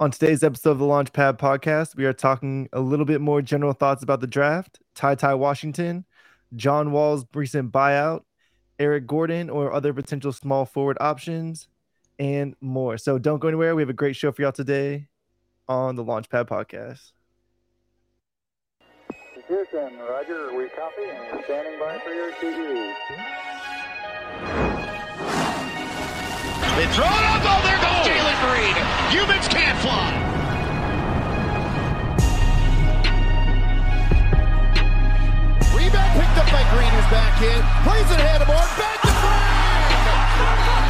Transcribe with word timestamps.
On 0.00 0.12
today's 0.12 0.44
episode 0.44 0.70
of 0.70 0.78
the 0.78 0.84
Launchpad 0.84 1.38
podcast, 1.38 1.96
we 1.96 2.04
are 2.04 2.12
talking 2.12 2.68
a 2.72 2.78
little 2.78 3.04
bit 3.04 3.20
more 3.20 3.42
general 3.42 3.72
thoughts 3.72 4.04
about 4.04 4.20
the 4.20 4.28
draft, 4.28 4.78
Ty 4.94 5.16
Ty 5.16 5.34
Washington, 5.34 6.04
John 6.54 6.92
Wall's 6.92 7.26
recent 7.34 7.72
buyout, 7.72 8.22
Eric 8.78 9.08
Gordon 9.08 9.50
or 9.50 9.72
other 9.72 9.92
potential 9.92 10.32
small 10.32 10.66
forward 10.66 10.98
options, 11.00 11.66
and 12.16 12.54
more. 12.60 12.96
So 12.96 13.18
don't 13.18 13.40
go 13.40 13.48
anywhere. 13.48 13.74
We 13.74 13.82
have 13.82 13.88
a 13.88 13.92
great 13.92 14.14
show 14.14 14.30
for 14.30 14.42
y'all 14.42 14.52
today 14.52 15.08
on 15.68 15.96
the 15.96 16.04
Launchpad 16.04 16.46
podcast. 16.46 17.10
Houston, 19.48 19.98
Roger, 19.98 20.56
we 20.56 20.68
copy 20.68 21.10
and 21.10 21.42
standing 21.42 21.76
by 21.80 21.98
for 21.98 22.14
your 22.14 22.30
TV. 22.34 22.94
They 26.78 26.86
throw 26.94 27.10
it 27.10 27.26
up. 27.26 27.42
Oh, 27.42 27.58
there 27.66 27.74
goes 27.82 28.06
Jalen 28.06 28.38
Green. 28.38 28.70
Humans 29.10 29.50
can't 29.50 29.74
fly. 29.82 30.14
Rebound 35.74 36.12
picked 36.14 36.38
up 36.38 36.46
by 36.54 36.62
Green, 36.70 36.86
who's 36.94 37.10
back 37.10 37.42
in. 37.42 37.58
Plays 37.82 38.06
it 38.14 38.22
ahead 38.22 38.42
of 38.42 38.46
more. 38.46 38.62
Back 38.78 38.94
to 39.02 39.10
Green. 39.10 39.90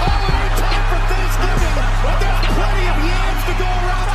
Oh, 0.05 0.29
it 0.29 0.35
ain't 0.37 0.61
time 0.61 0.85
for 0.93 1.01
Thanksgiving, 1.09 1.75
but 2.05 2.21
there's 2.21 2.41
plenty 2.53 2.85
of 2.85 2.97
yams 3.09 3.43
to 3.49 3.55
go 3.57 3.65
around 3.65 4.08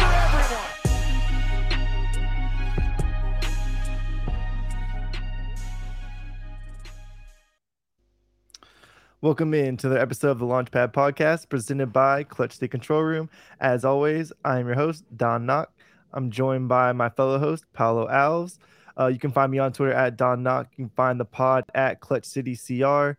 Welcome 9.23 9.54
in 9.54 9.77
to 9.77 9.88
the 9.88 10.02
episode 10.02 10.32
of 10.32 10.40
the 10.40 10.45
Launchpad 10.45 10.91
podcast 10.91 11.48
presented 11.48 11.94
by 11.94 12.23
Clutch 12.23 12.55
City 12.55 12.68
Control 12.68 13.04
Room. 13.04 13.30
As 13.62 13.86
always, 13.86 14.34
I 14.44 14.59
am 14.59 14.66
your 14.66 14.76
host, 14.76 15.05
Don 15.16 15.46
Knock. 15.46 15.72
I'm 16.12 16.30
joined 16.30 16.68
by 16.68 16.91
my 16.91 17.08
fellow 17.08 17.40
host, 17.40 17.63
Paulo 17.72 18.05
Alves. 18.09 18.57
Uh, 18.99 19.07
you 19.07 19.20
can 19.20 19.32
find 19.32 19.49
me 19.49 19.60
on 19.60 19.71
Twitter 19.71 19.93
at 19.93 20.18
Don 20.18 20.43
Knock. 20.43 20.68
You 20.76 20.88
can 20.88 20.93
find 20.98 21.18
the 21.18 21.24
pod 21.24 21.63
at 21.74 22.02
Clutch 22.02 22.26
City 22.26 22.57
CR. 22.57 23.12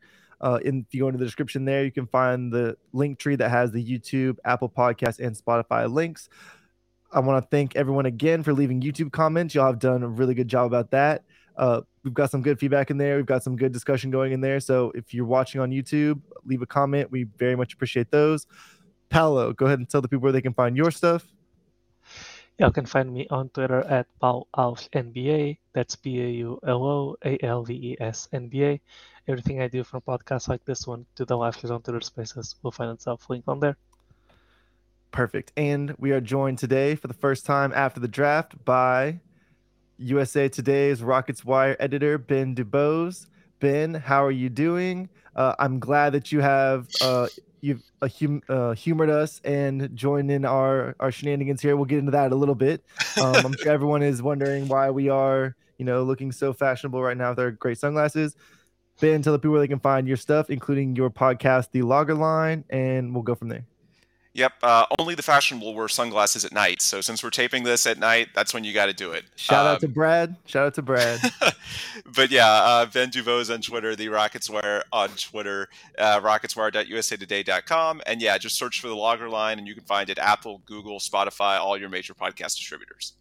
Uh, 0.43 0.59
in, 0.63 0.85
if 0.87 0.95
you 0.95 1.01
go 1.01 1.09
into 1.09 1.19
the 1.19 1.25
description 1.25 1.65
there, 1.65 1.87
you 1.87 1.91
can 1.91 2.07
find 2.07 2.53
the 2.53 2.77
link 2.93 3.19
tree 3.19 3.37
that 3.37 3.49
has 3.49 3.73
the 3.73 3.83
YouTube, 3.83 4.37
Apple 4.45 4.69
Podcast, 4.69 5.21
and 5.21 5.35
Spotify 5.35 5.91
links. 5.91 6.29
I 7.15 7.21
want 7.21 7.43
to 7.43 7.49
thank 7.49 7.77
everyone 7.77 8.05
again 8.05 8.43
for 8.43 8.53
leaving 8.53 8.83
YouTube 8.83 9.11
comments. 9.11 9.55
Y'all 9.55 9.69
have 9.69 9.79
done 9.79 10.03
a 10.03 10.09
really 10.09 10.35
good 10.35 10.49
job 10.49 10.67
about 10.67 10.91
that. 10.91 11.25
Uh, 11.57 11.83
we've 12.03 12.15
got 12.15 12.31
some 12.31 12.43
good 12.43 12.59
feedback 12.59 12.91
in 12.91 12.99
there. 12.99 13.17
We've 13.17 13.27
got 13.27 13.43
some 13.43 13.57
good 13.57 13.73
discussion 13.73 14.11
going 14.11 14.33
in 14.33 14.41
there. 14.41 14.61
So 14.61 14.93
if 14.95 15.15
you're 15.15 15.25
watching 15.25 15.61
on 15.61 15.71
YouTube, 15.71 16.21
leave 16.45 16.63
a 16.63 16.67
comment. 16.67 17.11
We 17.11 17.25
very 17.25 17.57
much 17.57 17.75
appreciate 17.75 18.11
those. 18.11 18.47
Paulo, 19.09 19.53
go 19.53 19.67
ahead 19.67 19.79
and 19.79 19.89
tell 19.89 20.01
the 20.01 20.09
people 20.09 20.23
where 20.23 20.33
they 20.33 20.43
can 20.43 20.55
find 20.55 20.77
your 20.77 20.91
stuff. 20.91 21.27
Y'all 22.59 22.71
can 22.71 22.87
find 22.87 23.13
me 23.13 23.27
on 23.31 23.49
Twitter 23.49 23.81
at 23.81 24.07
PauloAlvesNBA. 24.23 25.59
That's 25.73 25.97
P 25.97 26.21
A 26.21 26.29
U 26.29 26.61
L 26.67 26.85
O 26.85 27.17
A 27.25 27.37
L 27.45 27.65
V 27.65 27.75
E 27.75 27.97
S 28.01 28.29
N 28.33 28.49
B 28.49 28.65
A. 28.65 28.81
Everything 29.27 29.61
I 29.61 29.69
do 29.69 29.83
from 29.83 30.03
podcasts 30.03 30.49
like 30.49 30.65
this 30.65 30.87
one 30.87 31.05
to 31.17 31.25
the 31.25 31.37
live 31.37 31.57
shows 31.57 31.73
on 31.73 31.83
Twitter 31.83 32.01
Spaces 32.01 32.55
will 32.63 32.71
find 32.71 32.91
itself 32.93 33.29
linked 33.29 33.49
on 33.49 33.59
there. 33.59 33.77
Perfect. 35.11 35.53
And 35.57 35.95
we 35.99 36.13
are 36.13 36.21
joined 36.21 36.59
today 36.59 36.95
for 36.95 37.09
the 37.09 37.15
first 37.15 37.47
time 37.47 37.73
after 37.75 38.01
the 38.01 38.09
draft 38.09 38.65
by 38.65 39.21
USA 39.99 40.49
Today's 40.49 41.03
Rockets 41.03 41.45
Wire 41.45 41.77
editor, 41.79 42.19
Ben 42.19 42.55
DuBose. 42.55 43.27
Ben, 43.61 43.95
how 43.95 44.25
are 44.25 44.31
you 44.31 44.49
doing? 44.49 45.09
Uh, 45.37 45.55
I'm 45.59 45.79
glad 45.79 46.13
that 46.13 46.33
you 46.33 46.41
have 46.41 46.89
uh, 47.01 47.29
you've 47.61 47.83
uh, 48.03 48.09
hum- 48.09 48.43
uh, 48.49 48.73
humored 48.73 49.11
us 49.11 49.41
and 49.45 49.95
joined 49.97 50.31
in 50.31 50.45
our 50.45 50.95
our 51.01 51.11
shenanigans 51.11 51.63
here. 51.63 51.77
We'll 51.77 51.87
get 51.87 51.99
into 51.99 52.13
that 52.13 52.33
a 52.33 52.37
little 52.37 52.55
bit. 52.55 52.85
Um, 53.21 53.37
I'm 53.37 53.57
sure 53.57 53.73
everyone 53.73 54.03
is 54.03 54.23
wondering 54.23 54.69
why 54.69 54.91
we 54.91 55.09
are, 55.09 55.57
you 55.79 55.85
know, 55.85 56.03
looking 56.03 56.33
so 56.33 56.53
fashionable 56.53 57.03
right 57.03 57.17
now 57.17 57.31
with 57.31 57.39
our 57.39 57.51
great 57.53 57.79
sunglasses. 57.79 58.37
Ben, 59.01 59.23
tell 59.23 59.33
the 59.33 59.39
people 59.39 59.53
where 59.53 59.61
they 59.61 59.69
can 59.69 59.81
find 59.81 60.07
your 60.07 60.17
stuff, 60.17 60.51
including 60.51 60.95
your 60.95 61.11
podcast, 61.11 61.71
The 61.73 61.83
Logger 61.83 62.15
Line, 62.15 62.65
and 62.71 63.13
we'll 63.13 63.25
go 63.25 63.35
from 63.35 63.49
there. 63.49 63.67
Yep, 64.37 64.53
uh, 64.65 64.87
only 64.99 65.15
the 65.15 65.23
fashionable 65.23 65.75
wear 65.75 65.87
sunglasses 65.87 66.45
at 66.45 66.53
night. 66.53 66.83
So 66.83 67.01
since 67.01 67.23
we're 67.23 67.31
taping 67.31 67.63
this 67.63 67.87
at 67.87 67.99
night, 68.01 68.31
that's 68.35 68.53
when 68.53 68.65
you 68.65 68.73
got 68.73 68.87
to 68.87 68.93
do 68.93 69.13
it. 69.13 69.25
Shout 69.37 69.65
out 69.65 69.75
Um, 69.77 69.81
to 69.83 69.89
Brad. 69.89 70.35
Shout 70.47 70.67
out 70.67 70.75
to 70.75 70.83
Brad. 70.83 71.21
but 72.17 72.33
yeah, 72.33 72.49
uh, 72.49 72.87
Ben 72.87 73.11
DuBose 73.11 73.55
on 73.55 73.61
Twitter, 73.61 73.95
the 73.95 74.09
Rockets 74.09 74.51
Wire 74.51 74.83
on 74.93 75.11
Twitter, 75.11 75.69
uh, 75.99 76.21
rocketswire.usatoday.com. 76.21 78.03
And 78.07 78.21
yeah, 78.21 78.37
just 78.39 78.57
search 78.57 78.81
for 78.81 78.89
the 78.89 78.97
Logger 78.97 79.29
Line 79.29 79.59
and 79.59 79.69
you 79.69 79.75
can 79.75 79.85
find 79.85 80.11
it 80.11 80.19
Apple, 80.19 80.63
Google, 80.67 80.99
Spotify, 80.99 81.59
all 81.61 81.79
your 81.79 81.89
major 81.89 82.13
podcast 82.15 82.57
distributors. 82.57 83.13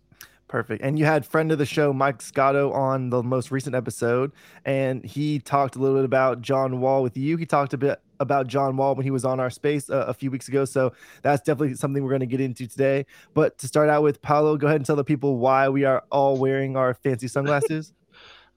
Perfect. 0.53 0.84
And 0.84 1.00
you 1.00 1.06
had 1.06 1.25
friend 1.25 1.52
of 1.52 1.58
the 1.58 1.66
show, 1.66 1.91
Mike 1.94 2.22
Scotto, 2.22 2.72
on 2.74 3.09
the 3.09 3.24
most 3.24 3.50
recent 3.50 3.74
episode, 3.74 4.31
and 4.66 5.03
he 5.03 5.40
talked 5.40 5.75
a 5.75 5.80
little 5.80 5.97
bit 5.97 6.06
about 6.06 6.44
John 6.44 6.80
Wall 6.80 7.02
with 7.02 7.18
you. 7.18 7.38
He 7.38 7.47
talked 7.47 7.74
a 7.74 7.78
bit 7.80 8.00
about 8.19 8.46
John 8.46 8.78
Wall 8.78 8.94
when 8.94 9.03
he 9.03 9.09
was 9.09 9.25
on 9.25 9.40
our 9.40 9.50
space 9.50 9.90
uh, 9.90 10.06
a 10.08 10.13
few 10.13 10.30
weeks 10.30 10.47
ago. 10.47 10.63
So 10.63 10.94
that's 11.24 11.42
definitely 11.42 11.74
something 11.74 12.03
we're 12.03 12.12
going 12.12 12.19
to 12.19 12.28
get 12.28 12.40
into 12.40 12.68
today. 12.68 13.08
But 13.34 13.58
to 13.58 13.68
start 13.68 13.90
out 13.90 14.03
with, 14.03 14.22
Paulo, 14.22 14.56
go 14.56 14.68
ahead 14.68 14.75
and 14.75 14.86
tell 14.86 14.96
the 14.96 15.03
people 15.03 15.38
why 15.38 15.69
we 15.69 15.86
are 15.86 16.03
all 16.12 16.38
wearing 16.38 16.78
our 16.78 16.94
fancy 16.94 17.28
sunglasses. 17.28 17.92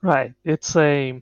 Right. 0.03 0.35
It's 0.45 0.75
a. 0.75 1.19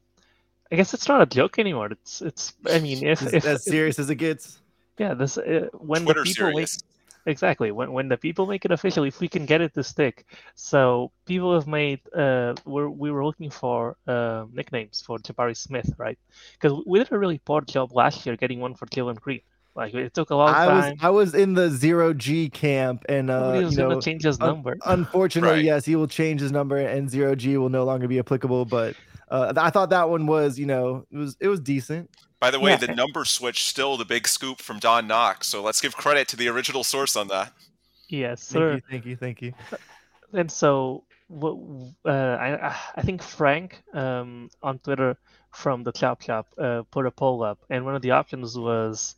I 0.69 0.75
guess 0.75 0.93
it's 0.93 1.07
not 1.07 1.21
a 1.21 1.25
joke 1.25 1.57
anymore. 1.59 1.91
It's 1.91 2.21
it's. 2.21 2.53
I 2.69 2.79
mean, 2.79 3.05
if 3.05 3.21
As, 3.21 3.33
if, 3.33 3.45
as 3.45 3.63
serious 3.63 3.97
as 3.99 4.09
it 4.09 4.15
gets. 4.15 4.61
yeah, 4.97 5.13
this 5.13 5.37
uh, 5.37 5.69
when 5.71 6.03
Twitter 6.03 6.25
the 6.25 6.25
people 6.25 6.47
make 6.47 6.67
serious. 6.67 6.83
Exactly 7.25 7.71
when 7.71 7.91
when 7.91 8.07
the 8.09 8.17
people 8.17 8.45
make 8.45 8.65
it 8.65 8.71
official, 8.71 9.03
if 9.03 9.19
we 9.19 9.27
can 9.27 9.45
get 9.45 9.61
it 9.61 9.73
to 9.75 9.83
stick. 9.83 10.25
So 10.55 11.11
people 11.25 11.53
have 11.53 11.67
made. 11.67 11.99
Uh, 12.13 12.55
we're 12.65 12.89
we 12.89 13.11
were 13.11 13.25
looking 13.25 13.49
for 13.49 13.97
uh, 14.07 14.45
nicknames 14.51 15.01
for 15.05 15.17
Jabari 15.19 15.55
Smith, 15.55 15.89
right? 15.97 16.17
Because 16.53 16.81
we 16.85 16.99
did 16.99 17.11
a 17.11 17.17
really 17.19 17.39
poor 17.39 17.61
job 17.61 17.91
last 17.93 18.25
year 18.25 18.35
getting 18.37 18.59
one 18.59 18.75
for 18.75 18.85
Jalen 18.87 19.19
Green. 19.19 19.41
Like 19.75 19.93
it 19.93 20.13
took 20.13 20.29
a 20.29 20.35
long 20.35 20.55
I 20.55 20.67
was 20.67 20.85
time. 20.85 20.95
I 21.01 21.09
was 21.09 21.35
in 21.35 21.53
the 21.53 21.69
zero 21.69 22.13
G 22.13 22.49
camp, 22.49 23.05
and 23.09 23.29
uh, 23.29 23.39
Nobody 23.39 23.65
was 23.65 23.73
you 23.73 23.83
know, 23.83 23.89
gonna 23.89 24.01
change 24.01 24.23
his 24.23 24.39
un- 24.39 24.47
number. 24.47 24.77
unfortunately, 24.85 25.49
Right. 25.57 25.65
yes, 25.65 25.85
he 25.85 25.95
will 25.95 26.07
change 26.07 26.41
his 26.41 26.51
number, 26.51 26.77
and 26.77 27.09
zero 27.09 27.35
G 27.35 27.57
will 27.57 27.69
no 27.69 27.83
longer 27.83 28.07
be 28.07 28.19
applicable. 28.19 28.65
But 28.65 28.95
uh, 29.29 29.53
I 29.57 29.69
thought 29.69 29.89
that 29.89 30.09
one 30.09 30.25
was, 30.27 30.57
you 30.59 30.65
know, 30.65 31.05
it 31.11 31.17
was 31.17 31.37
it 31.39 31.47
was 31.47 31.59
decent. 31.59 32.09
By 32.39 32.51
the 32.51 32.59
way, 32.59 32.71
Yeah. 32.71 32.77
the 32.77 32.95
number 32.95 33.25
switch 33.25 33.63
still 33.63 33.97
the 33.97 34.05
big 34.05 34.27
scoop 34.27 34.59
from 34.61 34.79
Don 34.79 35.07
Knock. 35.07 35.43
So 35.43 35.61
let's 35.63 35.81
give 35.81 35.95
credit 35.95 36.27
to 36.29 36.35
the 36.35 36.47
original 36.49 36.83
source 36.83 37.15
on 37.15 37.27
that. 37.29 37.53
yes, 38.09 38.43
Thank 38.47 38.53
sir. 38.61 38.73
you, 38.75 38.81
thank 38.89 39.05
you, 39.05 39.15
thank 39.15 39.41
you. 39.41 39.53
and 40.33 40.51
so 40.51 41.03
what 41.27 41.55
uh, 42.05 42.09
I 42.39 42.75
I 42.95 43.01
think 43.01 43.23
Frank 43.23 43.81
um, 43.93 44.49
on 44.61 44.77
Twitter 44.79 45.17
from 45.51 45.83
the 45.83 45.91
Chop 45.91 46.21
Chop 46.21 46.47
uh, 46.59 46.83
put 46.91 47.05
a 47.07 47.11
poll 47.11 47.41
up, 47.41 47.57
and 47.69 47.83
one 47.85 47.95
of 47.95 48.01
the 48.03 48.11
options 48.11 48.57
was 48.57 49.15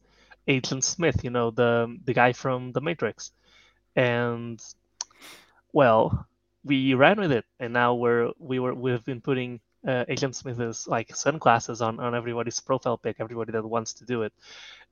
Agent 0.47 0.84
Smith, 0.85 1.23
you 1.23 1.29
know 1.31 1.51
the 1.51 1.97
the 2.06 2.13
guy 2.13 2.31
from 2.31 2.72
The 2.72 2.79
Matrix, 2.79 3.31
and 3.96 4.62
well, 5.73 6.25
we 6.63 6.94
ran 6.94 7.19
with 7.19 7.31
it, 7.31 7.46
and 7.59 7.73
now 7.73 7.96
we're 7.96 8.31
we 8.40 8.59
were 8.59 8.73
we've 8.73 9.03
been 9.03 9.19
putting 9.22 9.59
uh, 9.87 10.05
Agent 10.07 10.35
Smith's 10.35 10.87
like 10.87 11.15
sunglasses 11.15 11.81
on 11.81 11.99
on 11.99 12.13
everybody's 12.13 12.59
profile 12.59 12.97
pic, 12.97 13.15
everybody 13.19 13.51
that 13.53 13.65
wants 13.65 13.93
to 13.93 14.05
do 14.05 14.23
it, 14.23 14.33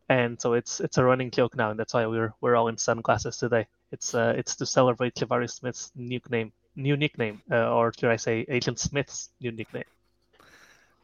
and 0.10 0.42
so 0.42 0.54
it's 0.54 0.80
it's 0.80 0.98
a 0.98 1.04
running 1.04 1.30
joke 1.30 1.56
now, 1.56 1.72
and 1.72 1.80
that's 1.80 1.94
why 1.94 2.06
we're 2.06 2.34
we're 2.42 2.56
all 2.56 2.70
in 2.70 2.78
sunglasses 2.78 3.38
today. 3.38 3.68
It's 3.92 4.16
uh 4.16 4.34
it's 4.38 4.56
to 4.58 4.66
celebrate 4.66 5.16
Jabari 5.16 5.50
Smith's 5.50 5.92
new 5.96 6.16
nickname, 6.16 6.52
new 6.76 6.98
nickname, 6.98 7.42
uh, 7.52 7.74
or 7.74 7.94
should 7.94 8.10
I 8.10 8.16
say 8.16 8.46
Agent 8.50 8.80
Smith's 8.80 9.30
new 9.42 9.52
nickname? 9.52 9.84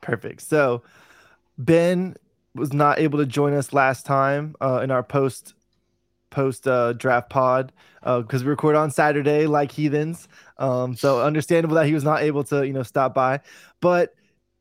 Perfect. 0.02 0.42
So 0.42 0.84
Ben 1.58 2.16
was 2.56 2.74
not 2.74 3.00
able 3.00 3.20
to 3.20 3.26
join 3.26 3.54
us 3.54 3.72
last 3.72 4.06
time 4.06 4.56
uh, 4.62 4.82
in 4.84 4.92
our 4.92 5.04
post 5.04 5.54
post 6.32 6.68
uh, 6.68 6.94
draft 6.94 7.30
pod 7.30 7.72
because 8.02 8.44
we 8.44 8.50
record 8.50 8.76
on 8.76 8.90
Saturday 8.90 9.46
like 9.46 9.72
heathens. 9.72 10.28
Um, 10.58 10.96
so 10.96 11.22
understandable 11.22 11.76
that 11.76 11.86
he 11.86 11.94
was 11.94 12.04
not 12.04 12.24
able 12.24 12.44
to 12.46 12.66
you 12.66 12.74
know 12.74 12.84
stop 12.84 13.14
by. 13.14 13.42
But 13.80 14.16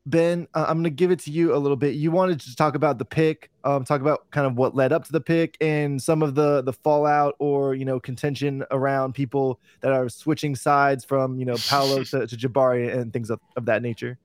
Ben, 0.05 0.47
uh, 0.53 0.65
I'm 0.67 0.77
going 0.77 0.85
to 0.85 0.89
give 0.89 1.11
it 1.11 1.19
to 1.21 1.31
you 1.31 1.55
a 1.55 1.57
little 1.57 1.77
bit. 1.77 1.93
You 1.93 2.09
wanted 2.09 2.39
to 2.41 2.55
talk 2.55 2.73
about 2.73 2.97
the 2.97 3.05
pick, 3.05 3.51
um, 3.63 3.83
talk 3.83 4.01
about 4.01 4.29
kind 4.31 4.47
of 4.47 4.57
what 4.57 4.75
led 4.75 4.91
up 4.91 5.03
to 5.05 5.11
the 5.11 5.21
pick 5.21 5.57
and 5.61 6.01
some 6.01 6.23
of 6.23 6.33
the 6.33 6.61
the 6.63 6.73
fallout 6.73 7.35
or 7.39 7.75
you 7.75 7.85
know 7.85 7.99
contention 7.99 8.63
around 8.71 9.13
people 9.13 9.59
that 9.81 9.91
are 9.91 10.09
switching 10.09 10.55
sides 10.55 11.05
from 11.05 11.37
you 11.39 11.45
know 11.45 11.55
Paolo 11.67 12.03
to, 12.03 12.25
to 12.25 12.35
Jabari 12.35 12.95
and 12.95 13.13
things 13.13 13.29
of, 13.29 13.39
of 13.55 13.65
that 13.65 13.81
nature. 13.81 14.17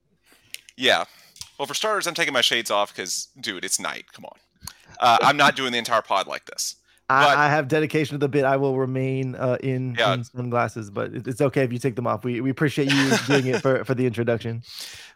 Yeah. 0.76 1.04
Well, 1.58 1.66
for 1.66 1.74
starters, 1.74 2.06
I'm 2.06 2.14
taking 2.14 2.34
my 2.34 2.42
shades 2.42 2.70
off 2.70 2.94
because, 2.94 3.28
dude, 3.40 3.64
it's 3.64 3.80
night. 3.80 4.12
Come 4.12 4.26
on. 4.26 4.38
Uh, 5.00 5.18
I'm 5.22 5.36
not 5.36 5.56
doing 5.56 5.72
the 5.72 5.78
entire 5.78 6.02
pod 6.02 6.26
like 6.26 6.44
this. 6.46 6.76
But- 7.08 7.14
I, 7.38 7.46
I 7.46 7.48
have 7.50 7.68
dedication 7.68 8.14
to 8.14 8.18
the 8.18 8.28
bit. 8.28 8.44
I 8.44 8.56
will 8.56 8.76
remain 8.76 9.36
uh, 9.36 9.58
in, 9.60 9.94
Yeah. 9.98 10.14
in 10.14 10.24
sunglasses, 10.24 10.90
but 10.90 11.12
it's 11.14 11.40
okay 11.40 11.62
if 11.62 11.72
you 11.72 11.78
take 11.78 11.94
them 11.96 12.06
off. 12.06 12.24
We 12.24 12.40
we 12.40 12.50
appreciate 12.50 12.92
you 12.92 13.12
doing 13.26 13.46
it 13.46 13.62
for, 13.62 13.84
for 13.84 13.94
the 13.94 14.06
introduction. 14.06 14.62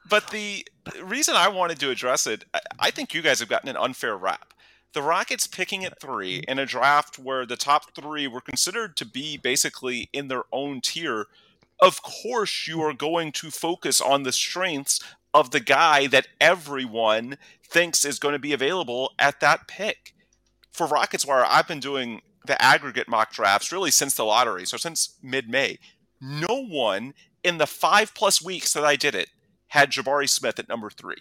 But 0.08 0.30
the 0.30 0.64
reason 1.02 1.34
I 1.36 1.48
wanted 1.48 1.80
to 1.80 1.90
address 1.90 2.26
it, 2.26 2.44
I- 2.54 2.60
I 2.78 2.90
think 2.90 3.12
you 3.12 3.22
guys 3.22 3.40
have 3.40 3.48
gotten 3.48 3.68
an 3.68 3.76
unfair 3.76 4.16
rap 4.16 4.54
the 4.92 5.02
Rockets 5.02 5.46
picking 5.46 5.84
at 5.84 6.00
three 6.00 6.42
in 6.48 6.58
a 6.58 6.66
draft 6.66 7.16
where 7.16 7.46
the 7.46 7.56
top 7.56 7.94
three 7.94 8.26
were 8.26 8.40
considered 8.40 8.96
to 8.96 9.04
be 9.06 9.36
basically 9.36 10.08
in 10.12 10.26
their 10.26 10.42
own 10.52 10.80
tier, 10.80 11.26
of 11.80 12.02
course 12.02 12.66
you 12.66 12.80
are 12.82 12.92
going 12.92 13.30
to 13.32 13.50
focus 13.52 14.00
on 14.00 14.24
the 14.24 14.32
strengths 14.32 14.98
of 15.32 15.52
the 15.52 15.60
guy 15.60 16.08
that 16.08 16.26
everyone 16.40 17.36
thinks 17.64 18.04
is 18.04 18.18
going 18.18 18.32
to 18.32 18.38
be 18.40 18.52
available 18.52 19.12
at 19.18 19.38
that 19.40 19.68
pick. 19.68 20.12
For 20.80 20.86
Rockets 20.86 21.26
Wire, 21.26 21.44
I've 21.46 21.68
been 21.68 21.78
doing 21.78 22.22
the 22.46 22.60
aggregate 22.62 23.06
mock 23.06 23.34
drafts 23.34 23.70
really 23.70 23.90
since 23.90 24.14
the 24.14 24.24
lottery, 24.24 24.64
so 24.64 24.78
since 24.78 25.18
mid 25.22 25.46
May. 25.46 25.78
No 26.22 26.64
one 26.66 27.12
in 27.44 27.58
the 27.58 27.66
five 27.66 28.14
plus 28.14 28.42
weeks 28.42 28.72
that 28.72 28.82
I 28.82 28.96
did 28.96 29.14
it 29.14 29.28
had 29.66 29.90
Jabari 29.90 30.26
Smith 30.26 30.58
at 30.58 30.70
number 30.70 30.88
three. 30.88 31.18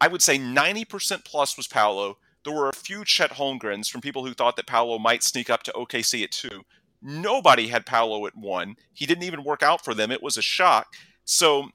I 0.00 0.08
would 0.08 0.20
say 0.20 0.36
90% 0.36 1.24
plus 1.24 1.56
was 1.56 1.68
Paolo. 1.68 2.18
There 2.44 2.52
were 2.52 2.68
a 2.68 2.74
few 2.74 3.04
Chet 3.04 3.34
Holmgrens 3.34 3.88
from 3.88 4.00
people 4.00 4.26
who 4.26 4.34
thought 4.34 4.56
that 4.56 4.66
Paolo 4.66 4.98
might 4.98 5.22
sneak 5.22 5.48
up 5.48 5.62
to 5.62 5.72
OKC 5.74 6.24
at 6.24 6.32
two. 6.32 6.62
Nobody 7.00 7.68
had 7.68 7.86
Paolo 7.86 8.26
at 8.26 8.36
one. 8.36 8.74
He 8.92 9.06
didn't 9.06 9.22
even 9.22 9.44
work 9.44 9.62
out 9.62 9.84
for 9.84 9.94
them. 9.94 10.10
It 10.10 10.24
was 10.24 10.36
a 10.36 10.42
shock. 10.42 10.88
So 11.24 11.68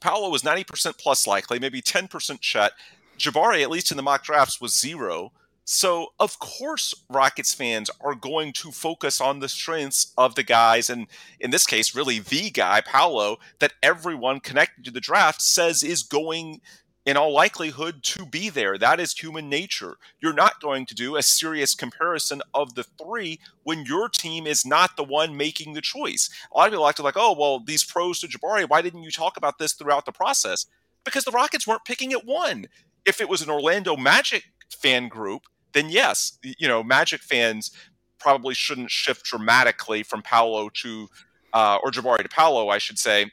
Paolo 0.00 0.30
was 0.30 0.42
90% 0.42 0.98
plus 0.98 1.28
likely, 1.28 1.60
maybe 1.60 1.80
10% 1.80 2.40
Chet. 2.40 2.72
Jabari, 3.20 3.62
at 3.62 3.70
least 3.70 3.92
in 3.92 3.96
the 3.96 4.02
mock 4.02 4.24
drafts, 4.24 4.60
was 4.60 4.76
zero. 4.76 5.30
So, 5.72 6.14
of 6.18 6.40
course, 6.40 6.96
Rockets 7.08 7.54
fans 7.54 7.90
are 8.00 8.16
going 8.16 8.52
to 8.54 8.72
focus 8.72 9.20
on 9.20 9.38
the 9.38 9.48
strengths 9.48 10.12
of 10.18 10.34
the 10.34 10.42
guys, 10.42 10.90
and 10.90 11.06
in 11.38 11.52
this 11.52 11.64
case, 11.64 11.94
really 11.94 12.18
the 12.18 12.50
guy, 12.50 12.80
Paolo, 12.80 13.38
that 13.60 13.74
everyone 13.80 14.40
connected 14.40 14.84
to 14.84 14.90
the 14.90 14.98
draft 14.98 15.40
says 15.40 15.84
is 15.84 16.02
going 16.02 16.60
in 17.06 17.16
all 17.16 17.32
likelihood 17.32 18.02
to 18.02 18.26
be 18.26 18.48
there. 18.48 18.78
That 18.78 18.98
is 18.98 19.16
human 19.16 19.48
nature. 19.48 19.98
You're 20.20 20.32
not 20.32 20.60
going 20.60 20.86
to 20.86 20.94
do 20.96 21.14
a 21.14 21.22
serious 21.22 21.76
comparison 21.76 22.42
of 22.52 22.74
the 22.74 22.82
three 22.82 23.38
when 23.62 23.84
your 23.84 24.08
team 24.08 24.48
is 24.48 24.66
not 24.66 24.96
the 24.96 25.04
one 25.04 25.36
making 25.36 25.74
the 25.74 25.80
choice. 25.80 26.30
A 26.52 26.58
lot 26.58 26.66
of 26.66 26.72
people 26.72 26.82
like 26.82 26.96
to 26.96 27.02
like, 27.02 27.16
oh, 27.16 27.36
well, 27.38 27.60
these 27.60 27.84
pros 27.84 28.18
to 28.18 28.26
Jabari, 28.26 28.68
why 28.68 28.82
didn't 28.82 29.04
you 29.04 29.12
talk 29.12 29.36
about 29.36 29.58
this 29.58 29.74
throughout 29.74 30.04
the 30.04 30.10
process? 30.10 30.66
Because 31.04 31.22
the 31.22 31.30
Rockets 31.30 31.64
weren't 31.64 31.84
picking 31.84 32.12
at 32.12 32.26
one. 32.26 32.66
If 33.06 33.20
it 33.20 33.28
was 33.28 33.40
an 33.40 33.50
Orlando 33.50 33.96
Magic 33.96 34.46
fan 34.68 35.06
group, 35.06 35.42
then 35.72 35.90
yes, 35.90 36.38
you 36.42 36.68
know, 36.68 36.82
Magic 36.82 37.20
fans 37.22 37.70
probably 38.18 38.54
shouldn't 38.54 38.90
shift 38.90 39.24
dramatically 39.24 40.02
from 40.02 40.22
Paolo 40.22 40.68
to 40.74 41.08
uh, 41.52 41.78
or 41.82 41.90
Jabari 41.90 42.22
to 42.22 42.28
Paolo, 42.28 42.68
I 42.68 42.78
should 42.78 42.98
say, 42.98 43.30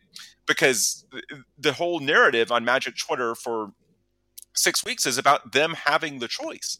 because 0.48 1.06
the 1.58 1.74
whole 1.74 2.00
narrative 2.00 2.52
on 2.52 2.66
Magic 2.66 2.98
Twitter 2.98 3.36
for 3.36 3.74
six 4.56 4.84
weeks 4.84 5.06
is 5.06 5.18
about 5.18 5.52
them 5.52 5.76
having 5.86 6.20
the 6.20 6.28
choice. 6.28 6.80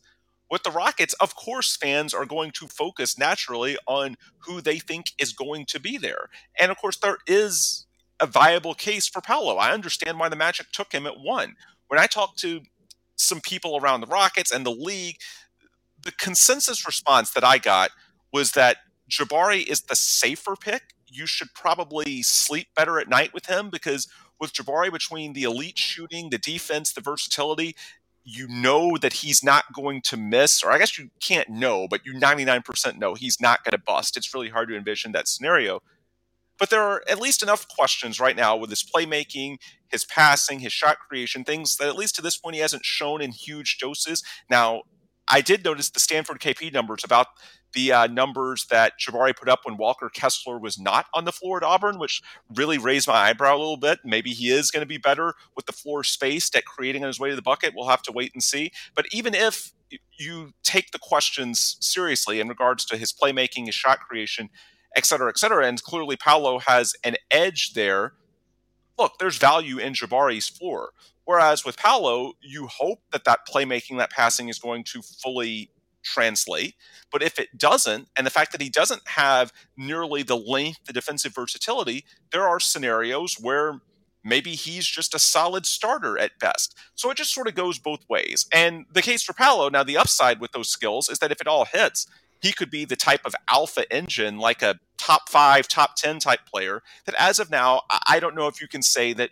With 0.50 0.64
the 0.64 0.72
Rockets, 0.72 1.14
of 1.16 1.36
course, 1.36 1.76
fans 1.76 2.14
are 2.14 2.26
going 2.26 2.52
to 2.52 2.68
focus 2.68 3.20
naturally 3.20 3.78
on 3.86 4.16
who 4.40 4.62
they 4.62 4.80
think 4.80 5.12
is 5.20 5.34
going 5.34 5.66
to 5.66 5.80
be 5.80 5.98
there. 5.98 6.30
And 6.60 6.72
of 6.72 6.78
course, 6.78 6.98
there 6.98 7.18
is 7.28 7.86
a 8.20 8.26
viable 8.26 8.74
case 8.74 9.08
for 9.08 9.22
Paolo. 9.22 9.58
I 9.58 9.74
understand 9.74 10.20
why 10.20 10.30
the 10.30 10.36
Magic 10.36 10.68
took 10.72 10.94
him 10.94 11.06
at 11.06 11.20
one. 11.20 11.56
When 11.90 12.00
I 12.00 12.08
talk 12.08 12.38
to 12.38 12.62
some 13.18 13.42
people 13.42 13.78
around 13.78 14.02
the 14.02 14.08
Rockets 14.08 14.52
and 14.52 14.66
the 14.66 14.72
league, 14.72 15.18
the 16.02 16.12
consensus 16.12 16.86
response 16.86 17.32
that 17.32 17.44
I 17.44 17.58
got 17.58 17.92
was 18.32 18.52
that 18.54 18.78
Jabari 19.10 19.66
is 19.66 19.82
the 19.82 19.96
safer 19.96 20.56
pick 20.56 20.94
you 21.10 21.26
should 21.26 21.54
probably 21.54 22.22
sleep 22.22 22.68
better 22.76 23.00
at 23.00 23.10
night 23.10 23.34
with 23.34 23.48
him 23.48 23.70
because 23.70 24.08
with 24.40 24.54
Jabari, 24.54 24.92
between 24.92 25.34
the 25.34 25.44
elite 25.44 25.78
shooting, 25.80 26.30
the 26.30 26.38
defense, 26.38 26.94
the 26.94 27.02
versatility, 27.02 27.76
you 28.24 28.48
know 28.48 28.98
that 28.98 29.14
he's 29.14 29.44
not 29.44 29.74
going 29.74 30.02
to 30.02 30.18
miss, 30.18 30.62
or 30.62 30.72
I 30.72 30.78
guess 30.78 31.00
you 31.00 31.10
can't 31.22 31.50
know, 31.50 31.88
but 31.90 32.06
you 32.06 32.14
99% 32.14 32.98
know 32.98 33.14
he's 33.14 33.40
not 33.40 33.64
going 33.64 33.72
to 33.72 33.84
bust. 33.84 34.18
It's 34.18 34.34
really 34.34 34.50
hard 34.50 34.70
to 34.70 34.76
envision 34.76 35.14
that 35.14 35.28
scenario. 35.28 35.82
But 36.60 36.70
there 36.70 36.82
are 36.82 37.04
at 37.10 37.22
least 37.22 37.42
enough 37.42 37.68
questions 37.68 38.20
right 38.20 38.36
now 38.36 38.58
with 38.58 38.70
his 38.70 38.84
playmaking, 38.84 39.58
his 39.90 40.04
passing, 40.04 40.60
his 40.60 40.74
shot 40.74 40.98
creation, 41.00 41.44
things 41.44 41.78
that 41.78 41.88
at 41.88 41.96
least 41.96 42.16
to 42.16 42.22
this 42.22 42.36
point 42.36 42.56
he 42.56 42.62
hasn't 42.62 42.84
shown 42.84 43.22
in 43.22 43.32
huge 43.32 43.78
doses. 43.78 44.24
Now, 44.50 44.82
I 45.28 45.42
did 45.42 45.64
notice 45.64 45.90
the 45.90 46.00
Stanford 46.00 46.40
KP 46.40 46.72
numbers 46.72 47.04
about 47.04 47.28
the 47.74 47.92
uh, 47.92 48.08
numbers 48.08 48.66
that 48.70 48.94
Jabari 49.00 49.36
put 49.36 49.50
up 49.50 49.60
when 49.64 49.78
Walker 49.78 50.10
Kessler 50.10 50.58
was 50.58 50.80
not 50.80 51.08
on 51.14 51.26
the 51.26 51.32
floor 51.32 51.58
at 51.58 51.64
Auburn, 51.64 52.00
which 52.00 52.22
really 52.56 52.78
raised 52.78 53.08
my 53.08 53.14
eyebrow 53.16 53.56
a 53.56 53.60
little 53.60 53.78
bit. 53.78 54.00
Maybe 54.06 54.32
he 54.32 54.50
is 54.50 54.72
going 54.72 54.82
to 54.82 54.88
be 54.88 54.98
better 54.98 55.34
with 55.56 55.66
the 55.66 55.74
floor 55.74 56.04
spaced 56.04 56.56
at 56.56 56.66
creating 56.66 57.04
on 57.04 57.08
his 57.08 57.20
way 57.20 57.30
to 57.30 57.36
the 57.36 57.42
bucket. 57.42 57.74
We'll 57.76 57.90
have 57.90 58.02
to 58.04 58.12
wait 58.12 58.32
and 58.34 58.42
see. 58.42 58.72
But 58.96 59.06
even 59.12 59.36
if 59.36 59.74
you 60.18 60.54
take 60.64 60.92
the 60.92 61.00
questions 61.00 61.78
seriously 61.80 62.40
in 62.40 62.48
regards 62.48 62.86
to 62.86 62.98
his 62.98 63.14
playmaking, 63.14 63.66
his 63.66 63.76
shot 63.76 64.00
creation, 64.00 64.50
et 64.96 65.06
cetera, 65.06 65.30
et 65.30 65.38
cetera, 65.38 65.66
and 65.66 65.82
clearly 65.84 66.16
Paolo 66.16 66.60
has 66.60 66.96
an 67.04 67.16
edge 67.32 67.74
there. 67.74 68.14
Look, 68.98 69.14
there's 69.20 69.38
value 69.38 69.78
in 69.78 69.94
Jabari's 69.94 70.48
floor. 70.48 70.92
Whereas 71.28 71.66
with 71.66 71.76
Paolo, 71.76 72.36
you 72.42 72.68
hope 72.68 73.02
that 73.12 73.26
that 73.26 73.42
playmaking, 73.46 73.98
that 73.98 74.12
passing 74.12 74.48
is 74.48 74.60
going 74.60 74.86
to 74.86 75.02
fully 75.02 75.72
translate. 76.02 76.76
But 77.12 77.22
if 77.22 77.38
it 77.38 77.58
doesn't, 77.58 78.08
and 78.16 78.26
the 78.26 78.32
fact 78.32 78.54
that 78.54 78.62
he 78.62 78.70
doesn't 78.70 79.02
have 79.10 79.52
nearly 79.76 80.24
the 80.24 80.38
length, 80.38 80.86
the 80.86 80.94
defensive 80.94 81.36
versatility, 81.36 82.06
there 82.32 82.48
are 82.48 82.62
scenarios 82.62 83.36
where 83.42 83.82
maybe 84.24 84.52
he's 84.52 84.88
just 84.88 85.14
a 85.14 85.20
solid 85.20 85.66
starter 85.66 86.18
at 86.18 86.40
best. 86.40 86.78
So 86.96 87.12
it 87.12 87.18
just 87.18 87.34
sort 87.34 87.50
of 87.50 87.56
goes 87.56 87.78
both 87.78 88.08
ways. 88.08 88.46
And 88.54 88.86
the 88.94 89.02
case 89.02 89.22
for 89.22 89.34
Paolo, 89.34 89.68
now 89.68 89.84
the 89.84 89.98
upside 89.98 90.40
with 90.40 90.54
those 90.54 90.70
skills 90.70 91.10
is 91.10 91.20
that 91.20 91.34
if 91.34 91.42
it 91.42 91.48
all 91.48 91.66
hits, 91.66 92.08
he 92.42 92.54
could 92.54 92.72
be 92.72 92.86
the 92.86 92.96
type 92.96 93.26
of 93.26 93.36
alpha 93.52 93.92
engine, 93.94 94.38
like 94.38 94.62
a 94.62 94.80
top 94.98 95.28
five, 95.28 95.68
top 95.68 95.98
10 95.98 96.20
type 96.20 96.46
player 96.46 96.84
that 97.06 97.16
as 97.20 97.38
of 97.38 97.52
now, 97.52 97.82
I 98.08 98.22
don't 98.22 98.36
know 98.36 98.48
if 98.48 98.62
you 98.62 98.70
can 98.70 98.82
say 98.82 99.12
that 99.12 99.32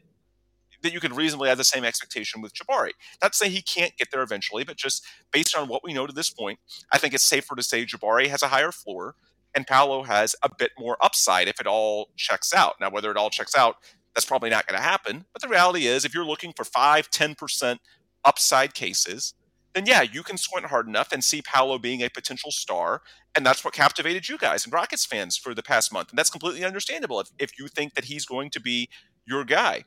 that 0.82 0.94
you 0.94 1.00
could 1.00 1.16
reasonably 1.16 1.50
have 1.50 1.58
the 1.58 1.64
same 1.64 1.84
expectation 1.84 2.42
with 2.42 2.54
Jabari. 2.54 2.92
Not 3.22 3.34
to 3.34 3.38
say 3.38 3.50
he 3.50 3.62
can't 3.62 3.96
get 3.98 4.10
there 4.12 4.24
eventually, 4.24 4.64
but 4.64 4.78
just 4.78 5.06
based 5.32 5.56
on 5.56 5.68
what 5.68 5.84
we 5.84 5.94
know 5.94 6.08
to 6.08 6.14
this 6.14 6.30
point, 6.30 6.60
I 6.92 6.98
think 6.98 7.14
it's 7.14 7.26
safer 7.26 7.56
to 7.56 7.64
say 7.64 7.86
Jabari 7.86 8.28
has 8.28 8.42
a 8.44 8.48
higher 8.48 8.72
floor 8.72 9.16
and 9.56 9.66
Paolo 9.66 10.04
has 10.04 10.36
a 10.44 10.50
bit 10.58 10.72
more 10.78 10.98
upside 11.02 11.48
if 11.48 11.60
it 11.60 11.68
all 11.68 12.10
checks 12.18 12.54
out. 12.54 12.76
Now, 12.80 12.90
whether 12.90 13.10
it 13.10 13.18
all 13.18 13.30
checks 13.30 13.56
out, 13.56 13.78
that's 14.14 14.26
probably 14.26 14.50
not 14.50 14.68
going 14.68 14.80
to 14.80 14.84
happen. 14.84 15.26
But 15.34 15.42
the 15.42 15.48
reality 15.48 15.88
is, 15.88 16.06
if 16.06 16.14
you're 16.14 16.26
looking 16.26 16.54
for 16.54 16.64
5, 16.64 17.10
10% 17.10 17.78
upside 18.24 18.74
cases, 18.74 19.34
then 19.74 19.86
yeah, 19.86 20.02
you 20.02 20.24
can 20.24 20.38
squint 20.38 20.68
hard 20.68 20.88
enough 20.88 21.12
and 21.12 21.24
see 21.24 21.42
Paolo 21.42 21.78
being 21.78 22.02
a 22.02 22.10
potential 22.10 22.52
star. 22.52 23.02
And 23.36 23.46
that's 23.46 23.64
what 23.64 23.74
captivated 23.74 24.30
you 24.30 24.38
guys 24.38 24.64
and 24.64 24.74
Rockets 24.74 25.06
fans 25.06 25.38
for 25.38 25.54
the 25.54 25.64
past 25.64 25.92
month. 25.92 26.10
And 26.10 26.18
that's 26.18 26.30
completely 26.30 26.64
understandable 26.64 27.20
if, 27.20 27.28
if 27.38 27.60
you 27.60 27.68
think 27.68 27.94
that 27.96 28.06
he's 28.06 28.26
going 28.26 28.50
to 28.52 28.62
be 28.62 28.90
your 29.28 29.44
guy. 29.44 29.84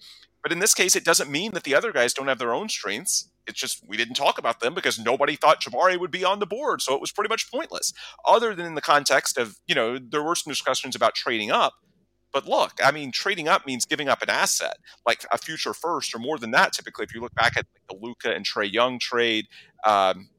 But 0.48 0.54
in 0.54 0.60
this 0.60 0.72
case, 0.72 0.96
it 0.96 1.04
doesn't 1.04 1.30
mean 1.30 1.52
that 1.52 1.64
the 1.64 1.74
other 1.74 1.92
guys 1.92 2.14
don't 2.14 2.28
have 2.28 2.38
their 2.38 2.54
own 2.54 2.70
strengths. 2.70 3.28
It's 3.46 3.60
just 3.60 3.86
we 3.86 3.98
didn't 3.98 4.14
talk 4.14 4.38
about 4.38 4.60
them 4.60 4.72
because 4.72 4.98
nobody 4.98 5.36
thought 5.36 5.60
Jabari 5.60 6.00
would 6.00 6.10
be 6.10 6.24
on 6.24 6.38
the 6.38 6.46
board. 6.46 6.80
So 6.80 6.94
it 6.94 7.02
was 7.02 7.12
pretty 7.12 7.28
much 7.28 7.50
pointless, 7.50 7.92
other 8.26 8.54
than 8.54 8.64
in 8.64 8.74
the 8.74 8.80
context 8.80 9.36
of, 9.36 9.58
you 9.66 9.74
know, 9.74 9.98
there 9.98 10.22
were 10.22 10.34
some 10.34 10.50
discussions 10.50 10.96
about 10.96 11.14
trading 11.14 11.50
up. 11.50 11.74
But 12.32 12.46
look, 12.46 12.78
I 12.82 12.92
mean, 12.92 13.12
trading 13.12 13.46
up 13.46 13.66
means 13.66 13.84
giving 13.84 14.08
up 14.08 14.22
an 14.22 14.30
asset, 14.30 14.78
like 15.04 15.26
a 15.30 15.36
future 15.36 15.74
first 15.74 16.14
or 16.14 16.18
more 16.18 16.38
than 16.38 16.52
that. 16.52 16.72
Typically, 16.72 17.04
if 17.04 17.14
you 17.14 17.20
look 17.20 17.34
back 17.34 17.58
at 17.58 17.66
the 17.90 17.96
Luka 18.00 18.34
and 18.34 18.46
Trae 18.46 18.72
Young 18.72 18.98
trade, 18.98 19.48
um, 19.84 20.30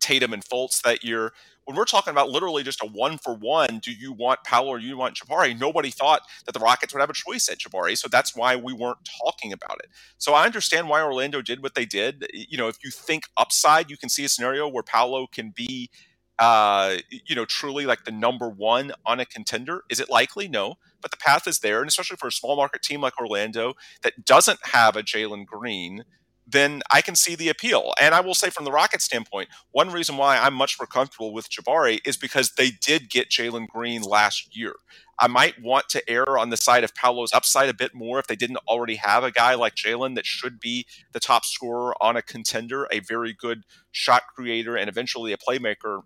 Tatum 0.00 0.32
and 0.32 0.42
Fultz 0.42 0.80
that 0.80 1.04
year, 1.04 1.34
when 1.68 1.76
we're 1.76 1.84
talking 1.84 2.12
about 2.12 2.30
literally 2.30 2.62
just 2.62 2.82
a 2.82 2.86
one 2.86 3.18
for 3.18 3.34
one, 3.34 3.78
do 3.82 3.92
you 3.92 4.10
want 4.10 4.42
Paolo 4.42 4.70
or 4.70 4.78
do 4.78 4.86
you 4.86 4.96
want 4.96 5.16
Jabari? 5.16 5.56
Nobody 5.60 5.90
thought 5.90 6.22
that 6.46 6.52
the 6.52 6.60
Rockets 6.60 6.94
would 6.94 7.00
have 7.00 7.10
a 7.10 7.12
choice 7.12 7.46
at 7.50 7.58
Jabari. 7.58 7.94
So 7.98 8.08
that's 8.08 8.34
why 8.34 8.56
we 8.56 8.72
weren't 8.72 9.06
talking 9.22 9.52
about 9.52 9.76
it. 9.84 9.90
So 10.16 10.32
I 10.32 10.46
understand 10.46 10.88
why 10.88 11.02
Orlando 11.02 11.42
did 11.42 11.62
what 11.62 11.74
they 11.74 11.84
did. 11.84 12.26
You 12.32 12.56
know, 12.56 12.68
if 12.68 12.78
you 12.82 12.90
think 12.90 13.24
upside, 13.36 13.90
you 13.90 13.98
can 13.98 14.08
see 14.08 14.24
a 14.24 14.30
scenario 14.30 14.66
where 14.66 14.82
Paolo 14.82 15.26
can 15.30 15.52
be 15.54 15.90
uh, 16.38 16.96
you 17.10 17.34
know, 17.34 17.44
truly 17.44 17.84
like 17.84 18.04
the 18.04 18.12
number 18.12 18.48
one 18.48 18.92
on 19.04 19.20
a 19.20 19.26
contender? 19.26 19.82
Is 19.90 20.00
it 20.00 20.08
likely? 20.08 20.48
No, 20.48 20.76
but 21.02 21.10
the 21.10 21.16
path 21.18 21.46
is 21.48 21.58
there, 21.58 21.80
and 21.80 21.88
especially 21.88 22.16
for 22.16 22.28
a 22.28 22.32
small 22.32 22.56
market 22.56 22.80
team 22.80 23.02
like 23.02 23.20
Orlando 23.20 23.74
that 24.04 24.24
doesn't 24.24 24.60
have 24.62 24.96
a 24.96 25.02
Jalen 25.02 25.44
Green, 25.44 26.04
then 26.50 26.82
I 26.90 27.02
can 27.02 27.14
see 27.14 27.34
the 27.34 27.50
appeal. 27.50 27.92
And 28.00 28.14
I 28.14 28.20
will 28.20 28.34
say, 28.34 28.48
from 28.48 28.64
the 28.64 28.72
Rocket 28.72 29.02
standpoint, 29.02 29.50
one 29.72 29.90
reason 29.90 30.16
why 30.16 30.38
I'm 30.38 30.54
much 30.54 30.78
more 30.80 30.86
comfortable 30.86 31.32
with 31.32 31.50
Jabari 31.50 32.00
is 32.06 32.16
because 32.16 32.52
they 32.52 32.70
did 32.70 33.10
get 33.10 33.28
Jalen 33.28 33.68
Green 33.68 34.02
last 34.02 34.56
year. 34.56 34.74
I 35.20 35.26
might 35.26 35.60
want 35.60 35.88
to 35.90 36.10
err 36.10 36.38
on 36.38 36.50
the 36.50 36.56
side 36.56 36.84
of 36.84 36.94
Paolo's 36.94 37.32
upside 37.34 37.68
a 37.68 37.74
bit 37.74 37.94
more 37.94 38.18
if 38.18 38.28
they 38.28 38.36
didn't 38.36 38.60
already 38.68 38.94
have 38.96 39.24
a 39.24 39.32
guy 39.32 39.54
like 39.54 39.74
Jalen 39.74 40.14
that 40.14 40.24
should 40.26 40.58
be 40.58 40.86
the 41.12 41.20
top 41.20 41.44
scorer 41.44 41.94
on 42.00 42.16
a 42.16 42.22
contender, 42.22 42.86
a 42.90 43.00
very 43.00 43.34
good 43.38 43.64
shot 43.90 44.22
creator, 44.34 44.76
and 44.76 44.88
eventually 44.88 45.32
a 45.32 45.36
playmaker. 45.36 46.02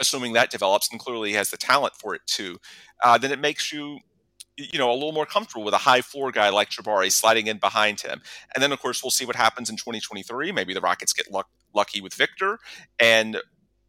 Assuming 0.00 0.32
that 0.32 0.50
develops, 0.50 0.90
and 0.90 0.98
clearly 0.98 1.30
he 1.30 1.34
has 1.36 1.50
the 1.50 1.56
talent 1.56 1.94
for 2.00 2.14
it 2.14 2.22
too, 2.26 2.58
uh, 3.04 3.18
then 3.18 3.30
it 3.30 3.38
makes 3.38 3.72
you 3.72 3.98
you 4.56 4.78
know, 4.78 4.90
a 4.90 4.94
little 4.94 5.12
more 5.12 5.26
comfortable 5.26 5.64
with 5.64 5.74
a 5.74 5.78
high 5.78 6.02
floor 6.02 6.30
guy 6.30 6.50
like 6.50 6.70
Jabari 6.70 7.10
sliding 7.10 7.46
in 7.46 7.58
behind 7.58 8.00
him. 8.00 8.20
And 8.54 8.62
then, 8.62 8.72
of 8.72 8.80
course, 8.80 9.02
we'll 9.02 9.10
see 9.10 9.24
what 9.24 9.36
happens 9.36 9.70
in 9.70 9.76
2023. 9.76 10.52
Maybe 10.52 10.74
the 10.74 10.80
Rockets 10.80 11.12
get 11.12 11.30
luck, 11.30 11.48
lucky 11.74 12.00
with 12.00 12.14
Victor 12.14 12.58
and 12.98 13.38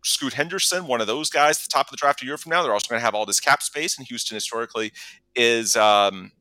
Scoot 0.03 0.34
Henderson, 0.34 0.88
one 0.88 1.01
of 1.01 1.08
those 1.08 1.29
guys 1.29 1.58
at 1.58 1.63
the 1.63 1.70
top 1.72 1.88
of 1.88 1.91
the 1.91 1.98
draft 1.98 2.22
a 2.22 2.25
year 2.25 2.38
from 2.38 2.51
now. 2.51 2.62
They're 2.62 2.74
also 2.74 2.89
going 2.89 3.00
to 3.00 3.05
have 3.05 3.15
all 3.15 3.25
this 3.25 3.39
cap 3.39 3.63
space, 3.63 3.98
and 3.98 4.05
Houston 4.08 4.36
historically 4.36 4.91
is 5.36 5.75
um, 5.77 6.32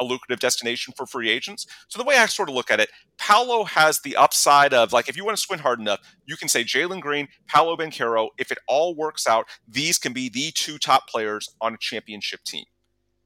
a 0.00 0.04
lucrative 0.04 0.40
destination 0.40 0.92
for 0.96 1.06
free 1.06 1.30
agents. 1.30 1.66
So 1.88 1.98
the 1.98 2.04
way 2.04 2.16
I 2.16 2.26
sort 2.26 2.48
of 2.48 2.54
look 2.54 2.70
at 2.70 2.80
it, 2.80 2.90
Paolo 3.18 3.64
has 3.64 4.00
the 4.00 4.16
upside 4.16 4.74
of 4.74 4.92
like 4.92 5.08
if 5.08 5.16
you 5.16 5.24
want 5.24 5.36
to 5.36 5.42
squint 5.42 5.62
hard 5.62 5.80
enough, 5.80 6.00
you 6.26 6.36
can 6.36 6.48
say 6.48 6.64
Jalen 6.64 7.00
Green, 7.00 7.28
Paolo 7.46 7.76
Banchero. 7.76 8.28
If 8.38 8.50
it 8.50 8.58
all 8.66 8.94
works 8.94 9.26
out, 9.26 9.46
these 9.68 9.98
can 9.98 10.12
be 10.12 10.28
the 10.28 10.50
two 10.52 10.78
top 10.78 11.08
players 11.08 11.48
on 11.60 11.74
a 11.74 11.78
championship 11.78 12.42
team. 12.44 12.64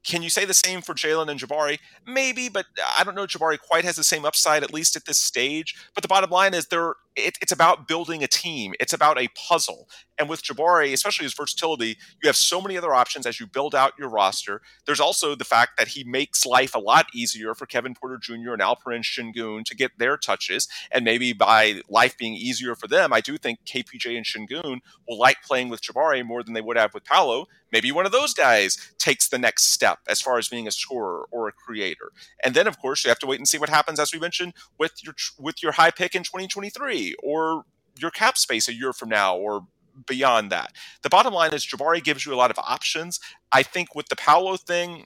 Can 0.03 0.23
you 0.23 0.29
say 0.29 0.45
the 0.45 0.53
same 0.53 0.81
for 0.81 0.93
Jalen 0.93 1.29
and 1.29 1.39
Jabari? 1.39 1.79
Maybe, 2.07 2.49
but 2.49 2.65
I 2.97 3.03
don't 3.03 3.15
know. 3.15 3.27
Jabari 3.27 3.59
quite 3.59 3.85
has 3.85 3.95
the 3.95 4.03
same 4.03 4.25
upside, 4.25 4.63
at 4.63 4.73
least 4.73 4.95
at 4.95 5.05
this 5.05 5.19
stage. 5.19 5.75
But 5.93 6.01
the 6.01 6.07
bottom 6.07 6.29
line 6.31 6.53
is, 6.53 6.67
there 6.67 6.95
it, 7.15 7.37
it's 7.41 7.51
about 7.51 7.87
building 7.87 8.23
a 8.23 8.27
team. 8.27 8.73
It's 8.79 8.93
about 8.93 9.19
a 9.19 9.27
puzzle. 9.29 9.87
And 10.17 10.29
with 10.29 10.43
Jabari, 10.43 10.93
especially 10.93 11.23
his 11.23 11.33
versatility, 11.33 11.97
you 12.21 12.27
have 12.27 12.35
so 12.35 12.61
many 12.61 12.77
other 12.77 12.93
options 12.93 13.25
as 13.25 13.39
you 13.39 13.47
build 13.47 13.73
out 13.73 13.93
your 13.97 14.07
roster. 14.07 14.61
There's 14.85 14.99
also 14.99 15.33
the 15.33 15.43
fact 15.43 15.71
that 15.79 15.89
he 15.89 16.03
makes 16.03 16.45
life 16.45 16.75
a 16.75 16.79
lot 16.79 17.07
easier 17.13 17.55
for 17.55 17.65
Kevin 17.65 17.95
Porter 17.95 18.17
Jr. 18.17 18.53
and 18.53 18.61
Alperen 18.61 19.01
Şengün 19.01 19.65
to 19.65 19.75
get 19.75 19.97
their 19.97 20.17
touches. 20.17 20.67
And 20.91 21.03
maybe 21.03 21.33
by 21.33 21.81
life 21.89 22.17
being 22.17 22.35
easier 22.35 22.75
for 22.75 22.87
them, 22.87 23.11
I 23.11 23.19
do 23.19 23.37
think 23.37 23.59
KPJ 23.65 24.15
and 24.15 24.25
Şengün 24.25 24.79
will 25.07 25.17
like 25.17 25.41
playing 25.41 25.69
with 25.69 25.81
Jabari 25.81 26.23
more 26.23 26.43
than 26.43 26.53
they 26.53 26.61
would 26.61 26.77
have 26.77 26.93
with 26.93 27.03
Paolo. 27.03 27.47
Maybe 27.71 27.91
one 27.91 28.05
of 28.05 28.11
those 28.11 28.33
guys 28.33 28.93
takes 28.99 29.29
the 29.29 29.39
next 29.39 29.71
step 29.71 29.99
as 30.07 30.21
far 30.21 30.37
as 30.37 30.49
being 30.49 30.67
a 30.67 30.71
scorer 30.71 31.25
or 31.31 31.47
a 31.47 31.53
creator. 31.53 32.11
And 32.43 32.53
then, 32.53 32.67
of 32.67 32.79
course, 32.79 33.03
you 33.03 33.09
have 33.09 33.19
to 33.19 33.27
wait 33.27 33.39
and 33.39 33.47
see 33.47 33.57
what 33.57 33.69
happens, 33.69 33.99
as 33.99 34.13
we 34.13 34.19
mentioned, 34.19 34.53
with 34.77 35.03
your 35.03 35.15
with 35.39 35.63
your 35.63 35.71
high 35.71 35.91
pick 35.91 36.13
in 36.15 36.23
2023 36.23 37.00
or 37.23 37.63
your 37.99 38.11
cap 38.11 38.37
space 38.37 38.67
a 38.67 38.73
year 38.73 38.93
from 38.93 39.09
now 39.09 39.35
or 39.35 39.67
beyond 40.07 40.51
that. 40.51 40.73
The 41.03 41.09
bottom 41.09 41.33
line 41.33 41.53
is 41.53 41.65
Jabari 41.65 42.03
gives 42.03 42.25
you 42.25 42.33
a 42.33 42.35
lot 42.35 42.51
of 42.51 42.59
options. 42.59 43.19
I 43.51 43.63
think 43.63 43.93
with 43.95 44.07
the 44.09 44.15
Paolo 44.15 44.57
thing, 44.57 45.05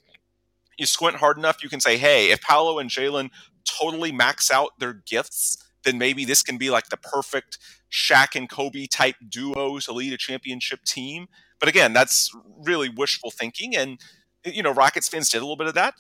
you 0.78 0.86
squint 0.86 1.18
hard 1.18 1.38
enough, 1.38 1.64
you 1.64 1.70
can 1.70 1.80
say, 1.80 1.98
hey, 1.98 2.32
if 2.32 2.42
Paolo 2.42 2.80
and 2.80 2.90
Jalen 2.90 3.30
totally 3.66 4.12
max 4.12 4.52
out 4.52 4.80
their 4.80 4.94
gifts, 4.94 5.58
then 5.84 5.98
maybe 5.98 6.26
this 6.26 6.44
can 6.44 6.58
be 6.58 6.70
like 6.70 6.90
the 6.90 6.98
perfect 6.98 7.58
Shaq 7.92 8.36
and 8.36 8.50
Kobe 8.50 8.88
type 8.88 9.16
duo 9.28 9.80
to 9.80 9.94
lead 9.94 10.14
a 10.14 10.18
championship 10.18 10.84
team. 10.84 11.28
But 11.60 11.70
again, 11.70 11.94
that's 11.94 12.32
really 12.66 12.90
wishful 12.90 13.32
thinking. 13.32 13.76
And, 13.76 14.00
you 14.44 14.62
know, 14.62 14.72
Rockets 14.72 15.08
fans 15.08 15.30
did 15.30 15.38
a 15.38 15.42
little 15.42 15.56
bit 15.56 15.68
of 15.68 15.74
that. 15.76 15.96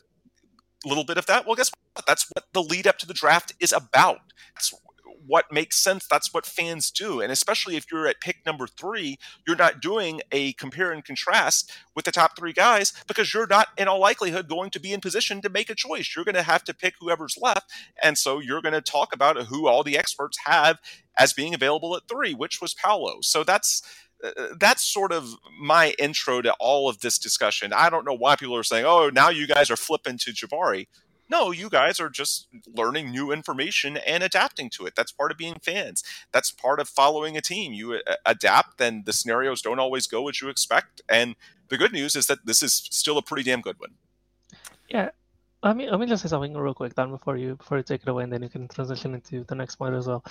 A 0.85 0.89
little 0.89 1.05
bit 1.05 1.17
of 1.17 1.25
that. 1.27 1.45
Well, 1.45 1.55
guess 1.55 1.71
what? 1.93 2.05
That's 2.05 2.29
what 2.33 2.45
the 2.53 2.61
lead 2.61 2.85
up 2.85 2.97
to 2.99 3.07
the 3.07 3.13
draft 3.13 3.53
is 3.59 3.71
about. 3.71 4.19
That's 4.53 4.73
what 5.27 5.51
makes 5.51 5.77
sense. 5.77 6.07
That's 6.09 6.33
what 6.33 6.45
fans 6.45 6.91
do. 6.91 7.21
And 7.21 7.31
especially 7.31 7.75
if 7.75 7.91
you're 7.91 8.07
at 8.07 8.21
pick 8.21 8.45
number 8.45 8.67
three, 8.67 9.17
you're 9.47 9.55
not 9.55 9.81
doing 9.81 10.21
a 10.31 10.53
compare 10.53 10.91
and 10.91 11.03
contrast 11.03 11.71
with 11.95 12.05
the 12.05 12.11
top 12.11 12.37
three 12.37 12.53
guys 12.53 12.93
because 13.07 13.33
you're 13.33 13.47
not, 13.47 13.67
in 13.77 13.87
all 13.87 13.99
likelihood, 13.99 14.47
going 14.47 14.69
to 14.71 14.79
be 14.79 14.93
in 14.93 15.01
position 15.01 15.41
to 15.41 15.49
make 15.49 15.69
a 15.69 15.75
choice. 15.75 16.15
You're 16.15 16.25
going 16.25 16.35
to 16.35 16.43
have 16.43 16.63
to 16.65 16.73
pick 16.73 16.95
whoever's 16.99 17.37
left. 17.41 17.71
And 18.01 18.17
so 18.17 18.39
you're 18.39 18.61
going 18.61 18.73
to 18.73 18.81
talk 18.81 19.13
about 19.13 19.37
who 19.43 19.67
all 19.67 19.83
the 19.83 19.97
experts 19.97 20.37
have 20.45 20.79
as 21.17 21.33
being 21.33 21.53
available 21.53 21.95
at 21.95 22.07
three, 22.07 22.33
which 22.33 22.61
was 22.61 22.73
Paolo. 22.73 23.19
So 23.21 23.43
that's 23.43 23.81
uh, 24.23 24.47
that's 24.59 24.83
sort 24.83 25.11
of 25.11 25.35
my 25.59 25.93
intro 25.99 26.41
to 26.41 26.53
all 26.59 26.87
of 26.89 26.99
this 27.01 27.19
discussion. 27.19 27.73
I 27.73 27.89
don't 27.89 28.05
know 28.05 28.15
why 28.15 28.35
people 28.35 28.55
are 28.55 28.63
saying, 28.63 28.85
"Oh, 28.85 29.09
now 29.09 29.29
you 29.29 29.45
guys 29.45 29.69
are 29.69 29.75
flipping 29.75 30.17
to 30.19 30.31
Jabari." 30.31 30.87
No, 31.29 31.51
you 31.51 31.69
guys 31.69 31.99
are 31.99 32.09
just 32.09 32.47
learning 32.67 33.09
new 33.09 33.31
information 33.31 33.97
and 33.97 34.23
adapting 34.23 34.69
to 34.71 34.85
it. 34.85 34.95
That's 34.95 35.11
part 35.11 35.31
of 35.31 35.37
being 35.37 35.55
fans. 35.61 36.03
That's 36.31 36.51
part 36.51 36.79
of 36.79 36.87
following 36.87 37.35
a 37.35 37.41
team. 37.41 37.73
You 37.73 37.93
uh, 37.93 38.15
adapt, 38.25 38.79
and 38.79 39.05
the 39.05 39.13
scenarios 39.13 39.61
don't 39.61 39.79
always 39.79 40.05
go 40.07 40.27
as 40.29 40.41
you 40.41 40.49
expect. 40.49 41.01
And 41.09 41.35
the 41.69 41.77
good 41.77 41.93
news 41.93 42.15
is 42.15 42.27
that 42.27 42.45
this 42.45 42.61
is 42.61 42.73
still 42.73 43.17
a 43.17 43.23
pretty 43.23 43.43
damn 43.43 43.61
good 43.61 43.79
one. 43.79 43.91
Yeah. 44.89 45.09
Let 45.63 45.77
me 45.77 45.89
let 45.89 45.99
me 45.99 46.05
just 46.05 46.21
say 46.21 46.29
something 46.29 46.53
real 46.53 46.75
quick, 46.75 46.93
Dan, 46.93 47.09
before 47.09 47.37
you 47.37 47.55
before 47.55 47.77
you 47.77 47.83
take 47.83 48.03
it 48.03 48.07
away, 48.07 48.23
and 48.23 48.31
then 48.31 48.43
you 48.43 48.49
can 48.49 48.67
transition 48.67 49.15
into 49.15 49.43
the 49.45 49.55
next 49.55 49.77
point 49.77 49.95
as 49.95 50.05
well. 50.05 50.23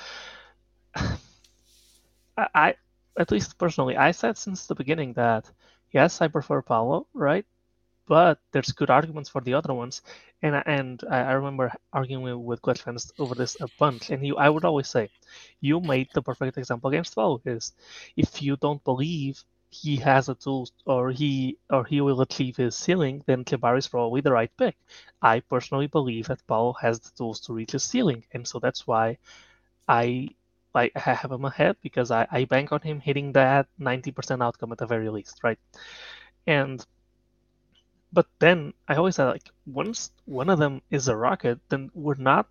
I, 0.95 2.47
I 2.55 2.75
at 3.19 3.33
least 3.33 3.59
personally, 3.59 3.97
I 3.97 4.13
said 4.13 4.39
since 4.39 4.67
the 4.67 4.77
beginning 4.77 5.15
that 5.15 5.51
yes, 5.91 6.21
I 6.21 6.29
prefer 6.29 6.63
Paolo, 6.63 7.09
right? 7.15 7.45
But 8.07 8.39
there's 8.53 8.73
good 8.73 8.91
arguments 8.91 9.29
for 9.31 9.41
the 9.41 9.55
other 9.55 9.75
ones. 9.75 10.03
And 10.43 10.63
and 10.67 11.03
I, 11.11 11.33
remember 11.33 11.73
arguing 11.93 12.45
with 12.45 12.63
Clutch 12.63 12.83
fans 12.83 13.13
over 13.19 13.35
this 13.35 13.57
a 13.61 13.69
bunch. 13.79 14.11
And 14.11 14.27
you, 14.27 14.37
I 14.37 14.49
would 14.51 14.65
always 14.65 14.89
say, 14.89 15.09
you 15.61 15.81
made 15.81 16.09
the 16.15 16.23
perfect 16.23 16.59
example 16.59 16.91
against 16.91 17.15
Paul. 17.15 17.41
Is 17.45 17.73
if 18.17 18.43
you 18.43 18.57
don't 18.57 18.83
believe 18.85 19.43
he 19.71 19.97
has 19.97 20.29
a 20.29 20.35
tool 20.37 20.69
or 20.87 21.11
he 21.11 21.59
or 21.71 21.85
he 21.85 22.01
will 22.01 22.21
achieve 22.21 22.57
his 22.57 22.77
ceiling, 22.77 23.23
then 23.27 23.45
Jabari 23.45 23.79
is 23.79 23.89
probably 23.89 24.21
the 24.21 24.33
right 24.33 24.51
pick. 24.57 24.77
I 25.23 25.41
personally 25.41 25.89
believe 25.89 26.29
that 26.29 26.47
Paul 26.47 26.75
has 26.75 27.01
the 27.01 27.11
tools 27.17 27.41
to 27.43 27.55
reach 27.55 27.73
his 27.73 27.85
ceiling, 27.85 28.25
and 28.33 28.47
so 28.47 28.59
that's 28.61 28.87
why 28.87 29.19
I 29.89 30.29
like 30.75 30.93
I 30.97 31.01
have 31.15 31.33
him 31.33 31.45
ahead 31.45 31.77
because 31.83 32.11
I, 32.11 32.27
I 32.31 32.45
bank 32.45 32.73
on 32.73 32.81
him 32.83 33.01
hitting 33.01 33.33
that 33.33 33.69
90% 33.81 34.43
outcome 34.43 34.73
at 34.73 34.79
the 34.79 34.87
very 34.87 35.09
least, 35.11 35.41
right? 35.45 35.59
And 36.47 36.85
but 38.15 38.27
then 38.39 38.73
I 38.89 38.95
always 38.95 39.17
say 39.17 39.25
like 39.25 39.51
once 39.67 40.11
one 40.25 40.49
of 40.49 40.59
them 40.59 40.81
is 40.91 41.09
a 41.09 41.17
rocket, 41.17 41.59
then 41.69 41.91
we're 41.95 42.15
not 42.33 42.47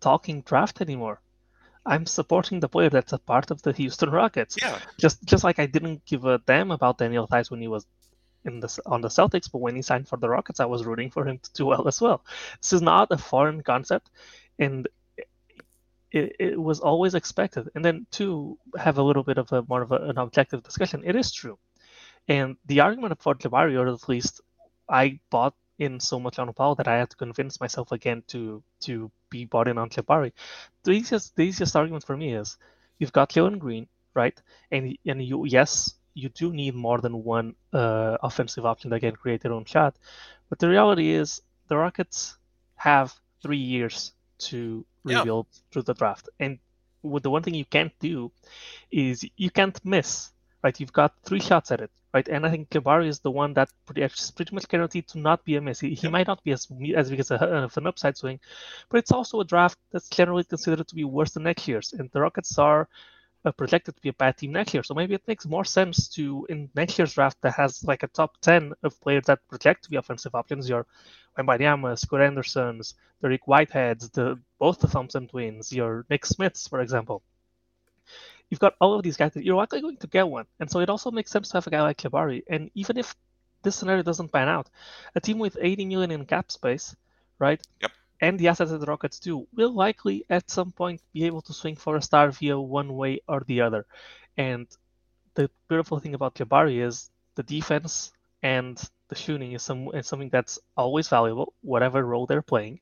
talking 0.00 0.40
draft 0.42 0.80
anymore. 0.80 1.20
I'm 1.86 2.06
supporting 2.06 2.60
the 2.60 2.68
player 2.68 2.88
that's 2.88 3.12
a 3.12 3.18
part 3.18 3.50
of 3.50 3.60
the 3.62 3.72
Houston 3.72 4.10
Rockets. 4.10 4.56
Yeah. 4.60 4.78
Just 4.98 5.22
just 5.24 5.44
like 5.44 5.58
I 5.58 5.66
didn't 5.66 6.04
give 6.06 6.24
a 6.24 6.38
damn 6.38 6.70
about 6.70 6.98
Daniel 6.98 7.26
Theis 7.26 7.50
when 7.50 7.60
he 7.60 7.68
was 7.68 7.86
in 8.44 8.60
the 8.60 8.78
on 8.86 9.02
the 9.02 9.08
Celtics, 9.08 9.50
but 9.52 9.60
when 9.60 9.76
he 9.76 9.82
signed 9.82 10.08
for 10.08 10.16
the 10.16 10.28
Rockets, 10.28 10.60
I 10.60 10.64
was 10.64 10.84
rooting 10.84 11.10
for 11.10 11.26
him 11.28 11.38
to 11.38 11.52
do 11.52 11.66
well 11.66 11.86
as 11.86 12.00
well. 12.00 12.24
This 12.60 12.72
is 12.72 12.82
not 12.82 13.12
a 13.12 13.18
foreign 13.18 13.62
concept, 13.62 14.10
and 14.58 14.88
it, 16.10 16.36
it 16.38 16.60
was 16.60 16.80
always 16.80 17.14
expected. 17.14 17.68
And 17.74 17.84
then 17.84 18.06
to 18.12 18.58
have 18.78 18.98
a 18.98 19.02
little 19.02 19.24
bit 19.24 19.38
of 19.38 19.52
a 19.52 19.62
more 19.68 19.82
of 19.82 19.92
a, 19.92 19.96
an 19.96 20.16
objective 20.16 20.62
discussion, 20.62 21.02
it 21.04 21.16
is 21.16 21.32
true. 21.32 21.58
And 22.28 22.56
the 22.66 22.80
argument 22.80 23.20
for 23.20 23.34
Jabari, 23.34 23.78
or 23.78 23.88
at 23.88 24.08
least 24.08 24.40
I 24.88 25.20
bought 25.30 25.54
in 25.78 26.00
so 26.00 26.20
much 26.20 26.38
on 26.38 26.52
Paul 26.52 26.76
that 26.76 26.88
I 26.88 26.98
had 26.98 27.10
to 27.10 27.16
convince 27.16 27.60
myself 27.60 27.92
again 27.92 28.22
to 28.28 28.62
to 28.80 29.10
be 29.30 29.44
bought 29.44 29.68
in 29.68 29.78
on 29.78 29.90
Jabari. 29.90 30.32
The 30.84 30.92
easiest 30.92 31.36
the 31.36 31.42
easiest 31.42 31.76
argument 31.76 32.04
for 32.04 32.16
me 32.16 32.34
is 32.34 32.56
you've 32.98 33.12
got 33.12 33.30
Jalen 33.30 33.58
Green, 33.58 33.88
right? 34.14 34.40
And 34.70 34.96
and 35.06 35.22
you 35.22 35.44
yes, 35.46 35.94
you 36.14 36.28
do 36.28 36.52
need 36.52 36.74
more 36.74 36.98
than 37.00 37.24
one 37.24 37.54
uh, 37.72 38.18
offensive 38.22 38.64
option 38.64 38.90
that 38.90 39.00
can 39.00 39.16
create 39.16 39.42
their 39.42 39.52
own 39.52 39.64
shot. 39.64 39.96
But 40.48 40.58
the 40.58 40.68
reality 40.68 41.10
is 41.10 41.42
the 41.68 41.76
Rockets 41.76 42.36
have 42.76 43.14
three 43.42 43.58
years 43.58 44.12
to 44.38 44.84
rebuild 45.02 45.46
yeah. 45.50 45.60
through 45.70 45.82
the 45.82 45.94
draft. 45.94 46.28
And 46.38 46.58
what 47.02 47.22
the 47.22 47.30
one 47.30 47.42
thing 47.42 47.54
you 47.54 47.64
can't 47.64 47.92
do 47.98 48.30
is 48.90 49.26
you 49.36 49.50
can't 49.50 49.78
miss 49.84 50.30
right? 50.64 50.80
You've 50.80 50.94
got 50.94 51.12
three 51.22 51.40
shots 51.40 51.70
at 51.70 51.80
it, 51.82 51.90
right? 52.14 52.26
And 52.26 52.46
I 52.46 52.50
think 52.50 52.70
Jabari 52.70 53.06
is 53.06 53.20
the 53.20 53.30
one 53.30 53.52
that 53.54 53.68
pretty, 53.84 54.00
pretty 54.34 54.54
much 54.54 54.66
guaranteed 54.66 55.06
to 55.08 55.18
not 55.18 55.44
be 55.44 55.56
a 55.56 55.60
miss. 55.60 55.78
He, 55.78 55.94
he 55.94 56.08
might 56.08 56.26
not 56.26 56.42
be 56.42 56.52
as 56.52 56.66
as 56.96 57.10
big 57.10 57.20
as 57.20 57.30
a, 57.30 57.36
of 57.36 57.76
an 57.76 57.86
upside 57.86 58.16
swing, 58.16 58.40
but 58.88 58.98
it's 58.98 59.12
also 59.12 59.40
a 59.40 59.44
draft 59.44 59.78
that's 59.92 60.08
generally 60.08 60.44
considered 60.44 60.88
to 60.88 60.94
be 60.94 61.04
worse 61.04 61.32
than 61.32 61.42
next 61.42 61.68
year's. 61.68 61.92
And 61.92 62.10
the 62.10 62.22
Rockets 62.22 62.58
are 62.58 62.88
uh, 63.44 63.52
projected 63.52 63.94
to 63.94 64.00
be 64.00 64.08
a 64.08 64.14
bad 64.14 64.38
team 64.38 64.52
next 64.52 64.72
year, 64.72 64.82
so 64.82 64.94
maybe 64.94 65.14
it 65.14 65.28
makes 65.28 65.44
more 65.46 65.66
sense 65.66 66.08
to 66.16 66.46
in 66.48 66.70
next 66.74 66.98
year's 66.98 67.12
draft 67.12 67.36
that 67.42 67.54
has 67.54 67.84
like 67.84 68.02
a 68.02 68.08
top 68.08 68.40
ten 68.40 68.72
of 68.82 68.98
players 69.02 69.26
that 69.26 69.46
project 69.50 69.84
to 69.84 69.90
be 69.90 69.96
offensive 69.96 70.34
options. 70.34 70.66
Your 70.66 70.86
Wembanyama, 71.36 71.98
Scoot 71.98 72.20
Hendersons, 72.20 72.94
the 73.20 73.28
Rick 73.28 73.44
Whiteheads, 73.46 74.10
the 74.12 74.40
both 74.58 74.78
the 74.80 74.88
Thompson 74.88 75.28
twins, 75.28 75.72
your 75.72 76.06
Nick 76.08 76.24
Smiths, 76.24 76.66
for 76.66 76.80
example 76.80 77.22
you've 78.50 78.60
got 78.60 78.74
all 78.80 78.94
of 78.94 79.02
these 79.02 79.16
guys 79.16 79.32
that 79.34 79.44
you're 79.44 79.56
likely 79.56 79.80
going 79.80 79.96
to 79.98 80.06
get 80.06 80.28
one. 80.28 80.46
And 80.60 80.70
so 80.70 80.80
it 80.80 80.88
also 80.88 81.10
makes 81.10 81.30
sense 81.30 81.48
to 81.48 81.56
have 81.56 81.66
a 81.66 81.70
guy 81.70 81.82
like 81.82 81.98
Jabari. 81.98 82.42
And 82.48 82.70
even 82.74 82.96
if 82.96 83.14
this 83.62 83.76
scenario 83.76 84.02
doesn't 84.02 84.32
pan 84.32 84.48
out, 84.48 84.68
a 85.14 85.20
team 85.20 85.38
with 85.38 85.56
80 85.60 85.86
million 85.86 86.10
in 86.10 86.26
cap 86.26 86.52
space, 86.52 86.94
right? 87.38 87.60
Yep. 87.80 87.90
And 88.20 88.38
the 88.38 88.48
assets 88.48 88.70
that 88.70 88.78
the 88.78 88.86
Rockets 88.86 89.18
do 89.18 89.46
will 89.54 89.72
likely 89.72 90.24
at 90.30 90.50
some 90.50 90.72
point 90.72 91.02
be 91.12 91.24
able 91.24 91.42
to 91.42 91.52
swing 91.52 91.76
for 91.76 91.96
a 91.96 92.02
star 92.02 92.30
via 92.30 92.58
one 92.58 92.94
way 92.94 93.20
or 93.28 93.42
the 93.46 93.60
other. 93.60 93.86
And 94.36 94.66
the 95.34 95.50
beautiful 95.68 95.98
thing 95.98 96.14
about 96.14 96.34
Jabari 96.34 96.84
is 96.84 97.10
the 97.34 97.42
defense 97.42 98.12
and 98.42 98.80
the 99.08 99.14
shooting 99.14 99.52
is, 99.52 99.62
some, 99.62 99.88
is 99.94 100.06
something 100.06 100.30
that's 100.30 100.58
always 100.76 101.08
valuable, 101.08 101.54
whatever 101.62 102.04
role 102.04 102.26
they're 102.26 102.42
playing. 102.42 102.80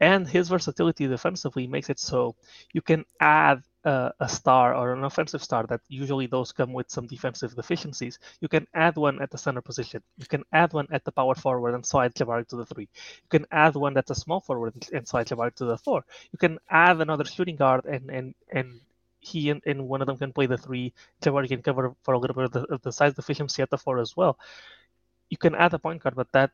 And 0.00 0.28
his 0.28 0.48
versatility 0.48 1.06
defensively 1.06 1.66
makes 1.66 1.88
it 1.88 1.98
so 1.98 2.34
you 2.72 2.82
can 2.82 3.04
add 3.20 3.62
a, 3.86 4.12
a, 4.18 4.28
star 4.28 4.74
or 4.74 4.92
an 4.92 5.04
offensive 5.04 5.42
star 5.42 5.64
that 5.68 5.80
usually 5.88 6.26
those 6.26 6.50
come 6.50 6.72
with 6.72 6.90
some 6.90 7.06
defensive 7.06 7.54
deficiencies, 7.54 8.18
you 8.40 8.48
can 8.48 8.66
add 8.74 8.96
one 8.96 9.22
at 9.22 9.30
the 9.30 9.38
center 9.38 9.62
position. 9.62 10.02
You 10.18 10.26
can 10.26 10.42
add 10.52 10.72
one 10.72 10.88
at 10.90 11.04
the 11.04 11.12
power 11.12 11.36
forward 11.36 11.74
and 11.74 11.86
slide 11.86 12.14
Jabari 12.14 12.46
to 12.48 12.56
the 12.56 12.66
three. 12.66 12.88
You 13.22 13.28
can 13.30 13.46
add 13.52 13.76
one 13.76 13.94
that's 13.94 14.10
a 14.10 14.14
small 14.14 14.40
forward 14.40 14.74
and 14.92 15.06
slide 15.06 15.28
Jabari 15.28 15.54
to 15.54 15.64
the 15.64 15.78
four. 15.78 16.04
You 16.32 16.38
can 16.38 16.58
add 16.68 17.00
another 17.00 17.24
shooting 17.24 17.56
guard 17.56 17.84
and 17.84 18.10
and 18.10 18.34
and 18.52 18.80
he 19.20 19.50
and, 19.50 19.62
and 19.64 19.88
one 19.88 20.00
of 20.00 20.08
them 20.08 20.18
can 20.18 20.32
play 20.32 20.46
the 20.46 20.58
three. 20.58 20.92
Jabari 21.22 21.48
can 21.48 21.62
cover 21.62 21.94
for 22.02 22.14
a 22.14 22.18
little 22.18 22.34
bit 22.34 22.44
of 22.46 22.52
the, 22.52 22.62
of 22.74 22.82
the 22.82 22.92
size 22.92 23.14
deficiency 23.14 23.62
at 23.62 23.70
the 23.70 23.78
four 23.78 24.00
as 24.00 24.16
well. 24.16 24.36
You 25.30 25.36
can 25.36 25.54
add 25.54 25.74
a 25.74 25.78
point 25.78 26.02
guard, 26.02 26.16
but 26.16 26.32
that 26.32 26.50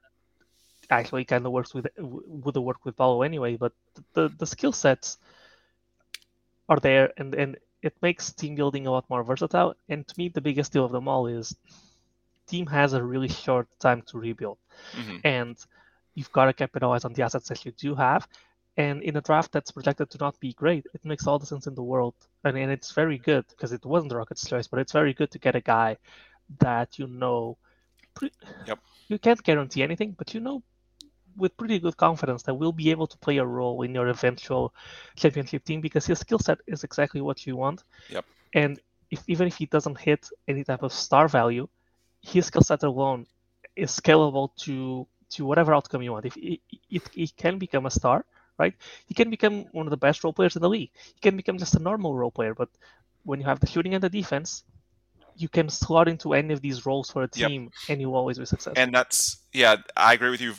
actually 0.90 1.24
kind 1.24 1.46
of 1.46 1.52
works 1.52 1.72
with 1.72 1.86
would 1.96 2.56
work 2.56 2.84
with 2.84 2.96
Paolo 2.96 3.22
anyway. 3.22 3.56
But 3.56 3.72
the 4.12 4.28
the 4.38 4.46
skill 4.46 4.72
sets 4.72 5.16
are 6.68 6.78
there, 6.80 7.12
and 7.16 7.34
and 7.34 7.56
it 7.82 7.94
makes 8.02 8.32
team 8.32 8.54
building 8.54 8.86
a 8.86 8.90
lot 8.90 9.08
more 9.10 9.24
versatile. 9.24 9.74
And 9.88 10.06
to 10.06 10.14
me, 10.18 10.28
the 10.28 10.40
biggest 10.40 10.72
deal 10.72 10.84
of 10.84 10.92
them 10.92 11.08
all 11.08 11.26
is 11.26 11.56
team 12.46 12.66
has 12.66 12.92
a 12.92 13.02
really 13.02 13.28
short 13.28 13.68
time 13.80 14.02
to 14.02 14.18
rebuild, 14.18 14.58
Mhm. 14.94 15.20
and 15.24 15.56
you've 16.14 16.32
got 16.32 16.46
to 16.46 16.52
capitalize 16.52 17.04
on 17.04 17.12
the 17.14 17.22
assets 17.22 17.48
that 17.48 17.64
you 17.64 17.72
do 17.72 17.94
have. 17.94 18.26
And 18.76 19.02
in 19.02 19.16
a 19.16 19.20
draft 19.20 19.52
that's 19.52 19.70
projected 19.70 20.10
to 20.10 20.18
not 20.18 20.38
be 20.40 20.52
great, 20.54 20.86
it 20.94 21.04
makes 21.04 21.26
all 21.26 21.38
the 21.38 21.46
sense 21.46 21.66
in 21.66 21.74
the 21.74 21.82
world. 21.82 22.14
And, 22.44 22.56
and 22.56 22.70
it's 22.70 22.92
very 22.92 23.18
good 23.18 23.46
because 23.48 23.72
it 23.72 23.84
wasn't 23.84 24.10
the 24.10 24.16
Rockets' 24.16 24.48
choice, 24.48 24.66
but 24.66 24.78
it's 24.80 24.92
very 24.92 25.12
good 25.12 25.30
to 25.32 25.38
get 25.38 25.54
a 25.56 25.60
guy 25.60 25.98
that 26.58 26.98
you 26.98 27.06
know. 27.06 27.58
Pre- 28.14 28.32
Yep. 28.66 28.78
You 29.08 29.18
can't 29.18 29.42
guarantee 29.42 29.82
anything, 29.82 30.12
but 30.12 30.34
you 30.34 30.40
know 30.40 30.62
with 31.36 31.56
pretty 31.56 31.78
good 31.78 31.96
confidence 31.96 32.42
that 32.44 32.54
will 32.54 32.72
be 32.72 32.90
able 32.90 33.06
to 33.06 33.18
play 33.18 33.38
a 33.38 33.44
role 33.44 33.82
in 33.82 33.94
your 33.94 34.08
eventual 34.08 34.74
championship 35.16 35.64
team 35.64 35.80
because 35.80 36.06
his 36.06 36.18
skill 36.20 36.38
set 36.38 36.58
is 36.66 36.84
exactly 36.84 37.20
what 37.20 37.46
you 37.46 37.56
want. 37.56 37.82
Yep. 38.08 38.24
And 38.54 38.80
if 39.10 39.22
even 39.28 39.46
if 39.48 39.56
he 39.56 39.66
doesn't 39.66 39.98
hit 40.00 40.28
any 40.48 40.64
type 40.64 40.82
of 40.82 40.92
star 40.92 41.28
value, 41.28 41.68
his 42.22 42.46
skill 42.46 42.62
set 42.62 42.82
alone 42.82 43.26
is 43.76 43.90
scalable 43.90 44.54
to 44.64 45.06
to 45.30 45.44
whatever 45.46 45.74
outcome 45.74 46.02
you 46.02 46.12
want. 46.12 46.26
If 46.26 46.36
it, 46.36 46.60
it, 46.90 47.02
it 47.14 47.36
can 47.36 47.58
become 47.58 47.86
a 47.86 47.90
star, 47.90 48.24
right? 48.58 48.74
He 49.06 49.14
can 49.14 49.30
become 49.30 49.64
one 49.72 49.86
of 49.86 49.90
the 49.90 49.96
best 49.96 50.22
role 50.24 50.32
players 50.32 50.56
in 50.56 50.62
the 50.62 50.68
league. 50.68 50.90
He 51.14 51.20
can 51.20 51.36
become 51.36 51.58
just 51.58 51.74
a 51.74 51.78
normal 51.78 52.14
role 52.14 52.30
player, 52.30 52.54
but 52.54 52.68
when 53.24 53.40
you 53.40 53.46
have 53.46 53.60
the 53.60 53.66
shooting 53.66 53.94
and 53.94 54.02
the 54.02 54.10
defense, 54.10 54.64
you 55.36 55.48
can 55.48 55.68
slot 55.68 56.08
into 56.08 56.34
any 56.34 56.52
of 56.52 56.60
these 56.60 56.86
roles 56.86 57.10
for 57.10 57.22
a 57.22 57.28
Yep. 57.34 57.52
team 57.52 57.72
and 57.88 58.00
you 58.00 58.08
will 58.10 58.16
always 58.16 58.38
be 58.38 58.44
successful. 58.46 58.82
And 58.82 58.94
that's 58.94 59.38
yeah, 59.52 59.76
I 59.96 60.14
agree 60.14 60.30
with 60.30 60.40
you 60.40 60.54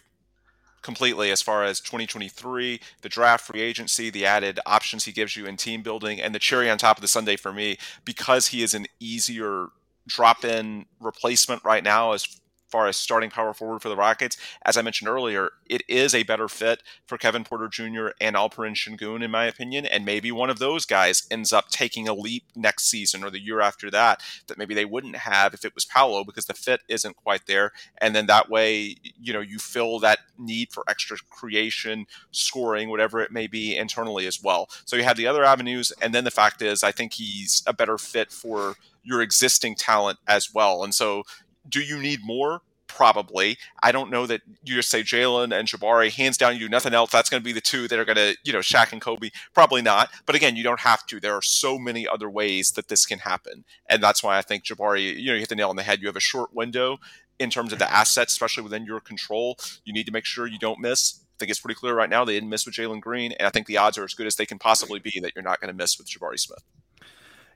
completely 0.83 1.31
as 1.31 1.41
far 1.41 1.63
as 1.63 1.79
2023, 1.79 2.79
the 3.01 3.09
draft 3.09 3.47
free 3.47 3.61
agency, 3.61 4.09
the 4.09 4.25
added 4.25 4.59
options 4.65 5.05
he 5.05 5.11
gives 5.11 5.35
you 5.35 5.45
in 5.45 5.57
team 5.57 5.81
building, 5.81 6.21
and 6.21 6.35
the 6.35 6.39
cherry 6.39 6.69
on 6.69 6.77
top 6.77 6.97
of 6.97 7.01
the 7.01 7.07
sundae 7.07 7.37
for 7.37 7.51
me 7.51 7.77
because 8.05 8.47
he 8.47 8.61
is 8.61 8.73
an 8.73 8.85
easier 8.99 9.69
drop 10.07 10.43
in 10.43 10.85
replacement 10.99 11.63
right 11.63 11.83
now 11.83 12.11
as 12.11 12.39
far 12.73 12.87
as 12.87 12.97
starting 12.97 13.29
power 13.29 13.53
forward 13.53 13.83
for 13.83 13.89
the 13.89 13.95
Rockets. 13.95 14.35
As 14.65 14.77
I 14.77 14.81
mentioned 14.81 15.07
earlier, 15.07 15.51
it 15.67 15.83
is 15.87 16.15
a 16.15 16.23
better 16.23 16.47
fit 16.47 16.81
for 17.05 17.19
Kevin 17.19 17.43
Porter 17.43 17.67
Jr. 17.67 18.07
and 18.19 18.35
Alperen 18.35 18.73
Şengün, 18.73 19.23
in 19.23 19.29
my 19.29 19.45
opinion. 19.45 19.85
And 19.85 20.03
maybe 20.03 20.31
one 20.31 20.49
of 20.49 20.57
those 20.57 20.87
guys 20.87 21.27
ends 21.29 21.53
up 21.53 21.69
taking 21.69 22.07
a 22.07 22.15
leap 22.15 22.45
next 22.55 22.85
season 22.89 23.23
or 23.23 23.29
the 23.29 23.39
year 23.39 23.61
after 23.61 23.91
that 23.91 24.21
that 24.47 24.57
maybe 24.57 24.73
they 24.73 24.85
wouldn't 24.85 25.17
have 25.17 25.53
if 25.53 25.63
it 25.63 25.75
was 25.75 25.85
Paolo 25.85 26.23
because 26.23 26.47
the 26.47 26.55
fit 26.55 26.81
isn't 26.89 27.15
quite 27.15 27.45
there. 27.45 27.73
And 27.99 28.15
then 28.15 28.25
that 28.25 28.49
way, 28.49 28.95
you 29.21 29.33
know, 29.33 29.41
you 29.41 29.59
fill 29.59 29.99
that 29.99 30.17
need 30.39 30.73
for 30.73 30.83
extra 30.89 31.17
creation, 31.29 32.07
scoring, 32.31 32.89
whatever 32.89 33.21
it 33.21 33.31
may 33.31 33.45
be 33.45 33.77
internally 33.77 34.25
as 34.25 34.41
well. 34.41 34.67
So 34.85 34.95
you 34.95 35.03
have 35.03 35.17
the 35.17 35.27
other 35.27 35.43
avenues. 35.43 35.93
And 36.01 36.11
then 36.11 36.23
the 36.23 36.31
fact 36.31 36.63
is, 36.63 36.83
I 36.83 36.91
think 36.91 37.13
he's 37.13 37.61
a 37.67 37.73
better 37.73 37.99
fit 37.99 38.31
for 38.31 38.77
your 39.03 39.21
existing 39.21 39.75
talent 39.75 40.17
as 40.27 40.51
well. 40.55 40.83
And 40.83 40.95
so 40.95 41.23
do 41.67 41.81
you 41.81 41.99
need 41.99 42.19
more? 42.23 42.61
Probably. 42.87 43.57
I 43.81 43.91
don't 43.91 44.11
know 44.11 44.27
that 44.27 44.41
you 44.63 44.75
just 44.75 44.91
say 44.91 45.01
Jalen 45.01 45.57
and 45.57 45.67
Jabari, 45.67 46.11
hands 46.11 46.37
down, 46.37 46.53
you 46.53 46.59
do 46.59 46.69
nothing 46.69 46.93
else. 46.93 47.09
That's 47.09 47.29
going 47.29 47.41
to 47.41 47.45
be 47.45 47.51
the 47.51 47.59
two 47.59 47.87
that 47.87 47.97
are 47.97 48.05
going 48.05 48.17
to, 48.17 48.37
you 48.43 48.53
know, 48.53 48.59
Shaq 48.59 48.91
and 48.91 49.01
Kobe. 49.01 49.31
Probably 49.55 49.81
not. 49.81 50.09
But 50.27 50.35
again, 50.35 50.55
you 50.55 50.63
don't 50.63 50.81
have 50.81 51.05
to. 51.07 51.19
There 51.19 51.33
are 51.33 51.41
so 51.41 51.79
many 51.79 52.07
other 52.07 52.29
ways 52.29 52.71
that 52.73 52.89
this 52.89 53.07
can 53.07 53.19
happen. 53.19 53.63
And 53.89 54.03
that's 54.03 54.21
why 54.21 54.37
I 54.37 54.43
think 54.43 54.63
Jabari, 54.63 55.15
you 55.15 55.29
know, 55.29 55.33
you 55.33 55.39
hit 55.39 55.49
the 55.49 55.55
nail 55.55 55.69
on 55.69 55.75
the 55.75 55.81
head. 55.81 56.01
You 56.01 56.07
have 56.07 56.15
a 56.15 56.21
short 56.21 56.53
window 56.53 56.99
in 57.39 57.49
terms 57.49 57.73
of 57.73 57.79
the 57.79 57.91
assets, 57.91 58.33
especially 58.33 58.61
within 58.61 58.85
your 58.85 58.99
control. 58.99 59.57
You 59.85 59.93
need 59.93 60.05
to 60.05 60.11
make 60.11 60.25
sure 60.25 60.45
you 60.45 60.59
don't 60.59 60.79
miss. 60.79 61.19
I 61.19 61.35
think 61.39 61.49
it's 61.49 61.59
pretty 61.59 61.79
clear 61.79 61.95
right 61.95 62.11
now 62.11 62.23
they 62.23 62.33
didn't 62.33 62.49
miss 62.49 62.65
with 62.67 62.75
Jalen 62.75 63.01
Green. 63.01 63.31
And 63.31 63.47
I 63.47 63.49
think 63.49 63.65
the 63.65 63.77
odds 63.77 63.97
are 63.97 64.03
as 64.03 64.13
good 64.13 64.27
as 64.27 64.35
they 64.35 64.45
can 64.45 64.59
possibly 64.59 64.99
be 64.99 65.19
that 65.21 65.31
you're 65.35 65.43
not 65.43 65.59
going 65.59 65.71
to 65.71 65.75
miss 65.75 65.97
with 65.97 66.07
Jabari 66.07 66.39
Smith. 66.39 66.63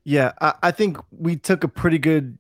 Yeah, 0.04 0.32
I, 0.42 0.54
I 0.64 0.72
think 0.72 0.98
we 1.12 1.36
took 1.36 1.64
a 1.64 1.68
pretty 1.68 2.00
good, 2.00 2.40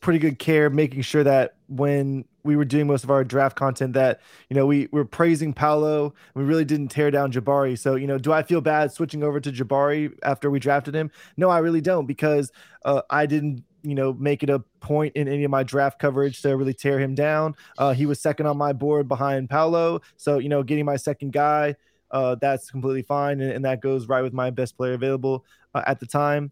pretty 0.00 0.18
good 0.18 0.38
care 0.38 0.70
making 0.70 1.02
sure 1.02 1.24
that 1.24 1.56
when 1.68 2.24
we 2.44 2.56
were 2.56 2.64
doing 2.64 2.86
most 2.86 3.04
of 3.04 3.10
our 3.10 3.24
draft 3.24 3.56
content, 3.56 3.92
that 3.92 4.20
you 4.48 4.56
know 4.56 4.66
we 4.66 4.88
were 4.92 5.04
praising 5.04 5.52
Paolo, 5.52 6.14
we 6.34 6.44
really 6.44 6.64
didn't 6.64 6.88
tear 6.88 7.10
down 7.10 7.32
Jabari. 7.32 7.78
So 7.78 7.94
you 7.94 8.06
know, 8.06 8.18
do 8.18 8.32
I 8.32 8.42
feel 8.42 8.60
bad 8.60 8.92
switching 8.92 9.22
over 9.22 9.40
to 9.40 9.52
Jabari 9.52 10.16
after 10.22 10.50
we 10.50 10.58
drafted 10.58 10.94
him? 10.94 11.10
No, 11.36 11.50
I 11.50 11.58
really 11.58 11.80
don't 11.80 12.06
because 12.06 12.52
uh, 12.84 13.02
I 13.10 13.26
didn't. 13.26 13.64
You 13.84 13.94
know, 13.94 14.12
make 14.12 14.42
it 14.42 14.50
a 14.50 14.58
point 14.80 15.14
in 15.14 15.28
any 15.28 15.44
of 15.44 15.52
my 15.52 15.62
draft 15.62 16.00
coverage 16.00 16.42
to 16.42 16.56
really 16.56 16.74
tear 16.74 16.98
him 16.98 17.14
down. 17.14 17.54
Uh, 17.78 17.92
he 17.92 18.06
was 18.06 18.20
second 18.20 18.46
on 18.46 18.58
my 18.58 18.72
board 18.72 19.06
behind 19.06 19.48
Paolo, 19.48 20.00
so 20.16 20.38
you 20.38 20.48
know, 20.48 20.64
getting 20.64 20.84
my 20.84 20.96
second 20.96 21.32
guy, 21.32 21.76
uh, 22.10 22.34
that's 22.34 22.72
completely 22.72 23.02
fine, 23.02 23.40
and, 23.40 23.52
and 23.52 23.64
that 23.64 23.80
goes 23.80 24.08
right 24.08 24.22
with 24.22 24.32
my 24.32 24.50
best 24.50 24.76
player 24.76 24.94
available 24.94 25.44
uh, 25.74 25.82
at 25.86 26.00
the 26.00 26.06
time. 26.06 26.50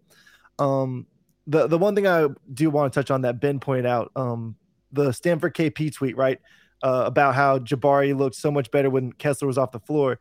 Um, 0.61 1.07
the 1.47 1.67
the 1.67 1.79
one 1.79 1.95
thing 1.95 2.07
I 2.07 2.29
do 2.53 2.71
want 2.71 2.93
to 2.93 3.01
touch 3.01 3.11
on 3.11 3.23
that 3.23 3.41
Ben 3.41 3.61
pointed 3.61 3.87
out, 3.87 4.11
um, 4.17 4.57
the 4.93 5.13
Stanford 5.13 5.55
KP 5.55 5.95
tweet, 5.95 6.17
right, 6.17 6.41
uh, 6.83 7.05
about 7.07 7.35
how 7.35 7.59
Jabari 7.59 8.17
looked 8.17 8.37
so 8.37 8.51
much 8.51 8.71
better 8.71 8.91
when 8.91 9.13
Kessler 9.13 9.47
was 9.47 9.59
off 9.59 9.73
the 9.73 9.81
floor. 9.81 10.19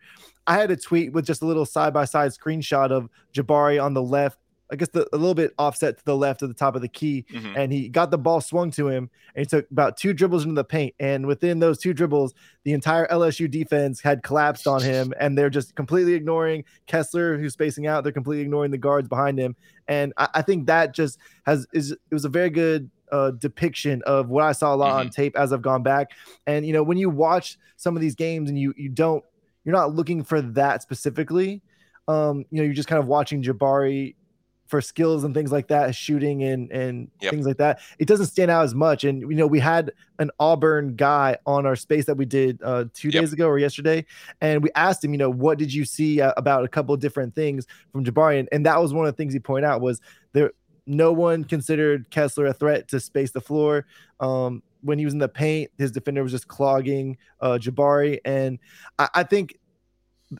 I 0.47 0.55
had 0.55 0.69
a 0.71 0.75
tweet 0.75 1.13
with 1.13 1.25
just 1.25 1.41
a 1.41 1.45
little 1.45 1.65
side 1.65 1.93
by 1.93 2.05
side 2.05 2.31
screenshot 2.31 2.91
of 2.91 3.09
Jabari 3.33 3.81
on 3.81 3.93
the 3.93 4.03
left, 4.03 4.37
I 4.71 4.75
guess 4.75 4.89
the, 4.89 5.07
a 5.13 5.17
little 5.17 5.35
bit 5.35 5.53
offset 5.59 5.97
to 5.99 6.05
the 6.05 6.15
left 6.15 6.41
of 6.41 6.47
the 6.49 6.55
top 6.55 6.75
of 6.75 6.81
the 6.81 6.87
key, 6.87 7.25
Mhm. 7.31 7.53
and 7.55 7.71
he 7.71 7.87
got 7.89 8.09
the 8.11 8.17
ball 8.17 8.41
swung 8.41 8.71
to 8.71 8.87
him, 8.87 9.09
and 9.35 9.41
he 9.41 9.45
took 9.45 9.69
about 9.69 9.95
two 9.97 10.11
dribbles 10.13 10.43
into 10.43 10.55
the 10.55 10.63
paint, 10.63 10.95
and 10.99 11.27
within 11.27 11.59
those 11.59 11.77
two 11.77 11.93
dribbles, 11.93 12.33
the 12.63 12.73
entire 12.73 13.05
LSU 13.11 13.47
defense 13.47 14.01
had 14.01 14.23
collapsed 14.23 14.65
on 14.67 14.81
him, 14.81 15.13
and 15.19 15.37
they're 15.37 15.49
just 15.51 15.75
completely 15.75 16.13
ignoring 16.13 16.63
Kessler, 16.87 17.37
who's 17.37 17.53
spacing 17.53 17.85
out. 17.85 18.03
They're 18.03 18.11
completely 18.13 18.43
ignoring 18.43 18.71
the 18.71 18.77
guards 18.77 19.07
behind 19.07 19.37
him, 19.39 19.55
and 19.87 20.13
I, 20.17 20.29
I 20.35 20.41
think 20.41 20.65
that 20.67 20.93
just 20.95 21.19
has 21.45 21.67
is 21.73 21.91
it 21.91 21.99
was 22.11 22.25
a 22.25 22.29
very 22.29 22.49
good 22.49 22.89
uh, 23.11 23.29
depiction 23.31 24.01
of 24.07 24.29
what 24.29 24.43
I 24.45 24.51
saw 24.51 24.73
a 24.73 24.75
lot 24.75 24.99
on 24.99 25.09
tape 25.11 25.37
as 25.37 25.53
I've 25.53 25.61
gone 25.61 25.83
back. 25.83 26.09
And 26.47 26.65
you 26.65 26.73
know, 26.73 26.81
when 26.81 26.97
you 26.97 27.07
watch 27.11 27.59
some 27.77 27.95
of 27.95 28.01
these 28.01 28.15
games 28.15 28.49
and 28.49 28.57
you 28.57 28.73
you 28.75 28.89
don't 28.89 29.23
you're 29.63 29.75
not 29.75 29.93
looking 29.93 30.23
for 30.23 30.41
that 30.41 30.81
specifically. 30.81 31.61
Um, 32.07 32.45
you 32.51 32.57
know, 32.59 32.63
you're 32.63 32.73
just 32.73 32.87
kind 32.87 32.99
of 33.01 33.07
watching 33.07 33.41
Jabari 33.41 34.15
for 34.67 34.81
skills 34.81 35.23
and 35.23 35.33
things 35.35 35.51
like 35.51 35.67
that, 35.67 35.93
shooting 35.95 36.43
and 36.43 36.71
and 36.71 37.09
Yep. 37.21 37.31
things 37.31 37.45
like 37.45 37.57
that. 37.57 37.79
It 37.99 38.07
doesn't 38.07 38.25
stand 38.27 38.49
out 38.49 38.63
as 38.63 38.73
much. 38.73 39.03
And 39.03 39.21
you 39.21 39.35
know, 39.35 39.47
we 39.47 39.59
had 39.59 39.91
an 40.19 40.31
Auburn 40.39 40.95
guy 40.95 41.37
on 41.45 41.65
our 41.65 41.75
space 41.75 42.05
that 42.05 42.15
we 42.17 42.25
did 42.25 42.59
uh, 42.63 42.85
two 42.93 43.09
Yep. 43.09 43.21
days 43.21 43.33
ago 43.33 43.47
or 43.47 43.59
yesterday, 43.59 44.05
and 44.41 44.63
we 44.63 44.69
asked 44.75 45.03
him, 45.03 45.11
you 45.11 45.17
know, 45.17 45.29
what 45.29 45.57
did 45.59 45.73
you 45.73 45.85
see 45.85 46.19
uh, 46.21 46.33
about 46.37 46.63
a 46.63 46.67
couple 46.67 46.93
of 46.95 46.99
different 46.99 47.35
things 47.35 47.67
from 47.91 48.03
Jabari? 48.03 48.39
And, 48.39 48.49
and 48.51 48.65
that 48.65 48.81
was 48.81 48.93
one 48.93 49.05
of 49.05 49.13
the 49.13 49.17
things 49.17 49.33
he 49.33 49.39
pointed 49.39 49.67
out 49.67 49.81
was 49.81 50.01
there. 50.33 50.51
No 50.87 51.11
one 51.11 51.43
considered 51.43 52.09
Kessler 52.11 52.45
a 52.45 52.53
threat 52.53 52.87
to 52.89 52.99
space 52.99 53.31
the 53.31 53.41
floor. 53.41 53.87
Um, 54.19 54.61
when 54.81 54.99
he 54.99 55.05
was 55.05 55.15
in 55.15 55.19
the 55.19 55.27
paint, 55.27 55.71
his 55.79 55.91
defender 55.91 56.21
was 56.21 56.31
just 56.31 56.47
clogging 56.47 57.17
uh, 57.39 57.57
Jabari, 57.59 58.19
and 58.23 58.59
I, 58.99 59.09
I 59.15 59.23
think 59.23 59.57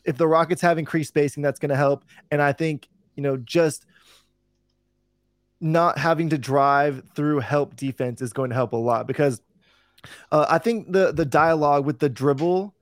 if 0.04 0.16
the 0.16 0.26
Rockets 0.26 0.60
have 0.62 0.78
increased 0.78 1.08
spacing, 1.08 1.42
that's 1.42 1.58
going 1.58 1.70
to 1.70 1.76
help. 1.76 2.04
And 2.30 2.40
I 2.42 2.52
think 2.52 2.88
you 3.16 3.22
know 3.22 3.36
just 3.38 3.86
not 5.60 5.98
having 5.98 6.28
to 6.30 6.38
drive 6.38 7.02
through 7.14 7.40
help 7.40 7.76
defense 7.76 8.20
is 8.20 8.32
going 8.32 8.50
to 8.50 8.56
help 8.56 8.72
a 8.72 8.76
lot 8.76 9.06
because 9.06 9.40
uh, 10.30 10.46
I 10.48 10.58
think 10.58 10.92
the 10.92 11.12
the 11.12 11.24
dialogue 11.24 11.84
with 11.84 11.98
the 11.98 12.08
dribble 12.08 12.74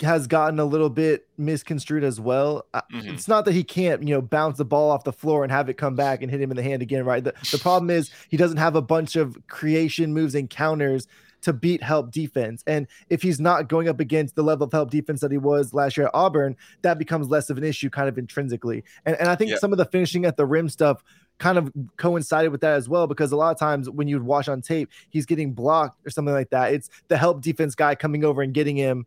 has 0.00 0.26
gotten 0.26 0.58
a 0.58 0.64
little 0.64 0.90
bit 0.90 1.26
misconstrued 1.38 2.04
as 2.04 2.20
well. 2.20 2.66
Mhm. 2.92 3.14
It's 3.14 3.28
not 3.28 3.44
that 3.44 3.52
he 3.52 3.64
can't, 3.64 4.02
you 4.02 4.14
know, 4.14 4.20
bounce 4.20 4.58
the 4.58 4.64
ball 4.64 4.90
off 4.90 5.04
the 5.04 5.12
floor 5.12 5.42
and 5.42 5.52
have 5.52 5.68
it 5.68 5.74
come 5.74 5.94
back 5.94 6.22
and 6.22 6.30
hit 6.30 6.40
him 6.40 6.50
in 6.50 6.56
the 6.56 6.62
hand 6.62 6.82
again, 6.82 7.04
right? 7.04 7.22
The, 7.22 7.34
the 7.50 7.58
problem 7.58 7.90
is 7.90 8.10
he 8.28 8.36
doesn't 8.36 8.58
have 8.58 8.76
a 8.76 8.82
bunch 8.82 9.16
of 9.16 9.36
creation 9.46 10.12
moves 10.12 10.34
and 10.34 10.50
counters 10.50 11.06
to 11.42 11.52
beat 11.52 11.82
help 11.82 12.10
defense. 12.10 12.62
And 12.66 12.86
if 13.08 13.22
he's 13.22 13.40
not 13.40 13.68
going 13.68 13.88
up 13.88 14.00
against 14.00 14.34
the 14.34 14.42
level 14.42 14.66
of 14.66 14.72
help 14.72 14.90
defense 14.90 15.20
that 15.20 15.30
he 15.30 15.38
was 15.38 15.72
last 15.72 15.96
year 15.96 16.06
at 16.06 16.14
Auburn, 16.14 16.56
that 16.82 16.98
becomes 16.98 17.28
less 17.28 17.48
of 17.48 17.56
an 17.56 17.64
issue 17.64 17.88
kind 17.88 18.08
of 18.08 18.18
intrinsically. 18.18 18.84
And, 19.06 19.16
and 19.16 19.28
I 19.28 19.36
think 19.36 19.56
some 19.56 19.72
of 19.72 19.78
the 19.78 19.86
finishing 19.86 20.26
at 20.26 20.36
the 20.36 20.46
rim 20.46 20.68
stuff 20.68 21.02
kind 21.40 21.58
of 21.58 21.72
coincided 21.96 22.52
with 22.52 22.60
that 22.60 22.74
as 22.74 22.88
well 22.88 23.06
because 23.08 23.32
a 23.32 23.36
lot 23.36 23.50
of 23.50 23.58
times 23.58 23.90
when 23.90 24.06
you'd 24.06 24.22
watch 24.22 24.48
on 24.48 24.60
tape, 24.62 24.90
he's 25.08 25.26
getting 25.26 25.52
blocked 25.52 25.98
or 26.06 26.10
something 26.10 26.34
like 26.34 26.50
that. 26.50 26.72
It's 26.72 26.90
the 27.08 27.16
help 27.16 27.42
defense 27.42 27.74
guy 27.74 27.94
coming 27.96 28.24
over 28.24 28.42
and 28.42 28.54
getting 28.54 28.76
him, 28.76 29.06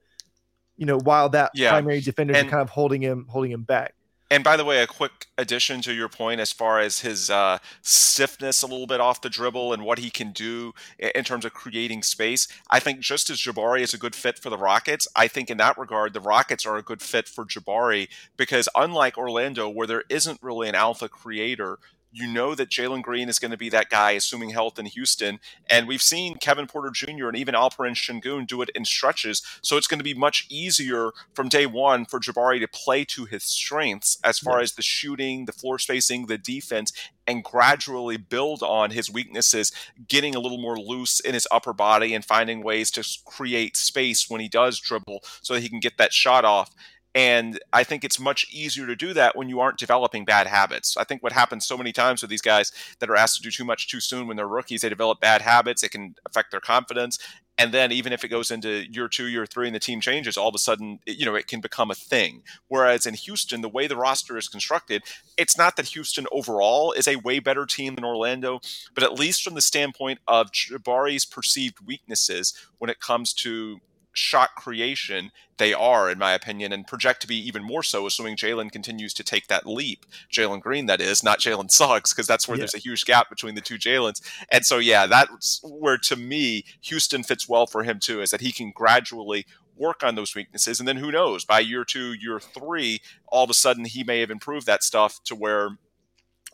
you 0.75 0.85
know, 0.85 0.97
while 0.97 1.29
that 1.29 1.51
Yeah. 1.53 1.69
primary 1.69 2.01
defender 2.01 2.33
is 2.33 2.43
kind 2.49 2.61
of 2.61 2.71
holding 2.71 3.01
him, 3.01 3.27
holding 3.29 3.51
him 3.51 3.63
back. 3.63 3.93
And 4.31 4.43
by 4.43 4.57
the 4.57 4.65
way, 4.65 4.81
a 4.81 4.87
quick 4.87 5.27
addition 5.37 5.81
to 5.81 5.93
your 5.93 6.09
point 6.09 6.41
as 6.41 6.51
far 6.51 6.79
as 6.79 7.01
his 7.01 7.29
uh, 7.29 7.59
stiffness 7.83 8.63
a 8.63 8.65
little 8.65 8.87
bit 8.87 8.99
off 8.99 9.21
the 9.21 9.29
dribble 9.29 9.73
and 9.73 9.85
what 9.85 9.99
he 9.99 10.09
can 10.09 10.31
do 10.31 10.73
in 10.97 11.23
terms 11.23 11.45
of 11.45 11.53
creating 11.53 12.01
space. 12.01 12.47
I 12.67 12.79
think 12.79 12.99
just 12.99 13.29
as 13.29 13.37
Jabari 13.37 13.81
is 13.81 13.93
a 13.93 13.99
good 13.99 14.15
fit 14.15 14.39
for 14.39 14.49
the 14.49 14.57
Rockets, 14.57 15.07
I 15.15 15.27
think 15.27 15.51
in 15.51 15.57
that 15.57 15.77
regard, 15.77 16.13
the 16.13 16.19
Rockets 16.19 16.65
are 16.65 16.77
a 16.77 16.81
good 16.81 17.03
fit 17.03 17.27
for 17.27 17.45
Jabari 17.45 18.07
because 18.35 18.67
unlike 18.75 19.19
Orlando, 19.19 19.69
where 19.69 19.85
there 19.85 20.03
isn't 20.09 20.41
really 20.41 20.67
an 20.67 20.73
alpha 20.73 21.07
creator, 21.07 21.77
you 22.13 22.27
know 22.27 22.53
that 22.53 22.69
Jalen 22.69 23.01
Green 23.01 23.27
is 23.27 23.39
going 23.39 23.51
to 23.51 23.57
be 23.57 23.69
that 23.69 23.89
guy, 23.89 24.11
assuming 24.11 24.51
health 24.51 24.77
in 24.77 24.85
Houston. 24.85 25.39
And 25.67 25.87
we've 25.87 26.01
seen 26.01 26.35
Kevin 26.35 26.67
Porter 26.67 26.91
Jr. 26.91 27.27
and 27.27 27.35
even 27.35 27.55
Alperen 27.55 27.95
Sengun 27.95 28.45
do 28.45 28.61
it 28.61 28.69
in 28.75 28.85
stretches. 28.85 29.41
So 29.63 29.77
it's 29.77 29.87
going 29.87 29.99
to 29.99 30.03
be 30.03 30.13
much 30.13 30.45
easier 30.49 31.11
from 31.33 31.49
day 31.49 31.65
one 31.65 32.05
for 32.05 32.19
Jabari 32.19 32.59
to 32.59 32.67
play 32.67 33.03
to 33.05 33.25
his 33.25 33.43
strengths 33.43 34.19
as 34.23 34.37
far 34.37 34.57
yeah. 34.57 34.63
as 34.63 34.73
the 34.73 34.83
shooting, 34.83 35.45
the 35.45 35.51
floor 35.51 35.79
spacing, 35.79 36.27
the 36.27 36.37
defense, 36.37 36.93
and 37.25 37.43
gradually 37.43 38.17
build 38.17 38.61
on 38.61 38.91
his 38.91 39.11
weaknesses, 39.11 39.71
getting 40.07 40.35
a 40.35 40.39
little 40.39 40.59
more 40.59 40.77
loose 40.77 41.19
in 41.19 41.33
his 41.33 41.47
upper 41.51 41.73
body 41.73 42.13
and 42.13 42.23
finding 42.23 42.63
ways 42.63 42.91
to 42.91 43.07
create 43.25 43.75
space 43.75 44.29
when 44.29 44.41
he 44.41 44.47
does 44.47 44.79
dribble 44.79 45.23
so 45.41 45.55
that 45.55 45.61
he 45.61 45.69
can 45.69 45.79
get 45.79 45.97
that 45.97 46.13
shot 46.13 46.45
off. 46.45 46.75
And 47.15 47.59
I 47.71 47.83
think 47.83 48.03
it's 48.03 48.19
much 48.19 48.47
easier 48.51 48.87
to 48.87 48.95
do 48.95 49.13
that 49.13 49.35
when 49.35 49.47
you 49.47 49.59
aren't 49.59 49.77
developing 49.77 50.25
bad 50.25 50.47
habits. 50.47 50.97
I 50.97 51.03
think 51.03 51.21
what 51.21 51.31
happens 51.31 51.65
so 51.65 51.77
many 51.77 51.91
times 51.91 52.21
with 52.21 52.31
these 52.31 52.41
guys 52.41 52.71
that 52.99 53.09
are 53.09 53.15
asked 53.15 53.37
to 53.37 53.43
do 53.43 53.51
too 53.51 53.65
much 53.65 53.87
too 53.87 53.99
soon 53.99 54.27
when 54.27 54.35
they're 54.35 54.47
rookies, 54.47 54.81
they 54.81 54.89
develop 54.89 55.19
bad 55.19 55.41
habits. 55.41 55.83
It 55.83 55.89
can 55.89 56.15
affect 56.25 56.49
their 56.49 56.59
confidence. 56.59 57.19
And 57.57 57.71
then 57.71 57.91
even 57.91 58.13
if 58.13 58.23
it 58.23 58.29
goes 58.29 58.49
into 58.49 58.91
year 58.91 59.07
two, 59.07 59.27
year 59.27 59.45
three, 59.45 59.67
and 59.67 59.75
the 59.75 59.79
team 59.79 60.01
changes, 60.01 60.37
all 60.37 60.49
of 60.49 60.55
a 60.55 60.59
sudden, 60.59 60.99
you 61.05 61.23
know, 61.23 61.35
it 61.35 61.47
can 61.47 61.61
become 61.61 61.91
a 61.91 61.95
thing. 61.95 62.41
Whereas 62.67 63.05
in 63.05 63.13
Houston, 63.13 63.61
the 63.61 63.69
way 63.69 63.85
the 63.85 63.95
roster 63.95 64.37
is 64.37 64.47
constructed, 64.47 65.03
it's 65.37 65.55
not 65.55 65.75
that 65.75 65.89
Houston 65.89 66.25
overall 66.31 66.93
is 66.93 67.07
a 67.07 67.17
way 67.17 67.37
better 67.37 67.67
team 67.67 67.93
than 67.93 68.05
Orlando, 68.05 68.59
but 68.95 69.03
at 69.03 69.13
least 69.13 69.43
from 69.43 69.53
the 69.53 69.61
standpoint 69.61 70.19
of 70.27 70.51
Jabari's 70.51 71.25
perceived 71.25 71.77
weaknesses 71.85 72.55
when 72.79 72.89
it 72.89 72.99
comes 72.99 73.33
to 73.33 73.79
shot 74.13 74.55
creation 74.55 75.31
they 75.57 75.73
are, 75.73 76.09
in 76.09 76.17
my 76.17 76.33
opinion, 76.33 76.73
and 76.73 76.87
project 76.87 77.21
to 77.21 77.27
be 77.27 77.35
even 77.47 77.63
more 77.63 77.83
so, 77.83 78.05
assuming 78.07 78.35
Jalen 78.35 78.71
continues 78.71 79.13
to 79.15 79.23
take 79.23 79.47
that 79.47 79.67
leap. 79.67 80.05
Jalen 80.31 80.61
Green, 80.61 80.87
that 80.87 81.01
is, 81.01 81.23
not 81.23 81.39
Jalen 81.39 81.71
Suggs, 81.71 82.13
because 82.13 82.27
that's 82.27 82.47
where 82.47 82.57
yeah. 82.57 82.61
there's 82.61 82.75
a 82.75 82.79
huge 82.79 83.05
gap 83.05 83.29
between 83.29 83.55
the 83.55 83.61
two 83.61 83.77
Jalen's. 83.77 84.21
And 84.51 84.65
so, 84.65 84.77
yeah, 84.77 85.05
that's 85.05 85.61
where 85.63 85.97
to 85.99 86.15
me, 86.15 86.65
Houston 86.81 87.23
fits 87.23 87.47
well 87.47 87.67
for 87.67 87.83
him 87.83 87.99
too, 87.99 88.21
is 88.21 88.31
that 88.31 88.41
he 88.41 88.51
can 88.51 88.71
gradually 88.71 89.45
work 89.75 90.03
on 90.03 90.15
those 90.15 90.35
weaknesses. 90.35 90.79
And 90.79 90.87
then 90.87 90.97
who 90.97 91.11
knows, 91.11 91.45
by 91.45 91.59
year 91.59 91.83
two, 91.83 92.13
year 92.13 92.39
three, 92.39 93.01
all 93.27 93.43
of 93.43 93.49
a 93.49 93.55
sudden 93.55 93.85
he 93.85 94.03
may 94.03 94.19
have 94.19 94.31
improved 94.31 94.65
that 94.67 94.83
stuff 94.83 95.23
to 95.25 95.35
where 95.35 95.77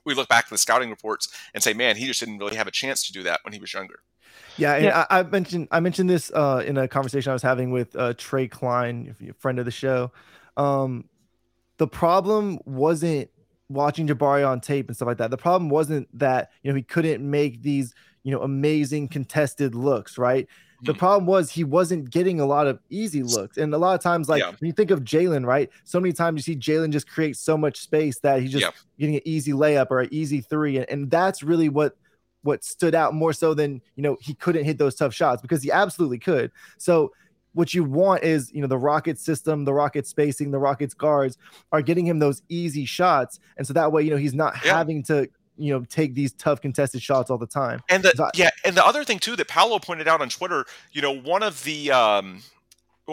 we 0.06 0.14
look 0.14 0.30
back 0.30 0.46
at 0.46 0.50
the 0.50 0.58
scouting 0.58 0.90
reports 0.90 1.28
and 1.54 1.62
say, 1.62 1.74
man, 1.74 1.98
he 1.98 2.06
just 2.06 2.20
didn't 2.20 2.38
really 2.38 2.56
have 2.56 2.68
a 2.68 2.72
chance 2.72 3.06
to 3.06 3.14
do 3.14 3.24
that 3.24 3.42
when 3.44 3.54
he 3.54 3.60
was 3.60 3.74
younger. 3.74 4.00
Yeah, 4.58 4.78
yeah. 4.78 5.06
I, 5.10 5.20
I, 5.20 5.24
mentioned 5.24 5.68
I 5.72 5.80
mentioned 5.80 6.10
this 6.10 6.32
uh, 6.34 6.64
in 6.66 6.78
a 6.78 6.88
conversation 6.88 7.30
I 7.30 7.34
was 7.34 7.42
having 7.42 7.72
with 7.72 7.96
uh, 7.96 8.14
Trey 8.18 8.48
Klein, 8.48 9.16
a 9.28 9.34
friend 9.34 9.60
of 9.60 9.66
the 9.66 9.72
show. 9.72 10.12
Um, 10.58 11.06
the 11.78 11.88
problem 11.88 12.60
wasn't 12.66 13.30
watching 13.70 14.08
Jabari 14.08 14.48
on 14.48 14.60
tape 14.60 14.88
and 14.88 14.96
stuff 14.96 15.08
like 15.08 15.18
that. 15.18 15.32
The 15.32 15.38
problem 15.38 15.70
wasn't 15.70 16.08
that 16.18 16.52
you 16.64 16.72
know 16.72 16.76
he 16.76 16.84
couldn't 16.84 17.28
make 17.28 17.62
these 17.62 17.94
you 18.24 18.32
know 18.32 18.42
amazing 18.42 19.08
contested 19.08 19.76
looks, 19.76 20.18
right? 20.18 20.48
The 20.82 20.94
mm-hmm. 20.94 21.00
problem 21.00 21.26
was 21.26 21.52
he 21.52 21.66
wasn't 21.66 22.10
getting 22.10 22.40
a 22.40 22.46
lot 22.46 22.68
of 22.68 22.80
easy 22.90 23.22
looks, 23.22 23.58
and 23.58 23.74
a 23.74 23.78
lot 23.78 23.96
of 23.96 24.02
times, 24.02 24.30
like 24.30 24.42
yeah. 24.42 24.50
when 24.50 24.68
you 24.68 24.72
think 24.72 24.92
of 24.92 25.02
Jalen, 25.02 25.46
right? 25.46 25.70
So 25.84 26.00
many 26.00 26.14
times 26.14 26.48
you 26.48 26.54
see 26.54 26.60
Jalen 26.60 26.92
just 26.92 27.10
create 27.10 27.36
so 27.36 27.58
much 27.58 27.80
space 27.80 28.20
that 28.20 28.42
he's 28.42 28.52
just 28.52 28.66
yeah. 28.66 28.72
getting 28.98 29.16
an 29.16 29.22
easy 29.26 29.52
layup 29.52 29.88
or 29.90 30.02
an 30.02 30.10
easy 30.12 30.42
three, 30.42 30.78
and, 30.78 30.90
and 30.90 31.12
that's 31.12 31.44
really 31.44 31.70
what 31.70 31.98
what 32.44 32.64
stood 32.64 32.96
out 32.96 33.14
more 33.14 33.34
so 33.34 33.54
than 33.54 33.82
you 33.96 34.04
know 34.04 34.18
he 34.22 34.34
couldn't 34.34 34.66
hit 34.66 34.78
those 34.78 34.96
tough 34.96 35.14
shots 35.14 35.42
because 35.42 35.62
he 35.64 35.72
absolutely 35.72 36.20
could. 36.20 36.52
So 36.78 37.12
what 37.54 37.74
you 37.74 37.84
want 37.84 38.24
is 38.24 38.52
you 38.54 38.62
know 38.62 38.68
the 38.68 38.78
rocket 38.78 39.20
system, 39.20 39.66
the 39.66 39.74
rocket 39.74 40.08
spacing, 40.08 40.52
the 40.52 40.60
rockets 40.60 40.94
guards 40.94 41.38
are 41.72 41.82
getting 41.82 42.06
him 42.06 42.20
those 42.20 42.42
easy 42.50 42.86
shots, 42.86 43.40
and 43.58 43.66
so 43.66 43.74
that 43.74 43.92
way 43.92 44.04
you 44.04 44.12
know 44.12 44.18
he's 44.18 44.34
not 44.34 44.56
yeah. 44.64 44.78
having 44.78 45.04
to 45.04 45.30
you 45.58 45.74
know 45.74 45.86
take 45.90 46.14
these 46.16 46.32
tough 46.34 46.62
contested 46.62 47.02
shots 47.02 47.30
all 47.30 47.38
the 47.38 47.48
time. 47.48 47.82
And 47.90 48.04
the, 48.04 48.14
so 48.16 48.30
yeah, 48.34 48.50
and 48.66 48.76
the 48.76 48.86
other 48.86 49.04
thing 49.04 49.20
too 49.20 49.36
that 49.36 49.48
Paolo 49.48 49.80
pointed 49.80 50.08
out 50.08 50.22
on 50.22 50.30
Twitter, 50.30 50.66
you 50.92 51.02
know, 51.02 51.12
one 51.12 51.44
of 51.44 51.64
the 51.64 51.92
um 51.92 52.42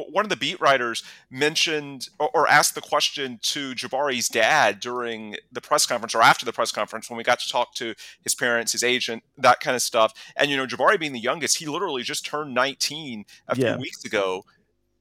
one 0.03 0.25
of 0.25 0.29
the 0.29 0.37
beat 0.37 0.61
writers 0.61 1.03
mentioned 1.31 2.09
or, 2.19 2.31
or, 2.33 2.49
asked 2.49 2.75
the 2.75 2.81
question 2.81 3.39
to 3.43 3.75
Jabari's 3.75 4.29
dad 4.29 4.81
during 4.81 5.37
the 5.51 5.61
press 5.61 5.87
conference 5.87 6.15
or 6.15 6.23
after 6.23 6.45
the 6.45 6.53
press 6.53 6.73
conference 6.73 7.11
when 7.11 7.17
we 7.17 7.25
got 7.25 7.41
to 7.41 7.49
talk 7.49 7.75
to 7.75 7.95
his 8.23 8.35
parents, 8.35 8.73
his 8.73 8.85
agent, 8.85 9.23
that 9.39 9.61
kind 9.61 9.75
of 9.75 9.83
stuff. 9.83 10.13
And 10.37 10.51
you 10.51 10.57
know, 10.57 10.67
Jabari 10.67 10.99
being 10.99 11.13
the 11.13 11.21
youngest, 11.21 11.59
he 11.59 11.67
literally 11.67 12.03
just 12.03 12.25
turned 12.25 12.55
19 12.55 13.25
a 13.49 13.57
yeah. 13.57 13.73
few 13.73 13.81
weeks 13.81 14.05
ago. 14.05 14.45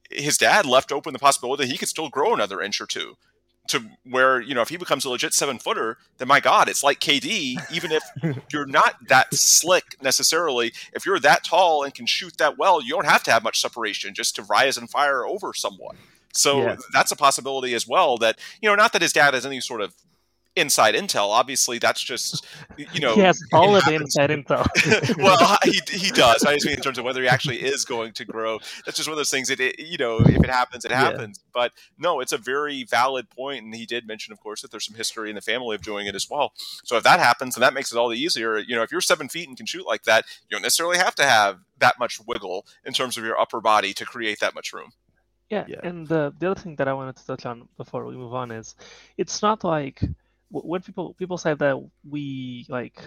His 0.10 0.38
dad 0.38 0.66
left 0.66 0.92
open 0.92 1.14
the 1.14 1.20
possibility 1.20 1.64
that 1.64 1.72
he 1.72 1.78
could 1.78 1.90
still 1.90 2.10
grow 2.10 2.34
another 2.34 2.62
inch 2.62 2.80
or 2.80 2.86
two 2.86 3.16
to 3.68 3.84
where 4.10 4.40
you 4.40 4.54
know 4.54 4.62
if 4.62 4.70
he 4.70 4.78
becomes 4.78 5.06
a 5.06 5.10
legit 5.10 5.34
seven 5.34 5.60
footer, 5.60 5.98
then 6.18 6.28
my 6.28 6.40
God, 6.40 6.70
it's 6.70 6.84
like 6.84 7.00
KD. 7.00 7.58
Even 7.72 7.92
if 7.92 8.04
you're 8.52 8.66
not 8.66 8.96
that 9.08 9.34
slick 9.34 9.96
necessarily, 10.02 10.74
if 10.94 11.06
you're 11.06 11.20
that 11.20 11.44
tall 11.44 11.84
and 11.84 11.94
can 11.94 12.06
shoot 12.06 12.38
that 12.38 12.58
well, 12.58 12.82
you 12.82 12.90
don't 12.90 13.06
have 13.06 13.24
to 13.24 13.32
have 13.32 13.44
much 13.44 13.62
separation 13.62 14.14
just 14.14 14.36
to 14.36 14.44
rise 14.44 14.78
and 14.78 14.90
fire 14.90 15.26
over 15.26 15.54
someone. 15.54 15.98
So 16.34 16.76
that's 16.92 17.12
a 17.12 17.16
possibility 17.16 17.74
as 17.74 17.88
well. 17.88 18.18
That 18.18 18.40
you 18.62 18.70
know, 18.70 18.76
not 18.76 18.94
that 18.94 19.02
his 19.02 19.14
dad 19.14 19.34
has 19.34 19.46
any 19.46 19.62
sort 19.62 19.82
of 19.82 19.94
inside 20.56 20.96
intel. 20.96 21.30
Obviously, 21.30 21.80
that's 21.80 22.02
just 22.02 22.46
you 22.78 23.00
know 23.00 23.16
he 23.16 23.22
has 23.22 23.42
all 23.54 23.76
of 23.76 23.84
the 23.86 23.94
inside 23.94 24.30
intel. 24.30 24.68
well, 25.18 25.58
he, 25.64 25.80
he 25.90 26.12
does. 26.12 26.44
I 26.44 26.54
just 26.54 26.66
mean 26.66 26.76
in 26.76 26.82
terms 26.82 26.98
of 26.98 27.06
whether 27.06 27.22
he 27.22 27.28
actually 27.28 27.62
is 27.62 27.86
going 27.86 28.14
to 28.14 28.26
grow. 28.26 28.60
That's 28.86 28.98
just 28.98 29.08
one 29.08 29.14
of 29.14 29.18
those 29.18 29.32
things. 29.32 29.50
That 29.50 29.60
it, 29.60 29.80
you 29.80 29.98
know, 29.98 30.20
if 30.20 30.44
it 30.44 30.50
happens, 30.50 30.86
it 30.86 30.92
happens. 30.92 31.40
Yeah. 31.40 31.50
But 31.54 31.72
no, 31.98 32.20
it's 32.20 32.34
a 32.34 32.38
very 32.38 32.84
valid 32.84 33.30
point, 33.30 33.64
and 33.64 33.76
he 33.76 33.86
did 33.86 34.08
mention, 34.08 34.34
of 34.34 34.40
course, 34.40 34.62
that 34.62 34.72
there's 34.72 34.86
some 34.86 34.96
history 34.96 35.30
in 35.30 35.36
the 35.36 35.42
family 35.42 35.76
of 35.76 35.82
doing 35.82 36.08
it 36.08 36.16
as 36.16 36.30
well. 36.30 36.54
So 36.84 36.98
if 36.98 37.04
that 37.04 37.20
happens, 37.20 37.56
and 37.56 37.64
that 37.64 37.74
makes 37.74 37.92
it 37.92 37.98
all 37.98 38.10
the 38.10 38.20
easier. 38.20 38.58
You 38.58 38.76
know, 38.76 38.84
if 38.84 38.92
you're 38.92 39.02
seven 39.02 39.30
feet 39.30 39.48
and 39.48 39.58
can 39.58 39.66
shoot 39.66 39.86
like 39.86 40.04
that, 40.04 40.26
you 40.50 40.56
don't 40.56 40.62
necessarily 40.62 40.98
have 40.98 41.16
to 41.16 41.24
have 41.24 41.60
that 41.80 42.00
much 42.00 42.20
wiggle 42.26 42.66
in 42.86 42.94
terms 42.94 43.18
of 43.18 43.24
your 43.24 43.40
upper 43.40 43.62
body 43.62 43.94
to 43.94 44.06
create 44.06 44.40
that 44.40 44.56
much 44.56 44.74
room. 44.74 44.92
Yeah, 45.50 45.66
yeah. 45.68 45.80
and 45.84 46.08
the 46.08 46.34
the 46.40 46.50
other 46.52 46.60
thing 46.60 46.76
that 46.78 46.88
I 46.88 46.94
wanted 46.94 47.18
to 47.18 47.26
touch 47.26 47.46
on 47.46 47.68
before 47.78 48.06
we 48.06 48.16
move 48.16 48.34
on 48.34 48.50
is, 48.50 48.76
it's 49.18 49.44
not 49.44 49.64
like 49.64 50.02
when 50.64 50.82
people 50.82 51.14
people 51.16 51.38
say 51.38 51.54
that 51.54 51.78
we 52.08 52.66
like 52.70 53.02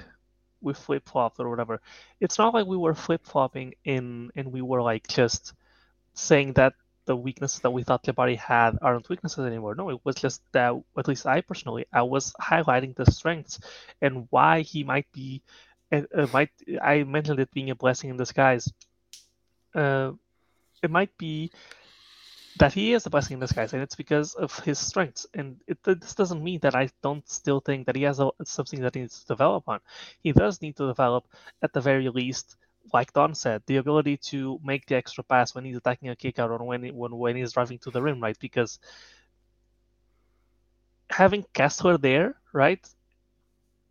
we 0.60 0.74
flip 0.74 1.08
flopped 1.08 1.38
or 1.40 1.48
whatever, 1.48 1.80
it's 2.20 2.38
not 2.38 2.52
like 2.54 2.66
we 2.66 2.76
were 2.76 2.94
flip 2.94 3.24
flopping 3.24 3.74
in 3.84 4.30
and 4.36 4.52
we 4.52 4.60
were 4.62 4.82
like 4.82 5.06
just 5.08 5.52
saying 6.14 6.54
that 6.54 6.74
the 7.06 7.16
weaknesses 7.16 7.60
that 7.60 7.70
we 7.70 7.82
thought 7.82 8.04
Jabari 8.04 8.36
had 8.36 8.78
aren't 8.82 9.08
weaknesses 9.08 9.44
anymore. 9.46 9.74
No, 9.74 9.90
it 9.90 10.00
was 10.04 10.16
just 10.16 10.42
that 10.52 10.74
at 10.98 11.08
least 11.08 11.26
I 11.26 11.40
personally 11.40 11.86
I 11.92 12.02
was 12.02 12.32
highlighting 12.40 12.94
the 12.96 13.10
strengths 13.10 13.58
and 14.00 14.26
why 14.30 14.60
he 14.62 14.84
might 14.84 15.06
be. 15.12 15.42
and 15.90 16.06
uh, 16.14 16.26
might 16.32 16.50
I 16.82 17.04
mentioned 17.04 17.40
it 17.40 17.50
being 17.52 17.70
a 17.70 17.74
blessing 17.76 18.10
in 18.10 18.16
disguise. 18.16 18.72
Uh, 19.74 20.12
it 20.82 20.90
might 20.90 21.16
be 21.18 21.50
that 22.56 22.72
he 22.72 22.92
is 22.92 23.06
a 23.06 23.10
blessing 23.10 23.34
in 23.34 23.40
disguise, 23.40 23.72
and 23.72 23.82
it's 23.82 23.94
because 23.94 24.34
of 24.34 24.58
his 24.60 24.78
strengths. 24.78 25.26
And 25.34 25.60
it, 25.66 25.82
this 25.82 26.14
doesn't 26.14 26.42
mean 26.42 26.60
that 26.62 26.74
I 26.74 26.88
don't 27.02 27.28
still 27.28 27.60
think 27.60 27.86
that 27.86 27.96
he 27.96 28.02
has 28.02 28.20
a, 28.20 28.30
something 28.44 28.80
that 28.80 28.94
he 28.94 29.02
needs 29.02 29.20
to 29.20 29.26
develop 29.26 29.68
on. 29.68 29.80
He 30.22 30.32
does 30.32 30.60
need 30.60 30.76
to 30.76 30.86
develop, 30.86 31.26
at 31.62 31.72
the 31.72 31.80
very 31.80 32.08
least, 32.08 32.56
like 32.92 33.12
Don 33.12 33.34
said, 33.34 33.62
the 33.66 33.76
ability 33.76 34.16
to 34.16 34.58
make 34.64 34.86
the 34.86 34.96
extra 34.96 35.22
pass 35.22 35.54
when 35.54 35.64
he's 35.64 35.76
attacking 35.76 36.08
a 36.08 36.16
kick 36.16 36.38
out 36.38 36.50
or 36.50 36.58
when 36.64 36.88
when 36.96 37.16
when 37.16 37.36
he's 37.36 37.52
driving 37.52 37.78
to 37.80 37.90
the 37.90 38.02
rim, 38.02 38.20
right? 38.20 38.38
Because 38.40 38.78
having 41.10 41.44
Kessler 41.52 41.98
there, 41.98 42.36
right, 42.52 42.80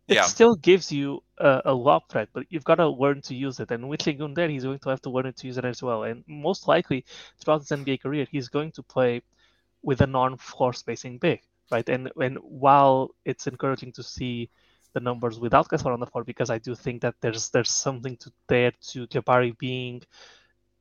it 0.08 0.14
yeah. 0.14 0.22
still 0.22 0.56
gives 0.56 0.90
you 0.90 1.22
a, 1.38 1.62
a 1.66 1.74
lob 1.74 2.08
threat, 2.08 2.28
but 2.32 2.44
you've 2.50 2.64
got 2.64 2.76
to 2.76 2.88
learn 2.88 3.20
to 3.22 3.34
use 3.34 3.60
it. 3.60 3.70
And 3.70 3.88
with 3.88 4.00
Sengun 4.00 4.34
there, 4.34 4.48
he's 4.48 4.64
going 4.64 4.78
to 4.80 4.88
have 4.90 5.02
to 5.02 5.10
learn 5.10 5.32
to 5.32 5.46
use 5.46 5.58
it 5.58 5.64
as 5.64 5.82
well. 5.82 6.04
And 6.04 6.24
most 6.26 6.68
likely, 6.68 7.04
throughout 7.38 7.60
his 7.60 7.70
NBA 7.70 8.02
career, 8.02 8.26
he's 8.30 8.48
going 8.48 8.72
to 8.72 8.82
play 8.82 9.22
with 9.82 10.00
a 10.00 10.06
non-floor 10.06 10.72
spacing 10.72 11.18
big, 11.18 11.40
right? 11.70 11.88
And 11.88 12.10
and 12.20 12.38
while 12.42 13.10
it's 13.24 13.46
encouraging 13.46 13.92
to 13.92 14.02
see 14.02 14.50
the 14.94 15.00
numbers 15.00 15.38
without 15.38 15.68
Kessler 15.68 15.92
on 15.92 16.00
the 16.00 16.06
floor, 16.06 16.24
because 16.24 16.50
I 16.50 16.58
do 16.58 16.74
think 16.74 17.02
that 17.02 17.14
there's 17.20 17.50
there's 17.50 17.70
something 17.70 18.16
to 18.18 18.32
there 18.48 18.72
to 18.90 19.06
Jabari 19.06 19.56
being 19.58 20.02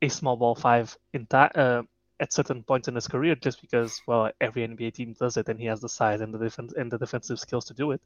a 0.01 0.09
small 0.09 0.37
ball 0.37 0.55
five 0.55 0.97
in 1.13 1.27
that. 1.29 1.55
Uh, 1.57 1.83
at 2.19 2.33
certain 2.33 2.63
points 2.63 2.87
in 2.87 2.95
his 2.95 3.07
career, 3.07 3.35
just 3.35 3.61
because 3.61 4.01
well, 4.07 4.31
every 4.41 4.67
NBA 4.67 4.91
team 4.95 5.13
does 5.19 5.37
it, 5.37 5.49
and 5.49 5.59
he 5.59 5.67
has 5.67 5.81
the 5.81 5.87
size 5.87 6.19
and 6.19 6.33
the 6.33 6.39
defense 6.39 6.73
and 6.75 6.91
the 6.91 6.97
defensive 6.97 7.39
skills 7.39 7.65
to 7.65 7.75
do 7.75 7.91
it 7.91 8.01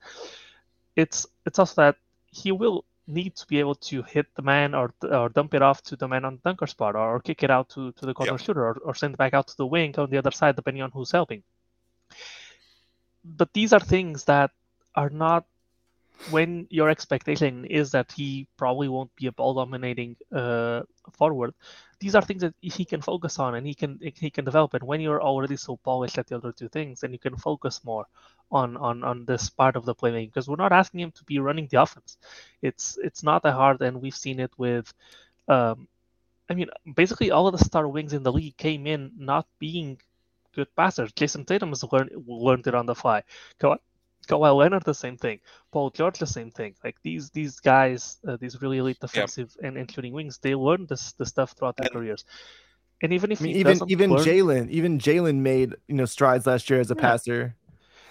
it's 0.96 1.26
it's 1.46 1.60
also 1.60 1.82
that 1.82 1.96
he 2.32 2.52
will 2.52 2.86
need 3.08 3.36
to 3.36 3.46
be 3.48 3.60
able 3.60 3.76
to 3.76 4.04
hit 4.04 4.28
the 4.36 4.42
man 4.42 4.74
or, 4.74 4.94
or 5.04 5.30
dump 5.30 5.54
it 5.54 5.62
off 5.62 5.82
to 5.82 5.96
the 5.96 6.08
man 6.08 6.24
on 6.24 6.36
the 6.36 6.42
dunker 6.42 6.68
spot 6.68 6.96
or, 6.96 7.16
or 7.16 7.20
kick 7.20 7.44
it 7.44 7.52
out 7.52 7.70
to, 7.70 7.92
to 7.94 8.06
the 8.06 8.14
corner 8.14 8.34
yep. 8.34 8.40
shooter 8.40 8.66
or, 8.66 8.78
or 8.86 8.96
send 8.96 9.14
it 9.14 9.18
back 9.18 9.34
out 9.34 9.48
to 9.48 9.58
the 9.58 9.66
wing 9.66 9.94
on 9.98 10.10
the 10.10 10.18
other 10.18 10.32
side 10.32 10.56
depending 10.56 10.84
on 10.84 10.92
who's 10.92 11.12
helping 11.12 11.44
but 13.24 13.52
these 13.54 13.74
are 13.74 13.80
things 13.80 14.26
that 14.26 14.52
are 14.96 15.10
not 15.10 15.46
when 16.30 16.68
your 16.70 16.90
expectation 16.90 17.66
is 17.66 17.92
that 17.92 18.12
he 18.12 18.48
probably 18.58 18.88
won't 18.88 19.14
be 19.16 19.28
a 19.28 19.32
ball 19.32 19.54
dominating 19.54 20.16
uh, 20.32 20.82
forward, 21.12 21.54
these 22.00 22.16
are 22.16 22.22
things 22.22 22.42
that 22.42 22.54
he 22.62 22.86
can 22.86 23.02
focus 23.02 23.40
on 23.40 23.56
and 23.56 23.66
he 23.66 23.74
can 23.74 24.00
he 24.02 24.30
can 24.30 24.46
develop. 24.46 24.74
And 24.74 24.84
when 24.84 25.02
you're 25.02 25.22
already 25.22 25.58
so 25.58 25.78
polished 25.78 26.18
at 26.18 26.28
the 26.28 26.36
other 26.36 26.52
two 26.52 26.70
things, 26.70 27.02
then 27.02 27.14
you 27.14 27.20
can 27.20 27.38
focus 27.38 27.82
more 27.84 28.06
on 28.52 28.78
on 28.78 29.04
on 29.04 29.26
this 29.26 29.50
part 29.50 29.76
of 29.76 29.86
the 29.86 29.96
playmaking 29.96 30.28
because 30.28 30.48
we're 30.48 30.56
not 30.56 30.72
asking 30.72 31.02
him 31.02 31.12
to 31.12 31.24
be 31.24 31.40
running 31.40 31.68
the 31.72 31.82
offense. 31.82 32.18
It's 32.62 32.98
it's 33.04 33.24
not 33.24 33.44
that 33.44 33.54
hard, 33.54 33.82
and 33.82 34.02
we've 34.02 34.16
seen 34.16 34.40
it 34.40 34.52
with. 34.58 34.94
Um, 35.48 35.88
I 36.50 36.54
mean, 36.54 36.70
basically 36.96 37.32
all 37.32 37.48
of 37.48 37.58
the 37.58 37.64
star 37.64 37.88
wings 37.88 38.14
in 38.14 38.24
the 38.24 38.32
league 38.32 38.58
came 38.58 38.86
in 38.86 39.12
not 39.18 39.48
being 39.60 40.00
good 40.54 40.68
passers. 40.76 41.14
Jayson 41.14 41.46
Tatum 41.46 41.70
has 41.70 41.84
learned 41.92 42.12
learned 42.28 42.68
it 42.68 42.76
on 42.76 42.86
the 42.86 42.96
fly. 42.96 43.24
Ka- 43.60 43.78
Kawhi 44.28 44.56
Leonard, 44.56 44.84
the 44.84 44.94
same 44.94 45.18
thing. 45.18 45.40
Paul 45.72 45.90
George, 45.90 46.20
the 46.20 46.28
same 46.28 46.52
thing. 46.52 46.76
Like 46.84 46.96
these 47.04 47.30
these 47.32 47.60
guys, 47.60 48.20
uh, 48.28 48.38
these 48.38 48.62
really 48.62 48.78
elite 48.78 49.00
defensive 49.00 49.56
and 49.64 49.78
including 49.78 50.14
wings, 50.14 50.38
they 50.38 50.56
learn 50.56 50.86
this 50.88 51.14
the 51.14 51.26
stuff 51.26 51.52
throughout 51.52 51.78
their 51.78 51.88
And- 51.88 51.94
careers. 51.96 52.26
And 53.04 53.12
even 53.14 53.32
if 53.32 53.42
I 53.42 53.46
mean, 53.46 53.56
even 53.56 53.80
even 53.88 54.10
learn, 54.12 54.26
Jalen, 54.26 54.70
even 54.70 55.00
Jalen 55.00 55.38
made 55.38 55.76
you 55.88 55.96
know 55.96 56.06
strides 56.06 56.46
last 56.46 56.70
year 56.70 56.80
as 56.80 56.92
a 56.92 56.96
Yeah. 56.96 57.02
passer. 57.02 57.56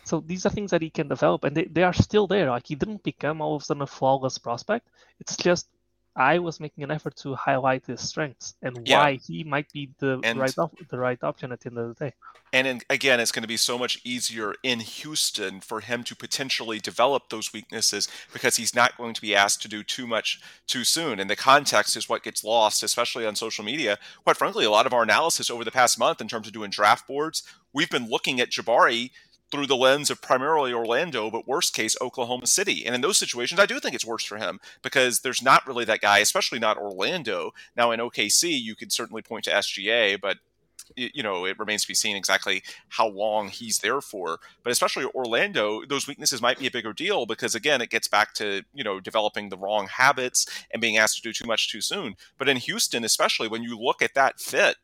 so 0.04 0.18
these 0.20 0.44
are 0.46 0.50
things 0.50 0.72
that 0.72 0.82
he 0.82 0.90
can 0.90 1.06
develop, 1.06 1.44
and 1.44 1.56
they, 1.56 1.64
they 1.64 1.84
are 1.84 1.92
still 1.92 2.26
there. 2.26 2.50
Like 2.50 2.66
he 2.66 2.74
didn't 2.74 3.02
become 3.04 3.40
all 3.40 3.54
of 3.54 3.62
a 3.62 3.64
sudden 3.64 3.82
a 3.82 3.86
flawless 3.86 4.38
prospect. 4.38 4.88
It's 5.20 5.36
just 5.36 5.68
I 6.16 6.38
was 6.40 6.58
making 6.60 6.82
an 6.84 6.90
effort 6.90 7.16
to 7.18 7.34
highlight 7.34 7.86
his 7.86 8.00
strengths 8.00 8.54
and 8.62 8.86
Yeah. 8.86 8.98
why 8.98 9.14
he 9.16 9.44
might 9.44 9.72
be 9.72 9.90
the 9.98 10.20
And- 10.24 10.38
right 10.40 10.56
op- 10.58 10.76
the 10.88 10.98
right 10.98 11.22
option 11.22 11.52
at 11.52 11.60
the 11.60 11.68
end 11.70 11.78
of 11.78 11.96
the 11.96 12.04
day. 12.06 12.14
And 12.52 12.66
in, 12.66 12.82
again, 12.90 13.20
it's 13.20 13.30
going 13.30 13.44
to 13.44 13.48
be 13.48 13.56
so 13.56 13.78
much 13.78 14.00
easier 14.04 14.54
in 14.64 14.80
Houston 14.80 15.60
for 15.60 15.80
him 15.80 16.02
to 16.04 16.16
potentially 16.16 16.80
develop 16.80 17.28
those 17.28 17.52
weaknesses 17.52 18.08
because 18.32 18.56
he's 18.56 18.74
not 18.74 18.96
going 18.96 19.14
to 19.14 19.20
be 19.20 19.36
asked 19.36 19.62
to 19.62 19.68
do 19.68 19.84
too 19.84 20.06
much 20.06 20.40
too 20.66 20.82
soon. 20.82 21.20
And 21.20 21.30
the 21.30 21.36
context 21.36 21.96
is 21.96 22.08
what 22.08 22.24
gets 22.24 22.42
lost, 22.42 22.82
especially 22.82 23.24
on 23.24 23.36
social 23.36 23.64
media. 23.64 23.98
Quite 24.24 24.36
frankly, 24.36 24.64
a 24.64 24.70
lot 24.70 24.86
of 24.86 24.92
our 24.92 25.04
analysis 25.04 25.48
over 25.48 25.64
the 25.64 25.70
past 25.70 25.96
month 25.96 26.20
in 26.20 26.26
terms 26.26 26.48
of 26.48 26.52
doing 26.52 26.70
draft 26.70 27.06
boards, 27.06 27.44
we've 27.72 27.90
been 27.90 28.08
looking 28.10 28.40
at 28.40 28.50
Jabari 28.50 29.12
through 29.50 29.66
the 29.66 29.76
lens 29.76 30.10
of 30.10 30.22
primarily 30.22 30.72
Orlando, 30.72 31.30
but 31.30 31.48
worst 31.48 31.74
case, 31.74 31.96
Oklahoma 32.00 32.46
City. 32.46 32.86
And 32.86 32.94
in 32.94 33.00
those 33.00 33.18
situations, 33.18 33.60
I 33.60 33.66
do 33.66 33.80
think 33.80 33.94
it's 33.94 34.04
worse 34.04 34.24
for 34.24 34.38
him 34.38 34.60
because 34.82 35.20
there's 35.20 35.42
not 35.42 35.66
really 35.66 35.84
that 35.86 36.00
guy, 36.00 36.18
especially 36.18 36.58
not 36.58 36.78
Orlando. 36.78 37.52
Now, 37.76 37.90
in 37.90 38.00
OKC, 38.00 38.60
you 38.60 38.74
could 38.74 38.92
certainly 38.92 39.22
point 39.22 39.44
to 39.44 39.50
SGA, 39.50 40.20
but 40.20 40.38
you 40.96 41.22
know, 41.22 41.44
it 41.44 41.58
remains 41.58 41.82
to 41.82 41.88
be 41.88 41.94
seen 41.94 42.16
exactly 42.16 42.62
how 42.88 43.08
long 43.08 43.48
he's 43.48 43.78
there 43.78 44.00
for. 44.00 44.38
But 44.62 44.72
especially 44.72 45.04
Orlando, 45.14 45.84
those 45.84 46.06
weaknesses 46.06 46.42
might 46.42 46.58
be 46.58 46.66
a 46.66 46.70
bigger 46.70 46.92
deal 46.92 47.26
because 47.26 47.54
again, 47.54 47.80
it 47.80 47.90
gets 47.90 48.08
back 48.08 48.34
to 48.34 48.62
you 48.74 48.84
know 48.84 49.00
developing 49.00 49.48
the 49.48 49.58
wrong 49.58 49.86
habits 49.88 50.46
and 50.70 50.80
being 50.80 50.96
asked 50.96 51.16
to 51.16 51.22
do 51.22 51.32
too 51.32 51.46
much 51.46 51.70
too 51.70 51.80
soon. 51.80 52.16
But 52.38 52.48
in 52.48 52.56
Houston, 52.56 53.04
especially 53.04 53.48
when 53.48 53.62
you 53.62 53.78
look 53.78 54.02
at 54.02 54.14
that 54.14 54.40
fit, 54.40 54.76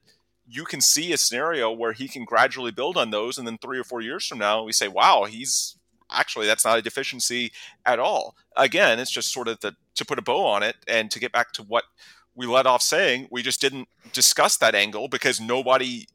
you 0.49 0.65
can 0.65 0.81
see 0.81 1.13
a 1.13 1.19
scenario 1.19 1.71
where 1.71 1.93
he 1.93 2.09
can 2.09 2.25
gradually 2.25 2.71
build 2.71 2.97
on 2.97 3.11
those, 3.11 3.39
and 3.39 3.47
then 3.47 3.59
three 3.59 3.79
or 3.79 3.85
four 3.85 4.01
years 4.01 4.27
from 4.27 4.39
now, 4.39 4.63
we 4.63 4.73
say, 4.73 4.89
"Wow, 4.89 5.25
he's." 5.25 5.77
Actually, 6.09 6.47
that's 6.47 6.65
not 6.65 6.79
a 6.79 6.83
deficiency 6.83 7.51
at 7.85 7.99
all. 7.99 8.37
Again, 8.57 9.01
it's 9.01 9.11
just 9.11 9.33
sort 9.33 9.49
of 9.49 9.59
the 9.59 9.75
to 9.97 10.05
put 10.05 10.21
a 10.21 10.23
bow 10.23 10.47
on 10.47 10.63
it 10.63 10.77
and 10.87 11.11
to 11.11 11.19
get 11.19 11.33
back 11.33 11.51
to 11.55 11.65
what 11.65 11.83
we 12.37 12.47
let 12.47 12.67
off 12.67 12.83
saying 12.83 13.27
we 13.31 13.43
just 13.43 13.61
didn't 13.61 13.89
discuss 14.13 14.57
that 14.59 14.75
angle 14.75 15.09
because 15.09 15.41
nobody 15.41 16.07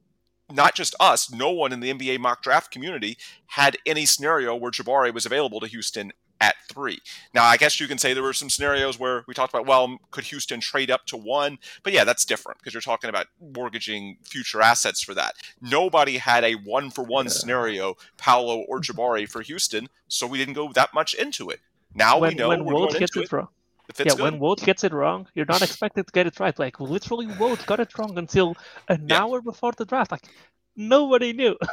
not 0.54 0.76
just 0.76 0.96
us 1.00 1.32
no 1.32 1.50
one 1.52 1.74
in 1.74 1.80
the 1.80 1.92
nba 1.94 2.20
mock 2.20 2.42
draft 2.44 2.72
community 2.72 3.18
had 3.48 3.76
any 3.86 4.06
scenario 4.06 4.56
where 4.56 4.72
jabari 4.72 5.14
was 5.14 5.26
available 5.26 5.60
to 5.60 5.68
houston 5.68 6.12
at 6.42 6.56
three. 6.70 7.00
Now 7.34 7.46
i 7.46 7.56
guess 7.56 7.80
you 7.80 7.88
can 7.88 7.98
say 7.98 8.14
there 8.14 8.24
were 8.24 8.34
some 8.34 8.50
scenarios 8.50 9.00
where 9.00 9.24
we 9.28 9.34
talked 9.34 9.54
about 9.54 9.66
well 9.66 9.98
could 10.12 10.26
houston 10.26 10.60
trade 10.60 10.92
up 10.92 11.06
to 11.06 11.18
one? 11.18 11.58
But 11.84 11.94
yeah 11.94 12.04
that's 12.04 12.26
different 12.26 12.60
because 12.60 12.74
you're 12.74 12.82
talking 12.82 13.10
about 13.10 13.28
mortgaging 13.56 14.18
future 14.24 14.62
assets 14.62 15.02
for 15.02 15.14
that. 15.14 15.36
Nobody 15.62 16.18
had 16.18 16.44
a 16.44 16.54
one 16.54 16.90
for 16.90 17.04
one 17.04 17.30
scenario 17.30 17.96
paolo 18.18 18.66
or 18.68 18.80
mm-hmm. 18.80 19.00
jabari 19.00 19.30
for 19.30 19.42
houston 19.42 19.88
so 20.08 20.28
we 20.28 20.38
didn't 20.38 20.56
go 20.56 20.72
that 20.74 20.94
much 20.94 21.14
into 21.14 21.50
it. 21.50 21.60
Now 21.96 22.20
when 22.20 22.32
we 22.32 22.36
know 22.36 22.50
when 22.50 22.66
we're 22.66 22.74
Woj 22.74 23.00
gets 23.00 23.16
into 23.16 23.22
it 23.22 23.32
wrong, 23.32 23.48
if 23.90 24.00
yeah, 24.00 24.14
good. 24.14 24.22
When 24.22 24.40
Woj 24.40 24.64
gets 24.64 24.84
it 24.84 24.94
wrong, 24.94 25.28
you're 25.36 25.46
not 25.46 25.62
expected 25.62 26.08
to 26.08 26.12
get 26.12 26.26
it 26.26 26.40
right. 26.40 26.58
Like 26.58 26.80
literally, 26.80 27.28
Woj 27.28 27.66
got 27.66 27.80
it 27.80 27.98
wrong 27.98 28.18
until 28.18 28.56
an 28.88 29.08
Yeah. 29.10 29.22
hour 29.22 29.42
before 29.42 29.74
the 29.74 29.86
draft. 29.86 30.12
Like 30.12 30.28
nobody 30.76 31.34
knew. 31.34 31.58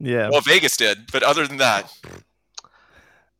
Yeah, 0.00 0.28
well 0.28 0.40
vegas 0.40 0.76
did 0.76 1.10
but 1.12 1.22
other 1.22 1.46
than 1.46 1.58
that 1.58 1.90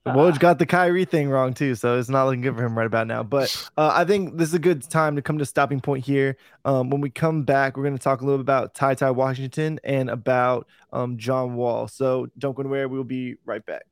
Woj 0.06 0.38
got 0.38 0.58
the 0.58 0.66
Kyrie 0.66 1.06
thing 1.06 1.30
wrong 1.30 1.54
too, 1.54 1.74
so 1.74 1.98
it's 1.98 2.10
not 2.10 2.26
looking 2.26 2.42
good 2.42 2.56
for 2.56 2.64
him 2.64 2.76
right 2.76 2.86
about 2.86 3.06
now. 3.06 3.22
But 3.22 3.70
uh, 3.78 3.90
I 3.94 4.04
think 4.04 4.36
this 4.36 4.48
is 4.48 4.54
a 4.54 4.58
good 4.58 4.82
time 4.82 5.16
to 5.16 5.22
come 5.22 5.38
to 5.38 5.42
a 5.42 5.46
stopping 5.46 5.80
point 5.80 6.04
here. 6.04 6.36
Um, 6.66 6.90
when 6.90 7.00
we 7.00 7.08
come 7.08 7.44
back, 7.44 7.76
we're 7.76 7.84
going 7.84 7.96
to 7.96 8.02
talk 8.02 8.20
a 8.20 8.24
little 8.24 8.38
bit 8.38 8.42
about 8.42 8.74
Ty 8.74 8.96
Ty 8.96 9.12
Washington 9.12 9.80
and 9.82 10.10
about 10.10 10.68
um, 10.92 11.16
John 11.16 11.54
Wall. 11.54 11.88
So 11.88 12.28
don't 12.36 12.54
go 12.54 12.60
anywhere. 12.60 12.86
We'll 12.86 13.04
be 13.04 13.36
right 13.46 13.64
back. 13.64 13.84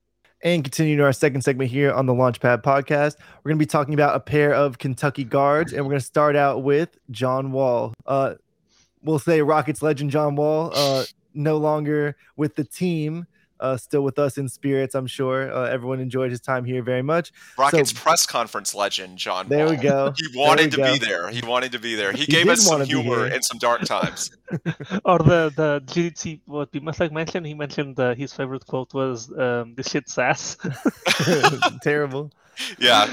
And 0.44 0.64
continuing 0.64 1.00
our 1.00 1.12
second 1.12 1.42
segment 1.42 1.70
here 1.70 1.92
on 1.92 2.06
the 2.06 2.12
Launchpad 2.12 2.62
podcast, 2.62 3.16
we're 3.42 3.50
going 3.50 3.58
to 3.58 3.64
be 3.64 3.66
talking 3.66 3.94
about 3.94 4.16
a 4.16 4.20
pair 4.20 4.52
of 4.52 4.76
Kentucky 4.78 5.24
guards, 5.24 5.72
and 5.72 5.84
we're 5.84 5.90
going 5.90 6.00
to 6.00 6.06
start 6.06 6.36
out 6.36 6.62
with 6.62 6.98
John 7.10 7.52
Wall. 7.52 7.94
Uh, 8.06 8.34
we'll 9.02 9.20
say 9.20 9.40
Rockets 9.40 9.82
legend 9.82 10.10
John 10.10 10.34
Wall, 10.34 10.72
uh, 10.74 11.04
no 11.32 11.56
longer 11.58 12.16
with 12.36 12.56
the 12.56 12.64
team, 12.64 13.26
uh, 13.62 13.76
still 13.76 14.02
with 14.02 14.18
us 14.18 14.36
in 14.36 14.48
spirits. 14.48 14.94
I'm 14.94 15.06
sure 15.06 15.50
uh, 15.52 15.68
everyone 15.76 16.00
enjoyed 16.00 16.30
his 16.30 16.40
time 16.40 16.64
here 16.64 16.82
very 16.82 17.02
much. 17.02 17.32
Rockets 17.56 17.92
press 17.92 18.26
conference 18.26 18.74
legend 18.74 19.16
John. 19.16 19.48
There 19.48 19.68
we 19.70 19.76
go. 19.76 20.12
He 20.16 20.26
wanted 20.38 20.70
to 20.72 20.76
There 20.78 20.92
we 20.92 20.98
be 20.98 21.06
there. 21.06 21.30
He 21.30 21.40
wanted 21.46 21.72
to 21.72 21.78
be 21.78 21.94
there. 21.94 22.12
He, 22.12 22.24
He 22.24 22.32
gave 22.32 22.48
us 22.48 22.66
some 22.66 22.82
humor 22.84 23.26
here. 23.26 23.34
in 23.36 23.42
some 23.42 23.58
dark 23.58 23.82
times. 23.84 24.30
or 25.04 25.18
the 25.30 25.52
the 25.56 25.80
GDT 25.86 26.40
what 26.46 26.68
we 26.74 26.80
must 26.80 27.00
like 27.00 27.12
mention. 27.12 27.44
He 27.44 27.54
mentioned 27.54 27.98
uh, 27.98 28.14
his 28.14 28.32
favorite 28.34 28.66
quote 28.66 28.92
was 28.92 29.30
um, 29.38 29.74
"the 29.76 29.82
shit 29.82 30.08
sass." 30.08 30.56
Terrible. 31.82 32.30
Yeah, 32.78 33.06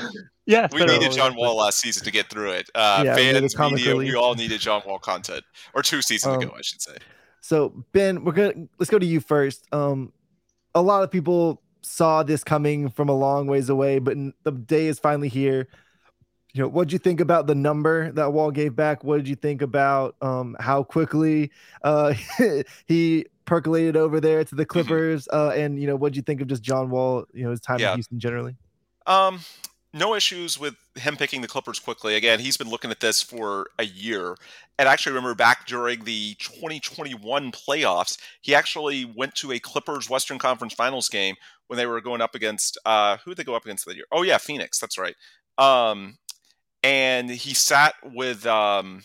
yeah, 0.45 0.67
we 0.71 0.79
fair 0.79 0.87
needed 0.87 1.03
enough. 1.03 1.15
John 1.15 1.35
Wall 1.35 1.55
last 1.57 1.79
season 1.79 2.03
to 2.03 2.11
get 2.11 2.29
through 2.29 2.51
it. 2.51 2.69
Uh, 2.75 3.03
Yeah, 3.05 3.15
fans, 3.15 3.53
comic 3.55 3.75
media, 3.77 3.91
relief. 3.93 4.11
we 4.11 4.15
all 4.17 4.35
needed 4.35 4.59
John 4.59 4.81
Wall 4.85 4.99
content, 4.99 5.43
or 5.73 5.81
two 5.81 6.01
seasons 6.01 6.35
Um, 6.35 6.41
ago, 6.41 6.53
I 6.57 6.61
should 6.61 6.81
say. 6.81 6.97
So 7.41 7.85
Ben, 7.93 8.23
we're 8.25 8.33
gonna 8.33 8.67
let's 8.79 8.89
go 8.89 8.99
to 8.99 9.05
you 9.05 9.21
first. 9.21 9.65
Um, 9.71 10.11
a 10.75 10.81
lot 10.81 11.03
of 11.03 11.11
people 11.11 11.61
saw 11.81 12.23
this 12.23 12.43
coming 12.43 12.89
from 12.89 13.09
a 13.09 13.15
long 13.15 13.47
ways 13.47 13.69
away, 13.69 13.99
but 13.99 14.17
the 14.43 14.51
day 14.51 14.87
is 14.87 14.99
finally 14.99 15.29
here. 15.29 15.67
You 16.53 16.63
know, 16.63 16.67
what'd 16.67 16.91
you 16.91 16.97
think 16.99 17.19
about 17.19 17.45
the 17.47 17.53
number 17.55 18.11
that 18.13 18.33
Wall 18.33 18.49
gave 18.51 18.75
back? 18.75 19.03
What 19.03 19.17
did 19.17 19.27
you 19.27 19.35
think 19.35 19.61
about 19.61 20.15
um 20.21 20.55
how 20.59 20.83
quickly 20.83 21.51
uh 21.83 22.13
he 22.87 23.25
percolated 23.45 23.95
over 23.95 24.19
there 24.19 24.43
to 24.43 24.55
the 24.55 24.65
Clippers? 24.65 25.27
Uh, 25.31 25.49
and 25.55 25.79
you 25.79 25.87
know, 25.87 25.95
what'd 25.95 26.15
you 26.15 26.23
think 26.23 26.41
of 26.41 26.47
just 26.47 26.63
John 26.63 26.89
Wall? 26.89 27.25
You 27.33 27.43
know, 27.45 27.51
his 27.51 27.59
time 27.59 27.79
Yeah. 27.79 27.91
in 27.91 27.97
Houston 27.97 28.19
generally. 28.19 28.55
Um, 29.05 29.39
no 29.93 30.13
issues 30.15 30.59
with 30.59 30.75
him 30.95 31.17
picking 31.17 31.41
the 31.41 31.47
Clippers 31.47 31.79
quickly. 31.79 32.15
Again, 32.15 32.39
he's 32.39 32.57
been 32.57 32.69
looking 32.69 32.91
at 32.91 32.99
this 32.99 33.21
for 33.21 33.67
a 33.79 33.85
year. 33.85 34.35
And 34.77 34.87
I 34.87 34.93
actually 34.93 35.13
remember 35.13 35.33
back 35.35 35.65
during 35.65 36.03
the 36.03 36.35
2021 36.39 37.51
playoffs, 37.51 38.17
he 38.41 38.53
actually 38.53 39.03
went 39.05 39.35
to 39.35 39.51
a 39.51 39.59
Clippers 39.59 40.09
Western 40.09 40.37
Conference 40.37 40.73
Finals 40.73 41.09
game 41.09 41.35
when 41.67 41.77
they 41.77 41.85
were 41.85 42.01
going 42.01 42.21
up 42.21 42.35
against 42.35 42.77
uh 42.85 43.17
who 43.23 43.31
did 43.31 43.37
they 43.37 43.43
go 43.43 43.55
up 43.55 43.65
against 43.65 43.85
that 43.85 43.95
year? 43.95 44.05
Oh 44.11 44.21
yeah, 44.21 44.37
Phoenix, 44.37 44.79
that's 44.79 44.97
right. 44.97 45.15
Um 45.57 46.17
and 46.83 47.29
he 47.29 47.53
sat 47.53 47.95
with 48.03 48.45
um 48.45 49.03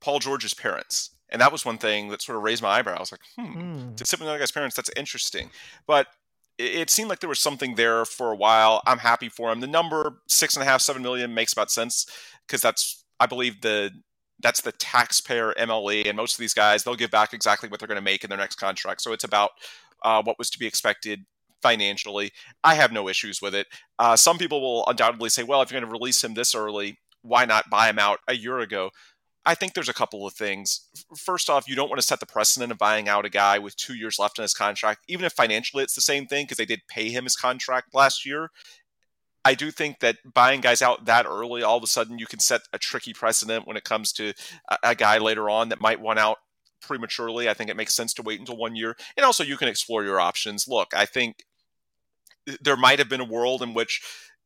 Paul 0.00 0.18
George's 0.18 0.54
parents. 0.54 1.10
And 1.30 1.40
that 1.40 1.50
was 1.50 1.64
one 1.64 1.78
thing 1.78 2.08
that 2.10 2.22
sort 2.22 2.36
of 2.36 2.44
raised 2.44 2.62
my 2.62 2.68
eyebrow. 2.68 2.96
I 2.96 3.00
was 3.00 3.10
like, 3.12 3.20
hmm, 3.36 3.52
Hmm. 3.52 3.94
to 3.96 4.06
sit 4.06 4.20
with 4.20 4.28
another 4.28 4.38
guy's 4.38 4.52
parents, 4.52 4.76
that's 4.76 4.90
interesting. 4.94 5.50
But 5.86 6.06
it, 6.58 6.90
seemed 6.90 7.08
like 7.08 7.20
there 7.20 7.28
was 7.28 7.40
something 7.40 7.74
there 7.74 8.04
for 8.04 8.32
a 8.32 8.36
while. 8.36 8.82
I'm 8.86 8.98
happy 8.98 9.28
for 9.28 9.50
him. 9.50 9.60
The 9.60 9.66
number 9.66 10.20
six 10.28 10.54
and 10.54 10.62
a 10.62 10.66
half, 10.66 10.80
seven 10.80 11.02
million 11.02 11.34
makes 11.34 11.52
about 11.52 11.70
sense 11.70 12.06
because 12.46 12.60
that's, 12.60 13.04
I 13.18 13.26
believe, 13.26 13.60
the 13.60 13.90
that's 14.40 14.60
the 14.60 14.72
taxpayer 14.72 15.54
MLE, 15.58 16.06
and 16.06 16.16
most 16.16 16.34
of 16.34 16.38
these 16.38 16.54
guys 16.54 16.82
they'll 16.84 16.96
give 16.96 17.10
back 17.10 17.32
exactly 17.32 17.68
what 17.68 17.78
they're 17.78 17.88
going 17.88 17.96
to 17.96 18.02
make 18.02 18.24
in 18.24 18.30
their 18.30 18.38
next 18.38 18.56
contract. 18.56 19.00
So 19.00 19.12
it's 19.12 19.24
about 19.24 19.52
uh, 20.02 20.22
what 20.22 20.38
was 20.38 20.50
to 20.50 20.58
be 20.58 20.66
expected 20.66 21.24
financially. 21.62 22.30
I 22.62 22.74
have 22.74 22.92
no 22.92 23.08
issues 23.08 23.40
with 23.40 23.54
it. 23.54 23.66
Uh, 23.98 24.16
some 24.16 24.36
people 24.36 24.60
will 24.60 24.84
undoubtedly 24.86 25.30
say, 25.30 25.44
well, 25.44 25.62
if 25.62 25.70
you're 25.70 25.80
going 25.80 25.90
to 25.90 25.98
release 25.98 26.22
him 26.22 26.34
this 26.34 26.54
early, 26.54 26.98
why 27.22 27.46
not 27.46 27.70
buy 27.70 27.88
him 27.88 27.98
out 27.98 28.20
a 28.28 28.34
year 28.34 28.58
ago? 28.58 28.90
I 29.46 29.54
think 29.54 29.74
there's 29.74 29.88
a 29.88 29.94
couple 29.94 30.26
of 30.26 30.32
things. 30.32 30.88
First 31.16 31.50
off, 31.50 31.68
you 31.68 31.76
don't 31.76 31.90
want 31.90 32.00
to 32.00 32.06
set 32.06 32.20
the 32.20 32.26
precedent 32.26 32.72
of 32.72 32.78
buying 32.78 33.08
out 33.08 33.26
a 33.26 33.30
guy 33.30 33.58
with 33.58 33.76
two 33.76 33.94
years 33.94 34.18
left 34.18 34.38
in 34.38 34.42
his 34.42 34.54
contract, 34.54 35.04
even 35.06 35.26
if 35.26 35.32
financially 35.34 35.82
it's 35.82 35.94
the 35.94 36.00
same 36.00 36.26
thing 36.26 36.44
because 36.44 36.56
they 36.56 36.64
did 36.64 36.80
pay 36.88 37.10
him 37.10 37.24
his 37.24 37.36
contract 37.36 37.94
last 37.94 38.24
year. 38.24 38.50
I 39.44 39.54
do 39.54 39.70
think 39.70 40.00
that 40.00 40.16
buying 40.32 40.62
guys 40.62 40.80
out 40.80 41.04
that 41.04 41.26
early, 41.26 41.62
all 41.62 41.76
of 41.76 41.82
a 41.82 41.86
sudden, 41.86 42.18
you 42.18 42.26
can 42.26 42.40
set 42.40 42.62
a 42.72 42.78
tricky 42.78 43.12
precedent 43.12 43.66
when 43.66 43.76
it 43.76 43.84
comes 43.84 44.12
to 44.14 44.32
a, 44.70 44.78
a 44.82 44.94
guy 44.94 45.18
later 45.18 45.50
on 45.50 45.68
that 45.68 45.82
might 45.82 46.00
want 46.00 46.18
out 46.18 46.38
prematurely. 46.80 47.48
I 47.48 47.54
think 47.54 47.68
it 47.68 47.76
makes 47.76 47.94
sense 47.94 48.14
to 48.14 48.22
wait 48.22 48.40
until 48.40 48.56
one 48.56 48.74
year. 48.74 48.96
And 49.16 49.26
also, 49.26 49.44
you 49.44 49.58
can 49.58 49.68
explore 49.68 50.02
your 50.02 50.18
options. 50.18 50.66
Look, 50.66 50.94
I 50.96 51.04
think 51.04 51.44
there 52.60 52.76
might 52.76 52.98
have 52.98 53.10
been 53.10 53.20
a 53.20 53.24
world 53.24 53.62
in 53.62 53.74
which 53.74 54.00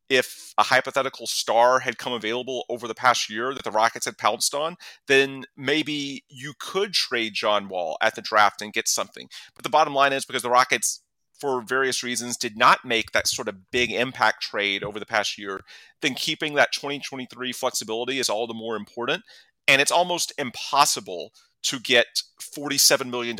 if 0.09 0.53
a 0.57 0.63
hypothetical 0.63 1.27
star 1.27 1.79
had 1.79 1.97
come 1.97 2.13
available 2.13 2.65
over 2.67 2.87
the 2.87 2.95
past 2.95 3.29
year 3.29 3.53
that 3.53 3.63
the 3.63 3.71
Rockets 3.71 4.05
had 4.05 4.17
pounced 4.17 4.55
on, 4.55 4.75
then 5.07 5.45
maybe 5.55 6.23
you 6.27 6.53
could 6.59 6.93
trade 6.93 7.33
John 7.35 7.69
Wall 7.69 7.97
at 8.01 8.15
the 8.15 8.21
draft 8.21 8.61
and 8.61 8.73
get 8.73 8.87
something. 8.87 9.29
But 9.55 9.63
the 9.63 9.69
bottom 9.69 9.93
line 9.93 10.13
is 10.13 10.25
because 10.25 10.41
the 10.41 10.49
Rockets 10.49 11.01
for 11.39 11.61
various 11.61 12.03
reasons 12.03 12.37
did 12.37 12.57
not 12.57 12.83
make 12.83 13.11
that 13.11 13.27
sort 13.27 13.47
of 13.47 13.71
big 13.71 13.91
impact 13.91 14.41
trade 14.41 14.83
over 14.83 14.99
the 14.99 15.05
past 15.05 15.37
year, 15.37 15.61
then 16.01 16.13
keeping 16.13 16.55
that 16.55 16.73
2023 16.73 17.53
flexibility 17.53 18.19
is 18.19 18.29
all 18.29 18.45
the 18.45 18.53
more 18.53 18.75
important. 18.75 19.23
And 19.67 19.81
it's 19.81 19.91
almost 19.91 20.33
impossible 20.37 21.31
to 21.63 21.79
get 21.79 22.23
$47 22.41 23.09
million 23.09 23.37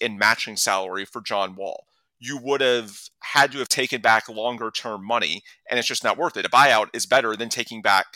in 0.00 0.18
matching 0.18 0.56
salary 0.56 1.04
for 1.04 1.20
John 1.20 1.54
Wall. 1.54 1.86
You 2.18 2.38
would 2.42 2.60
have 2.60 2.98
had 3.22 3.52
to 3.52 3.58
have 3.58 3.68
taken 3.68 4.00
back 4.00 4.28
longer 4.28 4.70
term 4.70 5.06
money, 5.06 5.42
and 5.70 5.78
it's 5.78 5.88
just 5.88 6.04
not 6.04 6.18
worth 6.18 6.36
it. 6.36 6.46
A 6.46 6.50
buyout 6.50 6.88
is 6.92 7.06
better 7.06 7.36
than 7.36 7.48
taking 7.48 7.82
back 7.82 8.06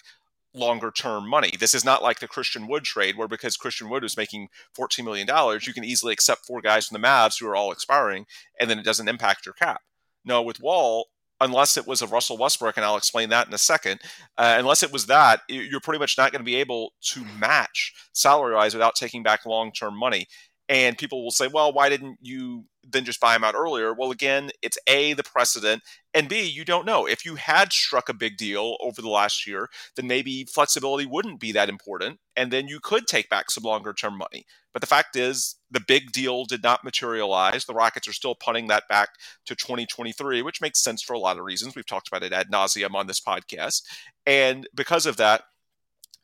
longer 0.54 0.90
term 0.90 1.28
money. 1.28 1.52
This 1.58 1.74
is 1.74 1.84
not 1.84 2.02
like 2.02 2.20
the 2.20 2.28
Christian 2.28 2.66
Wood 2.66 2.84
trade, 2.84 3.16
where 3.16 3.28
because 3.28 3.56
Christian 3.56 3.88
Wood 3.88 4.02
was 4.02 4.16
making 4.16 4.48
$14 4.78 5.04
million, 5.04 5.26
you 5.62 5.72
can 5.72 5.84
easily 5.84 6.12
accept 6.12 6.46
four 6.46 6.60
guys 6.60 6.86
from 6.86 7.00
the 7.00 7.06
Mavs 7.06 7.40
who 7.40 7.46
are 7.46 7.56
all 7.56 7.72
expiring, 7.72 8.26
and 8.60 8.68
then 8.68 8.78
it 8.78 8.84
doesn't 8.84 9.08
impact 9.08 9.46
your 9.46 9.54
cap. 9.54 9.80
No, 10.24 10.42
with 10.42 10.60
Wall, 10.60 11.06
unless 11.40 11.76
it 11.76 11.86
was 11.86 12.00
a 12.00 12.06
Russell 12.06 12.38
Westbrook, 12.38 12.76
and 12.76 12.86
I'll 12.86 12.96
explain 12.96 13.28
that 13.30 13.48
in 13.48 13.54
a 13.54 13.58
second, 13.58 14.00
uh, 14.38 14.56
unless 14.58 14.82
it 14.82 14.92
was 14.92 15.06
that, 15.06 15.40
you're 15.48 15.80
pretty 15.80 15.98
much 15.98 16.16
not 16.16 16.30
going 16.30 16.40
to 16.40 16.44
be 16.44 16.56
able 16.56 16.92
to 17.12 17.24
match 17.38 17.92
salary 18.12 18.54
wise 18.54 18.74
without 18.74 18.94
taking 18.94 19.22
back 19.22 19.44
long 19.44 19.72
term 19.72 19.98
money. 19.98 20.26
And 20.72 20.96
people 20.96 21.22
will 21.22 21.30
say, 21.30 21.48
well, 21.48 21.70
why 21.70 21.90
didn't 21.90 22.16
you 22.22 22.64
then 22.82 23.04
just 23.04 23.20
buy 23.20 23.36
him 23.36 23.44
out 23.44 23.54
earlier? 23.54 23.92
Well, 23.92 24.10
again, 24.10 24.50
it's 24.62 24.78
A, 24.86 25.12
the 25.12 25.22
precedent, 25.22 25.82
and 26.14 26.30
B, 26.30 26.44
you 26.44 26.64
don't 26.64 26.86
know. 26.86 27.06
If 27.06 27.26
you 27.26 27.34
had 27.34 27.74
struck 27.74 28.08
a 28.08 28.14
big 28.14 28.38
deal 28.38 28.78
over 28.80 29.02
the 29.02 29.10
last 29.10 29.46
year, 29.46 29.68
then 29.96 30.06
maybe 30.06 30.46
flexibility 30.46 31.04
wouldn't 31.04 31.40
be 31.40 31.52
that 31.52 31.68
important, 31.68 32.20
and 32.36 32.50
then 32.50 32.68
you 32.68 32.80
could 32.80 33.06
take 33.06 33.28
back 33.28 33.50
some 33.50 33.64
longer 33.64 33.92
term 33.92 34.16
money. 34.16 34.46
But 34.72 34.80
the 34.80 34.86
fact 34.86 35.14
is, 35.14 35.56
the 35.70 35.82
big 35.86 36.10
deal 36.10 36.46
did 36.46 36.62
not 36.62 36.84
materialize. 36.84 37.66
The 37.66 37.74
Rockets 37.74 38.08
are 38.08 38.14
still 38.14 38.34
punting 38.34 38.68
that 38.68 38.88
back 38.88 39.10
to 39.44 39.54
2023, 39.54 40.40
which 40.40 40.62
makes 40.62 40.82
sense 40.82 41.02
for 41.02 41.12
a 41.12 41.18
lot 41.18 41.36
of 41.36 41.44
reasons. 41.44 41.76
We've 41.76 41.84
talked 41.84 42.08
about 42.08 42.22
it 42.22 42.32
ad 42.32 42.50
nauseum 42.50 42.94
on 42.94 43.08
this 43.08 43.20
podcast. 43.20 43.82
And 44.24 44.66
because 44.74 45.04
of 45.04 45.18
that, 45.18 45.42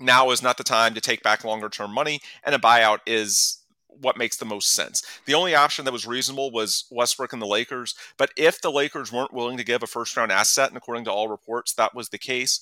now 0.00 0.30
is 0.30 0.42
not 0.42 0.56
the 0.56 0.64
time 0.64 0.94
to 0.94 1.02
take 1.02 1.22
back 1.22 1.44
longer 1.44 1.68
term 1.68 1.92
money, 1.92 2.20
and 2.44 2.54
a 2.54 2.58
buyout 2.58 3.00
is 3.06 3.57
what 3.88 4.16
makes 4.16 4.36
the 4.36 4.44
most 4.44 4.70
sense. 4.70 5.02
The 5.26 5.34
only 5.34 5.54
option 5.54 5.84
that 5.84 5.92
was 5.92 6.06
reasonable 6.06 6.50
was 6.50 6.84
Westbrook 6.90 7.32
and 7.32 7.42
the 7.42 7.46
Lakers. 7.46 7.94
But 8.16 8.30
if 8.36 8.60
the 8.60 8.70
Lakers 8.70 9.12
weren't 9.12 9.32
willing 9.32 9.56
to 9.56 9.64
give 9.64 9.82
a 9.82 9.86
first 9.86 10.16
round 10.16 10.30
asset, 10.30 10.68
and 10.68 10.76
according 10.76 11.04
to 11.04 11.12
all 11.12 11.28
reports, 11.28 11.72
that 11.74 11.94
was 11.94 12.08
the 12.08 12.18
case, 12.18 12.60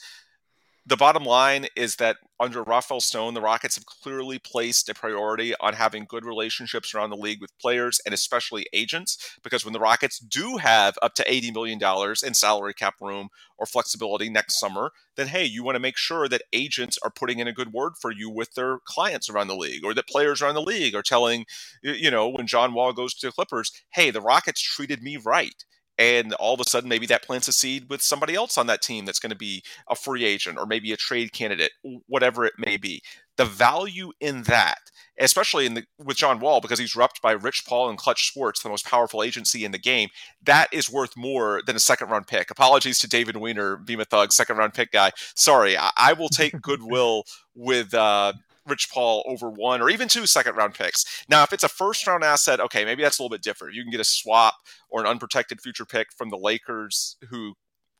the 0.88 0.96
bottom 0.96 1.25
line 1.25 1.66
is 1.75 1.96
that 1.96 2.18
under 2.38 2.62
Rafael 2.62 3.01
Stone, 3.01 3.35
the 3.35 3.40
Rockets 3.40 3.75
have 3.75 3.87
clearly 3.87 4.38
placed 4.38 4.88
a 4.88 4.94
priority 4.94 5.53
on 5.59 5.75
having 5.75 6.05
good 6.09 6.25
relationships 6.25 6.94
around 6.94 7.11
the 7.11 7.16
league 7.16 7.40
with 7.40 7.59
players 7.59 8.01
and 8.07 8.14
especially 8.14 8.66
agents. 8.72 9.37
Because 9.42 9.64
when 9.64 9.72
the 9.72 9.81
Rockets 9.81 10.20
do 10.20 10.59
have 10.59 10.96
up 11.03 11.14
to 11.14 11.25
$80 11.25 11.53
million 11.53 11.81
in 12.25 12.35
salary 12.35 12.72
cap 12.72 12.94
room 13.01 13.31
or 13.59 13.66
flexibility 13.66 14.31
next 14.31 14.61
summer, 14.61 14.92
then 15.16 15.27
hey, 15.27 15.44
you 15.44 15.64
want 15.64 15.75
to 15.75 15.81
make 15.81 15.96
sure 15.96 16.29
that 16.29 16.42
agents 16.53 16.99
are 17.03 17.11
putting 17.11 17.40
in 17.40 17.49
a 17.49 17.53
good 17.53 17.72
word 17.72 17.94
for 18.01 18.12
you 18.12 18.31
with 18.31 18.55
their 18.55 18.79
clients 18.85 19.29
around 19.29 19.49
the 19.49 19.57
league 19.57 19.85
or 19.85 19.92
that 19.92 20.07
players 20.07 20.40
around 20.40 20.55
the 20.55 20.62
league 20.62 20.94
are 20.94 21.03
telling, 21.03 21.46
you 21.83 22.11
know, 22.12 22.29
when 22.29 22.46
John 22.46 22.75
Wall 22.75 22.92
goes 22.92 23.12
to 23.14 23.27
the 23.27 23.33
Clippers, 23.33 23.72
hey, 23.94 24.11
the 24.12 24.20
Rockets 24.20 24.61
treated 24.61 25.03
me 25.03 25.16
right 25.16 25.64
and 25.99 26.33
all 26.35 26.55
of 26.55 26.61
a 26.61 26.69
sudden 26.69 26.89
maybe 26.89 27.07
that 27.07 27.23
plants 27.23 27.49
a 27.49 27.53
seed 27.53 27.89
with 27.89 28.03
somebody 28.03 28.35
else 28.35 28.59
on 28.59 28.67
that 28.67 28.83
team 28.83 29.05
that's 29.05 29.19
going 29.19 29.31
to 29.31 29.37
be 29.37 29.63
a 29.89 29.95
free 29.95 30.25
agent 30.25 30.59
or 30.59 30.67
maybe 30.67 30.93
a 30.93 30.97
trade 30.97 31.33
candidate 31.33 31.73
whatever 32.07 32.45
it 32.45 32.55
may 32.59 32.77
be. 32.77 33.03
The 33.37 33.45
value 33.45 34.13
in 34.21 34.45
that 34.45 34.79
especially 35.19 35.67
in 35.67 35.75
the 35.75 35.85
with 35.99 36.17
John 36.17 36.41
Wall 36.41 36.61
because 36.61 36.79
he's 36.79 36.95
repped 36.95 37.21
by 37.23 37.33
Rich 37.33 37.65
Paul 37.67 37.89
and 37.89 37.99
Clutch 37.99 38.29
Sports 38.29 38.63
the 38.63 38.69
most 38.69 38.87
powerful 38.87 39.23
agency 39.23 39.65
in 39.65 39.73
the 39.73 39.79
game 39.79 40.09
that 40.45 40.69
is 40.73 40.91
worth 40.91 41.17
more 41.17 41.63
than 41.67 41.77
a 41.77 41.81
second 41.81 42.11
round 42.11 42.27
pick. 42.27 42.51
Apologies 42.51 42.99
to 43.01 43.09
David 43.09 43.37
Weiner 43.37 43.77
Beam 43.77 44.01
a 44.01 44.05
Thug 44.05 44.33
second 44.33 44.57
round 44.57 44.75
pick 44.75 44.93
guy. 44.93 45.13
Sorry 45.35 45.77
I, 45.77 45.91
I 45.97 46.13
will 46.13 46.29
take 46.29 46.61
goodwill 46.63 47.25
with 47.55 47.95
uh, 47.95 48.35
Rich 48.67 48.91
Paul 48.91 49.23
over 49.27 49.51
one 49.51 49.81
or 49.81 49.91
even 49.91 50.09
two 50.09 50.27
second 50.27 50.57
round 50.57 50.75
picks. 50.75 51.25
Now, 51.29 51.43
if 51.43 51.53
it's 51.53 51.65
a 51.65 51.69
first 51.69 52.07
round 52.07 52.25
asset, 52.25 52.61
okay, 52.61 52.85
maybe 52.85 53.03
that's 53.03 53.19
a 53.19 53.23
little 53.23 53.35
bit 53.35 53.43
different. 53.43 53.75
You 53.75 53.83
can 53.83 53.91
get 53.91 54.01
a 54.01 54.05
swap 54.05 54.55
or 54.91 55.01
an 55.01 55.07
unprotected 55.07 55.61
future 55.61 55.85
pick 55.85 56.09
from 56.17 56.31
the 56.31 56.39
Lakers 56.39 57.17
who 57.31 57.55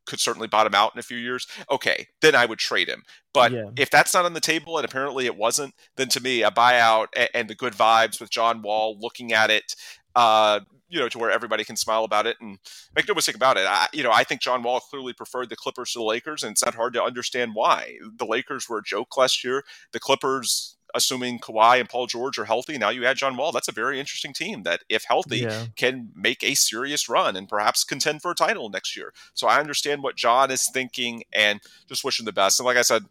could 0.07 0.21
certainly 0.21 0.49
bottom 0.49 0.75
out 0.75 0.93
in 0.95 0.99
a 0.99 1.03
few 1.03 1.17
years. 1.17 1.47
Okay, 1.71 2.07
then 2.23 2.35
I 2.35 2.47
would 2.47 2.59
trade 2.59 2.89
him. 2.89 3.03
But 3.35 3.53
yeah. 3.53 3.71
if 3.77 3.91
that's 3.91 4.15
not 4.15 4.25
on 4.25 4.33
the 4.33 4.41
table, 4.41 4.79
and 4.79 4.85
apparently 4.85 5.27
it 5.27 5.37
wasn't, 5.37 5.75
then 5.97 6.09
to 6.11 6.23
me, 6.23 6.43
a 6.43 6.51
buyout 6.51 7.09
and 7.35 7.51
the 7.51 7.55
good 7.55 7.75
vibes 7.75 8.21
with 8.21 8.31
John 8.31 8.63
Wall 8.63 8.97
looking 8.99 9.33
at 9.33 9.51
it, 9.51 9.75
uh, 10.17 10.61
you 10.89 11.01
know, 11.01 11.09
to 11.09 11.19
where 11.19 11.31
everybody 11.31 11.65
can 11.65 11.77
smile 11.77 12.05
about 12.05 12.27
it 12.27 12.37
and 12.41 12.59
make 12.95 13.09
no 13.09 13.15
mistake 13.15 13.35
about 13.35 13.57
it. 13.57 13.67
I, 13.67 13.89
you 13.93 14.03
know, 14.03 14.13
I 14.13 14.25
think 14.25 14.41
John 14.41 14.63
Wall 14.63 14.81
clearly 14.81 15.13
preferred 15.13 15.51
the 15.51 15.57
Clippers 15.57 15.93
to 15.93 15.99
the 15.99 16.05
Lakers, 16.05 16.43
and 16.43 16.53
it's 16.53 16.65
not 16.65 16.75
hard 16.75 16.95
to 16.95 17.03
understand 17.03 17.53
why. 17.55 17.99
The 18.17 18.25
Lakers 18.25 18.69
were 18.69 18.79
a 18.79 18.83
joke 18.83 19.17
last 19.17 19.43
year. 19.43 19.65
The 19.93 19.99
Clippers, 19.99 20.77
assuming 20.95 21.41
Kawhi 21.41 21.81
and 21.81 21.89
Paul 21.89 22.07
George 22.07 22.39
are 22.39 22.45
healthy, 22.45 22.79
now 22.79 22.91
you 22.91 23.05
add 23.05 23.17
John 23.17 23.37
Wall. 23.37 23.51
That's 23.51 23.69
a 23.69 23.73
very 23.73 23.99
interesting 23.99 24.33
team 24.33 24.63
that, 24.63 24.85
if 24.89 25.05
healthy, 25.05 25.39
yeah. 25.39 25.67
can 25.75 26.11
make 26.15 26.45
a 26.45 26.55
serious 26.55 27.09
run 27.09 27.35
and 27.35 27.49
perhaps 27.49 27.83
contend 27.83 28.23
for 28.23 28.31
a 28.31 28.37
title 28.37 28.71
next 28.71 28.97
year. 28.97 29.13
So 29.35 29.49
I 29.49 29.59
understand 29.59 30.05
what 30.05 30.17
John 30.17 30.53
is 30.53 30.71
thinking, 30.73 31.25
and 31.33 31.61
just 31.89 32.05
wishing 32.05 32.27
the 32.27 32.33
best. 32.33 32.61
And 32.61 32.65
like 32.65 32.77
I 32.77 32.83
said, 32.83 33.03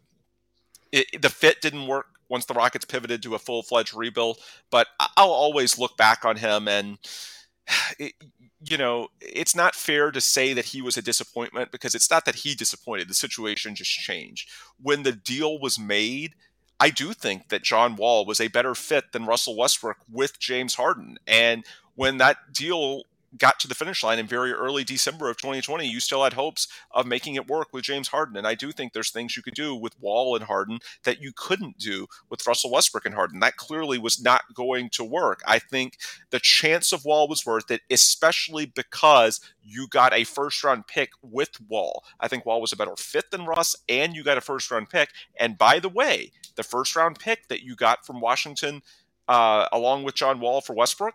it, 0.92 1.20
the 1.20 1.28
fit 1.28 1.60
didn't 1.60 1.86
work 1.86 2.06
once 2.28 2.44
the 2.44 2.54
Rockets 2.54 2.84
pivoted 2.84 3.22
to 3.22 3.34
a 3.34 3.38
full 3.38 3.62
fledged 3.62 3.94
rebuild. 3.94 4.38
But 4.70 4.88
I'll 4.98 5.30
always 5.30 5.78
look 5.78 5.96
back 5.96 6.24
on 6.24 6.36
him 6.36 6.68
and. 6.68 6.98
It, 7.98 8.12
you 8.68 8.78
know, 8.78 9.08
it's 9.20 9.54
not 9.54 9.74
fair 9.74 10.10
to 10.10 10.20
say 10.20 10.52
that 10.52 10.66
he 10.66 10.80
was 10.80 10.96
a 10.96 11.02
disappointment 11.02 11.70
because 11.70 11.94
it's 11.94 12.10
not 12.10 12.24
that 12.24 12.36
he 12.36 12.54
disappointed. 12.54 13.08
The 13.08 13.14
situation 13.14 13.74
just 13.74 13.90
changed. 13.90 14.48
When 14.80 15.02
the 15.02 15.12
deal 15.12 15.58
was 15.58 15.78
made, 15.78 16.34
I 16.80 16.90
do 16.90 17.12
think 17.12 17.48
that 17.48 17.62
John 17.62 17.96
Wall 17.96 18.24
was 18.24 18.40
a 18.40 18.48
better 18.48 18.74
fit 18.74 19.12
than 19.12 19.26
Russell 19.26 19.56
Westbrook 19.56 19.98
with 20.10 20.38
James 20.38 20.74
Harden. 20.74 21.18
And 21.26 21.64
when 21.94 22.18
that 22.18 22.52
deal 22.52 23.02
got 23.38 23.60
to 23.60 23.68
the 23.68 23.74
finish 23.74 24.02
line 24.02 24.18
in 24.18 24.26
very 24.26 24.52
early 24.52 24.84
December 24.84 25.28
of 25.30 25.36
2020, 25.36 25.86
you 25.86 26.00
still 26.00 26.24
had 26.24 26.32
hopes 26.32 26.68
of 26.90 27.06
making 27.06 27.34
it 27.34 27.48
work 27.48 27.68
with 27.72 27.84
James 27.84 28.08
Harden. 28.08 28.36
And 28.36 28.46
I 28.46 28.54
do 28.54 28.72
think 28.72 28.92
there's 28.92 29.10
things 29.10 29.36
you 29.36 29.42
could 29.42 29.54
do 29.54 29.74
with 29.74 30.00
Wall 30.00 30.36
and 30.36 30.44
Harden 30.44 30.78
that 31.04 31.20
you 31.20 31.32
couldn't 31.34 31.78
do 31.78 32.06
with 32.30 32.46
Russell 32.46 32.70
Westbrook 32.70 33.06
and 33.06 33.14
Harden. 33.14 33.40
That 33.40 33.56
clearly 33.56 33.98
was 33.98 34.20
not 34.20 34.42
going 34.54 34.90
to 34.90 35.04
work. 35.04 35.42
I 35.46 35.58
think 35.58 35.98
the 36.30 36.40
chance 36.40 36.92
of 36.92 37.04
Wall 37.04 37.28
was 37.28 37.46
worth 37.46 37.70
it, 37.70 37.82
especially 37.90 38.66
because 38.66 39.40
you 39.62 39.88
got 39.88 40.14
a 40.14 40.24
first 40.24 40.62
round 40.62 40.86
pick 40.86 41.10
with 41.22 41.60
Wall. 41.68 42.04
I 42.20 42.28
think 42.28 42.46
Wall 42.46 42.60
was 42.60 42.72
a 42.72 42.76
better 42.76 42.96
fit 42.96 43.30
than 43.30 43.46
Russ, 43.46 43.76
and 43.88 44.14
you 44.14 44.22
got 44.22 44.38
a 44.38 44.42
first 44.42 44.70
round 44.70 44.90
pick. 44.90 45.10
And 45.38 45.58
by 45.58 45.78
the 45.80 45.88
way, 45.88 46.32
the 46.54 46.62
first 46.62 46.96
round 46.96 47.18
pick 47.18 47.48
that 47.48 47.62
you 47.62 47.76
got 47.76 48.06
from 48.06 48.20
Washington, 48.20 48.82
uh, 49.28 49.66
along 49.72 50.04
with 50.04 50.14
John 50.14 50.40
Wall 50.40 50.60
for 50.60 50.74
Westbrook, 50.74 51.14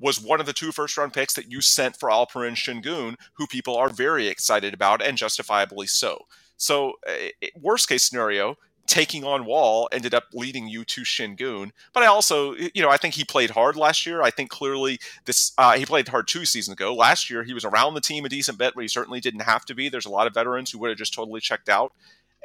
was 0.00 0.20
one 0.20 0.40
of 0.40 0.46
the 0.46 0.52
two 0.52 0.72
first 0.72 0.96
round 0.96 1.12
picks 1.12 1.34
that 1.34 1.50
you 1.50 1.60
sent 1.60 1.96
for 1.96 2.08
Alperen 2.08 2.56
Şengün, 2.56 3.16
who 3.34 3.46
people 3.46 3.76
are 3.76 3.90
very 3.90 4.26
excited 4.26 4.74
about 4.74 5.02
and 5.02 5.18
justifiably 5.18 5.86
so. 5.86 6.26
So, 6.56 6.94
uh, 7.06 7.46
worst 7.54 7.88
case 7.88 8.02
scenario, 8.02 8.56
taking 8.86 9.24
on 9.24 9.44
Wall 9.44 9.88
ended 9.92 10.14
up 10.14 10.24
leading 10.32 10.66
you 10.66 10.84
to 10.84 11.02
Şengün. 11.02 11.70
But 11.92 12.02
I 12.02 12.06
also, 12.06 12.54
you 12.54 12.82
know, 12.82 12.90
I 12.90 12.96
think 12.96 13.14
he 13.14 13.24
played 13.24 13.50
hard 13.50 13.76
last 13.76 14.04
year. 14.04 14.20
I 14.20 14.30
think 14.30 14.50
clearly 14.50 14.98
this 15.26 15.52
uh, 15.58 15.76
he 15.76 15.86
played 15.86 16.08
hard 16.08 16.26
two 16.26 16.44
seasons 16.44 16.74
ago. 16.74 16.92
Last 16.94 17.30
year 17.30 17.44
he 17.44 17.54
was 17.54 17.64
around 17.64 17.94
the 17.94 18.00
team 18.00 18.24
a 18.24 18.28
decent 18.28 18.58
bit, 18.58 18.74
but 18.74 18.82
he 18.82 18.88
certainly 18.88 19.20
didn't 19.20 19.42
have 19.42 19.64
to 19.66 19.74
be. 19.74 19.88
There's 19.88 20.06
a 20.06 20.10
lot 20.10 20.26
of 20.26 20.34
veterans 20.34 20.70
who 20.70 20.78
would 20.80 20.90
have 20.90 20.98
just 20.98 21.14
totally 21.14 21.40
checked 21.40 21.68
out 21.68 21.92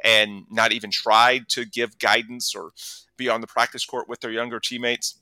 and 0.04 0.44
not 0.50 0.72
even 0.72 0.90
tried 0.90 1.48
to 1.48 1.64
give 1.64 1.98
guidance 1.98 2.54
or 2.54 2.70
be 3.16 3.28
on 3.28 3.40
the 3.40 3.46
practice 3.46 3.84
court 3.84 4.08
with 4.08 4.20
their 4.20 4.30
younger 4.30 4.60
teammates 4.60 5.18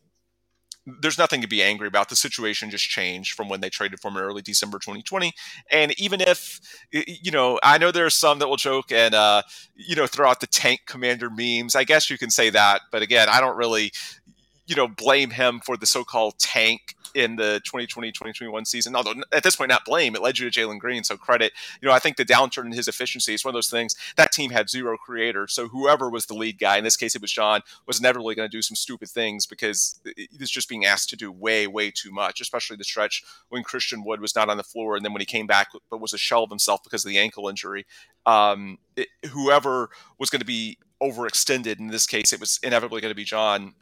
there's 0.87 1.19
nothing 1.19 1.41
to 1.41 1.49
be 1.49 1.63
angry 1.63 1.89
about. 1.89 2.09
The 2.09 2.17
situation 2.17 2.71
just 2.71 2.85
changed 2.85 3.35
from 3.35 3.49
when 3.49 3.61
they 3.61 3.71
traded 3.71 4.01
for 4.01 4.11
him 4.11 4.19
in 4.19 4.23
early 4.23 4.43
December 4.43 4.79
2020. 4.79 5.33
And 5.71 5.99
even 5.99 6.21
if, 6.21 6.61
you 6.91 7.31
know, 7.31 7.59
I 7.63 7.79
know 7.79 7.91
there 7.91 8.07
are 8.07 8.11
some 8.11 8.39
that 8.41 8.49
will 8.49 8.57
joke 8.57 8.93
and, 8.93 9.15
uh, 9.15 9.43
you 9.77 9.97
know, 9.97 10.07
throw 10.07 10.29
out 10.29 10.41
the 10.41 10.47
tank 10.47 10.83
commander 10.87 11.31
memes. 11.31 11.75
I 11.75 11.85
guess 11.85 12.11
you 12.11 12.19
can 12.19 12.31
say 12.31 12.51
that. 12.51 12.83
But 12.93 13.03
again, 13.03 13.29
I 13.31 13.41
don't 13.41 13.57
really, 13.57 13.93
you 14.67 14.77
know, 14.77 14.89
blame 14.89 15.31
him 15.31 15.61
for 15.65 15.77
the 15.77 15.87
so 15.87 16.05
called 16.05 16.39
tank 16.39 16.95
in 17.15 17.37
the 17.37 17.61
2020-2021 17.65 18.67
season. 18.67 18.97
Although 18.97 19.15
at 19.33 19.43
this 19.43 19.57
point, 19.57 19.69
not 19.69 19.85
blame, 19.85 20.15
it 20.15 20.23
led 20.23 20.39
you 20.39 20.49
to 20.49 20.61
Jalen 20.61 20.79
Green, 20.79 21.05
so 21.05 21.17
credit. 21.17 21.53
You 21.81 21.89
know, 21.89 21.95
I 21.95 21.99
think 21.99 22.17
the 22.17 22.25
downturn 22.25 22.67
in 22.67 22.73
his 22.73 22.89
efficiency 22.89 23.35
is 23.35 23.45
one 23.45 23.53
of 23.53 23.57
those 23.57 23.71
things. 23.71 23.95
That 24.17 24.33
team 24.33 24.51
had 24.51 24.69
zero 24.69 24.97
creators, 24.97 25.53
so 25.53 25.69
whoever 25.69 26.11
was 26.11 26.27
the 26.27 26.35
lead 26.35 26.59
guy, 26.59 26.77
in 26.77 26.85
this 26.85 26.97
case 26.97 27.15
it 27.15 27.23
was 27.23 27.33
John, 27.33 27.63
was 27.87 28.01
inevitably 28.01 28.35
going 28.35 28.49
to 28.49 28.57
do 28.57 28.63
some 28.63 28.77
stupid 28.77 29.09
things 29.09 29.47
because 29.47 30.01
he 30.17 30.29
was 30.39 30.51
just 30.51 30.69
being 30.69 30.85
asked 30.85 31.09
to 31.11 31.17
do 31.17 31.31
way, 31.31 31.67
way 31.67 31.91
too 31.91 32.11
much, 32.11 32.41
especially 32.41 32.77
the 32.77 32.85
stretch 32.85 33.23
when 33.49 33.63
Christian 33.63 34.05
Wood 34.05 34.21
was 34.21 34.35
not 34.35 34.49
on 34.49 34.57
the 34.57 34.63
floor, 34.63 34.97
and 34.97 35.05
then 35.05 35.13
when 35.13 35.21
he 35.21 35.27
came 35.27 35.47
back, 35.47 35.69
but 35.91 36.01
was 36.01 36.13
a 36.13 36.19
shell 36.19 36.45
of 36.45 36.51
himself 36.51 36.83
because 36.83 37.05
of 37.05 37.11
the 37.11 37.19
ankle 37.19 37.49
injury. 37.49 37.87
Um, 38.27 38.79
it, 38.97 39.09
whoever 39.31 39.91
was 40.19 40.31
going 40.31 40.41
to 40.41 40.47
be 40.47 40.79
overextended 41.03 41.79
in 41.79 41.89
this 41.89 42.07
case, 42.07 42.33
it 42.33 42.41
was 42.41 42.59
inevitably 42.63 43.01
going 43.01 43.11
to 43.11 43.17
be 43.17 43.25
John 43.25 43.75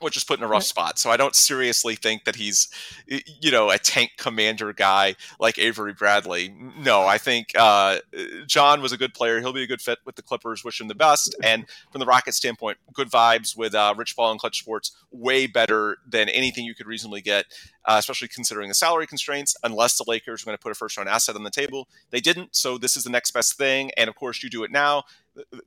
was 0.00 0.12
just 0.12 0.28
put 0.28 0.38
in 0.38 0.44
a 0.44 0.48
rough 0.48 0.64
spot. 0.64 0.98
So 0.98 1.10
I 1.10 1.16
don't 1.16 1.34
seriously 1.34 1.94
think 1.94 2.24
that 2.24 2.36
he's, 2.36 2.68
you 3.06 3.50
know, 3.50 3.70
a 3.70 3.78
tank 3.78 4.12
commander 4.16 4.72
guy 4.72 5.16
like 5.38 5.58
Avery 5.58 5.92
Bradley. 5.92 6.54
No, 6.78 7.02
I 7.02 7.18
think 7.18 7.52
uh, 7.56 7.98
John 8.46 8.80
was 8.82 8.92
a 8.92 8.96
good 8.96 9.14
player. 9.14 9.40
He'll 9.40 9.52
be 9.52 9.62
a 9.62 9.66
good 9.66 9.80
fit 9.80 9.98
with 10.04 10.16
the 10.16 10.22
Clippers. 10.22 10.64
Wish 10.64 10.80
him 10.80 10.88
the 10.88 10.94
best. 10.94 11.34
And 11.42 11.66
from 11.90 12.00
the 12.00 12.06
Rockets 12.06 12.36
standpoint, 12.36 12.78
good 12.92 13.10
vibes 13.10 13.56
with 13.56 13.74
uh, 13.74 13.94
Rich 13.96 14.16
Paul 14.16 14.32
and 14.32 14.40
Clutch 14.40 14.58
Sports. 14.58 14.92
Way 15.10 15.46
better 15.46 15.98
than 16.06 16.28
anything 16.28 16.64
you 16.64 16.74
could 16.74 16.86
reasonably 16.86 17.20
get, 17.20 17.46
uh, 17.84 17.96
especially 17.98 18.28
considering 18.28 18.68
the 18.68 18.74
salary 18.74 19.06
constraints. 19.06 19.56
Unless 19.62 19.96
the 19.96 20.04
Lakers 20.06 20.44
were 20.44 20.50
going 20.50 20.58
to 20.58 20.62
put 20.62 20.72
a 20.72 20.74
first 20.74 20.96
round 20.96 21.08
asset 21.08 21.36
on 21.36 21.44
the 21.44 21.50
table, 21.50 21.88
they 22.10 22.20
didn't. 22.20 22.54
So 22.54 22.78
this 22.78 22.96
is 22.96 23.04
the 23.04 23.10
next 23.10 23.32
best 23.32 23.56
thing. 23.56 23.90
And 23.96 24.08
of 24.08 24.16
course, 24.16 24.42
you 24.42 24.50
do 24.50 24.64
it 24.64 24.70
now 24.70 25.04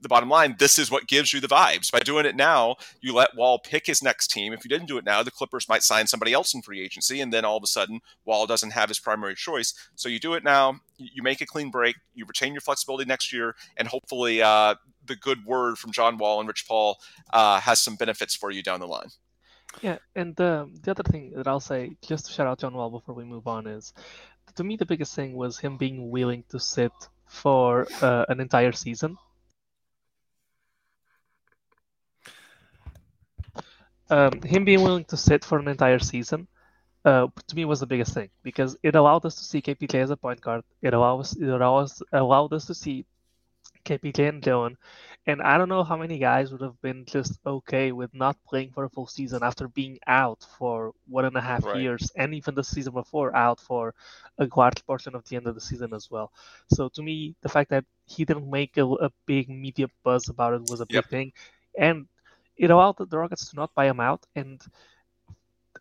the 0.02 0.10
bottom 0.10 0.30
line, 0.30 0.56
this 0.60 0.78
is 0.78 0.92
what 0.92 1.08
gives 1.08 1.34
you 1.34 1.40
the 1.40 1.48
vibes. 1.48 1.92
By 1.92 2.00
doing 2.00 2.26
it 2.26 2.36
now, 2.36 2.76
you 3.02 3.14
let 3.14 3.36
Wall 3.36 3.60
pick 3.60 3.88
his 3.88 4.04
next 4.04 4.30
team. 4.30 4.54
If 4.54 4.64
you 4.64 4.70
didn't 4.70 4.88
do 4.88 4.98
it 4.98 5.06
now, 5.06 5.24
the 5.24 5.32
Clippers 5.32 5.70
might 5.70 5.84
sign 5.84 6.08
somebody 6.08 6.34
else 6.34 6.54
in 6.54 6.62
free 6.62 6.82
agency, 6.82 7.22
and 7.22 7.32
then 7.32 7.46
all 7.46 7.58
of 7.58 7.64
a 7.64 7.68
sudden, 7.68 8.02
Wall 8.26 8.46
doesn't 8.46 8.72
have 8.72 8.90
his 8.90 9.00
primary 9.00 9.36
choice. 9.36 9.74
So 9.96 10.10
you 10.10 10.20
do 10.20 10.34
it 10.34 10.44
now, 10.44 10.80
you 10.98 11.24
make 11.24 11.42
a 11.42 11.46
clean 11.46 11.72
break, 11.72 11.96
you 12.14 12.26
retain 12.26 12.54
your 12.54 12.62
flexibility 12.62 13.06
next 13.06 13.32
year, 13.32 13.56
and 13.78 13.88
hopefully, 13.88 14.42
uh, 14.42 14.76
the 15.06 15.16
good 15.16 15.46
word 15.46 15.78
from 15.78 15.92
John 15.92 16.18
Wall 16.18 16.40
and 16.40 16.48
Rich 16.48 16.68
Paul 16.68 17.00
uh, 17.34 17.60
has 17.60 17.82
some 17.82 17.96
benefits 17.96 18.36
for 18.36 18.52
you 18.52 18.62
down 18.62 18.80
the 18.80 18.88
line. 18.88 19.10
Yeah, 19.82 19.98
and 20.16 20.40
uh, 20.40 20.66
the 20.84 20.92
other 20.92 21.04
thing 21.04 21.32
that 21.36 21.48
I'll 21.48 21.60
say, 21.60 21.96
just 22.02 22.26
to 22.26 22.32
shout 22.32 22.46
out 22.46 22.60
John 22.60 22.74
Wall 22.74 22.90
before 22.90 23.16
we 23.16 23.24
move 23.24 23.48
on, 23.48 23.68
is 23.68 23.94
to 24.56 24.64
me 24.64 24.76
the 24.76 24.86
biggest 24.86 25.16
thing 25.16 25.34
was 25.34 25.58
him 25.58 25.78
being 25.78 26.12
willing 26.12 26.44
to 26.50 26.60
sit 26.60 26.92
for 27.26 27.88
uh, 28.02 28.26
an 28.28 28.42
entire 28.42 28.74
season 28.74 29.18
um, 34.12 34.42
him 34.42 34.66
being 34.66 34.82
willing 34.82 35.06
to 35.06 35.18
sit 35.18 35.44
for 35.44 35.58
an 35.58 35.68
entire 35.68 36.00
season 36.00 36.48
uh, 37.06 37.28
to 37.48 37.56
me 37.56 37.66
was 37.66 37.80
the 37.80 37.88
biggest 37.88 38.14
thing 38.14 38.30
because 38.44 38.78
it 38.84 38.96
allowed 38.96 39.26
us 39.26 39.36
to 39.36 39.44
see 39.44 39.62
KPJ 39.62 39.96
as 39.96 40.12
a 40.12 40.18
point 40.18 40.42
guard. 40.42 40.64
It 40.82 40.94
allows 40.94 41.36
it 41.36 41.48
allows 41.48 42.04
allowed 42.12 42.54
us 42.54 42.66
to 42.68 42.76
see 42.76 43.06
KPJ 43.86 44.30
and 44.30 44.44
Dylan. 44.44 44.76
And 45.28 45.42
I 45.42 45.58
don't 45.58 45.70
know 45.70 45.84
how 45.84 45.98
many 45.98 46.18
guys 46.18 46.52
would 46.52 46.62
have 46.62 46.82
been 46.82 47.06
just 47.06 47.40
okay 47.46 47.92
with 47.92 48.12
not 48.14 48.38
playing 48.48 48.72
for 48.72 48.86
a 48.86 48.90
full 48.90 49.06
season 49.06 49.44
after 49.44 49.68
being 49.68 50.00
out 50.08 50.46
for 50.58 50.94
one 51.08 51.26
and 51.26 51.36
a 51.36 51.42
half 51.42 51.64
right. 51.64 51.80
years, 51.80 52.12
and 52.16 52.34
even 52.34 52.56
the 52.56 52.64
season 52.64 52.94
before 52.94 53.36
out 53.36 53.60
for 53.60 53.94
a 54.40 54.48
large 54.56 54.84
portion 54.88 55.14
of 55.14 55.24
the 55.30 55.36
end 55.36 55.46
of 55.46 55.54
the 55.54 55.62
season 55.62 55.94
as 55.94 56.10
well. 56.10 56.32
So 56.74 56.90
to 56.90 57.04
me, 57.04 57.36
the 57.42 57.50
fact 57.50 57.70
that 57.70 57.86
he 58.08 58.26
didn't 58.26 58.50
make 58.50 58.78
a, 58.78 58.86
a 58.86 59.12
big 59.28 59.48
media 59.48 59.88
buzz 60.04 60.28
about 60.28 60.56
it 60.56 60.62
was 60.70 60.82
a 60.82 60.88
big 60.88 61.06
thing. 61.06 61.34
And 61.78 62.08
it 62.58 62.70
allowed 62.70 62.98
the 62.98 63.18
Rockets 63.18 63.50
to 63.50 63.56
not 63.56 63.74
buy 63.74 63.88
him 63.88 64.00
out. 64.00 64.26
And 64.36 64.62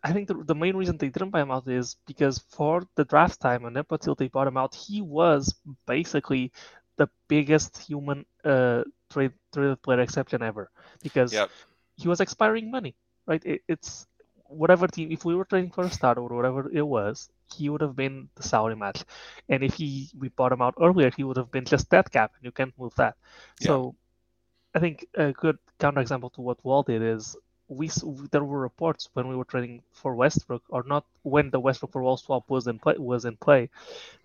I 0.03 0.13
think 0.13 0.27
the, 0.27 0.35
the 0.35 0.55
main 0.55 0.75
reason 0.75 0.97
they 0.97 1.09
didn't 1.09 1.29
buy 1.29 1.41
him 1.41 1.51
out 1.51 1.67
is 1.67 1.95
because 2.07 2.39
for 2.49 2.83
the 2.95 3.05
draft 3.05 3.39
time 3.39 3.65
and 3.65 3.77
up 3.77 3.91
until 3.91 4.15
they 4.15 4.27
bought 4.27 4.47
him 4.47 4.57
out, 4.57 4.73
he 4.73 5.01
was 5.01 5.53
basically 5.85 6.51
the 6.97 7.09
biggest 7.27 7.77
human 7.77 8.25
uh, 8.43 8.83
trade 9.09 9.33
traded 9.53 9.81
player 9.81 9.99
exception 9.99 10.41
ever 10.41 10.69
because 11.01 11.33
yep. 11.33 11.49
he 11.97 12.07
was 12.07 12.21
expiring 12.21 12.71
money, 12.71 12.95
right? 13.27 13.43
It, 13.45 13.61
it's 13.67 14.07
whatever 14.47 14.87
team. 14.87 15.11
If 15.11 15.25
we 15.25 15.35
were 15.35 15.45
trading 15.45 15.71
for 15.71 15.83
a 15.83 15.89
starter 15.89 16.21
or 16.21 16.35
whatever 16.35 16.69
it 16.71 16.85
was, 16.85 17.29
he 17.55 17.69
would 17.69 17.81
have 17.81 17.95
been 17.95 18.29
the 18.35 18.43
salary 18.43 18.75
match, 18.75 19.03
and 19.49 19.63
if 19.63 19.73
he 19.75 20.09
we 20.17 20.29
bought 20.29 20.51
him 20.51 20.61
out 20.61 20.75
earlier, 20.81 21.11
he 21.15 21.23
would 21.23 21.37
have 21.37 21.51
been 21.51 21.65
just 21.65 21.89
that 21.89 22.11
cap, 22.11 22.31
and 22.35 22.45
you 22.45 22.51
can't 22.51 22.73
move 22.77 22.93
that. 22.95 23.15
Yep. 23.61 23.67
So 23.67 23.95
I 24.75 24.79
think 24.79 25.05
a 25.15 25.31
good 25.33 25.57
counterexample 25.81 26.31
to 26.33 26.41
what 26.41 26.63
Wall 26.63 26.83
did 26.83 27.01
is 27.01 27.35
we 27.67 27.89
there 28.31 28.43
were 28.43 28.59
reports 28.59 29.09
when 29.13 29.27
we 29.29 29.35
were 29.35 29.45
trading 29.45 29.81
for 29.93 30.15
Westbrook, 30.15 30.63
or 30.69 30.83
not 30.83 31.05
when 31.23 31.49
the 31.49 31.59
Westbrook 31.59 31.91
for 31.93 32.03
Wall 32.03 32.17
swap 32.17 32.43
was 32.49 32.67
in 32.67 32.77
play, 32.79 32.95
was 32.97 33.25
in 33.25 33.37
play, 33.37 33.69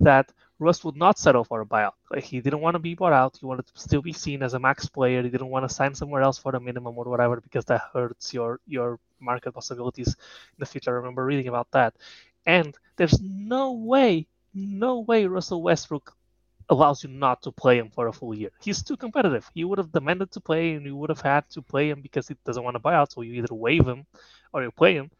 that 0.00 0.32
Russ 0.58 0.84
would 0.84 0.96
not 0.96 1.18
settle 1.18 1.44
for 1.44 1.60
a 1.60 1.66
buyout. 1.66 1.92
Like 2.10 2.24
he 2.24 2.40
didn't 2.40 2.60
want 2.60 2.74
to 2.74 2.80
be 2.80 2.94
bought 2.94 3.12
out. 3.12 3.36
He 3.38 3.46
wanted 3.46 3.66
to 3.66 3.78
still 3.78 4.02
be 4.02 4.12
seen 4.12 4.42
as 4.42 4.54
a 4.54 4.58
max 4.58 4.86
player. 4.88 5.22
He 5.22 5.30
didn't 5.30 5.50
want 5.54 5.68
to 5.68 5.74
sign 5.74 5.94
somewhere 5.94 6.22
else 6.22 6.38
for 6.38 6.52
the 6.52 6.60
minimum 6.60 6.98
or 6.98 7.04
whatever 7.04 7.40
because 7.40 7.64
that 7.66 7.82
hurts 7.92 8.34
your 8.34 8.60
your 8.66 8.98
market 9.20 9.52
possibilities 9.52 10.08
in 10.08 10.58
the 10.58 10.66
future. 10.66 10.90
I 10.90 10.94
remember 10.94 11.24
reading 11.24 11.48
about 11.48 11.70
that, 11.70 11.94
and 12.46 12.76
there's 12.96 13.20
no 13.22 13.72
way, 13.72 14.26
no 14.54 15.00
way 15.00 15.26
Russell 15.26 15.62
Westbrook 15.62 16.16
allows 16.68 17.02
you 17.04 17.10
not 17.10 17.42
to 17.42 17.52
play 17.52 17.78
him 17.78 17.90
for 17.90 18.08
a 18.08 18.12
full 18.12 18.34
year. 18.34 18.50
He's 18.60 18.82
too 18.82 18.96
competitive. 18.96 19.48
He 19.54 19.64
would 19.64 19.78
have 19.78 19.92
demanded 19.92 20.32
to 20.32 20.40
play, 20.40 20.72
and 20.74 20.84
you 20.86 20.96
would 20.96 21.10
have 21.10 21.20
had 21.20 21.48
to 21.50 21.62
play 21.62 21.90
him 21.90 22.00
because 22.02 22.28
he 22.28 22.36
doesn't 22.44 22.62
want 22.62 22.74
to 22.74 22.80
buy 22.80 22.94
out. 22.94 23.12
So 23.12 23.22
you 23.22 23.34
either 23.34 23.54
waive 23.54 23.86
him 23.86 24.06
or 24.52 24.62
you 24.62 24.70
play 24.70 24.94
him, 24.94 25.10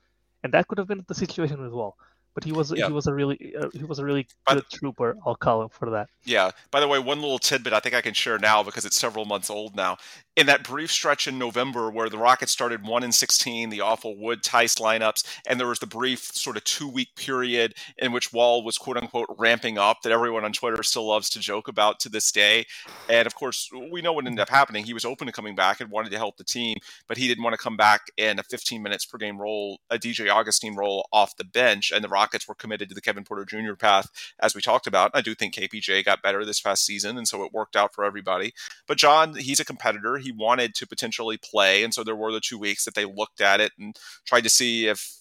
and 0.43 0.53
that 0.55 0.69
could 0.69 0.79
have 0.79 0.89
been 0.89 1.05
the 1.07 1.15
situation 1.25 1.65
as 1.65 1.73
well 1.73 1.97
but 2.37 2.45
he 2.45 2.53
was 2.53 2.71
yeah. 2.71 2.87
he 2.87 2.93
was 2.93 3.07
a 3.07 3.15
really 3.15 3.55
uh, 3.59 3.71
he 3.73 3.83
was 3.83 3.99
a 3.99 4.05
really 4.05 4.27
good 4.47 4.63
trooper. 4.71 5.17
I'll 5.25 5.35
call 5.35 5.63
him 5.63 5.71
for 5.71 5.89
that. 5.89 6.09
Yeah. 6.27 6.51
By 6.71 6.81
the 6.81 6.87
way, 6.87 6.99
one 6.99 7.23
little 7.23 7.39
tidbit 7.39 7.73
I 7.73 7.81
think 7.81 7.95
I 7.95 8.03
can 8.03 8.13
share 8.13 8.39
now 8.39 8.63
because 8.63 8.85
it's 8.85 9.01
several 9.01 9.25
months 9.25 9.49
old 9.49 9.75
now. 9.75 9.97
In 10.37 10.45
that 10.47 10.63
brief 10.63 10.93
stretch 10.93 11.27
in 11.27 11.39
November 11.39 11.91
where 11.91 12.11
the 12.11 12.19
Rockets 12.19 12.53
started 12.53 12.87
one 12.87 13.03
and 13.03 13.15
sixteen, 13.15 13.71
the 13.71 13.81
awful 13.81 14.19
Wood 14.19 14.43
Theis 14.43 14.75
lineups, 14.75 15.25
and 15.49 15.59
there 15.59 15.67
was 15.67 15.79
the 15.79 15.87
brief 15.87 16.25
sort 16.25 16.59
of 16.59 16.65
two 16.65 16.87
week 16.87 17.09
period 17.17 17.73
in 17.97 18.13
which 18.13 18.35
Wall 18.35 18.63
was 18.63 18.77
quote 18.77 18.99
unquote 18.99 19.35
ramping 19.39 19.79
up 19.79 20.03
that 20.03 20.13
everyone 20.13 20.45
on 20.45 20.53
Twitter 20.53 20.83
still 20.83 21.09
loves 21.09 21.31
to 21.31 21.41
joke 21.41 21.69
about 21.69 22.01
to 22.01 22.11
this 22.11 22.31
day. 22.31 22.67
And 23.09 23.27
of 23.27 23.35
course, 23.35 23.71
we 23.91 24.03
know 24.03 24.13
what 24.13 24.27
ended 24.27 24.41
up 24.41 24.51
happening. 24.51 24.85
He 24.85 24.93
was 24.93 25.07
open 25.07 25.27
to 25.27 25.33
coming 25.33 25.55
back 25.55 25.81
and 25.81 25.91
wanted 25.91 26.11
to 26.11 26.19
help 26.19 26.37
the 26.37 26.45
team, 26.45 26.77
but 27.09 27.17
he 27.17 27.29
didn't 27.29 27.45
want 27.45 27.55
to 27.55 27.63
come 27.63 27.79
back 27.79 28.03
in 28.19 28.39
a 28.39 28.43
15 28.43 28.83
minutes 28.83 29.07
per 29.07 29.17
game 29.17 29.41
role, 29.41 29.81
a 29.89 29.99
DJ 29.99 30.31
Augustin 30.31 30.77
role 30.77 31.09
off 31.15 31.35
the 31.39 31.45
bench, 31.45 31.93
and 31.93 32.05
the 32.05 32.09
Rockets 32.11 32.26
were 32.49 32.55
committed 32.55 32.89
to 32.89 32.95
the 32.95 33.01
Kevin 33.01 33.25
Porter 33.25 33.45
Jr. 33.45 33.75
path, 33.75 34.11
as 34.41 34.55
we 34.55 34.61
talked 34.61 34.87
about. 34.87 35.11
I 35.15 35.21
do 35.21 35.35
think 35.35 35.55
KPJ 35.55 36.05
got 36.05 36.23
better 36.23 36.45
this 36.45 36.61
past 36.61 36.85
season, 36.85 37.17
and 37.17 37.27
so 37.27 37.45
it 37.45 37.53
worked 37.53 37.77
out 37.77 37.95
for 37.95 38.05
everybody. 38.05 38.53
But 38.87 38.99
John, 38.99 39.35
he's 39.35 39.61
a 39.61 39.65
competitor. 39.65 40.19
He 40.19 40.33
wanted 40.33 40.75
to 40.77 40.87
potentially 40.87 41.39
play, 41.39 41.85
and 41.85 41.93
so 41.93 42.05
there 42.05 42.17
were 42.17 42.33
the 42.33 42.41
two 42.41 42.59
weeks 42.59 42.85
that 42.85 42.95
they 42.95 43.05
looked 43.05 43.41
at 43.41 43.61
it 43.61 43.73
and 43.79 43.97
tried 44.25 44.45
to 44.45 44.51
see 44.51 44.87
if 44.87 45.17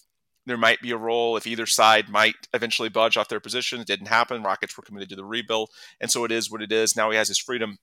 there 0.46 0.56
might 0.56 0.80
be 0.80 0.92
a 0.92 0.96
role 0.96 1.36
if 1.36 1.46
either 1.46 1.66
side 1.66 2.08
might 2.08 2.34
eventually 2.54 2.88
budge 2.88 3.16
off 3.16 3.28
their 3.28 3.40
position. 3.40 3.80
It 3.80 3.86
didn't 3.86 4.06
happen. 4.06 4.42
Rockets 4.42 4.76
were 4.76 4.84
committed 4.84 5.08
to 5.10 5.16
the 5.16 5.24
rebuild, 5.24 5.70
and 6.00 6.10
so 6.10 6.24
it 6.24 6.32
is 6.32 6.50
what 6.50 6.62
it 6.62 6.72
is. 6.72 6.96
Now 6.96 7.10
he 7.10 7.16
has 7.16 7.28
his 7.28 7.38
freedom 7.38 7.78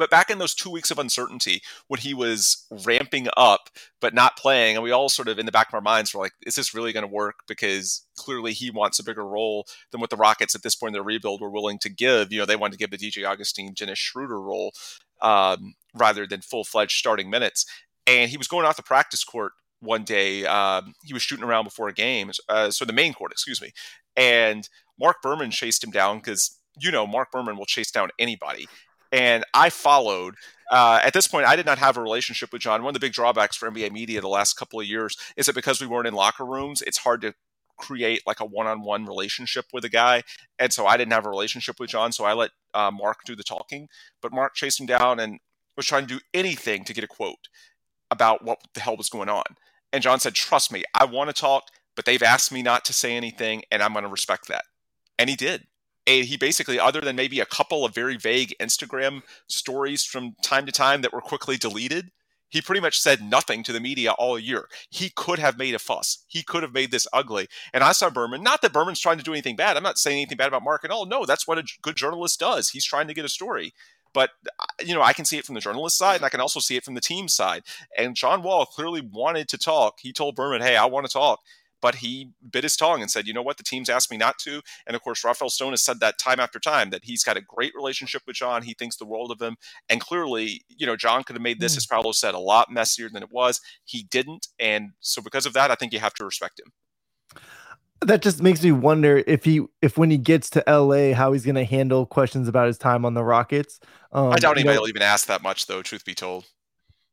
but 0.00 0.08
back 0.08 0.30
in 0.30 0.38
those 0.38 0.54
two 0.54 0.70
weeks 0.70 0.90
of 0.90 0.98
uncertainty 0.98 1.60
when 1.86 2.00
he 2.00 2.14
was 2.14 2.64
ramping 2.86 3.28
up 3.36 3.68
but 4.00 4.14
not 4.14 4.34
playing, 4.34 4.76
and 4.76 4.82
we 4.82 4.90
all 4.90 5.10
sort 5.10 5.28
of 5.28 5.38
in 5.38 5.44
the 5.44 5.52
back 5.52 5.68
of 5.68 5.74
our 5.74 5.82
minds 5.82 6.14
were 6.14 6.22
like, 6.22 6.32
is 6.46 6.54
this 6.54 6.74
really 6.74 6.90
going 6.90 7.06
to 7.06 7.14
work? 7.14 7.40
Because 7.46 8.06
clearly 8.16 8.54
he 8.54 8.70
wants 8.70 8.98
a 8.98 9.04
bigger 9.04 9.26
role 9.26 9.66
than 9.92 10.00
what 10.00 10.08
the 10.08 10.16
Rockets 10.16 10.54
at 10.54 10.62
this 10.62 10.74
point 10.74 10.88
in 10.88 10.92
their 10.94 11.02
rebuild 11.02 11.42
were 11.42 11.50
willing 11.50 11.78
to 11.80 11.90
give. 11.90 12.32
You 12.32 12.38
know, 12.38 12.46
they 12.46 12.56
wanted 12.56 12.78
to 12.78 12.78
give 12.78 12.90
the 12.90 12.96
DJ 12.96 13.28
Augustin, 13.28 13.74
Dennis 13.74 13.98
Schroeder 13.98 14.40
role 14.40 14.72
um, 15.20 15.74
rather 15.94 16.26
than 16.26 16.40
full 16.40 16.64
fledged 16.64 16.96
starting 16.96 17.28
minutes. 17.28 17.66
And 18.06 18.30
he 18.30 18.38
was 18.38 18.48
going 18.48 18.64
off 18.64 18.76
the 18.76 18.82
practice 18.82 19.22
court 19.22 19.52
one 19.80 20.04
day. 20.04 20.46
Um, 20.46 20.94
he 21.04 21.12
was 21.12 21.22
shooting 21.22 21.44
around 21.44 21.64
before 21.64 21.88
a 21.88 21.92
game, 21.92 22.30
uh, 22.48 22.70
so 22.70 22.86
the 22.86 22.94
main 22.94 23.12
court, 23.12 23.32
excuse 23.32 23.60
me. 23.60 23.72
And 24.16 24.66
Mark 24.98 25.20
Berman 25.22 25.50
chased 25.50 25.84
him 25.84 25.90
down 25.90 26.20
because 26.20 26.56
you 26.80 26.90
know 26.90 27.06
Mark 27.06 27.30
Berman 27.30 27.58
will 27.58 27.66
chase 27.66 27.90
down 27.90 28.08
anybody 28.18 28.66
and 29.12 29.44
I 29.54 29.70
followed. 29.70 30.34
Uh, 30.70 31.00
at 31.02 31.12
this 31.12 31.26
point, 31.26 31.46
I 31.46 31.56
did 31.56 31.66
not 31.66 31.78
have 31.78 31.96
a 31.96 32.02
relationship 32.02 32.52
with 32.52 32.62
John. 32.62 32.82
One 32.82 32.90
of 32.90 32.94
the 32.94 33.04
big 33.04 33.12
drawbacks 33.12 33.56
for 33.56 33.68
NBA 33.68 33.90
media 33.90 34.20
the 34.20 34.28
last 34.28 34.54
couple 34.54 34.78
of 34.78 34.86
years 34.86 35.16
is 35.36 35.46
that 35.46 35.54
because 35.54 35.80
we 35.80 35.86
weren't 35.86 36.06
in 36.06 36.14
locker 36.14 36.44
rooms, 36.44 36.80
it's 36.80 36.98
hard 36.98 37.22
to 37.22 37.34
create 37.76 38.22
like 38.26 38.38
a 38.40 38.44
one-on-one 38.44 39.06
relationship 39.06 39.64
with 39.72 39.84
a 39.84 39.88
guy. 39.88 40.22
And 40.58 40.72
so 40.72 40.86
I 40.86 40.96
didn't 40.96 41.12
have 41.12 41.26
a 41.26 41.30
relationship 41.30 41.80
with 41.80 41.90
John, 41.90 42.12
so 42.12 42.24
I 42.24 42.34
let 42.34 42.50
uh, 42.72 42.90
Mark 42.92 43.24
do 43.24 43.34
the 43.34 43.42
talking. 43.42 43.88
But 44.22 44.32
Mark 44.32 44.54
chased 44.54 44.78
him 44.78 44.86
down 44.86 45.18
and 45.18 45.40
was 45.76 45.86
trying 45.86 46.06
to 46.06 46.14
do 46.14 46.20
anything 46.32 46.84
to 46.84 46.94
get 46.94 47.04
a 47.04 47.08
quote 47.08 47.48
about 48.10 48.44
what 48.44 48.58
the 48.74 48.80
hell 48.80 48.96
was 48.96 49.08
going 49.08 49.28
on. 49.28 49.44
And 49.92 50.02
John 50.02 50.20
said, 50.20 50.34
"Trust 50.34 50.70
me, 50.70 50.84
I 50.94 51.04
want 51.04 51.30
to 51.30 51.40
talk, 51.40 51.64
but 51.96 52.04
they've 52.04 52.22
asked 52.22 52.52
me 52.52 52.62
not 52.62 52.84
to 52.84 52.92
say 52.92 53.16
anything, 53.16 53.62
and 53.72 53.82
I'm 53.82 53.92
going 53.92 54.04
to 54.04 54.10
respect 54.10 54.46
that." 54.48 54.64
And 55.18 55.28
he 55.28 55.36
did 55.36 55.66
he 56.24 56.36
basically, 56.36 56.78
other 56.78 57.00
than 57.00 57.16
maybe 57.16 57.40
a 57.40 57.46
couple 57.46 57.84
of 57.84 57.94
very 57.94 58.16
vague 58.16 58.54
Instagram 58.60 59.22
stories 59.48 60.04
from 60.04 60.34
time 60.42 60.66
to 60.66 60.72
time 60.72 61.02
that 61.02 61.12
were 61.12 61.20
quickly 61.20 61.56
deleted, 61.56 62.10
He 62.50 62.60
pretty 62.60 62.80
much 62.80 62.98
said 62.98 63.22
nothing 63.22 63.62
to 63.62 63.72
the 63.72 63.80
media 63.80 64.10
all 64.12 64.38
year. 64.38 64.68
He 64.90 65.08
could 65.08 65.38
have 65.38 65.56
made 65.56 65.74
a 65.74 65.78
fuss. 65.78 66.24
He 66.26 66.42
could 66.42 66.62
have 66.64 66.74
made 66.74 66.90
this 66.90 67.06
ugly. 67.12 67.46
And 67.72 67.84
I 67.84 67.92
saw 67.92 68.10
Berman, 68.10 68.42
not 68.42 68.60
that 68.62 68.72
Berman's 68.72 69.00
trying 69.00 69.18
to 69.18 69.24
do 69.24 69.32
anything 69.32 69.56
bad. 69.56 69.76
I'm 69.76 69.84
not 69.84 69.98
saying 69.98 70.16
anything 70.18 70.36
bad 70.36 70.48
about 70.48 70.64
Mark 70.64 70.84
at 70.84 70.90
all. 70.90 71.06
No, 71.06 71.24
that's 71.24 71.46
what 71.46 71.58
a 71.58 71.64
good 71.80 71.96
journalist 71.96 72.40
does. 72.40 72.70
He's 72.70 72.84
trying 72.84 73.06
to 73.08 73.14
get 73.14 73.24
a 73.24 73.28
story. 73.28 73.72
But 74.12 74.30
uh, 74.58 74.64
you 74.84 74.94
know, 74.94 75.02
I 75.02 75.12
can 75.12 75.24
see 75.24 75.38
it 75.38 75.44
from 75.44 75.54
the 75.54 75.60
journalist 75.60 75.96
side, 75.96 76.16
and 76.16 76.24
I 76.24 76.28
can 76.30 76.40
also 76.40 76.58
see 76.58 76.76
it 76.76 76.84
from 76.84 76.94
the 76.94 77.00
team 77.00 77.28
side. 77.28 77.62
And 77.96 78.16
John 78.16 78.42
Wall 78.42 78.66
clearly 78.66 79.00
wanted 79.00 79.48
to 79.50 79.58
talk. 79.58 80.00
He 80.00 80.12
told 80.12 80.34
Berman, 80.34 80.62
"Hey, 80.62 80.76
I 80.76 80.86
want 80.86 81.06
to 81.06 81.12
talk." 81.12 81.38
But 81.80 81.96
he 81.96 82.30
bit 82.50 82.64
his 82.64 82.76
tongue 82.76 83.00
and 83.00 83.10
said, 83.10 83.26
you 83.26 83.32
know 83.32 83.42
what, 83.42 83.56
the 83.56 83.62
team's 83.62 83.88
asked 83.88 84.10
me 84.10 84.16
not 84.16 84.38
to. 84.40 84.62
And 84.86 84.94
of 84.94 85.02
course, 85.02 85.24
Rafael 85.24 85.50
Stone 85.50 85.72
has 85.72 85.82
said 85.82 86.00
that 86.00 86.18
time 86.18 86.40
after 86.40 86.58
time 86.58 86.90
that 86.90 87.04
he's 87.04 87.24
got 87.24 87.36
a 87.36 87.40
great 87.40 87.72
relationship 87.74 88.22
with 88.26 88.36
John. 88.36 88.62
He 88.62 88.74
thinks 88.74 88.96
the 88.96 89.06
world 89.06 89.30
of 89.30 89.40
him. 89.40 89.56
And 89.88 90.00
clearly, 90.00 90.62
you 90.68 90.86
know, 90.86 90.96
John 90.96 91.24
could 91.24 91.36
have 91.36 91.42
made 91.42 91.60
this, 91.60 91.74
mm. 91.74 91.78
as 91.78 91.86
Paolo 91.86 92.12
said, 92.12 92.34
a 92.34 92.38
lot 92.38 92.70
messier 92.70 93.08
than 93.08 93.22
it 93.22 93.32
was. 93.32 93.60
He 93.84 94.04
didn't. 94.04 94.48
And 94.58 94.90
so 95.00 95.22
because 95.22 95.46
of 95.46 95.52
that, 95.54 95.70
I 95.70 95.74
think 95.74 95.92
you 95.92 96.00
have 96.00 96.14
to 96.14 96.24
respect 96.24 96.60
him. 96.60 96.72
That 98.02 98.22
just 98.22 98.42
makes 98.42 98.62
me 98.62 98.72
wonder 98.72 99.22
if 99.26 99.44
he, 99.44 99.60
if 99.82 99.98
when 99.98 100.10
he 100.10 100.16
gets 100.16 100.48
to 100.50 100.64
LA, 100.66 101.12
how 101.14 101.32
he's 101.32 101.44
going 101.44 101.56
to 101.56 101.64
handle 101.64 102.06
questions 102.06 102.48
about 102.48 102.66
his 102.66 102.78
time 102.78 103.04
on 103.04 103.12
the 103.12 103.22
Rockets. 103.22 103.78
Um, 104.10 104.32
I 104.32 104.36
doubt 104.36 104.56
anybody 104.56 104.76
know, 104.76 104.82
will 104.82 104.88
even 104.88 105.02
ask 105.02 105.26
that 105.26 105.42
much, 105.42 105.66
though. 105.66 105.82
Truth 105.82 106.06
be 106.06 106.14
told. 106.14 106.46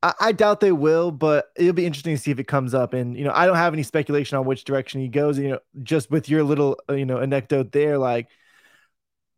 I, 0.02 0.14
I, 0.20 0.32
doubt 0.32 0.60
they 0.60 0.72
will, 0.72 1.10
but 1.10 1.46
it'll 1.56 1.72
be 1.72 1.86
interesting 1.86 2.14
to 2.14 2.22
see 2.22 2.30
if 2.30 2.38
it 2.38 2.46
comes 2.46 2.72
up. 2.74 2.94
And 2.94 3.16
you 3.16 3.24
know, 3.24 3.32
I 3.34 3.46
don't 3.46 3.56
have 3.56 3.72
any 3.72 3.82
speculation 3.82 4.38
on 4.38 4.46
which 4.46 4.64
direction 4.64 5.00
he 5.00 5.08
goes. 5.08 5.38
You 5.38 5.48
know, 5.50 5.58
just 5.82 6.10
with 6.10 6.28
your 6.28 6.44
little 6.44 6.78
uh, 6.88 6.94
you 6.94 7.04
know 7.04 7.18
anecdote 7.18 7.72
there, 7.72 7.98
like 7.98 8.28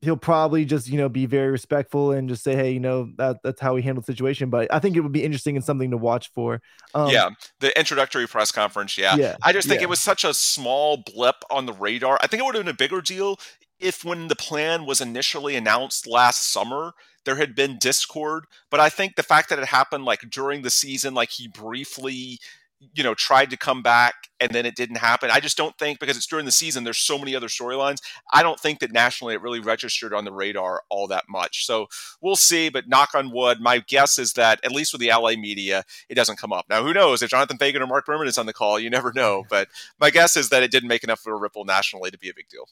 he'll 0.02 0.16
probably 0.16 0.64
just 0.64 0.88
you 0.88 0.98
know 0.98 1.08
be 1.08 1.26
very 1.26 1.50
respectful 1.50 2.12
and 2.12 2.28
just 2.28 2.42
say, 2.42 2.54
hey, 2.54 2.72
you 2.72 2.80
know 2.80 3.10
that 3.16 3.38
that's 3.42 3.60
how 3.60 3.74
he 3.76 3.82
handled 3.82 4.04
the 4.04 4.12
situation. 4.12 4.50
But 4.50 4.72
I 4.72 4.78
think 4.80 4.96
it 4.96 5.00
would 5.00 5.12
be 5.12 5.24
interesting 5.24 5.56
and 5.56 5.64
something 5.64 5.90
to 5.92 5.96
watch 5.96 6.30
for. 6.34 6.60
Um, 6.94 7.10
yeah, 7.10 7.30
the 7.60 7.76
introductory 7.78 8.26
press 8.26 8.52
conference. 8.52 8.98
Yeah, 8.98 9.16
yeah 9.16 9.36
I 9.42 9.52
just 9.52 9.66
think 9.66 9.80
yeah. 9.80 9.86
it 9.86 9.90
was 9.90 10.00
such 10.00 10.24
a 10.24 10.34
small 10.34 10.98
blip 10.98 11.36
on 11.50 11.64
the 11.64 11.72
radar. 11.72 12.18
I 12.20 12.26
think 12.26 12.42
it 12.42 12.44
would 12.44 12.54
have 12.54 12.64
been 12.64 12.74
a 12.74 12.76
bigger 12.76 13.00
deal 13.00 13.38
if 13.80 14.04
when 14.04 14.28
the 14.28 14.36
plan 14.36 14.86
was 14.86 15.00
initially 15.00 15.56
announced 15.56 16.06
last 16.06 16.50
summer 16.50 16.92
there 17.24 17.36
had 17.36 17.54
been 17.54 17.78
discord 17.78 18.44
but 18.70 18.80
i 18.80 18.88
think 18.88 19.16
the 19.16 19.22
fact 19.22 19.48
that 19.48 19.58
it 19.58 19.66
happened 19.66 20.04
like 20.04 20.30
during 20.30 20.62
the 20.62 20.70
season 20.70 21.14
like 21.14 21.30
he 21.30 21.48
briefly 21.48 22.38
you 22.94 23.02
know 23.02 23.14
tried 23.14 23.50
to 23.50 23.56
come 23.56 23.82
back 23.82 24.14
and 24.40 24.52
then 24.52 24.64
it 24.64 24.74
didn't 24.74 24.96
happen. 24.96 25.30
I 25.30 25.38
just 25.38 25.58
don't 25.58 25.76
think 25.76 26.00
because 26.00 26.16
it's 26.16 26.26
during 26.26 26.46
the 26.46 26.52
season 26.52 26.82
there's 26.82 26.98
so 26.98 27.18
many 27.18 27.36
other 27.36 27.48
storylines 27.48 28.00
i 28.32 28.42
don't 28.42 28.58
think 28.58 28.78
that 28.80 28.90
nationally 28.90 29.34
it 29.34 29.42
really 29.42 29.60
registered 29.60 30.14
on 30.14 30.24
the 30.24 30.32
radar 30.32 30.82
all 30.88 31.06
that 31.08 31.24
much. 31.28 31.66
So 31.66 31.86
we'll 32.20 32.36
see 32.36 32.68
but 32.70 32.88
knock 32.88 33.10
on 33.14 33.32
wood 33.32 33.60
my 33.60 33.78
guess 33.78 34.18
is 34.18 34.32
that 34.34 34.60
at 34.64 34.72
least 34.72 34.92
with 34.92 35.00
the 35.00 35.12
la 35.12 35.30
media 35.30 35.84
it 36.08 36.14
doesn't 36.14 36.38
come 36.38 36.52
up. 36.52 36.66
Now 36.68 36.82
who 36.82 36.94
knows? 36.94 37.22
If 37.22 37.30
Jonathan 37.30 37.58
Feigen 37.58 37.80
or 37.80 37.86
mark 37.86 38.06
berman 38.06 38.28
is 38.28 38.38
on 38.38 38.46
the 38.46 38.52
call 38.52 38.80
you 38.80 38.90
never 38.90 39.12
know 39.12 39.44
but 39.50 39.68
my 39.98 40.10
guess 40.10 40.36
is 40.36 40.48
that 40.48 40.62
it 40.62 40.70
didn't 40.70 40.88
make 40.88 41.04
enough 41.04 41.26
of 41.26 41.32
a 41.32 41.36
ripple 41.36 41.64
nationally 41.64 42.10
to 42.10 42.18
be 42.18 42.30
a 42.30 42.34
big 42.34 42.48
deal 42.48 42.64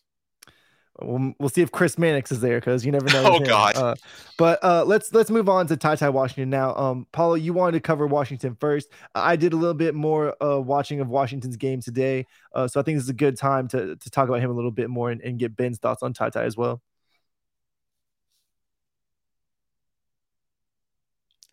We'll, 1.01 1.33
we'll 1.39 1.49
see 1.49 1.63
if 1.63 1.71
Chris 1.71 1.97
Mannix 1.97 2.33
is 2.33 2.41
there 2.41 2.59
because 2.59 2.85
you 2.85 2.91
never 2.91 3.07
know. 3.07 3.23
oh 3.35 3.41
God! 3.41 3.77
Uh, 3.77 3.95
but 4.37 4.63
uh, 4.65 4.85
let's 4.85 5.13
let's 5.13 5.31
move 5.31 5.49
on 5.49 5.67
to 5.69 5.77
Ty 5.77 5.97
Ty 5.97 6.09
Washington 6.11 6.51
now. 6.51 6.75
Um, 6.75 7.07
Paulo, 7.13 7.35
you 7.35 7.53
wanted 7.53 7.73
to 7.73 7.81
cover 7.81 8.07
Washington 8.07 8.57
first. 8.59 8.89
I 9.15 9.37
did 9.37 9.53
a 9.53 9.57
little 9.57 9.75
bit 9.75 9.95
more 9.95 10.35
uh, 10.43 10.59
watching 10.59 11.01
of 11.01 11.09
Washington's 11.09 11.57
game 11.57 11.81
today, 11.81 12.27
uh, 12.53 12.67
so 12.67 12.81
I 12.81 12.83
think 12.83 12.97
this 12.97 13.05
is 13.05 13.11
a 13.11 13.15
good 13.15 13.37
time 13.37 13.69
to 13.69 13.95
to 13.95 14.11
talk 14.11 14.29
about 14.29 14.41
him 14.41 14.51
a 14.51 14.55
little 14.55 14.73
bit 14.73 14.91
more 14.91 15.11
and, 15.11 15.21
and 15.21 15.39
get 15.39 15.55
Ben's 15.55 15.79
thoughts 15.79 16.03
on 16.03 16.13
Ty 16.13 16.31
Ty 16.31 16.45
as 16.45 16.57
well. 16.57 16.83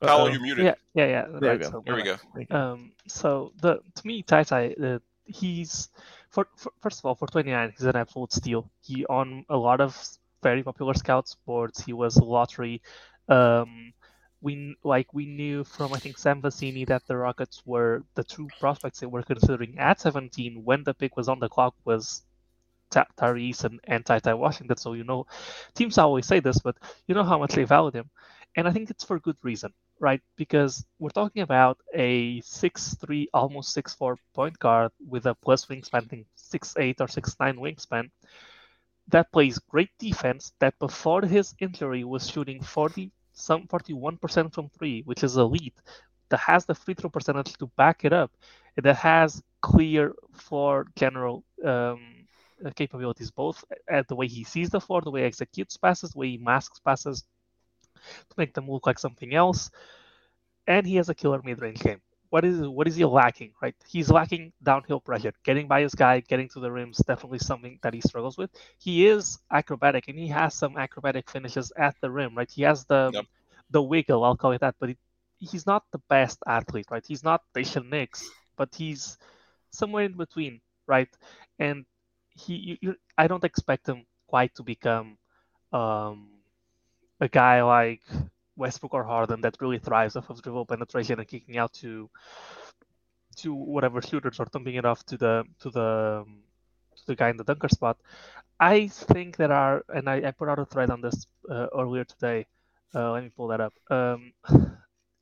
Paulo, 0.02 0.28
you're 0.28 0.42
muted. 0.42 0.66
Yeah, 0.66 0.74
yeah, 0.94 1.06
yeah. 1.06 1.26
There 1.40 1.50
right, 1.52 1.60
we 1.60 1.66
go. 1.66 1.72
So, 1.72 1.84
Here 1.86 1.96
we 2.36 2.46
go. 2.46 2.56
Um, 2.56 2.92
so 3.08 3.54
the 3.62 3.80
to 3.96 4.08
me, 4.08 4.24
Ty 4.24 4.44
Ty, 4.44 4.76
uh, 4.84 5.00
he's 5.26 5.90
for, 6.36 6.48
for, 6.58 6.72
first 6.82 7.00
of 7.00 7.06
all, 7.06 7.16
for 7.16 7.28
29, 7.28 7.74
he's 7.78 7.88
an 7.88 7.96
absolute 7.96 8.34
steal. 8.34 8.70
He 8.82 9.06
on 9.06 9.46
a 9.50 9.58
lot 9.58 9.80
of 9.80 9.98
very 10.44 10.62
popular 10.62 10.94
scouts 10.94 11.36
boards. 11.46 11.84
He 11.84 11.94
was 11.94 12.18
lottery. 12.18 12.82
Um, 13.30 13.94
we 14.42 14.76
like 14.84 15.12
we 15.14 15.26
knew 15.26 15.64
from 15.64 15.94
I 15.94 15.98
think 15.98 16.18
Sam 16.20 16.42
Vecenie 16.42 16.88
that 16.88 17.08
the 17.08 17.18
Rockets 17.18 17.64
were 17.66 18.04
the 18.16 18.24
two 18.24 18.48
prospects 18.60 19.00
they 19.00 19.08
were 19.08 19.24
considering 19.24 19.80
at 19.80 20.02
17 20.02 20.62
when 20.64 20.84
the 20.84 20.94
pick 20.94 21.16
was 21.16 21.30
on 21.30 21.40
the 21.40 21.50
clock 21.50 21.74
was 21.86 22.22
Tari 22.92 23.52
Eason 23.52 23.80
and, 23.86 24.06
and 24.08 24.24
Ty 24.24 24.34
Washington. 24.34 24.78
So 24.78 24.94
you 24.94 25.06
know, 25.06 25.26
teams 25.74 25.98
always 25.98 26.28
say 26.28 26.42
this, 26.42 26.60
but 26.60 26.76
you 27.08 27.16
know 27.16 27.24
how 27.24 27.40
much 27.40 27.54
they 27.56 27.64
value 27.64 27.92
him, 27.92 28.10
and 28.58 28.68
I 28.68 28.72
think 28.72 28.90
it's 28.92 29.06
for 29.06 29.20
good 29.20 29.38
reason 29.42 29.74
right? 30.00 30.22
Because 30.38 30.86
we're 31.00 31.10
talking 31.10 31.42
about 31.44 31.78
a 31.94 32.42
six-three, 32.42 33.30
almost 33.34 33.74
six-four 33.74 34.18
point 34.34 34.58
guard 34.60 34.92
with 35.08 35.26
a 35.26 35.36
plus 35.36 35.66
wingspan, 35.66 36.04
I 36.04 36.08
think 36.08 36.28
six-eight 36.36 37.02
or 37.02 37.08
six-nine 37.08 37.58
wingspan, 37.58 38.10
that 39.08 39.32
plays 39.32 39.60
great 39.60 39.90
defense. 40.00 40.54
That 40.60 40.78
before 40.80 41.22
his 41.24 41.54
injury 41.60 42.04
was 42.04 42.30
shooting 42.30 42.62
40, 42.62 43.12
some 43.34 43.68
41% 43.68 44.54
from 44.54 44.70
three, 44.70 45.02
which 45.04 45.24
is 45.24 45.38
elite. 45.38 45.80
That 46.30 46.40
has 46.40 46.66
the 46.66 46.76
free 46.76 46.94
throw 46.96 47.10
percentage 47.10 47.54
to 47.58 47.68
back 47.78 48.06
it 48.06 48.14
up, 48.14 48.32
that 48.78 48.96
has 48.98 49.44
clear 49.62 50.14
floor 50.34 50.86
general 50.96 51.44
um, 51.64 52.28
capabilities, 52.76 53.32
both 53.32 53.64
at 53.90 54.08
the 54.08 54.16
way 54.16 54.28
he 54.28 54.44
sees 54.44 54.70
the 54.70 54.80
floor, 54.82 55.02
the 55.02 55.12
way 55.12 55.22
he 55.22 55.28
executes 55.28 55.78
passes, 55.78 56.12
the 56.12 56.20
way 56.20 56.30
he 56.32 56.38
masks 56.38 56.80
passes, 56.80 57.24
to 58.30 58.36
make 58.38 58.54
them 58.54 58.70
look 58.70 58.86
like 58.86 59.00
something 59.00 59.34
else. 59.34 59.70
And 60.68 60.86
he 60.86 60.96
has 60.96 61.10
a 61.10 61.16
killer 61.16 61.42
mid-range 61.44 61.80
game. 61.80 62.02
What 62.32 62.44
is 62.44 62.68
what 62.68 62.88
is 62.88 62.96
he 62.96 63.06
lacking? 63.06 63.54
Right, 63.62 63.76
he's 63.88 64.10
lacking 64.10 64.52
downhill 64.62 65.00
pressure. 65.00 65.32
Getting 65.44 65.68
by 65.68 65.82
his 65.82 65.94
guy, 65.96 66.20
getting 66.20 66.50
to 66.50 66.60
the 66.60 66.72
rims, 66.72 66.98
definitely 66.98 67.40
something 67.40 67.80
that 67.82 67.94
he 67.94 68.02
struggles 68.02 68.38
with. 68.38 68.50
He 68.78 69.08
is 69.08 69.38
acrobatic, 69.52 70.08
and 70.10 70.18
he 70.18 70.28
has 70.28 70.54
some 70.54 70.76
acrobatic 70.76 71.30
finishes 71.30 71.72
at 71.78 71.96
the 72.02 72.10
rim. 72.12 72.36
Right, 72.36 72.52
he 72.52 72.64
has 72.64 72.84
the 72.86 73.12
yep. 73.14 73.26
the 73.70 73.82
wiggle. 73.82 74.24
I'll 74.24 74.36
call 74.36 74.52
it 74.52 74.62
that. 74.62 74.76
But 74.80 74.98
he's 75.40 75.66
not 75.66 75.84
the 75.92 76.02
best 76.10 76.40
athlete. 76.48 76.88
Right, 76.90 77.06
he's 77.08 77.24
not 77.24 77.44
Daishen 77.56 77.90
Nix, 77.90 78.28
but 78.58 78.74
he's 78.76 79.18
somewhere 79.70 80.04
in 80.04 80.18
between. 80.18 80.60
Right, 80.88 81.10
and 81.60 81.86
he, 82.36 82.56
you, 82.56 82.78
you, 82.82 82.96
I 83.18 83.28
don't 83.28 83.44
expect 83.46 83.88
him 83.88 84.06
quite 84.28 84.54
to 84.56 84.64
become 84.64 85.18
um, 85.72 86.28
a 87.20 87.28
guy 87.28 87.64
like 87.64 88.02
Westbrook 88.56 88.94
or 88.94 89.04
Harden 89.04 89.42
that 89.42 89.58
really 89.60 89.80
thrives 89.80 90.16
off 90.16 90.30
of 90.30 90.42
dribble 90.42 90.66
penetration 90.66 91.20
and 91.20 91.28
kicking 91.28 91.58
out 91.58 91.74
to 91.74 92.10
to 93.38 93.54
whatever 93.54 94.02
shooters 94.02 94.40
or 94.40 94.46
thumping 94.46 94.76
it 94.76 94.86
off 94.86 95.06
to 95.06 95.18
the 95.18 95.44
to 95.60 95.70
the 95.70 96.26
to 96.96 97.06
the 97.08 97.16
guy 97.16 97.30
in 97.30 97.38
the 97.38 97.44
dunker 97.44 97.70
spot. 97.70 97.98
I 98.60 98.88
think 98.88 99.36
there 99.36 99.52
are, 99.52 99.84
and 99.90 100.10
I, 100.10 100.28
I 100.28 100.32
put 100.32 100.48
out 100.48 100.60
a 100.60 100.66
thread 100.66 100.90
on 100.90 101.02
this 101.02 101.28
uh, 101.50 101.68
earlier 101.78 102.06
today. 102.06 102.48
Uh, 102.94 103.12
let 103.12 103.24
me 103.24 103.30
pull 103.36 103.48
that 103.50 103.60
up. 103.60 103.74
Um, 103.90 104.32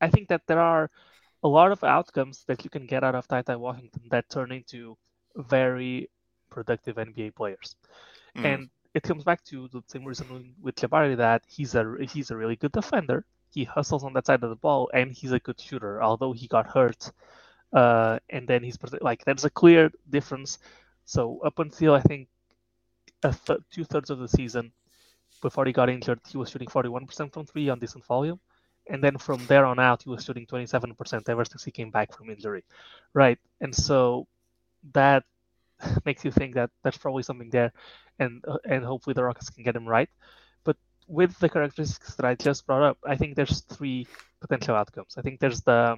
I 0.00 0.08
think 0.08 0.28
that 0.28 0.46
there 0.46 0.60
are 0.60 0.88
a 1.42 1.48
lot 1.48 1.72
of 1.72 1.82
outcomes 1.82 2.44
that 2.46 2.62
you 2.62 2.70
can 2.70 2.86
get 2.86 3.02
out 3.02 3.16
of 3.16 3.26
Ty 3.26 3.42
Washington 3.56 4.02
that 4.10 4.28
turn 4.30 4.52
into 4.52 4.96
very 5.36 6.08
productive 6.50 6.96
NBA 6.96 7.34
players. 7.34 7.74
Mm. 8.36 8.44
And 8.44 8.70
it 8.94 9.02
comes 9.02 9.24
back 9.24 9.42
to 9.44 9.68
the 9.68 9.82
same 9.88 10.04
reason 10.04 10.54
with 10.62 10.76
Jabari 10.76 11.16
that 11.16 11.42
he's 11.48 11.74
a 11.74 11.96
he's 12.08 12.30
a 12.30 12.36
really 12.36 12.56
good 12.56 12.72
defender. 12.72 13.24
He 13.50 13.64
hustles 13.64 14.04
on 14.04 14.12
that 14.14 14.26
side 14.26 14.42
of 14.42 14.50
the 14.50 14.56
ball, 14.56 14.90
and 14.94 15.12
he's 15.12 15.32
a 15.32 15.40
good 15.40 15.60
shooter. 15.60 16.02
Although 16.02 16.32
he 16.32 16.46
got 16.46 16.66
hurt, 16.66 17.10
uh, 17.72 18.18
and 18.30 18.46
then 18.46 18.62
he's 18.62 18.78
like 19.00 19.24
there's 19.24 19.44
a 19.44 19.50
clear 19.50 19.90
difference. 20.10 20.58
So 21.04 21.40
up 21.44 21.58
until 21.58 21.94
I 21.94 22.00
think 22.00 22.28
th- 23.22 23.60
two 23.70 23.84
thirds 23.84 24.10
of 24.10 24.18
the 24.18 24.28
season, 24.28 24.72
before 25.42 25.66
he 25.66 25.72
got 25.72 25.90
injured, 25.90 26.20
he 26.28 26.38
was 26.38 26.50
shooting 26.50 26.68
41% 26.68 27.32
from 27.32 27.46
three 27.46 27.68
on 27.68 27.78
decent 27.78 28.04
volume, 28.04 28.40
and 28.88 29.02
then 29.02 29.18
from 29.18 29.44
there 29.46 29.66
on 29.66 29.78
out, 29.78 30.02
he 30.04 30.10
was 30.10 30.24
shooting 30.24 30.46
27% 30.46 31.28
ever 31.28 31.44
since 31.44 31.64
he 31.64 31.70
came 31.70 31.90
back 31.90 32.16
from 32.16 32.30
injury, 32.30 32.64
right? 33.12 33.38
And 33.60 33.74
so 33.74 34.26
that 34.92 35.24
makes 36.04 36.24
you 36.24 36.30
think 36.30 36.54
that 36.54 36.70
there's 36.82 36.98
probably 36.98 37.22
something 37.22 37.50
there, 37.50 37.72
and 38.18 38.44
uh, 38.46 38.58
and 38.64 38.84
hopefully 38.84 39.14
the 39.14 39.24
Rockets 39.24 39.50
can 39.50 39.64
get 39.64 39.76
him 39.76 39.86
right. 39.86 40.08
But 40.64 40.76
with 41.08 41.38
the 41.38 41.48
characteristics 41.48 42.14
that 42.16 42.26
I 42.26 42.34
just 42.34 42.66
brought 42.66 42.82
up, 42.82 42.98
I 43.06 43.16
think 43.16 43.36
there's 43.36 43.62
three 43.62 44.06
potential 44.40 44.74
outcomes. 44.74 45.16
I 45.16 45.22
think 45.22 45.40
there's 45.40 45.62
the 45.62 45.96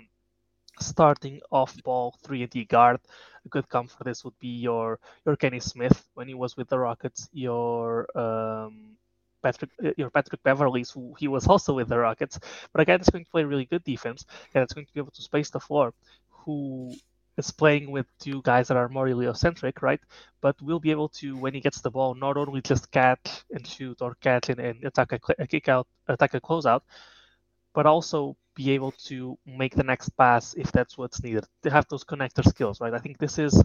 starting 0.78 1.40
off-ball 1.50 2.16
three 2.22 2.42
and 2.42 2.50
D 2.50 2.64
guard. 2.64 3.00
A 3.44 3.48
good 3.48 3.68
comp 3.68 3.90
for 3.90 4.04
this 4.04 4.24
would 4.24 4.38
be 4.38 4.48
your 4.48 4.98
your 5.24 5.36
Kenny 5.36 5.60
Smith 5.60 6.04
when 6.14 6.28
he 6.28 6.34
was 6.34 6.56
with 6.56 6.68
the 6.68 6.78
Rockets. 6.78 7.28
Your 7.32 8.06
um, 8.18 8.96
Patrick, 9.42 9.70
uh, 9.84 9.90
your 9.96 10.10
Patrick 10.10 10.42
Beverleys, 10.42 10.90
who 10.90 11.14
he 11.18 11.28
was 11.28 11.46
also 11.46 11.72
with 11.74 11.88
the 11.88 11.98
Rockets, 11.98 12.38
but 12.72 12.80
a 12.80 12.84
guy 12.84 12.96
that's 12.96 13.10
going 13.10 13.24
to 13.24 13.30
play 13.30 13.44
really 13.44 13.64
good 13.64 13.84
defense, 13.84 14.26
and 14.52 14.62
that's 14.62 14.74
going 14.74 14.86
to 14.86 14.92
be 14.92 15.00
able 15.00 15.12
to 15.12 15.22
space 15.22 15.50
the 15.50 15.60
floor, 15.60 15.94
who 16.30 16.92
is 17.36 17.50
playing 17.50 17.90
with 17.90 18.06
two 18.18 18.42
guys 18.42 18.68
that 18.68 18.76
are 18.76 18.88
more 18.88 19.06
heliocentric, 19.06 19.82
right? 19.82 20.00
But 20.40 20.60
we'll 20.62 20.80
be 20.80 20.90
able 20.90 21.08
to, 21.20 21.36
when 21.36 21.54
he 21.54 21.60
gets 21.60 21.80
the 21.80 21.90
ball, 21.90 22.14
not 22.14 22.36
only 22.36 22.60
just 22.62 22.90
catch 22.90 23.44
and 23.50 23.66
shoot 23.66 24.00
or 24.00 24.16
catch 24.20 24.48
and, 24.48 24.60
and 24.60 24.84
attack 24.84 25.12
a, 25.12 25.20
a 25.38 25.46
kick 25.46 25.68
out, 25.68 25.86
attack 26.08 26.34
a 26.34 26.40
closeout, 26.40 26.80
but 27.74 27.86
also 27.86 28.36
be 28.54 28.70
able 28.70 28.92
to 28.92 29.38
make 29.46 29.74
the 29.74 29.82
next 29.82 30.08
pass 30.10 30.54
if 30.54 30.72
that's 30.72 30.96
what's 30.96 31.22
needed. 31.22 31.44
To 31.62 31.70
have 31.70 31.86
those 31.88 32.04
connector 32.04 32.44
skills, 32.48 32.80
right? 32.80 32.94
I 32.94 32.98
think 32.98 33.18
this 33.18 33.38
is 33.38 33.62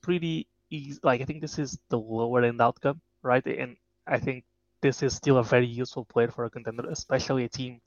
pretty 0.00 0.46
easy. 0.70 1.00
Like 1.02 1.20
I 1.20 1.24
think 1.24 1.40
this 1.40 1.58
is 1.58 1.78
the 1.88 1.98
lower 1.98 2.42
end 2.44 2.60
outcome, 2.60 3.00
right? 3.22 3.44
And 3.46 3.76
I 4.06 4.18
think 4.18 4.44
this 4.80 5.02
is 5.02 5.14
still 5.14 5.38
a 5.38 5.44
very 5.44 5.66
useful 5.66 6.04
player 6.04 6.28
for 6.28 6.44
a 6.44 6.50
contender, 6.50 6.88
especially 6.88 7.44
a 7.44 7.48
team 7.48 7.80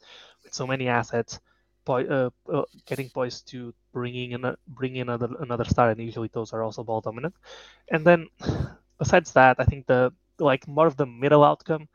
with 0.43 0.53
so 0.53 0.67
many 0.67 0.87
assets. 0.87 1.39
Boy, 1.85 2.03
uh, 2.05 2.29
uh, 2.51 2.63
getting 2.85 3.09
poised 3.09 3.47
to 3.49 3.73
bringing 3.93 4.31
in 4.31 4.43
a, 4.45 4.57
bring 4.67 4.95
in 4.95 5.09
another 5.09 5.29
another 5.39 5.65
star, 5.65 5.91
and 5.91 5.99
usually 5.99 6.29
those 6.33 6.53
are 6.53 6.63
also 6.63 6.83
ball 6.83 7.01
dominant. 7.01 7.35
And 7.91 8.05
then, 8.05 8.27
besides 8.97 9.33
that, 9.33 9.57
I 9.59 9.65
think 9.65 9.85
the 9.85 10.11
like 10.39 10.67
more 10.67 10.87
of 10.87 10.97
the 10.97 11.05
middle 11.05 11.43
outcome 11.43 11.87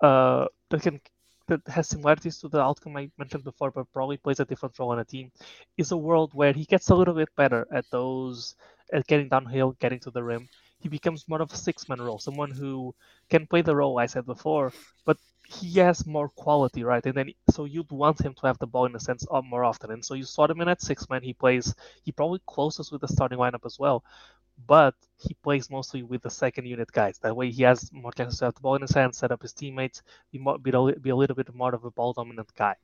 uh, 0.00 0.46
that 0.70 0.82
can 0.82 1.00
that 1.48 1.60
has 1.68 1.88
similarities 1.88 2.38
to 2.38 2.48
the 2.48 2.60
outcome 2.60 2.96
I 2.96 3.10
mentioned 3.18 3.44
before, 3.44 3.70
but 3.70 3.92
probably 3.92 4.16
plays 4.16 4.40
a 4.40 4.44
different 4.44 4.78
role 4.78 4.92
on 4.92 4.98
a 4.98 5.04
team, 5.04 5.30
is 5.76 5.92
a 5.92 5.96
world 5.96 6.32
where 6.34 6.52
he 6.52 6.64
gets 6.64 6.90
a 6.90 6.94
little 6.94 7.14
bit 7.14 7.28
better 7.36 7.66
at 7.72 7.84
those 7.90 8.54
at 8.92 9.06
getting 9.06 9.28
downhill, 9.28 9.76
getting 9.80 10.00
to 10.00 10.10
the 10.10 10.22
rim. 10.22 10.48
He 10.78 10.88
becomes 10.88 11.28
more 11.28 11.40
of 11.42 11.52
a 11.52 11.56
six-man 11.56 12.00
role, 12.00 12.18
someone 12.18 12.50
who 12.50 12.94
can 13.30 13.46
play 13.46 13.62
the 13.62 13.76
role 13.76 13.98
I 13.98 14.06
said 14.06 14.26
before, 14.26 14.72
but 15.04 15.16
he 15.52 15.78
has 15.80 16.06
more 16.06 16.28
quality, 16.30 16.84
right? 16.84 17.04
And 17.04 17.14
then 17.14 17.30
so 17.50 17.64
you'd 17.64 17.90
want 17.90 18.20
him 18.20 18.34
to 18.34 18.46
have 18.46 18.58
the 18.58 18.66
ball 18.66 18.86
in 18.86 18.96
a 18.96 19.00
sense 19.00 19.26
more 19.44 19.64
often. 19.64 19.90
And 19.90 20.04
so 20.04 20.14
you 20.14 20.24
saw 20.24 20.46
him 20.46 20.60
in 20.60 20.68
at 20.68 20.82
six 20.82 21.08
man. 21.08 21.22
He 21.22 21.32
plays. 21.32 21.74
He 22.04 22.12
probably 22.12 22.40
closest 22.46 22.92
with 22.92 23.00
the 23.02 23.08
starting 23.08 23.38
lineup 23.38 23.66
as 23.66 23.78
well, 23.78 24.04
but 24.66 24.94
he 25.18 25.34
plays 25.42 25.70
mostly 25.70 26.02
with 26.02 26.22
the 26.22 26.30
second 26.30 26.66
unit 26.66 26.90
guys. 26.92 27.18
That 27.18 27.36
way 27.36 27.50
he 27.50 27.62
has 27.64 27.90
more 27.92 28.12
chances 28.12 28.38
to 28.38 28.46
have 28.46 28.54
the 28.54 28.60
ball 28.60 28.76
in 28.76 28.82
his 28.82 28.92
hand, 28.92 29.14
set 29.14 29.32
up 29.32 29.42
his 29.42 29.52
teammates, 29.52 30.02
be, 30.30 30.38
more, 30.38 30.58
be, 30.58 30.70
a, 30.70 31.00
be 31.00 31.10
a 31.10 31.16
little 31.16 31.36
bit 31.36 31.54
more 31.54 31.74
of 31.74 31.84
a 31.84 31.90
ball 31.90 32.12
dominant 32.12 32.48
guy. 32.56 32.76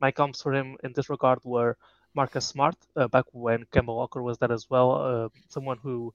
My 0.00 0.10
comps 0.10 0.42
for 0.42 0.54
him 0.54 0.76
in 0.82 0.92
this 0.94 1.10
regard 1.10 1.40
were 1.44 1.76
Marcus 2.14 2.46
Smart 2.46 2.76
uh, 2.96 3.08
back 3.08 3.26
when 3.32 3.64
Kemba 3.66 3.94
Walker 3.94 4.22
was 4.22 4.38
there 4.38 4.52
as 4.52 4.68
well. 4.68 4.92
Uh, 4.92 5.28
someone 5.48 5.78
who 5.82 6.12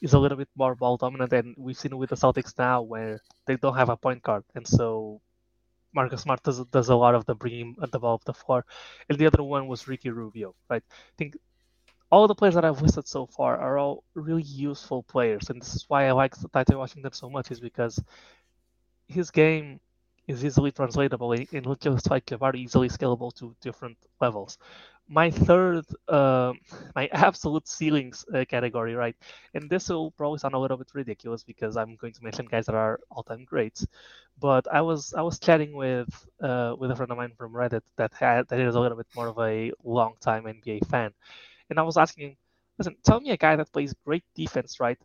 is 0.00 0.12
a 0.14 0.18
little 0.18 0.38
bit 0.38 0.48
more 0.56 0.74
ball 0.74 0.96
dominant, 0.96 1.32
and 1.32 1.54
we've 1.56 1.78
seen 1.78 1.92
it 1.92 1.96
with 1.96 2.10
the 2.10 2.16
Celtics 2.16 2.58
now 2.58 2.82
where 2.82 3.20
they 3.46 3.56
don't 3.56 3.76
have 3.76 3.88
a 3.88 3.96
point 3.96 4.22
guard, 4.22 4.44
and 4.54 4.66
so 4.66 5.20
Marcus 5.96 6.22
Smart 6.22 6.42
does, 6.42 6.64
does 6.66 6.90
a 6.90 6.94
lot 6.94 7.14
of 7.14 7.24
the 7.24 7.34
bringing 7.34 7.74
ball 7.74 8.14
of 8.14 8.24
the 8.24 8.34
floor. 8.34 8.64
And 9.08 9.18
the 9.18 9.26
other 9.26 9.42
one 9.42 9.66
was 9.66 9.88
Ricky 9.88 10.10
Rubio, 10.10 10.54
right? 10.70 10.84
I 10.88 11.14
think 11.16 11.36
all 12.10 12.28
the 12.28 12.34
players 12.34 12.54
that 12.54 12.64
I've 12.64 12.82
listed 12.82 13.08
so 13.08 13.26
far 13.26 13.56
are 13.56 13.78
all 13.78 14.04
really 14.14 14.42
useful 14.42 15.02
players, 15.02 15.50
and 15.50 15.60
this 15.60 15.74
is 15.74 15.86
why 15.88 16.06
I 16.06 16.12
like 16.12 16.34
Ty 16.52 16.76
Washington 16.76 17.12
so 17.12 17.28
much, 17.28 17.50
is 17.50 17.60
because 17.60 17.98
his 19.08 19.30
game 19.30 19.80
is 20.26 20.44
easily 20.44 20.70
translatable 20.72 21.32
and 21.32 21.76
just 21.80 22.10
like 22.10 22.28
very 22.30 22.60
easily 22.60 22.88
scalable 22.88 23.32
to 23.34 23.54
different 23.60 23.96
levels 24.20 24.58
my 25.08 25.30
third, 25.30 25.84
uh, 26.08 26.52
my 26.96 27.08
absolute 27.12 27.68
ceilings 27.68 28.24
uh, 28.34 28.44
category, 28.48 28.94
right? 28.94 29.16
And 29.54 29.70
this 29.70 29.88
will 29.88 30.10
probably 30.12 30.38
sound 30.38 30.54
a 30.54 30.58
little 30.58 30.76
bit 30.76 30.88
ridiculous 30.94 31.44
because 31.44 31.76
I'm 31.76 31.96
going 31.96 32.12
to 32.14 32.24
mention 32.24 32.46
guys 32.46 32.66
that 32.66 32.74
are 32.74 33.00
all-time 33.10 33.44
greats. 33.44 33.86
But 34.38 34.66
I 34.72 34.80
was 34.82 35.14
I 35.14 35.22
was 35.22 35.38
chatting 35.38 35.74
with 35.74 36.08
uh, 36.42 36.74
with 36.78 36.90
a 36.90 36.96
friend 36.96 37.10
of 37.10 37.16
mine 37.18 37.32
from 37.38 37.52
Reddit 37.52 37.82
that 37.96 38.12
had 38.14 38.48
that 38.48 38.60
is 38.60 38.74
a 38.74 38.80
little 38.80 38.96
bit 38.96 39.06
more 39.14 39.28
of 39.28 39.38
a 39.38 39.72
long-time 39.84 40.46
NBA 40.46 40.80
fan, 40.80 41.12
and 41.70 41.78
I 41.78 41.82
was 41.82 41.96
asking 41.96 42.30
him, 42.30 42.36
listen, 42.78 42.96
tell 43.04 43.20
me 43.20 43.30
a 43.30 43.36
guy 43.36 43.56
that 43.56 43.72
plays 43.72 43.94
great 44.04 44.24
defense, 44.34 44.80
right? 44.80 44.98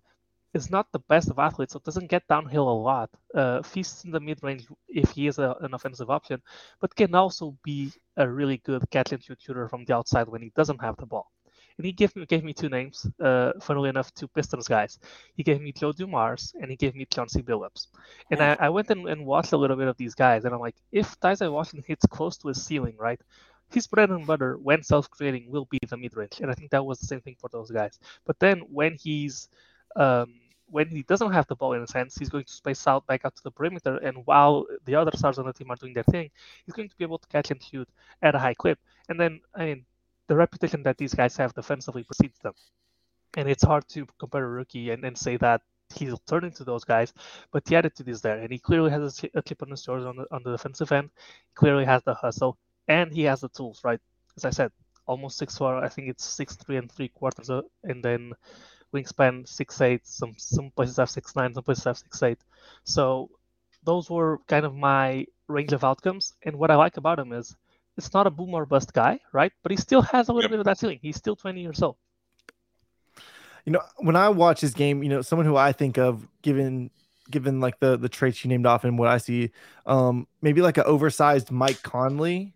Is 0.54 0.70
not 0.70 0.92
the 0.92 1.00
best 1.08 1.30
of 1.30 1.40
athletes, 1.40 1.72
so 1.72 1.80
doesn't 1.80 2.10
get 2.10 2.28
downhill 2.28 2.68
a 2.68 2.82
lot. 2.90 3.10
Uh, 3.34 3.62
feasts 3.62 4.04
in 4.04 4.12
the 4.12 4.20
mid 4.20 4.44
range 4.44 4.68
if 4.90 5.12
he 5.12 5.28
is 5.28 5.40
a, 5.40 5.56
an 5.62 5.74
offensive 5.74 6.10
option, 6.10 6.42
but 6.82 6.94
can 6.94 7.16
also 7.16 7.56
be 7.64 7.92
a 8.18 8.28
really 8.28 8.58
good 8.58 8.84
catch 8.90 9.14
and 9.14 9.24
shoot 9.24 9.40
shooter 9.42 9.70
from 9.70 9.86
the 9.86 9.96
outside 9.96 10.28
when 10.28 10.42
he 10.42 10.52
doesn't 10.54 10.82
have 10.82 10.98
the 10.98 11.06
ball. 11.06 11.32
And 11.78 11.86
he 11.86 11.94
gave 11.94 12.14
me 12.18 12.26
gave 12.26 12.44
me 12.44 12.52
two 12.52 12.68
names, 12.68 13.08
uh, 13.24 13.54
funnily 13.62 13.88
enough, 13.88 14.14
two 14.14 14.28
Pistons 14.28 14.68
guys. 14.68 15.00
He 15.36 15.44
gave 15.44 15.62
me 15.62 15.72
Joe 15.72 15.94
Dumars 15.94 16.54
and 16.60 16.70
he 16.70 16.76
gave 16.76 16.96
me 16.96 17.06
Chauncey 17.06 17.42
Billups. 17.42 17.88
And 18.30 18.42
I, 18.42 18.58
I 18.60 18.70
went 18.70 18.90
and, 18.90 19.08
and 19.08 19.26
watched 19.26 19.54
a 19.54 19.58
little 19.58 19.78
bit 19.78 19.88
of 19.88 19.96
these 19.96 20.16
guys, 20.16 20.44
and 20.44 20.54
I'm 20.54 20.60
like, 20.60 20.76
if 20.92 21.18
Ty 21.22 21.36
Ty 21.36 21.48
Washington 21.48 21.86
hits 21.88 22.06
close 22.08 22.36
to 22.40 22.50
his 22.50 22.62
ceiling, 22.62 22.98
right? 23.00 23.22
His 23.72 23.88
bread 23.88 24.10
and 24.10 24.28
butter 24.28 24.58
when 24.58 24.84
self-creating 24.84 25.50
will 25.50 25.66
be 25.72 25.80
the 25.88 25.96
mid-range, 25.96 26.42
and 26.42 26.52
I 26.52 26.56
think 26.56 26.72
that 26.72 26.86
was 26.86 27.00
the 27.00 27.08
same 27.08 27.22
thing 27.22 27.38
for 27.40 27.50
those 27.50 27.72
guys. 27.72 28.00
But 28.26 28.38
then 28.40 28.60
when 28.70 28.98
he's 29.02 29.48
um, 29.96 30.34
when 30.68 30.88
he 30.88 31.04
doesn't 31.04 31.32
have 31.32 31.48
the 31.48 31.56
ball 31.56 31.74
in 31.74 31.82
his 31.82 31.92
hands, 31.92 32.16
he's 32.16 32.30
going 32.30 32.46
to 32.46 32.54
space 32.54 32.88
out 32.88 33.06
back 33.06 33.26
out 33.26 33.36
to 33.36 33.44
the 33.44 33.52
perimeter. 33.52 33.98
And 33.98 34.26
while 34.26 34.66
the 34.86 34.96
other 34.96 35.12
stars 35.16 35.38
on 35.38 35.46
the 35.46 35.54
team 35.54 35.70
are 35.70 35.76
doing 35.76 35.94
their 35.94 36.04
thing, 36.04 36.30
he's 36.66 36.74
going 36.74 36.90
to 36.90 36.96
be 36.98 37.04
able 37.04 37.20
to 37.20 37.28
catch 37.28 37.52
and 37.52 37.62
shoot 37.62 37.90
at 38.22 38.36
a 38.36 38.40
high 38.40 38.54
clip. 38.54 38.80
And 39.10 39.20
then, 39.20 39.42
I 39.54 39.66
mean, 39.66 39.86
the 40.28 40.36
reputation 40.36 40.84
that 40.84 40.98
these 40.98 41.14
guys 41.14 41.36
have 41.38 41.54
defensively 41.54 42.04
precedes 42.04 42.40
them. 42.40 42.54
And 43.36 43.50
it's 43.50 43.64
hard 43.64 43.88
to 43.90 44.08
compare 44.20 44.46
a 44.46 44.50
rookie 44.50 44.92
and, 44.92 45.04
and 45.04 45.18
say 45.18 45.38
that 45.38 45.62
he'll 45.96 46.22
turn 46.28 46.46
into 46.46 46.64
those 46.64 46.84
guys, 46.84 47.14
but 47.52 47.66
the 47.66 47.76
attitude 47.76 48.08
is 48.08 48.22
there. 48.22 48.38
And 48.38 48.52
he 48.52 48.60
clearly 48.60 48.92
has 48.92 49.24
a, 49.34 49.42
chip 49.42 49.62
on 49.62 49.70
his 49.70 49.84
shoulder 49.84 50.08
on 50.08 50.16
the, 50.18 50.26
on 50.32 50.44
the 50.44 50.52
defensive 50.52 50.92
end. 50.92 51.10
He 51.48 51.54
clearly 51.56 51.86
has 51.86 52.04
the 52.04 52.14
hustle, 52.14 52.58
and 52.88 53.12
he 53.12 53.24
has 53.24 53.42
the 53.42 53.50
tools, 53.50 53.82
right? 53.84 54.00
As 54.38 54.46
I 54.46 54.50
said, 54.50 54.72
almost 55.06 55.38
six 55.38 55.58
four. 55.58 55.84
I 55.84 55.90
think 55.90 56.08
it's 56.08 56.24
six 56.24 56.56
three 56.56 56.78
and 56.78 56.90
three 56.92 57.10
quarters, 57.10 57.50
uh, 57.50 57.62
and 57.84 58.04
then 58.04 58.32
wingspan 58.94 59.48
six 59.48 59.80
eight. 59.82 60.06
Some 60.06 60.34
some 60.38 60.72
places 60.72 60.98
have 60.98 61.10
six 61.10 61.36
nine, 61.36 61.54
some 61.54 61.64
places 61.64 61.84
have 61.86 61.98
six 61.98 62.22
eight. 62.24 62.40
So 62.84 63.30
those 63.84 64.10
were 64.10 64.40
kind 64.48 64.66
of 64.66 64.76
my 64.76 65.26
range 65.48 65.74
of 65.74 65.84
outcomes. 65.84 66.34
And 66.44 66.56
what 66.58 66.72
I 66.72 66.76
like 66.76 66.98
about 66.98 67.20
him 67.20 67.34
is 67.34 67.56
it's 67.98 68.14
not 68.14 68.28
a 68.28 68.32
boom 68.32 68.54
or 68.54 68.66
bust 68.66 68.94
guy, 68.94 69.20
right? 69.34 69.52
But 69.64 69.72
he 69.72 69.78
still 69.78 70.02
has 70.02 70.30
a 70.30 70.34
little 70.34 70.44
yep. 70.44 70.52
bit 70.52 70.60
of 70.60 70.66
that 70.66 70.78
ceiling. 70.78 71.00
He's 71.02 71.18
still 71.18 71.36
20 71.36 71.62
years 71.62 71.82
old. 71.82 71.98
You 73.66 73.74
know, 73.74 73.82
when 73.98 74.16
I 74.16 74.30
watch 74.30 74.62
his 74.62 74.74
game, 74.74 75.04
you 75.04 75.10
know, 75.10 75.22
someone 75.22 75.46
who 75.46 75.56
I 75.56 75.72
think 75.72 75.98
of 75.98 76.28
given 76.42 76.90
given 77.30 77.60
like 77.60 77.80
the 77.80 77.96
the 77.98 78.10
traits 78.10 78.44
you 78.44 78.50
named 78.50 78.66
off 78.66 78.84
and 78.84 78.98
what 78.98 79.08
I 79.08 79.18
see, 79.18 79.52
um, 79.86 80.28
maybe 80.42 80.62
like 80.62 80.78
an 80.78 80.84
oversized 80.86 81.52
Mike 81.52 81.84
Conley 81.84 82.54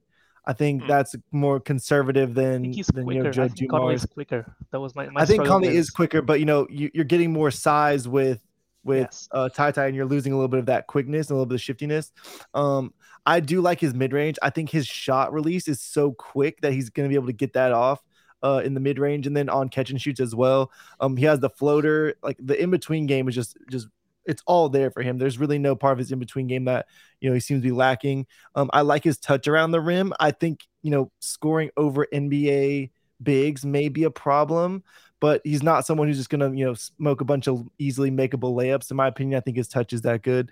I 0.48 0.54
think 0.54 0.84
mm. 0.84 0.88
that's 0.88 1.16
more 1.32 1.60
conservative 1.60 2.34
than 2.34 2.64
he's 2.64 2.88
than 2.88 3.06
quicker. 3.06 3.18
you 3.18 3.24
know, 3.24 3.32
Joe 3.32 3.44
I 3.44 3.48
think 3.48 3.72
Conley's 3.72 4.06
quicker. 4.06 4.56
That 4.72 4.80
was 4.80 4.96
my. 4.96 5.10
my 5.10 5.22
I 5.22 5.26
think 5.26 5.46
Conley 5.46 5.76
is 5.76 5.90
quicker, 5.90 6.22
but 6.22 6.40
you 6.40 6.46
know 6.46 6.68
you, 6.70 6.92
are 6.98 7.04
getting 7.04 7.32
more 7.32 7.52
size 7.52 8.08
with 8.08 8.42
with 8.84 9.08
yes. 9.12 9.28
uh, 9.32 9.50
Ty 9.50 9.72
Ty, 9.72 9.88
and 9.88 9.96
you're 9.96 10.06
losing 10.06 10.32
a 10.32 10.36
little 10.36 10.48
bit 10.48 10.60
of 10.60 10.68
that 10.68 10.88
quickness, 10.88 11.28
and 11.28 11.36
a 11.36 11.38
little 11.38 11.48
bit 11.48 11.56
of 11.56 11.62
shiftiness. 11.62 12.12
Um, 12.54 12.94
I 13.26 13.40
do 13.40 13.62
like 13.62 13.80
his 13.80 13.94
mid 13.94 14.14
range. 14.14 14.38
I 14.42 14.52
think 14.52 14.70
his 14.70 14.88
shot 14.88 15.34
release 15.34 15.68
is 15.68 15.82
so 15.82 16.12
quick 16.12 16.62
that 16.62 16.74
he's 16.74 16.90
going 16.90 17.08
to 17.08 17.10
be 17.10 17.16
able 17.16 17.28
to 17.28 17.34
get 17.34 17.54
that 17.54 17.72
off. 17.72 18.02
Uh, 18.44 18.62
in 18.64 18.76
the 18.76 18.80
mid 18.80 19.00
range 19.00 19.26
and 19.26 19.36
then 19.36 19.50
on 19.50 19.70
catch 19.70 19.90
and 19.90 20.00
shoots 20.00 20.20
as 20.20 20.36
well. 20.36 20.70
Um, 21.00 21.18
he 21.18 21.26
has 21.26 21.40
the 21.40 21.50
floater, 21.50 22.14
like 22.22 22.38
the 22.40 22.62
in 22.62 22.70
between 22.70 23.08
game 23.08 23.28
is 23.28 23.34
just 23.34 23.58
just 23.72 23.88
it's 24.26 24.44
all 24.46 24.70
there 24.70 24.92
for 24.92 25.02
him. 25.02 25.18
There's 25.18 25.38
really 25.38 25.60
no 25.60 25.76
part 25.76 25.94
of 25.94 26.00
his 26.00 26.12
in 26.12 26.20
between 26.20 26.48
game 26.48 26.66
that 26.66 26.88
you 27.20 27.30
know 27.30 27.34
he 27.34 27.40
seems 27.40 27.62
to 27.62 27.68
be 27.68 27.72
lacking. 27.72 28.28
Um, 28.56 28.70
I 28.74 28.82
like 28.82 29.04
his 29.04 29.18
touch 29.18 29.48
around 29.48 29.72
the 29.72 29.82
rim. 29.82 30.14
I 30.20 30.32
think 30.32 30.62
you 30.82 30.92
know 30.92 31.12
scoring 31.20 31.70
over 31.78 32.08
NBA 32.14 32.92
bigs 33.22 33.66
may 33.66 33.90
be 33.90 34.04
a 34.04 34.12
problem, 34.12 34.84
but 35.20 35.42
he's 35.44 35.64
not 35.64 35.86
someone 35.86 36.08
who's 36.08 36.18
just 36.18 36.30
gonna 36.30 36.52
you 36.54 36.66
know 36.66 36.74
smoke 36.74 37.22
a 37.22 37.26
bunch 37.26 37.48
of 37.48 37.68
easily 37.78 38.12
makeable 38.12 38.56
layups. 38.56 38.92
In 38.92 38.98
my 38.98 39.08
opinion, 39.08 39.38
I 39.38 39.42
think 39.42 39.58
his 39.58 39.68
touch 39.68 39.94
is 39.94 40.02
that 40.02 40.22
good. 40.22 40.52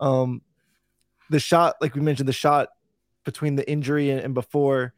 Um, 0.00 0.42
the 1.30 1.40
shot, 1.40 1.76
like 1.80 1.94
we 1.94 2.00
mentioned, 2.00 2.28
the 2.28 2.32
shot 2.32 2.68
between 3.24 3.56
the 3.56 3.68
injury 3.68 4.10
and, 4.10 4.20
and 4.20 4.34
before, 4.34 4.92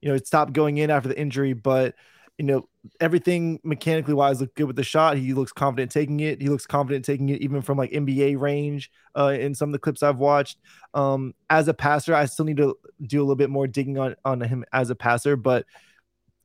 you 0.00 0.08
know, 0.08 0.14
it 0.14 0.26
stopped 0.26 0.52
going 0.52 0.78
in 0.78 0.90
after 0.90 1.08
the 1.08 1.18
injury, 1.18 1.52
but 1.52 1.94
you 2.38 2.44
know, 2.44 2.68
everything 3.00 3.58
mechanically 3.64 4.14
wise 4.14 4.40
looked 4.40 4.54
good 4.54 4.68
with 4.68 4.76
the 4.76 4.84
shot. 4.84 5.16
He 5.16 5.34
looks 5.34 5.52
confident 5.52 5.90
taking 5.90 6.20
it. 6.20 6.40
He 6.40 6.48
looks 6.48 6.66
confident 6.66 7.04
taking 7.04 7.28
it 7.30 7.42
even 7.42 7.62
from 7.62 7.76
like 7.76 7.90
NBA 7.90 8.38
range 8.38 8.92
uh, 9.16 9.36
in 9.38 9.56
some 9.56 9.70
of 9.70 9.72
the 9.72 9.80
clips 9.80 10.04
I've 10.04 10.18
watched. 10.18 10.58
Um, 10.94 11.34
as 11.50 11.66
a 11.66 11.74
passer, 11.74 12.14
I 12.14 12.26
still 12.26 12.44
need 12.44 12.58
to 12.58 12.78
do 13.02 13.18
a 13.18 13.24
little 13.24 13.36
bit 13.36 13.50
more 13.50 13.66
digging 13.66 13.98
on, 13.98 14.14
on 14.24 14.40
him 14.40 14.64
as 14.72 14.88
a 14.90 14.94
passer. 14.94 15.36
But 15.36 15.66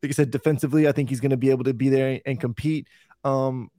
like 0.02 0.12
I 0.12 0.14
said, 0.14 0.32
defensively, 0.32 0.88
I 0.88 0.94
think 0.94 1.10
he's 1.10 1.20
going 1.20 1.30
to 1.30 1.38
be 1.38 1.52
able 1.52 1.66
to 1.66 1.76
be 1.76 1.90
there 1.90 2.20
and 2.26 2.40
compete. 2.40 2.88
Um, 3.24 3.70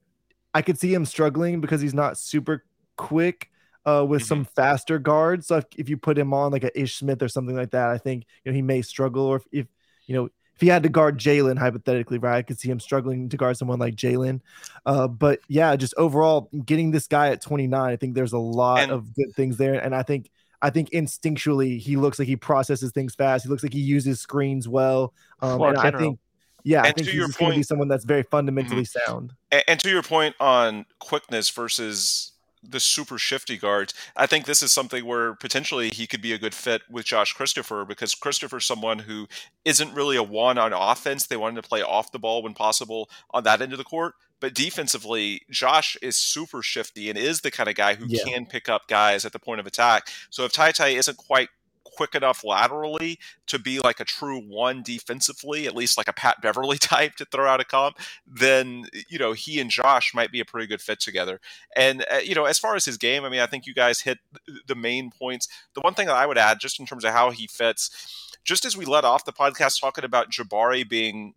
I 0.55 0.63
could 0.63 0.79
see 0.79 0.95
him 0.95 1.05
struggling 1.05 1.61
because 1.61 1.81
he's 1.81 1.95
not 1.95 2.17
super 2.17 2.65
quick 2.97 3.51
uh, 3.85 4.07
with 4.09 4.23
mm-hmm. 4.23 4.29
some 4.29 4.45
faster 4.45 5.01
guards. 5.01 5.49
So 5.49 5.57
if, 5.57 5.65
if, 5.77 5.89
you 5.89 5.97
put 5.97 6.17
him 6.17 6.33
on 6.33 6.53
like 6.53 6.65
a 6.65 6.81
Ish 6.81 6.97
Smith 6.97 7.23
or 7.23 7.29
something 7.29 7.57
like 7.57 7.73
that, 7.73 7.91
I 7.91 7.99
think 7.99 8.25
you 8.45 8.53
know 8.53 8.55
he 8.55 8.63
may 8.63 8.83
struggle. 8.83 9.27
Or 9.27 9.37
if, 9.37 9.47
if 9.51 9.67
you 10.07 10.15
know 10.15 10.29
if 10.55 10.61
he 10.61 10.69
had 10.69 10.85
to 10.85 10.89
guard 10.89 11.19
Jalen 11.19 11.59
hypothetically, 11.59 12.19
right? 12.19 12.37
I 12.37 12.43
could 12.43 12.59
see 12.59 12.71
him 12.71 12.79
struggling 12.79 13.29
to 13.29 13.37
guard 13.37 13.57
someone 13.57 13.79
like 13.79 13.97
Jalen. 13.97 14.41
Uh, 14.87 15.09
but 15.09 15.41
yeah, 15.49 15.75
just 15.77 15.95
overall 15.97 16.49
getting 16.65 16.91
this 16.93 17.09
guy 17.09 17.31
at 17.31 17.41
29, 17.41 17.81
I 17.81 17.97
think 17.97 18.15
there's 18.15 18.33
a 18.33 18.39
lot 18.39 18.81
and, 18.81 18.93
of 18.93 19.15
good 19.15 19.35
things 19.35 19.57
there. 19.57 19.75
And 19.75 19.95
I 19.95 20.03
think 20.03 20.31
I 20.63 20.71
think 20.71 20.91
instinctually 20.91 21.79
he 21.79 21.97
looks 21.97 22.19
like 22.19 22.29
he 22.29 22.37
processes 22.37 22.93
things 22.93 23.15
fast. 23.15 23.45
He 23.45 23.51
looks 23.51 23.63
like 23.63 23.73
he 23.73 23.81
uses 23.81 24.21
screens 24.21 24.69
well. 24.69 25.13
Um, 25.43 25.61
and 25.61 25.77
I 25.77 25.91
think 25.91 26.19
yeah, 26.63 26.79
and 26.79 26.87
I 26.87 26.93
think 26.93 27.09
he's 27.09 27.37
going 27.37 27.53
to 27.53 27.57
be 27.59 27.63
someone 27.63 27.89
that's 27.89 28.07
very 28.07 28.23
fundamentally 28.23 28.85
mm-hmm. 28.85 29.11
sound. 29.11 29.35
And, 29.53 29.65
and, 29.69 29.81
to 29.81 29.91
your 29.91 30.03
point 30.03 30.35
on 30.41 30.87
quickness 30.99 31.51
versus 31.51 32.33
the 32.69 32.81
super 32.81 33.19
shifty 33.19 33.57
guards, 33.57 33.95
I 34.17 34.27
think 34.27 34.47
this 34.47 34.63
is 34.63 34.73
something 34.73 35.05
where 35.05 35.35
potentially 35.35 35.91
he 35.91 36.07
could 36.07 36.23
be 36.23 36.33
a 36.33 36.39
good 36.39 36.55
fit 36.55 36.83
with 36.91 37.05
Josh 37.07 37.33
Christopher 37.33 37.85
because 37.85 38.15
Christopher's 38.15 38.65
someone 38.65 39.01
who 39.01 39.29
isn't 39.65 39.95
really 39.95 40.17
a 40.17 40.23
one 40.23 40.59
on 40.59 40.73
offense. 40.73 41.27
They 41.27 41.37
wanted 41.37 41.63
to 41.63 41.69
play 41.69 41.83
off 41.83 42.13
the 42.13 42.19
ball 42.19 42.43
when 42.43 42.55
possible 42.55 43.09
on 43.31 43.45
that 43.45 43.61
end 43.63 43.73
of 43.73 43.79
the 43.79 43.85
court. 43.85 44.15
But 44.41 44.55
defensively, 44.55 45.43
Josh 45.51 45.97
is 46.03 46.17
super 46.17 46.63
shifty 46.63 47.09
and 47.09 47.19
is 47.19 47.41
the 47.41 47.51
kind 47.51 47.69
of 47.69 47.77
guy 47.77 47.95
who 47.95 48.07
Yeah. 48.09 48.25
can 48.25 48.47
pick 48.47 48.69
up 48.69 48.89
guys 48.89 49.25
at 49.25 49.33
the 49.33 49.39
point 49.39 49.61
of 49.61 49.67
attack. 49.67 50.09
So 50.31 50.45
if 50.45 50.53
Ty 50.53 50.73
Ty 50.73 50.89
isn't 50.89 51.17
quite 51.17 51.49
quick 51.97 52.15
enough 52.15 52.45
laterally 52.45 53.19
to 53.47 53.59
be 53.59 53.79
like 53.81 54.01
a 54.01 54.05
true 54.05 54.41
one 54.41 54.83
defensively, 54.83 55.67
at 55.67 55.75
least 55.75 55.97
like 55.97 56.09
a 56.09 56.13
Pat 56.13 56.41
Beverley 56.43 56.79
type 56.79 57.15
to 57.17 57.25
throw 57.25 57.47
out 57.47 57.61
a 57.61 57.65
comp, 57.65 57.99
then 58.27 58.87
you 59.09 59.19
know 59.19 59.33
he 59.33 59.61
and 59.61 59.71
Josh 59.71 60.15
might 60.15 60.33
be 60.33 60.41
a 60.41 60.45
pretty 60.45 60.67
good 60.67 60.81
fit 60.81 61.01
together. 61.01 61.41
And 61.77 62.05
uh, 62.13 62.19
you 62.19 62.35
know, 62.35 62.45
as 62.45 62.59
far 62.59 62.77
as 62.77 62.85
his 62.85 62.97
game, 62.97 63.25
I 63.25 63.29
mean, 63.29 63.41
I 63.41 63.47
think 63.47 63.67
you 63.67 63.75
guys 63.75 64.01
hit 64.01 64.19
the 64.67 64.75
main 64.75 65.11
points. 65.11 65.49
The 65.75 65.81
one 65.81 65.95
thing 65.95 66.07
that 66.07 66.17
I 66.17 66.27
would 66.27 66.39
add, 66.39 66.61
just 66.61 66.81
in 66.81 66.87
terms 66.87 67.05
of 67.05 67.13
how 67.13 67.31
he 67.31 67.47
fits, 67.47 68.39
just 68.45 68.65
as 68.65 68.77
we 68.77 68.85
let 68.85 69.05
off 69.05 69.25
the 69.25 69.33
podcast 69.33 69.81
talking 69.81 70.05
about 70.05 70.31
Jabari 70.31 70.89
being, 70.89 71.35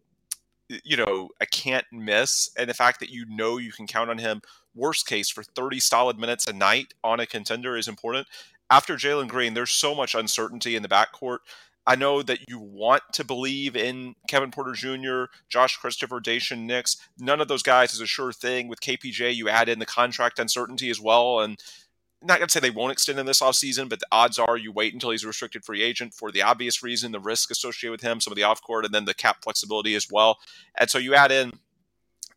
you 0.83 0.97
know, 0.97 1.29
a 1.39 1.45
can't 1.45 1.85
miss, 1.91 2.49
and 2.57 2.69
the 2.69 2.73
fact 2.73 2.99
that 2.99 3.09
you 3.09 3.25
know 3.27 3.57
you 3.57 3.71
can 3.71 3.87
count 3.87 4.09
on 4.09 4.17
him. 4.17 4.41
Worst 4.75 5.07
case 5.07 5.27
for 5.27 5.41
30 5.41 5.79
solid 5.79 6.19
minutes 6.19 6.45
a 6.45 6.53
night 6.53 6.93
on 7.03 7.19
a 7.19 7.25
contender 7.25 7.75
is 7.75 7.87
important. 7.87 8.27
After 8.69 8.95
Jalen 8.95 9.29
Green, 9.29 9.53
there's 9.53 9.71
so 9.71 9.95
much 9.95 10.13
uncertainty 10.15 10.75
in 10.75 10.83
the 10.83 10.89
backcourt. 10.89 11.39
I 11.85 11.95
know 11.95 12.21
that 12.21 12.49
you 12.49 12.59
want 12.59 13.03
to 13.13 13.23
believe 13.23 13.77
in 13.77 14.15
Kevin 14.27 14.51
Porter 14.51 14.73
Jr., 14.73 15.31
Josh 15.47 15.77
Christopher, 15.77 16.19
Daishen 16.19 16.63
Nix. 16.65 16.97
None 17.17 17.39
of 17.39 17.47
those 17.47 17.63
guys 17.63 17.93
is 17.93 18.01
a 18.01 18.05
sure 18.05 18.33
thing. 18.33 18.67
With 18.67 18.81
KPJ, 18.81 19.33
you 19.33 19.47
add 19.47 19.69
in 19.69 19.79
the 19.79 19.85
contract 19.85 20.37
uncertainty 20.37 20.89
as 20.89 20.99
well. 20.99 21.39
And 21.39 21.57
I'm 22.21 22.27
not 22.27 22.39
going 22.39 22.49
to 22.49 22.51
say 22.51 22.59
they 22.59 22.71
won't 22.71 22.91
extend 22.91 23.19
him 23.19 23.25
this 23.25 23.39
offseason, 23.39 23.87
but 23.87 24.01
the 24.01 24.07
odds 24.11 24.37
are 24.37 24.57
you 24.57 24.73
wait 24.73 24.93
until 24.93 25.11
he's 25.11 25.23
a 25.23 25.27
restricted 25.27 25.63
free 25.63 25.81
agent 25.81 26.13
for 26.13 26.29
the 26.29 26.41
obvious 26.41 26.83
reason, 26.83 27.13
the 27.13 27.21
risk 27.21 27.51
associated 27.51 27.91
with 27.91 28.01
him, 28.01 28.19
some 28.19 28.33
of 28.33 28.35
the 28.35 28.43
off 28.43 28.61
court, 28.61 28.83
and 28.83 28.93
then 28.93 29.05
the 29.05 29.13
cap 29.13 29.37
flexibility 29.41 29.95
as 29.95 30.11
well. 30.11 30.39
And 30.77 30.89
so 30.89 30.97
you 30.97 31.15
add 31.15 31.31
in 31.31 31.51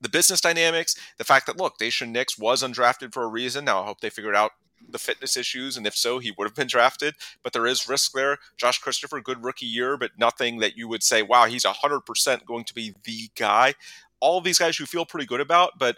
the 0.00 0.08
business 0.08 0.40
dynamics, 0.40 0.94
the 1.18 1.24
fact 1.24 1.46
that, 1.46 1.56
look, 1.56 1.76
Daishen 1.78 2.10
Nix 2.10 2.38
was 2.38 2.62
undrafted 2.62 3.12
for 3.12 3.24
a 3.24 3.28
reason. 3.28 3.64
Now 3.64 3.82
I 3.82 3.86
hope 3.86 4.00
they 4.00 4.10
figured 4.10 4.36
out 4.36 4.52
the 4.88 4.98
fitness 4.98 5.36
issues, 5.36 5.76
and 5.76 5.86
if 5.86 5.96
so, 5.96 6.18
he 6.18 6.32
would 6.36 6.46
have 6.46 6.54
been 6.54 6.66
drafted. 6.66 7.14
But 7.42 7.52
there 7.52 7.66
is 7.66 7.88
risk 7.88 8.12
there. 8.12 8.38
Josh 8.56 8.78
Christopher, 8.78 9.20
good 9.20 9.44
rookie 9.44 9.66
year, 9.66 9.96
but 9.96 10.12
nothing 10.18 10.58
that 10.58 10.76
you 10.76 10.88
would 10.88 11.02
say, 11.02 11.22
wow, 11.22 11.46
he's 11.46 11.64
100% 11.64 12.44
going 12.44 12.64
to 12.64 12.74
be 12.74 12.94
the 13.04 13.30
guy. 13.36 13.74
All 14.20 14.40
these 14.40 14.58
guys 14.58 14.78
you 14.78 14.86
feel 14.86 15.06
pretty 15.06 15.26
good 15.26 15.40
about, 15.40 15.78
but 15.78 15.96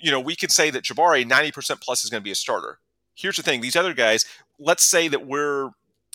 you 0.00 0.10
know, 0.10 0.20
we 0.20 0.36
could 0.36 0.50
say 0.50 0.70
that 0.70 0.84
Jabari 0.84 1.28
90% 1.28 1.80
plus 1.80 2.04
is 2.04 2.10
going 2.10 2.20
to 2.20 2.24
be 2.24 2.30
a 2.30 2.36
starter. 2.36 2.78
Here's 3.14 3.36
the 3.36 3.42
thing 3.42 3.60
these 3.60 3.76
other 3.76 3.94
guys, 3.94 4.24
let's 4.58 4.84
say 4.84 5.08
that 5.08 5.26
we're 5.26 5.70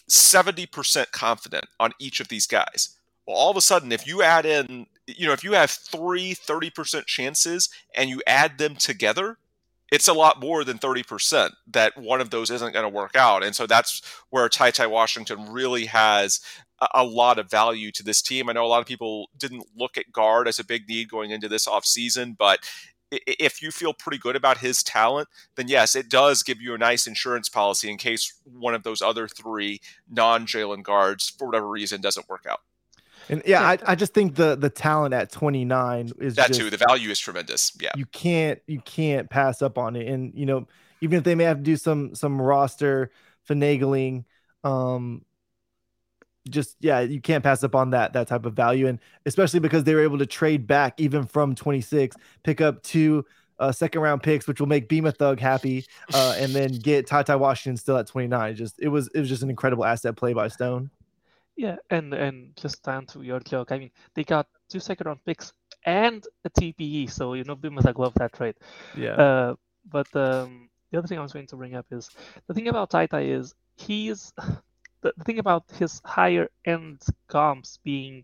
70% 0.09 1.11
confident 1.11 1.65
on 1.79 1.91
each 1.99 2.19
of 2.19 2.27
these 2.29 2.47
guys. 2.47 2.97
Well, 3.27 3.35
all 3.35 3.51
of 3.51 3.57
a 3.57 3.61
sudden, 3.61 3.91
if 3.91 4.07
you 4.07 4.23
add 4.23 4.45
in, 4.45 4.88
you 5.05 5.27
know, 5.27 5.33
if 5.33 5.43
you 5.43 5.53
have 5.53 5.69
three 5.69 6.33
30% 6.33 7.05
chances 7.05 7.69
and 7.93 8.09
you 8.09 8.21
add 8.25 8.57
them 8.57 8.75
together, 8.75 9.38
it's 9.91 10.07
a 10.07 10.13
lot 10.13 10.39
more 10.39 10.63
than 10.63 10.77
30% 10.77 11.51
that 11.67 11.97
one 11.97 12.21
of 12.21 12.29
those 12.29 12.51
isn't 12.51 12.73
going 12.73 12.83
to 12.83 12.89
work 12.89 13.15
out. 13.15 13.43
And 13.43 13.55
so 13.55 13.65
that's 13.65 14.01
where 14.29 14.49
Ty 14.49 14.71
Ty 14.71 14.88
Washington 14.88 15.51
really 15.51 15.85
has 15.85 16.41
a, 16.81 16.88
a 16.95 17.03
lot 17.03 17.39
of 17.39 17.49
value 17.49 17.91
to 17.91 18.03
this 18.03 18.21
team. 18.21 18.49
I 18.49 18.53
know 18.53 18.65
a 18.65 18.67
lot 18.67 18.81
of 18.81 18.88
people 18.88 19.29
didn't 19.38 19.65
look 19.75 19.97
at 19.97 20.11
guard 20.11 20.47
as 20.47 20.59
a 20.59 20.65
big 20.65 20.88
need 20.88 21.09
going 21.09 21.31
into 21.31 21.47
this 21.47 21.67
offseason, 21.67 22.38
but 22.38 22.59
if 23.09 23.61
you 23.61 23.71
feel 23.71 23.93
pretty 23.93 24.17
good 24.17 24.35
about 24.35 24.57
his 24.57 24.83
talent, 24.83 25.29
then 25.55 25.69
yes, 25.69 25.95
it 25.95 26.09
does 26.09 26.43
give 26.43 26.61
you 26.61 26.73
a 26.73 26.77
nice 26.77 27.07
insurance 27.07 27.47
policy 27.47 27.89
in 27.89 27.97
case 27.97 28.33
one 28.43 28.75
of 28.75 28.83
those 28.83 29.01
other 29.01 29.27
three 29.27 29.79
non 30.09 30.45
Jalen 30.45 30.83
guards, 30.83 31.29
for 31.29 31.47
whatever 31.47 31.69
reason, 31.69 32.01
doesn't 32.01 32.27
work 32.27 32.45
out. 32.49 32.59
And 33.30 33.41
yeah, 33.45 33.61
I, 33.61 33.78
I 33.88 33.95
just 33.95 34.13
think 34.13 34.36
the 34.36 34.55
the 34.55 34.69
talent 34.69 35.13
at 35.13 35.32
29 35.32 36.11
is 36.19 36.36
That 36.36 36.47
just, 36.47 36.59
too, 36.59 36.69
the 36.69 36.78
value 36.78 37.09
is 37.09 37.19
tremendous. 37.19 37.71
Yeah. 37.80 37.91
you 37.95 38.05
can't 38.05 38.59
you 38.67 38.80
can't 38.82 39.30
pass 39.30 39.61
up 39.61 39.78
on 39.78 39.95
it. 39.95 40.07
And 40.07 40.34
you 40.36 40.45
know, 40.45 40.67
even 41.01 41.17
if 41.17 41.23
they 41.23 41.36
may 41.36 41.43
have 41.45 41.57
to 41.57 41.63
do 41.63 41.75
some 41.75 42.15
some 42.15 42.41
roster 42.41 43.11
finagling, 43.47 44.25
um, 44.63 45.23
just 46.49 46.75
yeah, 46.80 47.01
you 47.01 47.21
can't 47.21 47.43
pass 47.43 47.63
up 47.63 47.75
on 47.75 47.91
that 47.91 48.13
that 48.13 48.28
type 48.28 48.45
of 48.45 48.53
value. 48.53 48.88
And 48.88 48.99
especially 49.25 49.59
because 49.59 49.84
they 49.84 49.93
were 49.95 50.03
able 50.03 50.19
to 50.19 50.25
trade 50.25 50.67
back 50.67 50.99
even 50.99 51.25
from 51.25 51.55
26, 51.55 52.15
pick 52.43 52.61
up 52.61 52.84
two 52.84 53.25
uh, 53.59 53.71
second 53.71 54.01
round 54.01 54.23
picks, 54.23 54.47
which 54.47 54.59
will 54.59 54.67
make 54.67 54.88
Beam 54.88 55.05
a 55.05 55.11
Thug 55.11 55.39
happy, 55.39 55.86
uh, 56.13 56.36
and 56.38 56.53
then 56.53 56.71
get 56.84 57.07
Ty 57.07 57.23
Ty 57.23 57.38
Washington 57.38 57.78
still 57.78 57.97
at 57.97 58.07
29. 58.07 58.55
Just 58.55 58.80
it 58.80 58.88
was 58.88 59.09
it 59.13 59.19
was 59.19 59.30
just 59.30 59.43
an 59.43 59.49
incredible 59.49 59.86
asset 59.86 60.15
play 60.15 60.34
by 60.34 60.47
Stone. 60.47 60.89
Yeah, 61.58 61.78
and 61.89 62.14
and 62.14 62.55
just 62.55 62.84
down 62.84 63.08
to 63.08 63.18
answer 63.18 63.24
your 63.24 63.39
joke, 63.39 63.72
I 63.72 63.80
mean 63.80 63.91
they 64.14 64.24
got 64.24 64.47
two 64.70 64.80
second 64.80 65.08
round 65.08 65.26
picks 65.26 65.53
and 65.84 66.24
a 66.45 66.49
TPE, 66.49 67.10
so 67.10 67.34
you 67.34 67.43
know 67.43 67.55
Bimas 67.55 67.97
love 67.97 68.14
that 68.16 68.34
trade. 68.34 68.55
Yeah. 68.95 69.14
Uh, 69.14 69.55
but 69.89 70.08
um, 70.16 70.70
the 70.91 70.99
other 70.99 71.08
thing 71.08 71.18
I 71.18 71.22
was 71.24 71.34
going 71.34 71.47
to 71.47 71.55
bring 71.55 71.76
up 71.76 71.88
is 71.91 72.10
the 72.47 72.53
thing 72.53 72.68
about 72.68 72.91
Taita 72.91 73.26
is 73.26 73.55
he's 73.76 74.34
the, 75.01 75.14
the 75.18 75.24
thing 75.24 75.39
about 75.39 75.64
his 75.80 75.99
higher 76.05 76.49
end 76.66 77.01
comps 77.28 77.80
being 77.84 78.24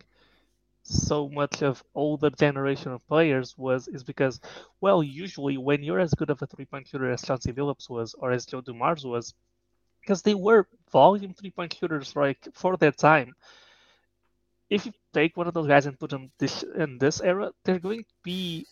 so 0.83 1.29
much 1.29 1.63
of 1.63 1.83
older 1.95 2.29
generation 2.29 2.91
of 2.91 3.07
players 3.07 3.57
was 3.57 3.87
is 3.87 4.03
because 4.03 4.41
well 4.81 5.01
usually 5.01 5.57
when 5.57 5.81
you're 5.81 5.99
as 5.99 6.13
good 6.13 6.29
of 6.29 6.41
a 6.41 6.45
three 6.45 6.65
point 6.65 6.87
shooter 6.87 7.09
as 7.09 7.21
Chauncey 7.21 7.53
Billups 7.53 7.89
was 7.89 8.13
or 8.15 8.31
as 8.31 8.45
Joe 8.45 8.59
Dumars 8.61 9.05
was 9.05 9.33
because 10.03 10.21
they 10.21 10.35
were 10.35 10.67
volume 10.91 11.33
three 11.33 11.51
point 11.51 11.73
shooters 11.73 12.15
like 12.15 12.47
for 12.53 12.77
their 12.77 12.91
time 12.91 13.33
if 14.69 14.85
you 14.85 14.93
take 15.13 15.37
one 15.37 15.47
of 15.47 15.53
those 15.53 15.67
guys 15.67 15.85
and 15.85 15.99
put 15.99 16.11
them 16.11 16.31
this 16.39 16.63
in 16.77 16.97
this 16.99 17.21
era 17.21 17.51
they're 17.63 17.79
going 17.79 18.03
to 18.03 18.15
be 18.23 18.65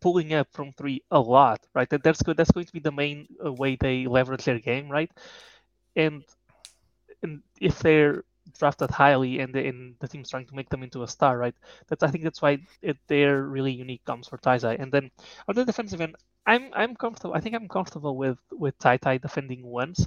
pulling 0.00 0.34
up 0.34 0.48
from 0.52 0.72
three 0.72 1.02
a 1.10 1.20
lot, 1.20 1.60
right? 1.74 1.88
That 1.90 2.02
that's 2.02 2.22
good. 2.22 2.36
That's 2.36 2.52
going 2.52 2.66
to 2.66 2.72
be 2.72 2.80
the 2.80 2.92
main 2.92 3.26
uh, 3.44 3.52
way 3.52 3.76
they 3.76 4.06
leverage 4.06 4.44
their 4.44 4.58
game, 4.60 4.88
right? 4.88 5.10
And 5.96 6.22
and 7.22 7.42
if 7.60 7.80
they're 7.80 8.24
drafted 8.58 8.90
highly 8.90 9.40
and 9.40 9.52
the, 9.52 9.66
and 9.66 9.96
the 9.98 10.08
team's 10.08 10.30
trying 10.30 10.46
to 10.46 10.54
make 10.54 10.68
them 10.68 10.82
into 10.82 11.02
a 11.02 11.08
star, 11.08 11.36
right? 11.38 11.54
That's 11.88 12.02
I 12.02 12.08
think 12.08 12.24
that's 12.24 12.42
why 12.42 12.58
it, 12.82 12.98
they're 13.08 13.42
really 13.42 13.72
unique 13.72 14.04
comes 14.04 14.28
for 14.28 14.38
Taizai. 14.38 14.80
And 14.80 14.92
then 14.92 15.10
on 15.48 15.54
the 15.56 15.64
defensive 15.64 16.00
end, 16.00 16.16
I'm 16.46 16.70
I'm 16.72 16.94
comfortable. 16.94 17.34
I 17.34 17.40
think 17.40 17.54
I'm 17.54 17.68
comfortable 17.68 18.16
with 18.16 18.38
with 18.52 18.78
Ty 18.78 18.98
Ty 18.98 19.18
defending 19.18 19.64
once. 19.66 20.06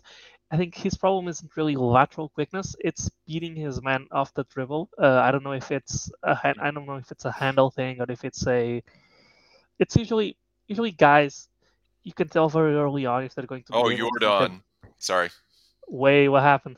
I 0.52 0.58
think 0.58 0.74
his 0.76 0.96
problem 0.96 1.28
isn't 1.28 1.56
really 1.58 1.76
lateral 1.76 2.30
quickness; 2.30 2.76
it's 2.80 3.10
beating 3.28 3.56
his 3.56 3.82
man 3.82 4.08
off 4.12 4.34
the 4.34 4.46
dribble. 4.46 4.90
Uh, 4.98 5.20
I 5.20 5.32
don't 5.32 5.44
know 5.44 5.52
if 5.52 5.72
it's 5.72 6.12
a 6.24 6.36
hand, 6.36 6.58
I 6.62 6.72
don't 6.72 6.88
know 6.88 6.96
if 6.96 7.12
it's 7.12 7.26
a 7.26 7.32
handle 7.32 7.70
thing 7.70 8.02
or 8.02 8.06
if 8.10 8.24
it's 8.24 8.48
a. 8.48 8.82
It's 9.78 9.96
usually 9.96 10.38
usually 10.68 10.92
guys 10.92 11.50
you 12.04 12.14
can 12.14 12.30
tell 12.30 12.50
very 12.50 12.76
early 12.76 13.06
on 13.06 13.24
if 13.24 13.36
they're 13.36 13.46
going 13.46 13.64
to. 13.64 13.74
Oh, 13.74 13.90
you're 13.90 14.08
to 14.08 14.20
beat 14.20 14.26
them. 14.26 14.52
done. 14.52 14.64
Sorry. 14.98 15.30
Wait, 15.88 16.30
what 16.30 16.44
happened? 16.44 16.78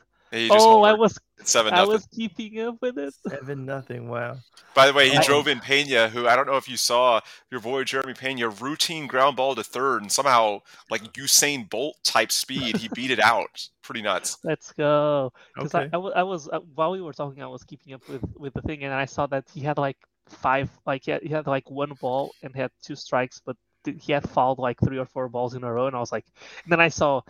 Oh, 0.50 0.82
I 0.82 0.94
was 0.94 1.18
It's 1.42 1.50
seven 1.50 1.74
I 1.74 1.78
nothing. 1.78 1.92
was 1.92 2.06
keeping 2.06 2.60
up 2.60 2.76
with 2.80 2.96
it. 2.98 3.12
Seven 3.28 3.66
nothing. 3.66 4.08
Wow. 4.08 4.36
By 4.74 4.86
the 4.86 4.92
way, 4.92 5.10
he 5.10 5.16
I- 5.16 5.22
drove 5.22 5.48
in 5.48 5.58
Pena, 5.60 6.08
who 6.08 6.26
I 6.28 6.36
don't 6.36 6.46
know 6.46 6.56
if 6.56 6.68
you 6.68 6.76
saw 6.76 7.20
your 7.50 7.60
boy 7.60 7.84
Jeremy 7.84 8.14
Pena 8.14 8.48
routine 8.48 9.06
ground 9.08 9.36
ball 9.36 9.54
to 9.56 9.62
third, 9.64 10.02
and 10.02 10.10
somehow 10.10 10.60
like 10.88 11.02
Usain 11.14 11.68
Bolt 11.68 11.96
type 12.04 12.30
speed, 12.32 12.76
he 12.76 12.88
beat 12.94 13.10
it 13.10 13.18
out. 13.32 13.68
Pretty 13.82 14.02
nuts. 14.02 14.38
Let's 14.44 14.72
go. 14.72 15.32
Because 15.54 15.74
Okay. 15.74 15.90
I, 15.92 15.98
I, 15.98 16.20
I 16.20 16.22
was 16.22 16.48
uh, 16.48 16.60
while 16.74 16.92
we 16.92 17.00
were 17.02 17.12
talking, 17.12 17.42
I 17.42 17.46
was 17.48 17.64
keeping 17.64 17.92
up 17.92 18.08
with 18.08 18.22
with 18.36 18.54
the 18.54 18.62
thing, 18.62 18.84
and 18.84 18.94
I 18.94 19.04
saw 19.04 19.26
that 19.26 19.44
he 19.52 19.60
had 19.60 19.78
like 19.78 19.96
five, 20.28 20.70
like 20.86 21.04
he 21.04 21.10
had, 21.10 21.22
he 21.22 21.28
had 21.28 21.46
like 21.48 21.68
one 21.70 21.92
ball 22.00 22.32
and 22.42 22.54
had 22.54 22.70
two 22.82 22.94
strikes, 22.94 23.40
but 23.44 23.56
he 23.84 24.12
had 24.12 24.28
fouled 24.30 24.58
like 24.60 24.78
three 24.80 24.96
or 24.98 25.04
four 25.06 25.28
balls 25.28 25.54
in 25.54 25.64
a 25.64 25.72
row, 25.72 25.88
and 25.88 25.96
I 25.96 25.98
was 25.98 26.12
like, 26.12 26.24
and 26.62 26.70
then 26.72 26.80
I 26.80 26.88
saw 26.88 27.20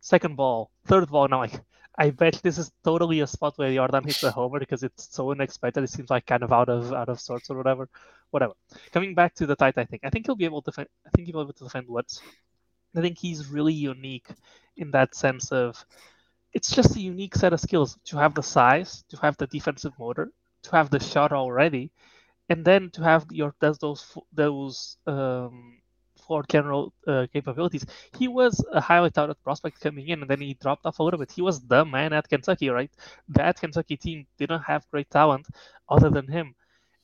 second 0.00 0.36
ball, 0.36 0.70
third 0.86 1.10
ball, 1.10 1.24
and 1.24 1.34
I'm 1.34 1.40
like, 1.40 1.60
I 1.98 2.10
bet 2.10 2.40
this 2.44 2.58
is 2.58 2.70
totally 2.84 3.20
a 3.20 3.26
spot 3.26 3.58
where 3.58 3.70
Yordan 3.70 4.06
hits 4.06 4.22
a 4.22 4.30
homer 4.30 4.60
because 4.60 4.84
it's 4.84 5.12
so 5.14 5.32
unexpected. 5.32 5.82
It 5.82 5.90
seems 5.90 6.10
like 6.10 6.26
kind 6.26 6.44
of 6.44 6.52
out 6.52 6.68
of 6.68 6.92
out 6.92 7.08
of 7.08 7.20
sorts 7.20 7.50
or 7.50 7.56
whatever. 7.56 7.88
Whatever. 8.30 8.54
Coming 8.92 9.14
back 9.14 9.34
to 9.34 9.46
the 9.46 9.56
tight, 9.56 9.76
I 9.76 9.84
think 9.84 10.02
I 10.04 10.10
think 10.10 10.26
he'll 10.26 10.36
be 10.36 10.44
able 10.44 10.62
to 10.62 10.70
defend. 10.70 10.88
I 11.04 11.10
think 11.10 11.26
he'll 11.26 11.38
be 11.38 11.42
able 11.42 11.52
to 11.54 11.64
defend 11.64 11.88
Woods. 11.88 12.22
I 12.96 13.00
think 13.00 13.18
he's 13.18 13.48
really 13.48 13.72
unique 13.72 14.28
in 14.76 14.92
that 14.92 15.14
sense 15.14 15.50
of 15.50 15.84
it's 16.52 16.70
just 16.74 16.96
a 16.96 17.00
unique 17.00 17.34
set 17.34 17.52
of 17.52 17.60
skills 17.60 17.98
to 18.06 18.16
have 18.16 18.34
the 18.34 18.42
size, 18.42 19.04
to 19.08 19.16
have 19.18 19.36
the 19.36 19.48
defensive 19.48 19.92
motor, 19.98 20.30
to 20.62 20.70
have 20.70 20.90
the 20.90 21.00
shot 21.00 21.32
already, 21.32 21.90
and 22.48 22.64
then 22.64 22.90
to 22.90 23.02
have 23.02 23.26
your 23.30 23.54
those 23.60 23.78
those 23.78 24.18
those 24.32 24.96
um, 25.06 25.80
floor 26.28 26.44
general 26.48 26.92
uh, 27.06 27.26
capabilities. 27.32 27.84
He 28.16 28.28
was 28.28 28.64
a 28.72 28.80
highly 28.80 29.10
touted 29.10 29.42
prospect 29.42 29.80
coming 29.80 30.08
in, 30.08 30.20
and 30.20 30.30
then 30.30 30.40
he 30.40 30.54
dropped 30.54 30.86
off 30.86 31.00
a 31.00 31.02
little 31.02 31.18
bit. 31.18 31.32
He 31.32 31.42
was 31.42 31.60
the 31.66 31.84
man 31.84 32.12
at 32.12 32.28
Kentucky, 32.28 32.68
right? 32.68 32.92
That 33.30 33.58
Kentucky 33.58 33.96
team 33.96 34.26
didn't 34.38 34.62
have 34.62 34.88
great 34.92 35.10
talent 35.10 35.46
other 35.88 36.10
than 36.10 36.28
him, 36.28 36.54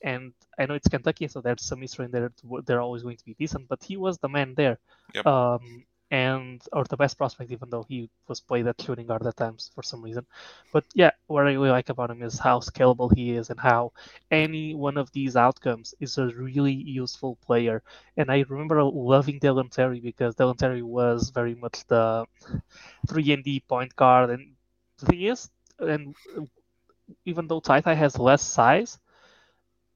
and 0.01 0.33
I 0.59 0.65
know 0.67 0.75
it's 0.75 0.87
Kentucky, 0.87 1.27
so 1.27 1.41
there's 1.41 1.65
some 1.65 1.81
history 1.81 2.05
in 2.05 2.11
there. 2.11 2.31
They're 2.65 2.81
always 2.81 3.03
going 3.03 3.17
to 3.17 3.25
be 3.25 3.33
decent, 3.33 3.67
but 3.67 3.83
he 3.83 3.97
was 3.97 4.17
the 4.19 4.29
man 4.29 4.53
there. 4.55 4.77
Yep. 5.15 5.25
Um, 5.25 5.85
and 6.11 6.61
or 6.73 6.83
the 6.85 6.97
best 6.97 7.17
prospect, 7.17 7.51
even 7.51 7.69
though 7.69 7.83
he 7.87 8.09
was 8.27 8.39
played 8.39 8.67
at 8.67 8.81
shooting 8.81 9.07
guard 9.07 9.25
at 9.25 9.35
times 9.37 9.71
for 9.73 9.83
some 9.83 10.01
reason. 10.01 10.25
But 10.71 10.85
yeah, 10.93 11.11
what 11.27 11.47
I 11.47 11.51
really 11.53 11.69
like 11.69 11.89
about 11.89 12.11
him 12.11 12.21
is 12.21 12.39
how 12.39 12.59
scalable 12.59 13.13
he 13.15 13.31
is 13.31 13.49
and 13.49 13.59
how 13.59 13.91
any 14.31 14.73
one 14.75 14.97
of 14.97 15.11
these 15.11 15.35
outcomes 15.35 15.93
is 15.99 16.17
a 16.17 16.27
really 16.27 16.73
useful 16.73 17.37
player. 17.45 17.81
And 18.17 18.29
I 18.31 18.45
remember 18.49 18.83
loving 18.83 19.39
Dalen 19.39 19.69
Terry 19.69 19.99
because 19.99 20.35
Dalen 20.35 20.57
Terry 20.57 20.81
was 20.83 21.29
very 21.31 21.55
much 21.55 21.85
the 21.87 22.25
three 23.09 23.31
and 23.33 23.43
D 23.43 23.61
point 23.67 23.95
guard, 23.95 24.29
and 24.29 24.53
the 24.99 25.05
thing 25.07 25.21
is, 25.23 25.49
and 25.79 26.15
even 27.25 27.47
though 27.47 27.59
Ty 27.59 27.81
has 27.93 28.17
less 28.17 28.41
size, 28.41 28.99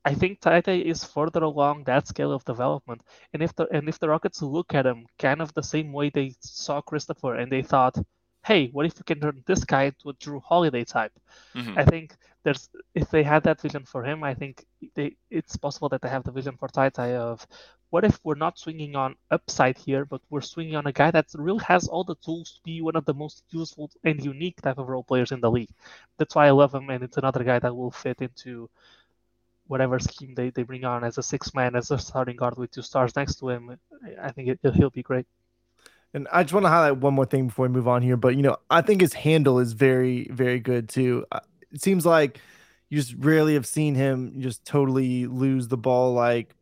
I 0.05 0.13
think 0.13 0.39
Ty 0.41 0.61
is 0.67 1.03
further 1.03 1.43
along 1.43 1.83
that 1.85 2.07
scale 2.07 2.31
of 2.31 2.45
development. 2.45 3.03
And 3.33 3.41
if 3.43 3.53
the 3.55 3.67
and 3.71 3.87
if 3.89 3.99
the 3.99 4.09
Rockets 4.09 4.41
look 4.41 4.73
at 4.73 4.85
him 4.85 5.05
kind 5.19 5.41
of 5.41 5.53
the 5.53 5.63
same 5.63 5.91
way 5.93 6.09
they 6.09 6.33
saw 6.39 6.81
Christopher 6.81 7.35
and 7.35 7.51
they 7.51 7.61
thought, 7.61 7.97
hey, 8.45 8.67
what 8.69 8.85
if 8.85 8.97
we 8.97 9.03
can 9.03 9.19
turn 9.19 9.43
this 9.45 9.63
guy 9.65 9.83
into 9.83 10.09
a 10.09 10.13
Jrue 10.15 10.41
Holiday 10.41 10.83
type? 10.85 11.11
Mhm. 11.55 11.77
I 11.77 11.83
think 11.85 12.15
there's 12.43 12.69
if 12.95 13.09
they 13.09 13.23
had 13.23 13.43
that 13.43 13.61
vision 13.61 13.85
for 13.85 14.03
him, 14.03 14.23
I 14.23 14.33
think 14.33 14.65
they 14.95 15.15
it's 15.29 15.55
possible 15.57 15.89
that 15.89 16.01
they 16.01 16.09
have 16.09 16.23
the 16.23 16.31
vision 16.31 16.57
for 16.57 16.67
Ty 16.67 17.15
of 17.15 17.45
what 17.89 18.05
if 18.05 18.19
we're 18.23 18.35
not 18.35 18.57
swinging 18.57 18.95
on 18.95 19.15
upside 19.31 19.77
here, 19.77 20.05
but 20.05 20.21
we're 20.29 20.41
swinging 20.41 20.75
on 20.75 20.87
a 20.87 20.91
guy 20.93 21.11
that 21.11 21.27
really 21.35 21.63
has 21.65 21.87
all 21.87 22.03
the 22.03 22.15
tools 22.15 22.53
to 22.53 22.61
be 22.63 22.81
one 22.81 22.95
of 22.95 23.05
the 23.05 23.13
most 23.13 23.43
useful 23.49 23.89
and 24.03 24.23
unique 24.23 24.61
type 24.61 24.77
of 24.77 24.87
role 24.87 25.03
players 25.03 25.31
in 25.31 25.41
the 25.41 25.51
league. 25.51 25.71
That's 26.17 26.35
why 26.35 26.47
I 26.47 26.51
love 26.51 26.73
him, 26.73 26.89
and 26.89 27.03
it's 27.03 27.17
another 27.17 27.43
guy 27.43 27.59
that 27.59 27.75
will 27.75 27.91
fit 27.91 28.21
into 28.21 28.69
whatever 29.69 29.99
scheme 29.99 30.33
they, 30.35 30.49
they 30.49 30.63
bring 30.63 30.83
on 30.83 31.03
as 31.03 31.17
a 31.17 31.23
six 31.23 31.53
man, 31.53 31.75
as 31.75 31.91
a 31.91 31.97
starting 31.97 32.35
guard 32.35 32.57
with 32.57 32.71
two 32.71 32.81
stars 32.81 33.15
next 33.15 33.35
to 33.39 33.49
him. 33.49 33.77
I 34.21 34.31
think 34.31 34.49
it, 34.49 34.59
he'll 34.75 34.89
be 34.89 35.03
great. 35.03 35.25
And 36.13 36.27
I 36.31 36.41
just 36.41 36.53
want 36.53 36.65
to 36.65 36.69
highlight 36.69 36.97
one 36.97 37.13
more 37.13 37.25
thing 37.27 37.47
before 37.47 37.67
we 37.67 37.73
move 37.73 37.87
on 37.87 38.01
here. 38.01 38.17
But 38.17 38.35
you 38.35 38.41
know, 38.41 38.57
I 38.71 38.81
think 38.81 39.01
his 39.01 39.13
handle 39.13 39.59
is 39.59 39.73
very, 39.73 40.27
very 40.31 40.59
good 40.59 40.89
too. 40.89 41.23
It 41.71 41.83
seems 41.83 42.03
like 42.03 42.41
you 42.89 42.97
just 42.97 43.13
rarely 43.19 43.53
have 43.53 43.67
seen 43.67 43.93
him 43.93 44.41
just 44.41 44.65
totally 44.65 45.27
lose 45.27 45.67
the 45.67 45.77
ball. 45.77 46.13
Like 46.13 46.55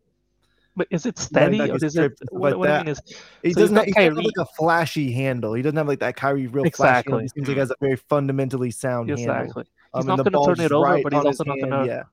But 0.75 0.87
is 0.91 1.05
it 1.05 1.17
steady 1.17 1.61
or 1.61 1.77
is 1.77 1.95
it? 1.95 2.11
What, 2.29 2.51
like 2.51 2.57
what 2.59 2.69
I 2.69 2.77
mean 2.79 2.89
is, 2.89 3.01
he 3.41 3.53
So 3.53 3.61
doesn't, 3.61 3.75
not 3.75 3.85
he 3.85 3.93
doesn't 3.93 4.17
have 4.17 4.25
like 4.25 4.33
a 4.37 4.45
flashy 4.57 5.13
handle. 5.13 5.53
He 5.53 5.61
doesn't 5.61 5.77
have 5.77 5.87
like 5.87 5.99
that 5.99 6.17
Kyrie 6.17 6.47
real 6.47 6.69
flashy. 6.69 7.09
Handle. 7.09 7.19
Exactly. 7.19 7.23
He 7.23 7.27
seems 7.29 7.47
like 7.47 7.55
he 7.55 7.59
has 7.59 7.71
a 7.71 7.75
very 7.79 7.95
fundamentally 7.95 8.71
sound 8.71 9.07
handle. 9.07 9.23
exactly. 9.33 9.63
He's 9.95 10.01
Um, 10.01 10.07
not 10.07 10.17
the 10.17 10.29
going 10.29 10.43
to 10.45 10.55
turn 10.55 10.65
it 10.65 10.73
over, 10.73 10.83
right 10.85 11.03
but 11.03 11.13
he's 11.13 11.23
also 11.23 11.45
not 11.45 11.57
going 11.59 11.71
to. 11.71 11.85
yeah. 11.87 12.03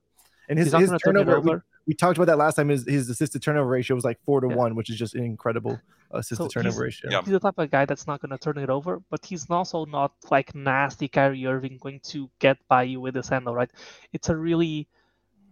And 0.49 0.59
his 0.59 0.67
his 0.67 0.73
going 0.73 0.87
to 0.87 0.97
turn 1.03 1.15
it 1.17 1.25
turnover. 1.25 1.39
We, 1.55 1.61
we 1.87 1.93
talked 1.93 2.17
about 2.17 2.27
that 2.27 2.37
last 2.37 2.55
time. 2.55 2.69
His 2.69 2.85
his 2.85 3.09
assist 3.09 3.33
to 3.33 3.39
turnover 3.39 3.69
ratio 3.69 3.95
was 3.95 4.03
like 4.03 4.19
four 4.25 4.41
to 4.41 4.47
Yeah. 4.47 4.55
one, 4.55 4.75
which 4.75 4.89
is 4.89 4.97
just 4.97 5.15
an 5.15 5.23
incredible 5.23 5.79
assist 6.11 6.37
So 6.37 6.47
to 6.47 6.53
turnover 6.53 6.85
he's- 6.85 7.03
ratio. 7.03 7.11
Yeah. 7.11 7.21
He's 7.21 7.31
the 7.31 7.39
type 7.39 7.57
of 7.57 7.69
guy 7.71 7.85
that's 7.85 8.05
not 8.07 8.21
going 8.21 8.31
to 8.31 8.37
turn 8.37 8.57
it 8.57 8.69
over, 8.69 9.01
but 9.09 9.25
he's 9.25 9.49
also 9.49 9.85
not 9.85 10.13
like 10.31 10.53
nasty 10.55 11.07
Kyrie 11.07 11.45
Irving 11.45 11.77
going 11.81 11.99
to 12.11 12.29
get 12.39 12.57
by 12.67 12.83
you 12.83 13.01
with 13.01 13.15
his 13.15 13.27
handle, 13.29 13.53
right? 13.55 13.71
It's 14.13 14.29
a 14.29 14.35
really 14.35 14.87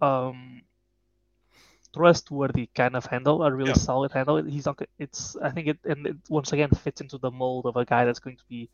um, 0.01 0.61
trustworthy 1.93 2.67
kind 2.75 2.95
of 2.95 3.05
handle, 3.05 3.43
a 3.43 3.51
really 3.53 3.69
Yeah. 3.69 3.75
solid 3.75 4.11
handle. 4.11 4.41
He's 4.43 4.65
not. 4.65 4.79
It's 4.99 5.35
I 5.37 5.49
think 5.51 5.67
it 5.67 5.79
and 5.85 6.07
it 6.07 6.17
once 6.29 6.51
again 6.53 6.69
fits 6.69 7.01
into 7.01 7.17
the 7.17 7.31
mold 7.31 7.65
of 7.65 7.75
a 7.77 7.85
guy 7.85 8.05
that's 8.05 8.19
going 8.19 8.37
to 8.37 8.43
be 8.49 8.69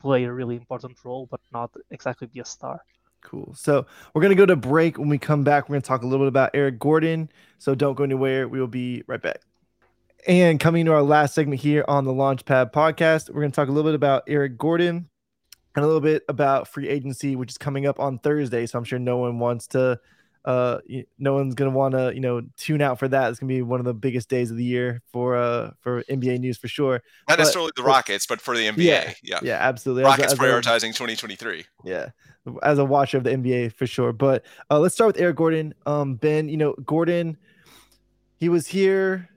play 0.00 0.24
a 0.24 0.32
really 0.32 0.56
important 0.56 0.96
role, 1.04 1.26
but 1.30 1.40
not 1.52 1.70
exactly 1.90 2.26
be 2.26 2.40
a 2.40 2.44
star. 2.44 2.80
Cool. 3.24 3.52
So 3.56 3.86
we're 4.12 4.22
gonna 4.22 4.36
go 4.36 4.46
to 4.46 4.54
break. 4.54 4.98
When 4.98 5.08
we 5.08 5.18
come 5.18 5.42
back, 5.42 5.68
we're 5.68 5.74
gonna 5.74 5.82
talk 5.82 6.02
a 6.02 6.06
little 6.06 6.24
bit 6.24 6.28
about 6.28 6.50
Eric 6.54 6.78
Gordon. 6.78 7.28
So 7.58 7.74
don't 7.74 7.94
go 7.94 8.04
anywhere. 8.04 8.46
We 8.46 8.60
will 8.60 8.68
be 8.68 9.02
right 9.08 9.20
back. 9.20 9.40
And 10.28 10.60
coming 10.60 10.84
to 10.86 10.92
our 10.92 11.02
last 11.02 11.34
segment 11.34 11.60
here 11.60 11.84
on 11.88 12.04
the 12.04 12.12
Launchpad 12.12 12.72
podcast, 12.72 13.30
we're 13.30 13.40
gonna 13.40 13.52
talk 13.52 13.68
a 13.68 13.72
little 13.72 13.90
bit 13.90 13.96
about 13.96 14.22
Eric 14.28 14.56
Gordon 14.56 15.08
and 15.74 15.84
a 15.84 15.86
little 15.86 16.00
bit 16.00 16.22
about 16.28 16.68
free 16.68 16.88
agency, 16.88 17.34
which 17.34 17.50
is 17.50 17.58
coming 17.58 17.86
up 17.86 17.98
on 17.98 18.18
Thursday. 18.18 18.66
So 18.66 18.78
I'm 18.78 18.84
sure 18.84 18.98
no 18.98 19.16
one 19.16 19.38
wants 19.38 19.66
to 19.68 19.98
uh 20.44 20.78
no 21.18 21.32
one's 21.34 21.54
gonna 21.54 21.70
want 21.70 21.92
to 21.94 22.12
you 22.14 22.20
know 22.20 22.42
tune 22.58 22.82
out 22.82 22.98
for 22.98 23.08
that 23.08 23.30
it's 23.30 23.38
gonna 23.40 23.48
be 23.48 23.62
one 23.62 23.80
of 23.80 23.86
the 23.86 23.94
biggest 23.94 24.28
days 24.28 24.50
of 24.50 24.56
the 24.58 24.64
year 24.64 25.00
for 25.10 25.36
uh 25.36 25.70
for 25.80 26.02
nba 26.04 26.38
news 26.38 26.58
for 26.58 26.68
sure 26.68 26.94
Not 26.94 27.02
But- 27.28 27.38
necessarily 27.38 27.70
the 27.76 27.82
Rockets, 27.82 28.26
but 28.26 28.40
for 28.42 28.54
the 28.56 28.66
NBA. 28.68 28.76
Yeah. 28.84 29.12
Yeah. 29.22 29.38
yeah 29.42 29.58
absolutely 29.60 30.02
As 30.04 30.06
Rockets 30.10 30.32
as 30.34 30.38
a- 30.38 30.42
prioritizing 30.42 30.94
2023. 30.94 31.64
yeah 31.84 32.10
as 32.62 32.78
a 32.78 32.84
watcher 32.84 33.16
of 33.16 33.24
the 33.24 33.30
nba 33.30 33.72
for 33.72 33.86
sure 33.86 34.12
but 34.12 34.44
uh 34.70 34.78
let's 34.78 34.94
start 34.94 35.08
with 35.14 35.18
eric 35.22 35.36
gordon 35.36 35.72
um 35.86 36.14
ben 36.16 36.46
you 36.48 36.58
know 36.58 36.74
gordon 36.84 37.38
he 38.36 38.50
was 38.50 38.66
here 38.66 39.30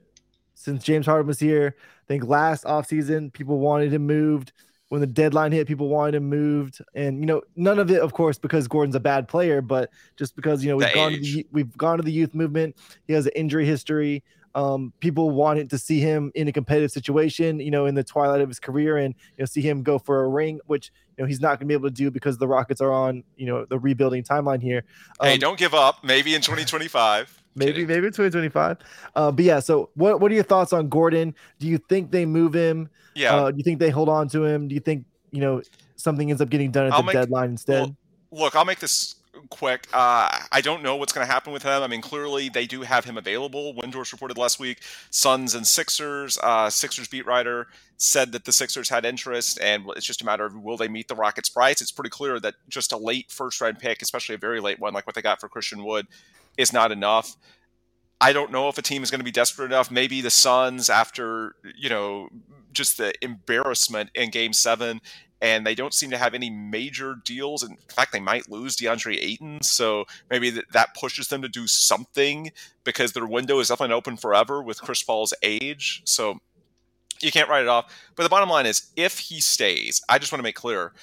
since 0.55 0.83
james 0.83 1.05
harden 1.05 1.25
was 1.25 1.39
here 1.39 1.73
i 1.79 2.05
think 2.09 2.25
last 2.25 2.65
offseason 2.65 3.31
people 3.31 3.59
wanted 3.59 3.93
him 3.93 4.05
moved 4.05 4.51
when 4.89 5.01
the 5.01 5.07
deadline 5.07 5.51
hit 5.51 5.67
people 5.67 5.89
wanted 5.89 6.15
him 6.15 6.29
moved 6.29 6.79
and 6.95 7.19
you 7.19 7.25
know 7.25 7.41
none 7.55 7.79
of 7.79 7.91
it 7.91 7.99
of 8.01 8.13
course 8.13 8.37
because 8.37 8.67
gordon's 8.67 8.95
a 8.95 8.99
bad 8.99 9.27
player 9.27 9.61
but 9.61 9.89
just 10.15 10.35
because 10.35 10.63
you 10.63 10.69
know 10.69 10.77
we've 10.77 10.87
The 10.87 10.93
gone 10.93 11.11
to 11.11 11.19
the, 11.19 11.47
we've 11.51 11.77
gone 11.77 11.97
to 11.97 12.03
the 12.03 12.11
youth 12.11 12.33
movement 12.33 12.75
he 13.07 13.13
has 13.13 13.25
an 13.25 13.33
injury 13.35 13.65
history 13.65 14.23
um, 14.57 14.91
people 15.01 15.29
wanted 15.29 15.69
to 15.69 15.77
see 15.77 15.99
him 15.99 16.31
in 16.33 16.47
a 16.47 16.51
competitive 16.51 16.89
situation, 16.89 17.59
you 17.59 17.69
know, 17.69 17.85
in 17.85 17.93
the 17.93 18.03
twilight 18.03 18.41
of 18.41 18.49
his 18.49 18.59
career, 18.59 18.97
and 18.97 19.13
you 19.37 19.43
know, 19.43 19.45
see 19.45 19.61
him 19.61 19.83
go 19.83 19.99
for 19.99 20.23
a 20.23 20.27
ring, 20.27 20.59
which 20.65 20.91
you 21.15 21.23
know 21.23 21.27
he's 21.27 21.39
not 21.39 21.59
going 21.59 21.59
to 21.59 21.65
be 21.67 21.75
able 21.75 21.89
to 21.89 21.93
do 21.93 22.09
because 22.09 22.39
the 22.39 22.47
Rockets 22.47 22.81
are 22.81 22.91
on, 22.91 23.23
you 23.35 23.45
know, 23.45 23.65
the 23.65 23.77
rebuilding 23.77 24.23
timeline 24.23 24.59
here. 24.61 24.83
hey, 25.21 25.33
Um, 25.33 25.39
don't 25.39 25.59
give 25.59 25.75
up. 25.75 26.03
Maybe 26.03 26.33
in 26.33 26.41
2025. 26.41 27.36
Maybe 27.57 27.71
Kidding. 27.73 27.87
maybe 27.87 28.07
2025. 28.07 28.77
Uh, 29.15 29.31
but 29.31 29.43
yeah, 29.43 29.59
so 29.59 29.89
what 29.95 30.21
what 30.21 30.31
are 30.31 30.35
your 30.35 30.43
thoughts 30.43 30.71
on 30.71 30.87
Gordon? 30.87 31.35
Do 31.59 31.67
you 31.67 31.77
think 31.77 32.11
they 32.11 32.25
move 32.25 32.53
him? 32.53 32.89
Yeah. 33.15 33.35
Uh, 33.35 33.51
do 33.51 33.57
you 33.57 33.63
think 33.63 33.79
they 33.79 33.89
hold 33.89 34.09
on 34.09 34.29
to 34.29 34.45
him? 34.45 34.67
Do 34.67 34.75
you 34.75 34.81
think 34.81 35.05
you 35.31 35.41
know 35.41 35.61
something 35.95 36.29
ends 36.29 36.41
up 36.41 36.49
getting 36.49 36.71
done 36.71 36.87
at 36.87 36.93
I'll 36.93 36.99
the 37.01 37.07
make- 37.07 37.13
deadline 37.13 37.49
instead? 37.51 37.95
Look, 38.31 38.55
I'll 38.55 38.65
make 38.65 38.79
this 38.79 39.15
quick. 39.49 39.87
Uh, 39.93 40.29
I 40.51 40.61
don't 40.61 40.83
know 40.83 40.95
what's 40.95 41.13
going 41.13 41.25
to 41.25 41.31
happen 41.31 41.53
with 41.53 41.63
him. 41.63 41.81
I 41.81 41.87
mean, 41.87 42.01
clearly 42.01 42.49
they 42.49 42.65
do 42.65 42.81
have 42.81 43.05
him 43.05 43.17
available. 43.17 43.73
Windhorst 43.73 44.11
reported 44.11 44.37
last 44.37 44.59
week, 44.59 44.81
Suns 45.11 45.55
and 45.55 45.65
Sixers. 45.65 46.37
Uh, 46.41 46.69
Sixers 46.69 47.07
beat 47.07 47.25
writer 47.25 47.67
said 47.97 48.31
that 48.33 48.45
the 48.45 48.51
Sixers 48.51 48.89
had 48.89 49.05
interest, 49.05 49.59
and 49.61 49.85
it's 49.95 50.05
just 50.05 50.21
a 50.21 50.25
matter 50.25 50.45
of 50.45 50.55
will 50.61 50.75
they 50.77 50.87
meet 50.87 51.07
the 51.07 51.15
Rockets' 51.15 51.49
price. 51.49 51.81
It's 51.81 51.91
pretty 51.91 52.09
clear 52.09 52.39
that 52.39 52.55
just 52.67 52.91
a 52.91 52.97
late 52.97 53.31
first 53.31 53.61
round 53.61 53.79
pick, 53.79 54.01
especially 54.01 54.35
a 54.35 54.39
very 54.39 54.59
late 54.59 54.79
one 54.79 54.93
like 54.93 55.07
what 55.07 55.15
they 55.15 55.21
got 55.21 55.39
for 55.39 55.47
Christian 55.47 55.83
Wood, 55.83 56.07
is 56.57 56.73
not 56.73 56.91
enough. 56.91 57.35
I 58.19 58.33
don't 58.33 58.51
know 58.51 58.67
if 58.67 58.77
a 58.77 58.81
team 58.81 59.03
is 59.03 59.11
going 59.11 59.19
to 59.19 59.25
be 59.25 59.31
desperate 59.31 59.67
enough. 59.67 59.91
Maybe 59.91 60.21
the 60.21 60.31
Suns, 60.31 60.89
after 60.89 61.55
you 61.75 61.89
know, 61.89 62.29
just 62.73 62.97
the 62.97 63.13
embarrassment 63.23 64.09
in 64.15 64.31
Game 64.31 64.53
Seven, 64.53 65.01
and 65.41 65.65
they 65.65 65.75
don't 65.75 65.93
seem 65.93 66.09
to 66.09 66.17
have 66.17 66.33
any 66.33 66.49
major 66.49 67.15
deals. 67.23 67.63
In 67.63 67.77
fact, 67.89 68.11
they 68.11 68.19
might 68.19 68.49
lose 68.49 68.75
DeAndre 68.75 69.17
Ayton, 69.21 69.61
so 69.61 70.05
maybe 70.29 70.61
that 70.71 70.95
pushes 70.95 71.27
them 71.27 71.43
to 71.43 71.47
do 71.47 71.67
something 71.67 72.51
because 72.83 73.13
their 73.13 73.27
window 73.27 73.59
is 73.59 73.67
definitely 73.67 73.95
open 73.95 74.17
forever 74.17 74.63
with 74.63 74.81
Chris 74.81 75.03
Paul's 75.03 75.33
age. 75.43 76.01
So 76.05 76.39
you 77.21 77.31
can't 77.31 77.49
write 77.49 77.61
it 77.61 77.67
off. 77.67 77.93
But 78.15 78.23
the 78.23 78.29
bottom 78.29 78.49
line 78.49 78.65
is, 78.65 78.91
if 78.95 79.19
he 79.19 79.39
stays, 79.39 80.01
I 80.09 80.17
just 80.17 80.31
want 80.31 80.39
to 80.39 80.43
make 80.43 80.55
clear. 80.55 80.93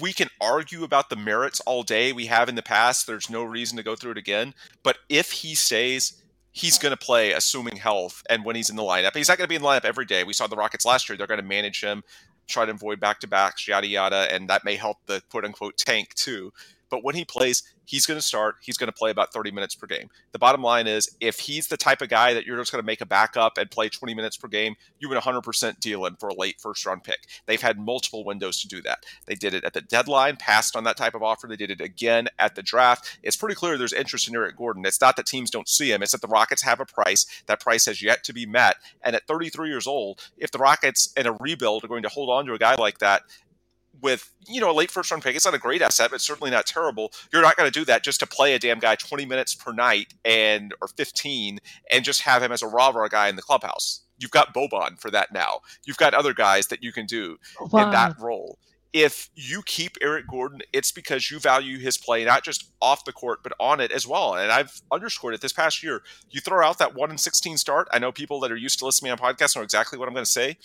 We 0.00 0.12
can 0.12 0.28
argue 0.40 0.84
about 0.84 1.10
the 1.10 1.16
merits 1.16 1.60
all 1.60 1.82
day. 1.82 2.12
We 2.12 2.26
have 2.26 2.48
in 2.48 2.54
the 2.54 2.62
past. 2.62 3.06
There's 3.06 3.30
no 3.30 3.42
reason 3.42 3.76
to 3.76 3.82
go 3.82 3.96
through 3.96 4.12
it 4.12 4.18
again. 4.18 4.54
But 4.82 4.98
if 5.08 5.32
he 5.32 5.54
stays, 5.54 6.22
he's 6.52 6.78
going 6.78 6.90
to 6.90 6.96
play 6.96 7.32
assuming 7.32 7.76
health 7.76 8.22
and 8.28 8.44
when 8.44 8.56
he's 8.56 8.70
in 8.70 8.76
the 8.76 8.82
lineup. 8.82 9.16
He's 9.16 9.28
not 9.28 9.38
going 9.38 9.46
to 9.46 9.48
be 9.48 9.56
in 9.56 9.62
the 9.62 9.68
lineup 9.68 9.84
every 9.84 10.06
day. 10.06 10.24
We 10.24 10.32
saw 10.32 10.46
the 10.46 10.56
Rockets 10.56 10.84
last 10.84 11.08
year. 11.08 11.16
They're 11.16 11.26
going 11.26 11.40
to 11.40 11.46
manage 11.46 11.82
him, 11.82 12.02
try 12.46 12.64
to 12.64 12.72
avoid 12.72 12.98
back 12.98 13.20
to 13.20 13.26
backs, 13.26 13.68
yada, 13.68 13.86
yada. 13.86 14.26
And 14.32 14.48
that 14.48 14.64
may 14.64 14.76
help 14.76 14.98
the 15.06 15.22
quote 15.30 15.44
unquote 15.44 15.76
tank 15.76 16.14
too. 16.14 16.52
But 16.90 17.02
when 17.02 17.14
he 17.14 17.24
plays, 17.24 17.62
he's 17.86 18.06
going 18.06 18.18
to 18.18 18.24
start. 18.24 18.56
He's 18.60 18.76
going 18.76 18.88
to 18.88 18.96
play 18.96 19.10
about 19.10 19.32
30 19.32 19.50
minutes 19.52 19.74
per 19.74 19.86
game. 19.86 20.10
The 20.32 20.38
bottom 20.38 20.62
line 20.62 20.86
is 20.86 21.16
if 21.20 21.38
he's 21.38 21.68
the 21.68 21.76
type 21.76 22.02
of 22.02 22.08
guy 22.08 22.34
that 22.34 22.44
you're 22.44 22.58
just 22.58 22.72
going 22.72 22.82
to 22.82 22.86
make 22.86 23.00
a 23.00 23.06
backup 23.06 23.58
and 23.58 23.70
play 23.70 23.88
20 23.88 24.14
minutes 24.14 24.36
per 24.36 24.48
game, 24.48 24.74
you 24.98 25.08
would 25.08 25.18
100% 25.18 25.80
deal 25.80 26.04
him 26.04 26.16
for 26.18 26.28
a 26.28 26.34
late 26.34 26.60
first 26.60 26.84
round 26.84 27.04
pick. 27.04 27.26
They've 27.46 27.60
had 27.60 27.78
multiple 27.78 28.24
windows 28.24 28.60
to 28.60 28.68
do 28.68 28.82
that. 28.82 29.04
They 29.26 29.34
did 29.34 29.54
it 29.54 29.64
at 29.64 29.72
the 29.72 29.80
deadline, 29.80 30.36
passed 30.36 30.76
on 30.76 30.84
that 30.84 30.96
type 30.96 31.14
of 31.14 31.22
offer. 31.22 31.46
They 31.46 31.56
did 31.56 31.70
it 31.70 31.80
again 31.80 32.28
at 32.38 32.54
the 32.54 32.62
draft. 32.62 33.18
It's 33.22 33.36
pretty 33.36 33.54
clear 33.54 33.78
there's 33.78 33.92
interest 33.92 34.28
in 34.28 34.34
Eric 34.34 34.56
Gordon. 34.56 34.84
It's 34.84 35.00
not 35.00 35.16
that 35.16 35.26
teams 35.26 35.50
don't 35.50 35.68
see 35.68 35.92
him, 35.92 36.02
it's 36.02 36.12
that 36.12 36.20
the 36.20 36.28
Rockets 36.28 36.62
have 36.62 36.80
a 36.80 36.86
price. 36.86 37.26
That 37.46 37.60
price 37.60 37.86
has 37.86 38.02
yet 38.02 38.24
to 38.24 38.32
be 38.32 38.46
met. 38.46 38.76
And 39.02 39.16
at 39.16 39.26
33 39.26 39.68
years 39.68 39.86
old, 39.86 40.20
if 40.36 40.50
the 40.50 40.58
Rockets 40.58 41.12
in 41.16 41.26
a 41.26 41.32
rebuild 41.32 41.84
are 41.84 41.88
going 41.88 42.02
to 42.02 42.08
hold 42.08 42.30
on 42.30 42.46
to 42.46 42.54
a 42.54 42.58
guy 42.58 42.74
like 42.74 42.98
that, 42.98 43.22
with 44.02 44.32
you 44.46 44.60
know 44.60 44.70
a 44.70 44.72
late 44.72 44.90
first 44.90 45.10
round 45.10 45.22
pick, 45.22 45.36
it's 45.36 45.44
not 45.44 45.54
a 45.54 45.58
great 45.58 45.82
asset, 45.82 46.10
but 46.10 46.20
certainly 46.20 46.50
not 46.50 46.66
terrible. 46.66 47.12
You're 47.32 47.42
not 47.42 47.56
going 47.56 47.70
to 47.70 47.78
do 47.78 47.84
that 47.86 48.04
just 48.04 48.20
to 48.20 48.26
play 48.26 48.54
a 48.54 48.58
damn 48.58 48.78
guy 48.78 48.94
20 48.94 49.24
minutes 49.26 49.54
per 49.54 49.72
night 49.72 50.14
and 50.24 50.74
or 50.80 50.88
15 50.88 51.58
and 51.90 52.04
just 52.04 52.22
have 52.22 52.42
him 52.42 52.52
as 52.52 52.62
a 52.62 52.66
rah 52.66 52.88
rah 52.88 53.08
guy 53.08 53.28
in 53.28 53.36
the 53.36 53.42
clubhouse. 53.42 54.02
You've 54.18 54.30
got 54.30 54.54
Boban 54.54 54.98
for 54.98 55.10
that 55.10 55.32
now. 55.32 55.60
You've 55.84 55.98
got 55.98 56.14
other 56.14 56.32
guys 56.32 56.68
that 56.68 56.82
you 56.82 56.92
can 56.92 57.06
do 57.06 57.36
in 57.60 57.90
that 57.90 58.18
role. 58.18 58.58
if 58.92 59.28
you 59.34 59.60
keep 59.62 59.98
Eric 60.00 60.26
Gordon, 60.26 60.62
it's 60.72 60.90
because 60.90 61.30
you 61.30 61.38
value 61.38 61.78
his 61.78 61.98
play, 61.98 62.24
not 62.24 62.42
just 62.42 62.70
off 62.80 63.04
the 63.04 63.12
court, 63.12 63.40
but 63.42 63.52
on 63.60 63.78
it 63.78 63.92
as 63.92 64.06
well. 64.06 64.34
And 64.34 64.50
I've 64.50 64.80
underscored 64.90 65.34
it 65.34 65.42
this 65.42 65.52
past 65.52 65.82
year. 65.82 66.02
You 66.30 66.40
throw 66.40 66.64
out 66.66 66.78
that 66.78 66.94
1 66.94 67.10
in 67.10 67.18
16 67.18 67.58
start. 67.58 67.88
I 67.92 67.98
know 67.98 68.10
people 68.10 68.40
that 68.40 68.50
are 68.50 68.56
used 68.56 68.78
to 68.78 68.86
listening 68.86 69.12
on 69.12 69.18
podcasts 69.18 69.54
know 69.54 69.60
exactly 69.60 69.98
what 69.98 70.08
I'm 70.08 70.14
going 70.14 70.24
to 70.24 70.30
say, 70.30 70.56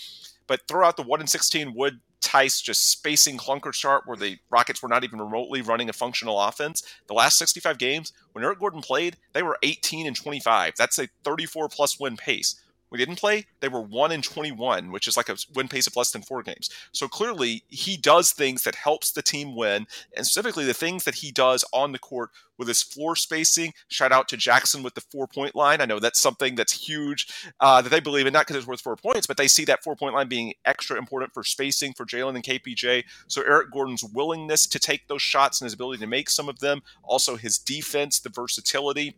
but 0.48 0.62
throw 0.66 0.88
out 0.88 0.96
the 0.96 1.04
1 1.04 1.20
in 1.20 1.28
16 1.28 1.74
Wood 1.76 2.00
Theis 2.22 2.62
just 2.62 2.90
spacing 2.90 3.38
clunker 3.38 3.74
chart 3.74 4.04
where 4.06 4.18
the 4.18 4.38
Rockets 4.50 4.82
were 4.82 4.90
not 4.90 5.04
even 5.04 5.20
remotely 5.20 5.62
running 5.62 5.90
a 5.90 5.94
functional 5.94 6.40
offense. 6.40 6.84
The 7.08 7.14
last 7.14 7.38
65 7.38 7.78
games, 7.78 8.14
when 8.32 8.44
Eric 8.44 8.60
Gordon 8.60 8.82
played, 8.82 9.18
they 9.34 9.44
were 9.44 9.58
18 9.64 10.08
and 10.08 10.16
25. 10.16 10.76
That's 10.78 11.00
a 11.00 11.10
34 11.24 11.70
plus 11.70 12.00
win 12.00 12.18
pace 12.18 12.56
we 12.92 12.98
didn't 12.98 13.16
play, 13.16 13.46
they 13.62 13.70
were 13.70 13.82
1 13.82 14.12
in 14.12 14.22
21, 14.22 14.92
which 14.92 15.08
is 15.08 15.16
like 15.16 15.30
a 15.30 15.38
win 15.56 15.70
pace 15.70 15.88
of 15.88 15.96
less 15.96 16.12
than 16.12 16.22
four 16.22 16.44
games. 16.44 16.70
So 16.92 17.08
clearly, 17.08 17.64
he 17.70 17.96
does 17.96 18.32
things 18.32 18.64
that 18.64 18.76
helps 18.76 19.12
the 19.12 19.22
team 19.22 19.56
win, 19.56 19.88
and 20.16 20.26
specifically 20.26 20.66
the 20.66 20.74
things 20.74 21.06
that 21.06 21.16
he 21.16 21.32
does 21.32 21.64
on 21.72 21.94
the 21.94 22.00
court 22.00 22.32
with 22.58 22.68
his 22.68 22.84
floor 22.84 23.16
spacing. 23.16 23.74
Shout 23.88 24.12
out 24.12 24.28
to 24.28 24.38
Jackson 24.38 24.84
with 24.84 24.94
the 24.94 25.02
four 25.02 25.26
point 25.26 25.56
line. 25.56 25.82
I 25.82 25.86
know 25.86 26.00
that's 26.00 26.22
something 26.22 26.56
that's 26.56 26.74
huge 26.74 27.28
uh, 27.60 27.82
that 27.82 27.90
they 27.90 28.02
believe 28.02 28.28
in, 28.28 28.34
not 28.34 28.46
because 28.46 28.58
it's 28.58 28.68
worth 28.68 28.82
four 28.82 28.98
points, 28.98 29.26
but 29.26 29.38
they 29.38 29.48
see 29.48 29.66
that 29.66 29.84
four 29.84 29.96
point 29.96 30.14
line 30.14 30.28
being 30.28 30.54
extra 30.66 30.98
important 30.98 31.34
for 31.34 31.44
spacing 31.44 31.94
for 31.94 32.06
Jalen 32.06 32.36
and 32.36 32.44
KPJ. 32.44 33.06
So 33.28 33.42
Eric 33.42 33.72
Gordon's 33.72 34.04
willingness 34.04 34.68
to 34.68 34.80
take 34.80 35.08
those 35.08 35.22
shots 35.22 35.62
and 35.62 35.66
his 35.66 35.74
ability 35.74 36.02
to 36.02 36.08
make 36.08 36.30
some 36.30 36.50
of 36.50 36.60
them, 36.60 36.84
also 37.04 37.38
his 37.38 37.58
defense, 37.58 38.20
the 38.20 38.30
versatility 38.30 39.16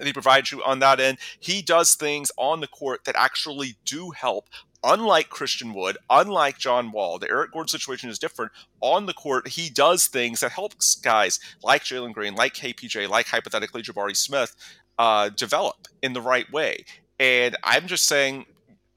that 0.00 0.06
he 0.06 0.12
provides 0.12 0.50
you 0.50 0.62
on 0.64 0.78
that 0.80 0.98
end. 0.98 1.18
He 1.38 1.62
does 1.62 1.94
things 1.94 2.32
on 2.36 2.60
the 2.60 2.66
court 2.66 3.04
that 3.04 3.14
actually 3.16 3.76
do 3.84 4.10
help. 4.10 4.48
Unlike 4.82 5.28
Christian 5.28 5.74
Wood, 5.74 5.98
unlike 6.08 6.56
John 6.56 6.90
Wall, 6.90 7.18
the 7.18 7.28
Eric 7.28 7.52
Gordon 7.52 7.68
situation 7.68 8.08
is 8.08 8.18
different. 8.18 8.50
On 8.80 9.04
the 9.04 9.12
court, 9.12 9.48
he 9.48 9.68
does 9.68 10.06
things 10.06 10.40
that 10.40 10.52
helps 10.52 10.94
guys 10.94 11.38
like 11.62 11.84
Jalen 11.84 12.14
Green, 12.14 12.34
like 12.34 12.54
KPJ, 12.54 13.06
like 13.06 13.26
hypothetically 13.26 13.82
Jabari 13.82 14.16
Smith 14.16 14.56
uh, 14.98 15.28
develop 15.28 15.86
in 16.02 16.14
the 16.14 16.22
right 16.22 16.50
way. 16.50 16.86
And 17.18 17.56
I'm 17.62 17.86
just 17.88 18.06
saying, 18.06 18.46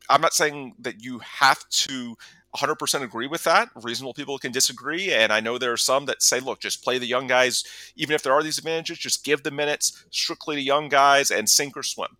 I'm 0.09 0.21
not 0.21 0.33
saying 0.33 0.75
that 0.79 1.03
you 1.03 1.19
have 1.19 1.67
to 1.69 2.15
100% 2.55 3.01
agree 3.01 3.27
with 3.27 3.43
that. 3.45 3.69
Reasonable 3.75 4.13
people 4.13 4.37
can 4.37 4.51
disagree. 4.51 5.11
And 5.11 5.33
I 5.33 5.39
know 5.39 5.57
there 5.57 5.71
are 5.71 5.77
some 5.77 6.05
that 6.05 6.21
say, 6.21 6.39
look, 6.39 6.59
just 6.59 6.83
play 6.83 6.97
the 6.99 7.07
young 7.07 7.25
guys, 7.25 7.63
even 7.95 8.13
if 8.13 8.21
there 8.21 8.33
are 8.33 8.43
these 8.43 8.59
advantages, 8.59 8.99
just 8.99 9.25
give 9.25 9.43
the 9.43 9.51
minutes 9.51 10.05
strictly 10.11 10.55
to 10.55 10.61
young 10.61 10.87
guys 10.87 11.31
and 11.31 11.49
sink 11.49 11.75
or 11.75 11.83
swim. 11.83 12.15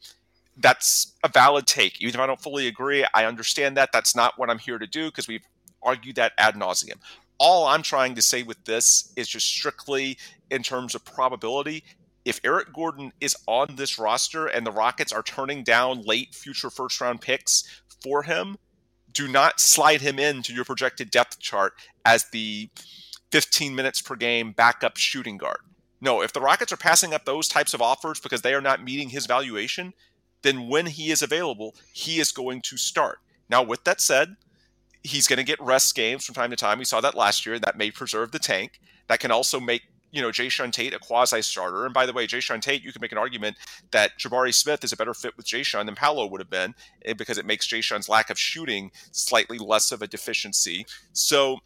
That's 0.58 1.14
a 1.24 1.30
valid 1.30 1.68
take. 1.68 2.02
Even 2.02 2.16
if 2.16 2.20
I 2.20 2.28
don't 2.28 2.42
fully 2.42 2.68
agree, 2.68 3.06
I 3.14 3.26
understand 3.26 3.78
that. 3.78 3.92
That's 3.92 4.16
not 4.16 4.38
what 4.38 4.50
I'm 4.50 4.60
here 4.60 4.80
to 4.80 4.88
do 4.88 5.06
because 5.06 5.28
we've 5.28 5.46
argued 5.82 6.16
that 6.16 6.34
ad 6.38 6.56
nauseum. 6.56 6.98
All 7.38 7.66
I'm 7.66 7.82
trying 7.84 8.16
to 8.16 8.22
say 8.22 8.44
with 8.44 8.64
this 8.66 9.12
is 9.16 9.28
just 9.28 9.48
strictly 9.48 10.18
in 10.50 10.64
terms 10.64 10.96
of 10.96 11.06
probability. 11.06 11.84
If 12.26 12.40
Eric 12.44 12.72
Gordon 12.74 13.12
is 13.20 13.36
on 13.48 13.76
this 13.76 14.00
roster 14.00 14.48
and 14.48 14.66
the 14.66 14.72
Rockets 14.72 15.12
are 15.12 15.24
turning 15.24 15.64
down 15.64 16.04
late 16.04 16.34
future 16.34 16.70
first 16.70 17.02
round 17.02 17.22
picks 17.22 17.82
for 18.02 18.24
him, 18.24 18.58
do 19.14 19.28
not 19.28 19.60
slide 19.60 20.02
him 20.02 20.20
into 20.20 20.54
your 20.54 20.66
projected 20.66 21.12
depth 21.12 21.40
chart 21.40 21.74
as 22.06 22.26
the 22.32 22.70
15 23.32 23.76
minutes 23.76 24.02
per 24.02 24.16
game 24.16 24.52
backup 24.52 24.98
shooting 24.98 25.38
guard. 25.38 25.60
No, 26.02 26.22
if 26.22 26.34
the 26.34 26.42
Rockets 26.42 26.74
are 26.74 26.78
passing 26.78 27.14
up 27.14 27.26
those 27.26 27.48
types 27.48 27.74
of 27.74 27.82
offers 27.82 28.20
because 28.20 28.42
they 28.42 28.54
are 28.54 28.62
not 28.62 28.84
meeting 28.84 29.10
his 29.10 29.26
valuation, 29.26 29.94
then 30.42 30.68
when 30.68 30.86
he 30.86 31.12
is 31.12 31.22
available, 31.22 31.76
he 31.94 32.20
is 32.20 32.32
going 32.32 32.62
to 32.64 32.78
start. 32.78 33.20
Now, 33.50 33.64
with 33.64 33.86
that 33.86 34.02
said, 34.02 34.36
he's 35.04 35.28
going 35.28 35.38
to 35.38 35.44
get 35.44 35.62
rest 35.62 35.96
games 35.96 36.26
from 36.26 36.36
time 36.36 36.50
to 36.50 36.56
time. 36.56 36.80
We 36.80 36.86
saw 36.86 37.02
that 37.02 37.16
last 37.16 37.46
year. 37.46 37.58
That 37.58 37.78
may 37.78 37.92
preserve 37.92 38.32
the 38.32 38.40
tank. 38.40 38.80
That 39.08 39.20
can 39.20 39.32
also 39.32 39.60
make 39.60 39.84
you 40.14 40.22
know, 40.22 40.30
Jae'Sean 40.30 40.72
Tate 40.72 40.94
a 40.94 41.00
quasi 41.00 41.42
starter. 41.42 41.86
And 41.86 41.94
by 41.94 42.06
the 42.06 42.14
way, 42.14 42.28
Jae'Sean 42.28 42.62
Tate, 42.62 42.84
you 42.84 42.94
can 42.94 43.02
make 43.02 43.12
an 43.12 43.18
argument 43.18 43.58
that 43.92 44.12
Jabari 44.20 44.54
Smith 44.54 44.84
is 44.84 44.94
a 44.94 44.98
better 44.98 45.14
fit 45.14 45.36
with 45.36 45.48
Jae'Sean 45.48 45.88
than 45.88 45.96
Paolo 45.96 46.28
would 46.28 46.40
have 46.40 46.52
been 46.52 46.76
eh, 47.04 47.14
because 47.14 47.40
it 47.40 47.48
makes 47.48 47.68
Jae'Sean's 47.68 48.08
lack 48.08 48.30
of 48.30 48.38
shooting 48.38 48.92
slightly 49.12 49.58
less 49.58 49.92
of 49.92 50.04
a 50.04 50.08
deficiency. 50.08 50.86
So, 51.14 51.58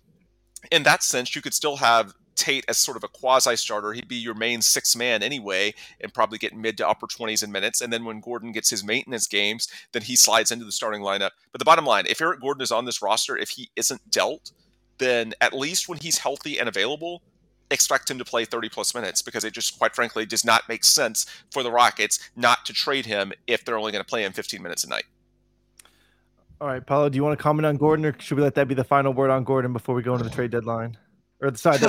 in 0.72 0.84
that 0.84 1.04
sense, 1.04 1.36
you 1.36 1.42
could 1.42 1.54
still 1.54 1.76
have 1.76 2.14
Tate 2.36 2.64
as 2.70 2.78
sort 2.78 2.96
of 2.96 3.04
a 3.04 3.10
quasi 3.10 3.58
starter. 3.58 3.92
He'd 3.92 4.08
be 4.08 4.16
your 4.16 4.34
main 4.34 4.62
six 4.62 4.96
man 4.96 5.22
anyway, 5.22 5.74
and 6.00 6.14
probably 6.14 6.38
get 6.38 6.56
mid 6.56 6.78
to 6.78 6.88
upper 6.88 7.08
20s 7.08 7.44
in 7.44 7.52
minutes. 7.52 7.82
And 7.82 7.92
then 7.92 8.06
when 8.06 8.22
Gordon 8.22 8.54
gets 8.54 8.70
his 8.70 8.84
maintenance 8.84 9.28
games, 9.28 9.68
then 9.92 10.04
he 10.04 10.16
slides 10.16 10.54
into 10.54 10.64
the 10.64 10.72
starting 10.72 11.02
lineup. 11.02 11.32
But 11.52 11.60
the 11.60 11.66
bottom 11.66 11.86
line, 11.86 12.06
if 12.08 12.22
Eric 12.22 12.40
Gordon 12.40 12.62
is 12.62 12.72
on 12.72 12.86
this 12.86 13.02
roster, 13.02 13.36
if 13.36 13.50
he 13.50 13.70
isn't 13.76 14.10
dealt, 14.10 14.52
then 15.00 15.34
at 15.42 15.54
least 15.54 15.90
when 15.90 15.98
he's 15.98 16.20
healthy 16.20 16.60
and 16.60 16.70
available, 16.70 17.22
expect 17.72 18.10
him 18.10 18.18
to 18.18 18.26
play 18.26 18.46
30 18.46 18.70
plus 18.70 18.96
minutes 18.96 19.22
because 19.22 19.44
it 19.44 19.54
just 19.54 19.78
quite 19.78 19.96
frankly 19.96 20.26
does 20.26 20.46
not 20.46 20.68
make 20.70 20.84
sense 20.84 21.26
for 21.52 21.64
the 21.64 21.72
Rockets 21.72 22.30
not 22.36 22.66
to 22.66 22.74
trade 22.74 23.06
him 23.06 23.34
if 23.46 23.66
they're 23.66 23.78
only 23.78 23.92
going 23.92 24.04
to 24.04 24.08
play 24.08 24.24
him 24.24 24.34
15 24.34 24.62
minutes 24.62 24.84
a 24.84 24.90
night. 24.90 25.06
All 26.60 26.68
right, 26.68 26.86
Paulo, 26.86 27.10
do 27.10 27.16
you 27.16 27.24
want 27.24 27.38
to 27.38 27.42
comment 27.42 27.66
on 27.66 27.78
Gordon 27.78 28.06
or 28.06 28.16
should 28.20 28.38
we 28.38 28.44
let 28.44 28.56
that 28.56 28.68
be 28.68 28.74
the 28.74 28.84
final 28.84 29.14
word 29.14 29.30
on 29.30 29.44
Gordon 29.44 29.74
before 29.74 29.94
we 29.94 30.02
go 30.02 30.14
into 30.14 30.24
the 30.24 30.30
trade 30.30 30.52
deadline? 30.52 30.98
Or 31.40 31.52
the 31.52 31.58
side, 31.58 31.80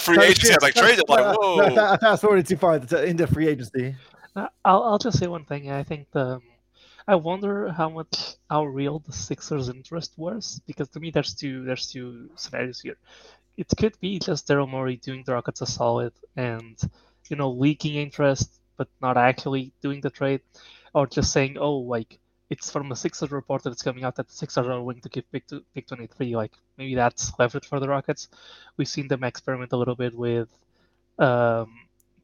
free 0.00 0.22
agency, 0.22 0.54
like 0.62 0.74
trade 0.74 0.96
deadline. 0.96 1.34
Whoa! 1.40 1.74
Fast 1.96 2.22
forward 2.22 2.46
too 2.46 2.56
far 2.56 2.76
into 2.76 3.26
free 3.26 3.48
agency. 3.48 3.96
Uh, 4.36 4.46
I'll 4.64 4.84
I'll 4.84 4.98
just 4.98 5.18
say 5.18 5.26
one 5.26 5.44
thing. 5.44 5.72
I 5.72 5.82
think 5.82 6.06
the 6.12 6.40
I 7.06 7.16
wonder 7.16 7.70
how 7.70 7.88
much 7.90 8.36
how 8.48 8.64
real 8.64 9.00
the 9.00 9.12
Sixers' 9.12 9.68
interest 9.68 10.14
was 10.16 10.60
because 10.66 10.88
to 10.90 11.00
me 11.00 11.10
there's 11.10 11.34
two 11.34 11.64
there's 11.64 11.90
two 11.90 12.30
scenarios 12.36 12.80
here 12.80 12.96
it 13.56 13.68
could 13.78 13.98
be 14.00 14.18
just 14.18 14.48
Daryl 14.48 14.68
Morey 14.68 14.96
doing 14.96 15.22
the 15.24 15.34
Rockets 15.34 15.60
a 15.60 15.66
solid 15.66 16.12
and 16.36 16.76
you 17.28 17.36
know 17.36 17.50
leaking 17.50 17.94
interest 17.94 18.60
but 18.76 18.88
not 19.00 19.16
actually 19.16 19.72
doing 19.82 20.00
the 20.00 20.10
trade, 20.10 20.40
or 20.94 21.06
just 21.06 21.32
saying, 21.32 21.56
oh, 21.58 21.76
like 21.76 22.18
it's 22.50 22.70
from 22.70 22.92
a 22.92 22.96
Sixers 22.96 23.30
report 23.30 23.62
that 23.62 23.70
it's 23.70 23.82
coming 23.82 24.04
out 24.04 24.16
that 24.16 24.28
the 24.28 24.34
Sixers 24.34 24.66
are 24.66 24.82
willing 24.82 25.00
to 25.00 25.08
give 25.08 25.30
pick 25.32 25.46
to 25.48 25.62
pick 25.74 25.86
23. 25.86 26.36
Like 26.36 26.52
maybe 26.76 26.94
that's 26.94 27.32
leverage 27.38 27.66
for 27.66 27.80
the 27.80 27.88
Rockets. 27.88 28.28
We've 28.76 28.88
seen 28.88 29.08
them 29.08 29.24
experiment 29.24 29.72
a 29.72 29.76
little 29.76 29.94
bit 29.94 30.14
with 30.14 30.48
um, 31.18 31.72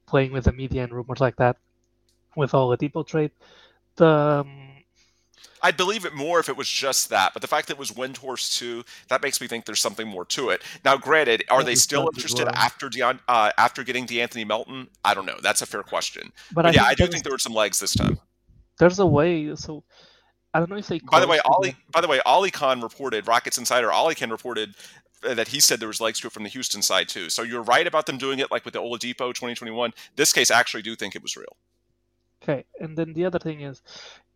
playing 0.07 0.33
with 0.33 0.45
the 0.45 0.53
media 0.53 0.85
and 0.85 0.93
rumors 0.93 1.21
like 1.21 1.37
that 1.37 1.57
with 2.37 2.53
Oladipo 2.53 3.07
trade. 3.07 3.31
The 3.97 4.07
um, 4.07 4.70
I'd 5.63 5.77
believe 5.77 6.05
it 6.05 6.15
more 6.15 6.41
if 6.41 6.49
it 6.49 6.57
was 6.57 6.69
just 6.69 7.11
that, 7.11 7.33
but 7.33 7.43
the 7.43 7.49
fact 7.49 7.69
that 7.69 7.75
it 7.75 7.79
was 7.79 7.91
Windhorst 7.91 8.59
too, 8.59 8.85
that 9.09 9.23
makes 9.23 9.41
me 9.41 9.47
think 9.47 9.65
there's 9.65 9.81
something 9.81 10.09
more 10.09 10.25
to 10.27 10.51
it. 10.51 10.63
Now, 10.85 10.97
granted, 10.97 11.45
are 11.51 11.63
they 11.63 11.75
still 11.75 12.09
interested 12.15 12.45
well. 12.45 12.55
after 12.55 12.89
Deon, 12.89 13.21
uh, 13.29 13.51
after 13.59 13.85
getting 13.85 14.07
De'Anthony 14.07 14.47
Melton? 14.47 14.89
I 15.05 15.15
don't 15.15 15.27
know. 15.27 15.39
That's 15.43 15.63
a 15.63 15.67
fair 15.67 15.83
question. 15.83 16.33
But, 16.53 16.63
but 16.63 16.67
I 16.67 16.71
yeah, 16.71 16.85
I 16.85 16.95
do 16.95 17.07
think 17.07 17.25
there 17.25 17.33
were 17.33 17.39
some 17.39 17.55
legs 17.55 17.79
this 17.79 17.95
time. 17.95 18.19
There's 18.79 18.99
a 18.99 19.07
way. 19.07 19.55
So 19.57 19.85
I 20.55 20.59
don't 20.59 20.71
know 20.71 20.77
if 20.77 20.89
they. 20.89 21.01
By 21.01 21.21
the 21.21 21.29
way, 21.29 21.39
Ollie. 21.45 21.77
By 21.93 22.01
the 22.01 22.09
way, 22.09 22.21
Ollie 22.27 22.51
Khan 22.51 22.81
reported. 22.81 23.29
Rockets 23.29 23.59
insider 23.59 23.93
Ollie 23.93 24.15
Khan 24.15 24.31
reported 24.31 24.75
uh, 25.25 25.35
that 25.35 25.49
he 25.49 25.61
said 25.61 25.81
there 25.81 25.89
was 25.89 26.01
legs 26.01 26.21
to 26.21 26.27
it 26.27 26.33
from 26.33 26.43
the 26.43 26.49
Houston 26.49 26.83
side 26.83 27.09
too. 27.09 27.29
So 27.31 27.43
you're 27.43 27.63
right 27.63 27.87
about 27.87 28.07
them 28.07 28.19
doing 28.19 28.39
it 28.39 28.51
like 28.51 28.65
with 28.65 28.75
the 28.75 28.81
Oladipo 28.81 29.35
2021. 29.35 29.93
This 30.17 30.33
case, 30.33 30.51
I 30.51 30.59
actually 30.59 30.83
do 30.83 30.97
think 30.97 31.15
it 31.15 31.23
was 31.23 31.37
real. 31.37 31.57
Okay, 32.43 32.65
and 32.81 32.97
then 32.97 33.13
the 33.13 33.27
other 33.27 33.39
thing 33.39 33.61
is, 33.61 33.83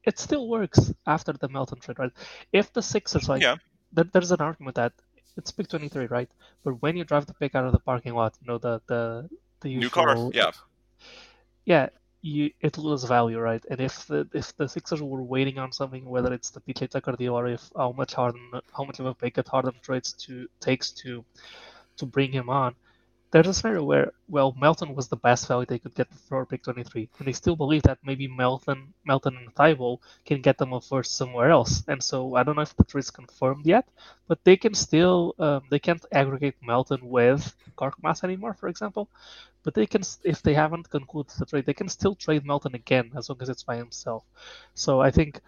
it 0.07 0.19
still 0.19 0.49
works 0.49 0.93
after 1.07 1.33
the 1.33 1.49
Melton 1.49 1.81
trade, 1.81 1.99
right? 1.99 2.13
If 2.53 2.73
the 2.73 2.83
Sixers 2.83 3.29
like, 3.29 3.43
yeah. 3.43 3.57
th- 3.95 4.09
there's 4.13 4.33
an 4.33 4.41
argument 4.41 4.77
that 4.77 4.93
it's 5.37 5.51
pick 5.51 5.69
23, 5.69 6.07
right? 6.07 6.31
But 6.63 6.83
when 6.83 6.97
you 6.97 7.05
drive 7.05 7.27
the 7.27 7.35
pick 7.35 7.55
out 7.55 7.65
of 7.65 7.73
the 7.73 7.79
parking 7.79 8.15
lot, 8.15 8.37
you 8.41 8.47
know 8.47 8.59
the 8.59 8.81
the 8.87 9.29
the 9.61 9.71
usual, 9.71 9.81
new 9.81 10.31
car, 10.31 10.31
yeah, 10.33 10.51
yeah, 11.65 11.89
you 12.23 12.51
it 12.61 12.79
loses 12.79 13.09
value, 13.09 13.39
right? 13.39 13.65
And 13.71 13.81
if 13.81 14.07
the 14.07 14.29
if 14.33 14.57
the 14.57 14.69
Sixers 14.69 15.03
were 15.03 15.23
waiting 15.23 15.59
on 15.59 15.73
something, 15.73 16.05
whether 16.05 16.33
it's 16.33 16.51
the 16.51 16.61
PJ 16.61 16.91
Tucker 16.91 17.17
deal 17.17 17.35
or 17.35 17.47
if 17.49 17.71
how 17.77 17.93
much 17.93 18.15
Harden, 18.15 18.51
how 18.77 18.85
much 18.85 19.01
of 19.01 19.07
a 19.07 19.15
pick 19.15 19.35
cut 19.35 19.49
Harden 19.49 19.75
trades 19.83 20.13
to 20.25 20.49
takes 20.61 20.91
to 20.93 21.25
to 21.97 22.07
bring 22.07 22.33
him 22.33 22.49
on, 22.49 22.75
there's 23.35 23.49
a 23.49 23.53
scenario 23.55 23.83
where, 23.83 24.13
well, 24.29 24.55
Melton 24.61 24.95
was 24.95 25.09
the 25.09 25.17
best 25.17 25.49
value 25.49 25.67
they 25.67 25.81
could 25.81 25.97
get 25.97 26.07
for 26.15 26.47
pick 26.47 26.63
23, 26.63 27.09
and 27.19 27.27
they 27.27 27.33
still 27.33 27.57
believe 27.57 27.83
that 27.83 27.99
maybe 28.05 28.29
Melton, 28.29 28.95
Melton 29.05 29.37
and 29.37 29.53
Thybulle 29.57 29.99
can 30.25 30.41
get 30.41 30.57
them 30.57 30.73
a 30.73 30.81
first 30.81 31.17
somewhere 31.17 31.51
else. 31.51 31.83
And 31.89 32.01
so 32.01 32.37
I 32.37 32.45
don't 32.45 32.55
know 32.55 32.63
if 32.63 32.77
the 32.77 32.85
trade 32.85 33.01
is 33.01 33.11
confirmed 33.11 33.67
yet, 33.67 33.89
but 34.29 34.39
they 34.45 34.57
can 34.57 34.73
still, 34.73 35.35
um, 35.41 35.63
they 35.69 35.81
can't 35.81 36.05
aggregate 36.13 36.55
Melton 36.63 37.01
with 37.11 37.57
Korkmaz 37.77 38.23
anymore, 38.23 38.55
for 38.55 38.69
example. 38.69 39.09
But 39.65 39.75
they 39.75 39.87
can, 39.87 40.03
if 40.23 40.41
they 40.41 40.55
haven't 40.55 40.89
concluded 40.91 41.33
the 41.37 41.47
trade, 41.47 41.67
they 41.67 41.75
can 41.75 41.89
still 41.89 42.15
trade 42.15 42.47
Melton 42.47 42.77
again 42.77 43.11
as 43.17 43.29
long 43.29 43.39
as 43.43 43.49
it's 43.49 43.65
by 43.65 43.77
himself. 43.77 44.23
So 44.75 45.01
I 45.01 45.11
think 45.11 45.41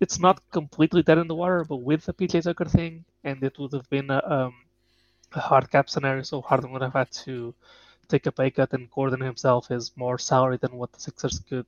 it's 0.00 0.18
not 0.18 0.40
completely 0.50 1.02
dead 1.02 1.18
in 1.18 1.28
the 1.28 1.34
water, 1.34 1.62
but 1.68 1.76
with 1.82 2.06
the 2.06 2.14
PJ 2.14 2.44
Tucker 2.44 2.64
thing, 2.64 3.04
and 3.22 3.42
it 3.44 3.58
would 3.58 3.74
have 3.74 3.90
been 3.90 4.10
a, 4.10 4.22
um, 4.26 4.54
hard 5.40 5.70
cap 5.70 5.90
scenario, 5.90 6.22
so 6.22 6.40
Harden 6.40 6.72
would 6.72 6.82
have 6.82 6.92
had 6.92 7.10
to 7.24 7.54
take 8.08 8.26
a 8.26 8.32
pay 8.32 8.50
cut, 8.50 8.72
and 8.72 8.90
Gordon 8.90 9.20
himself 9.20 9.70
is 9.70 9.92
more 9.96 10.18
salary 10.18 10.58
than 10.58 10.72
what 10.76 10.92
the 10.92 11.00
Sixers 11.00 11.38
could. 11.40 11.66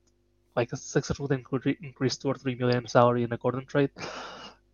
Like 0.54 0.70
the 0.70 0.76
Sixers 0.76 1.20
would 1.20 1.32
include 1.32 1.76
increase 1.82 2.16
two 2.16 2.28
or 2.28 2.34
three 2.34 2.54
million 2.54 2.86
salary 2.86 3.22
in 3.22 3.32
a 3.32 3.36
Gordon 3.36 3.66
trade. 3.66 3.90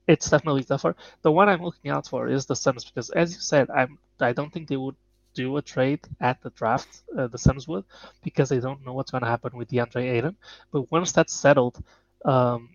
it's 0.06 0.30
definitely 0.30 0.64
tougher. 0.64 0.94
The 1.22 1.32
one 1.32 1.48
I'm 1.48 1.62
looking 1.62 1.90
out 1.90 2.06
for 2.06 2.28
is 2.28 2.46
the 2.46 2.56
Suns 2.56 2.84
because, 2.84 3.10
as 3.10 3.34
you 3.34 3.40
said, 3.40 3.70
I'm 3.70 3.98
I 4.20 4.32
don't 4.32 4.52
think 4.52 4.68
they 4.68 4.76
would 4.76 4.96
do 5.34 5.56
a 5.56 5.62
trade 5.62 6.00
at 6.20 6.40
the 6.42 6.50
draft. 6.50 7.02
Uh, 7.16 7.26
the 7.26 7.38
Suns 7.38 7.66
would 7.68 7.84
because 8.22 8.48
they 8.48 8.60
don't 8.60 8.84
know 8.84 8.92
what's 8.92 9.10
going 9.10 9.22
to 9.22 9.28
happen 9.28 9.56
with 9.56 9.70
DeAndre 9.70 10.12
Ayton. 10.12 10.36
But 10.70 10.90
once 10.90 11.12
that's 11.12 11.32
settled, 11.32 11.82
um, 12.24 12.70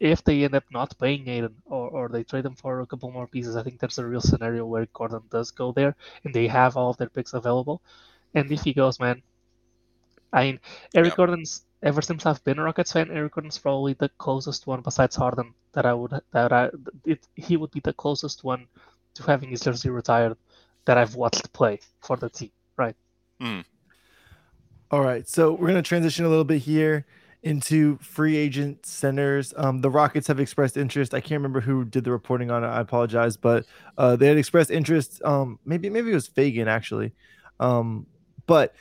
if 0.00 0.24
they 0.24 0.44
end 0.44 0.54
up 0.54 0.64
not 0.70 0.98
paying 0.98 1.28
Ayton 1.28 1.56
or, 1.66 1.88
or 1.90 2.08
they 2.08 2.24
trade 2.24 2.44
them 2.44 2.56
for 2.56 2.80
a 2.80 2.86
couple 2.86 3.10
more 3.10 3.26
pieces, 3.26 3.56
I 3.56 3.62
think 3.62 3.80
there's 3.80 3.98
a 3.98 4.06
real 4.06 4.20
scenario 4.20 4.66
where 4.66 4.86
Gordon 4.92 5.22
does 5.30 5.50
go 5.50 5.72
there 5.72 5.96
and 6.24 6.34
they 6.34 6.46
have 6.48 6.76
all 6.76 6.90
of 6.90 6.96
their 6.98 7.08
picks 7.08 7.32
available. 7.34 7.82
And 8.34 8.50
if 8.52 8.62
he 8.62 8.72
goes, 8.74 9.00
man, 9.00 9.22
I 10.32 10.44
mean, 10.44 10.60
Eric 10.94 11.12
Yeah. 11.12 11.16
Gordon's 11.16 11.64
ever 11.82 12.02
since 12.02 12.26
I've 12.26 12.42
been 12.44 12.58
a 12.58 12.62
Rockets 12.64 12.92
fan, 12.92 13.10
Eric 13.10 13.34
Gordon's 13.34 13.58
probably 13.58 13.94
the 13.94 14.08
closest 14.18 14.66
one 14.66 14.82
besides 14.82 15.16
Harden 15.16 15.54
that 15.72 15.86
I 15.86 15.94
would 15.94 16.12
that 16.32 16.52
I 16.52 16.70
it, 17.04 17.26
he 17.36 17.56
would 17.56 17.70
be 17.70 17.80
the 17.80 17.92
closest 17.92 18.44
one 18.44 18.66
to 19.14 19.22
having 19.22 19.50
his 19.50 19.60
jersey 19.62 19.90
retired 19.90 20.36
that 20.86 20.98
I've 20.98 21.14
watched 21.14 21.52
play 21.52 21.80
for 22.02 22.16
the 22.16 22.28
team. 22.30 22.50
Right. 22.76 22.96
Hmm. 23.40 23.60
All 24.90 25.00
right, 25.00 25.28
so 25.28 25.52
we're 25.52 25.68
going 25.68 25.74
to 25.74 25.82
transition 25.82 26.24
a 26.24 26.28
little 26.28 26.44
bit 26.44 26.62
here 26.62 27.06
into 27.44 27.98
free 27.98 28.36
agent 28.36 28.84
centers. 28.86 29.52
Um, 29.56 29.80
the 29.80 29.90
Rockets 29.90 30.26
have 30.28 30.40
expressed 30.40 30.76
interest. 30.76 31.14
I 31.14 31.20
can't 31.20 31.38
remember 31.38 31.60
who 31.60 31.84
did 31.84 32.02
the 32.04 32.10
reporting 32.10 32.50
on 32.50 32.64
it. 32.64 32.68
I 32.68 32.80
apologize, 32.80 33.36
but 33.36 33.66
uh, 33.98 34.16
they 34.16 34.26
had 34.26 34.38
expressed 34.38 34.70
interest. 34.70 35.22
Um, 35.24 35.58
maybe 35.64 35.88
maybe 35.90 36.10
it 36.10 36.14
was 36.14 36.28
Feigen 36.28 36.66
actually, 36.66 37.12
um, 37.60 38.06
but 38.46 38.74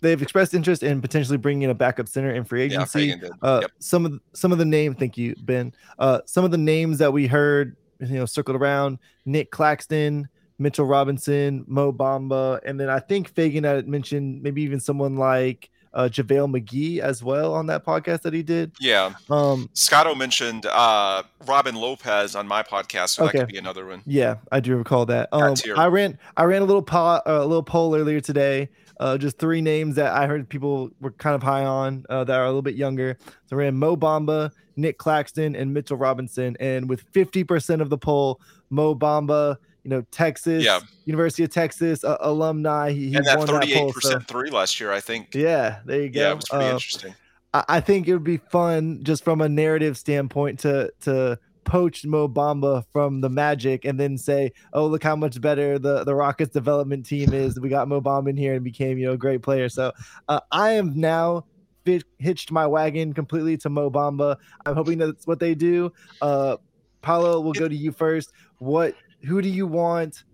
they've 0.00 0.20
expressed 0.20 0.52
interest 0.52 0.82
in 0.82 1.00
potentially 1.00 1.38
bringing 1.38 1.62
in 1.62 1.70
a 1.70 1.74
backup 1.74 2.08
center 2.08 2.32
in 2.32 2.44
free 2.44 2.60
Yeah, 2.66 2.82
agency. 2.82 3.14
Did. 3.16 3.30
Uh, 3.40 3.60
Yep. 3.62 3.70
some 3.78 4.04
of 4.04 4.12
the, 4.12 4.20
some 4.34 4.52
of 4.52 4.58
the 4.58 4.64
name, 4.64 4.94
thank 4.94 5.16
you, 5.16 5.34
Ben. 5.42 5.72
Uh, 5.98 6.20
some 6.26 6.44
of 6.44 6.50
the 6.50 6.58
names 6.58 6.98
that 6.98 7.12
we 7.12 7.26
heard, 7.26 7.76
you 8.00 8.08
know, 8.08 8.26
circled 8.26 8.56
around: 8.56 8.98
Nick 9.24 9.50
Claxton, 9.50 10.28
Mitchell 10.58 10.86
Robinson, 10.86 11.64
Mo 11.66 11.92
Bamba, 11.92 12.60
and 12.66 12.78
then 12.78 12.90
I 12.90 12.98
think 12.98 13.32
Feigen 13.32 13.64
had 13.64 13.88
mentioned 13.88 14.42
maybe 14.42 14.60
even 14.62 14.80
someone 14.80 15.16
like 15.16 15.70
uh, 15.94 16.08
JaVale 16.10 16.60
McGee 16.60 16.98
as 16.98 17.22
well 17.22 17.54
on 17.54 17.66
that 17.66 17.84
podcast 17.84 18.22
that 18.22 18.32
he 18.32 18.42
did. 18.42 18.72
Yeah. 18.80 19.12
Um, 19.30 19.68
Scotto 19.74 20.14
mentioned 20.14 20.66
uh, 20.66 21.22
Robin 21.46 21.74
Lopez 21.74 22.34
on 22.34 22.46
my 22.46 22.62
podcast, 22.62 23.10
so 23.10 23.24
that 23.24 23.32
could 23.32 23.48
be 23.48 23.58
another 23.58 23.86
one. 23.86 24.02
Yeah, 24.06 24.36
I 24.50 24.60
do 24.60 24.76
recall 24.76 25.06
that. 25.06 25.28
Um, 25.32 25.54
I 25.76 25.86
ran 25.86 26.18
I 26.36 26.44
ran 26.44 26.62
a 26.62 26.64
little 26.64 26.82
po- 26.82 26.98
uh, 26.98 27.22
a 27.26 27.46
little 27.46 27.62
poll 27.62 27.96
earlier 27.96 28.20
today. 28.20 28.68
Uh, 29.00 29.18
just 29.18 29.38
three 29.38 29.60
names 29.60 29.96
that 29.96 30.12
I 30.12 30.26
heard 30.26 30.48
people 30.48 30.90
were 31.00 31.10
kind 31.10 31.34
of 31.34 31.42
high 31.42 31.64
on 31.64 32.04
uh, 32.08 32.22
that 32.24 32.38
are 32.38 32.44
a 32.44 32.48
little 32.48 32.62
bit 32.62 32.76
younger. 32.76 33.18
So 33.46 33.56
I 33.56 33.60
ran 33.60 33.76
Mo 33.76 33.96
Bamba, 33.96 34.52
Nick 34.76 34.98
Claxton, 34.98 35.56
and 35.56 35.74
Mitchell 35.74 35.96
Robinson. 35.96 36.56
And 36.60 36.88
with 36.88 37.10
50% 37.12 37.80
of 37.80 37.90
the 37.90 37.98
poll, 37.98 38.40
Mo 38.70 38.94
Bamba, 38.94 39.56
you 39.84 39.90
know, 39.90 40.04
Texas, 40.10 40.64
Yeah. 40.64 40.80
University 41.04 41.44
of 41.44 41.50
Texas 41.50 42.04
uh, 42.04 42.16
alumni. 42.20 42.92
He, 42.92 43.10
he 43.10 43.16
and 43.16 43.26
that 43.26 43.38
won 43.38 43.46
that 43.46 43.52
thirty-eight 43.54 43.76
poll. 43.76 43.88
So, 43.88 43.94
percent 43.94 44.28
three 44.28 44.50
last 44.50 44.78
year, 44.80 44.92
I 44.92 45.00
think. 45.00 45.34
yeah, 45.34 45.80
there 45.84 46.02
you 46.02 46.10
go. 46.10 46.20
Yeah, 46.20 46.32
it 46.32 46.36
was 46.36 46.44
pretty 46.48 46.64
Uh, 46.64 46.72
interesting. 46.74 47.14
I, 47.54 47.64
I 47.68 47.80
think 47.80 48.08
it 48.08 48.12
would 48.12 48.24
be 48.24 48.38
fun 48.38 49.00
just 49.02 49.24
from 49.24 49.40
a 49.40 49.48
narrative 49.48 49.96
standpoint 49.98 50.60
to 50.60 50.92
to 51.00 51.38
poach 51.64 52.04
Mo 52.04 52.26
Bamba 52.28 52.84
from 52.92 53.20
the 53.20 53.28
Magic 53.28 53.84
and 53.84 53.98
then 53.98 54.18
say, 54.18 54.52
"Oh, 54.72 54.86
look 54.86 55.02
how 55.02 55.16
much 55.16 55.40
better 55.40 55.78
the 55.78 56.04
the 56.04 56.14
Rockets 56.14 56.52
development 56.52 57.06
team 57.06 57.32
is. 57.32 57.58
We 57.60 57.68
got 57.68 57.88
Mo 57.88 58.00
Bamba 58.00 58.30
in 58.30 58.36
here 58.36 58.54
and 58.54 58.64
became 58.64 58.98
you 58.98 59.06
know 59.06 59.12
a 59.12 59.18
great 59.18 59.42
player." 59.42 59.68
So 59.68 59.92
uh, 60.28 60.40
I 60.50 60.72
am 60.72 60.92
now 60.98 61.44
fit, 61.84 62.04
hitched 62.18 62.50
my 62.52 62.66
wagon 62.66 63.12
completely 63.12 63.56
to 63.58 63.68
Mo 63.68 63.90
Bamba. 63.90 64.36
I'm 64.66 64.74
hoping 64.74 64.98
that's 64.98 65.26
what 65.26 65.38
they 65.40 65.54
do. 65.54 65.92
Uh, 66.20 66.56
Paulo, 67.00 67.40
we'll 67.40 67.52
go 67.52 67.68
to 67.68 67.76
you 67.76 67.92
first. 67.92 68.32
What 68.58 68.94
who 69.24 69.42
do 69.42 69.48
you 69.48 69.66
want 69.66 70.24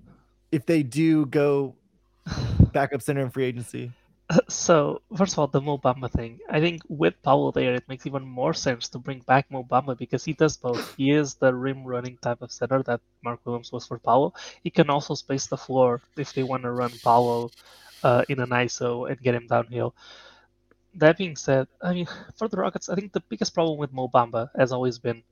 if 0.51 0.66
they 0.66 0.82
do 0.82 1.26
go 1.26 1.74
backup 2.72 3.03
center 3.03 3.20
in 3.20 3.30
free 3.30 3.45
agency? 3.45 3.93
So 4.49 5.01
first 5.16 5.32
of 5.32 5.39
all, 5.39 5.47
the 5.47 5.61
Mo 5.61 5.78
Bamba 5.78 6.11
thing. 6.11 6.39
I 6.51 6.61
think 6.61 6.82
with 6.89 7.14
Paolo 7.22 7.51
there, 7.51 7.74
it 7.74 7.89
makes 7.89 8.07
even 8.07 8.24
more 8.24 8.53
sense 8.53 8.89
to 8.91 8.99
bring 8.99 9.20
back 9.20 9.51
Mo 9.51 9.64
Bamba 9.64 9.97
because 9.97 10.22
he 10.24 10.34
does 10.34 10.57
both. 10.57 10.95
He 10.97 11.12
is 11.12 11.34
the 11.34 11.55
rim 11.55 11.84
running 11.84 12.18
type 12.20 12.43
of 12.43 12.53
center 12.53 12.82
that 12.82 13.01
Mark 13.24 13.41
Williams 13.45 13.72
was 13.72 13.86
for 13.86 13.99
Paolo. 13.99 14.34
He 14.62 14.68
can 14.70 14.91
also 14.91 15.14
space 15.14 15.47
the 15.47 15.57
floor 15.57 16.03
if 16.16 16.34
they 16.34 16.43
want 16.43 16.64
to 16.64 16.72
run 16.72 16.93
Paolo 17.03 17.51
uh, 18.03 18.24
in 18.28 18.41
an 18.41 18.51
ISO 18.51 19.11
and 19.11 19.20
get 19.20 19.34
him 19.34 19.47
downhill. 19.47 19.95
That 20.95 21.16
being 21.16 21.36
said, 21.36 21.68
I 21.80 21.95
mean 21.95 22.07
for 22.36 22.49
the 22.49 22.59
Rockets, 22.59 22.91
I 22.91 22.97
think 22.97 23.12
the 23.12 23.24
biggest 23.28 23.55
problem 23.55 23.78
with 23.78 23.93
Mo 23.93 24.09
Bamba 24.09 24.51
has 24.59 24.72
always 24.72 24.99
been 24.99 25.22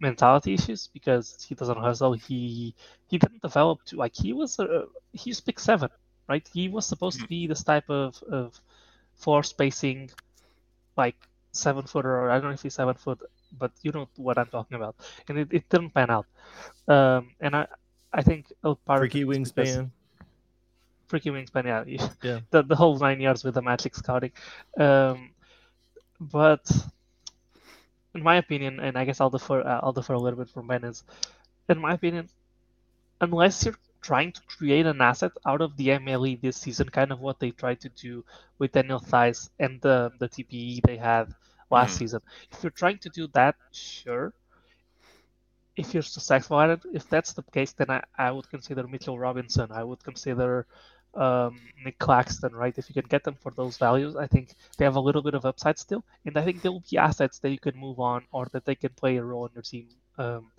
mentality 0.00 0.54
issues 0.54 0.88
because 0.92 1.44
he 1.48 1.54
doesn't 1.54 1.78
hustle. 1.78 2.12
He 2.14 2.74
he 3.08 3.18
didn't 3.18 3.42
develop 3.42 3.84
to 3.86 3.96
like 3.96 4.14
he 4.14 4.32
was 4.32 4.58
a 4.58 4.84
he's 5.12 5.40
pick 5.40 5.58
seven, 5.60 5.88
right? 6.28 6.48
He 6.52 6.68
was 6.68 6.86
supposed 6.86 7.20
to 7.20 7.26
be 7.26 7.46
this 7.46 7.62
type 7.62 7.88
of 7.90 8.22
of 8.24 8.60
floor 9.14 9.42
spacing, 9.42 10.10
like 10.96 11.16
seven 11.52 11.84
footer 11.86 12.10
or 12.10 12.30
I 12.30 12.34
don't 12.34 12.50
know 12.50 12.54
if 12.54 12.62
he's 12.62 12.74
seven 12.74 12.94
foot, 12.94 13.20
but 13.58 13.70
you 13.82 13.92
know 13.92 14.08
what 14.16 14.38
I'm 14.38 14.46
talking 14.46 14.76
about. 14.76 14.96
And 15.28 15.38
it, 15.38 15.48
it 15.52 15.68
didn't 15.68 15.90
pan 15.90 16.10
out. 16.10 16.26
Um, 16.88 17.30
and 17.40 17.54
I 17.56 17.66
I 18.12 18.22
think 18.22 18.52
a 18.64 18.74
part 18.74 18.98
Freaky 19.00 19.22
is 19.22 19.52
because- 19.52 19.76
wingspan. 19.76 19.90
freaky 21.06 21.30
wingspan, 21.30 21.64
yeah, 21.64 22.08
Yeah. 22.22 22.40
the 22.50 22.62
the 22.62 22.76
whole 22.76 22.98
nine 22.98 23.20
yards 23.20 23.44
with 23.44 23.54
the 23.54 23.62
magic 23.62 23.94
scouting. 23.94 24.32
Um, 24.78 25.30
but 26.20 26.64
in 28.14 28.22
my 28.22 28.36
opinion, 28.36 28.80
and 28.80 28.96
I 28.96 29.04
guess 29.04 29.20
I'll 29.20 29.30
defer 29.30 29.60
uh, 29.62 29.80
I'll 29.82 29.92
defer 29.92 30.14
a 30.14 30.18
little 30.20 30.38
bit 30.38 30.48
from 30.50 30.66
Ben 30.68 30.84
is, 30.84 31.04
in 31.68 31.78
my 31.80 31.94
opinion, 31.94 32.28
unless 33.20 33.64
you're 33.64 33.74
trying 34.02 34.32
to 34.32 34.40
create 34.58 34.86
an 34.86 35.00
asset 35.00 35.32
out 35.46 35.60
of 35.60 35.76
the 35.76 35.90
MLE 35.92 36.36
this 36.36 36.56
season, 36.56 36.88
kind 36.88 37.12
of 37.12 37.20
what 37.20 37.38
they 37.40 37.50
tried 37.50 37.80
to 37.80 37.88
do 37.90 38.24
with 38.58 38.72
Daniel 38.72 39.00
Theis 39.00 39.50
and 39.58 39.80
the 39.82 40.10
the 40.18 40.28
TPE 40.28 40.80
they 40.84 40.96
had 40.96 41.28
last 41.70 41.96
Mhm. 41.96 41.98
season. 41.98 42.20
If 42.52 42.62
you're 42.62 42.70
trying 42.82 42.98
to 42.98 43.10
do 43.10 43.28
that, 43.34 43.56
sure. 43.72 44.32
If 45.76 45.94
you're 45.94 46.02
successful 46.02 46.60
at 46.60 46.70
it, 46.70 46.80
if 46.92 47.08
that's 47.08 47.32
the 47.32 47.42
case, 47.42 47.72
then 47.72 47.90
I, 47.90 48.02
I 48.18 48.30
would 48.30 48.48
consider 48.50 48.86
Mitchell 48.86 49.18
Robinson. 49.18 49.70
I 49.72 49.82
would 49.84 50.02
consider 50.02 50.66
um, 51.16 51.60
Nick 51.84 51.98
Claxton, 51.98 52.54
right? 52.54 52.76
If 52.76 52.88
you 52.88 52.94
can 52.94 53.08
get 53.08 53.24
them 53.24 53.36
for 53.40 53.52
those 53.52 53.76
values, 53.76 54.16
I 54.16 54.26
think 54.26 54.54
they 54.76 54.84
have 54.84 54.96
a 54.96 55.00
little 55.00 55.22
bit 55.22 55.34
of 55.34 55.44
upside 55.44 55.78
still, 55.78 56.04
and 56.24 56.36
I 56.36 56.44
think 56.44 56.62
there 56.62 56.72
will 56.72 56.84
be 56.90 56.98
assets 56.98 57.38
that 57.40 57.50
you 57.50 57.58
can 57.58 57.76
move 57.76 58.00
on 58.00 58.24
or 58.32 58.46
that 58.52 58.64
they 58.64 58.74
can 58.74 58.90
play 58.90 59.16
a 59.16 59.24
role 59.24 59.46
in 59.46 59.52
your 59.54 59.62
team 59.62 59.88
um, 60.18 60.50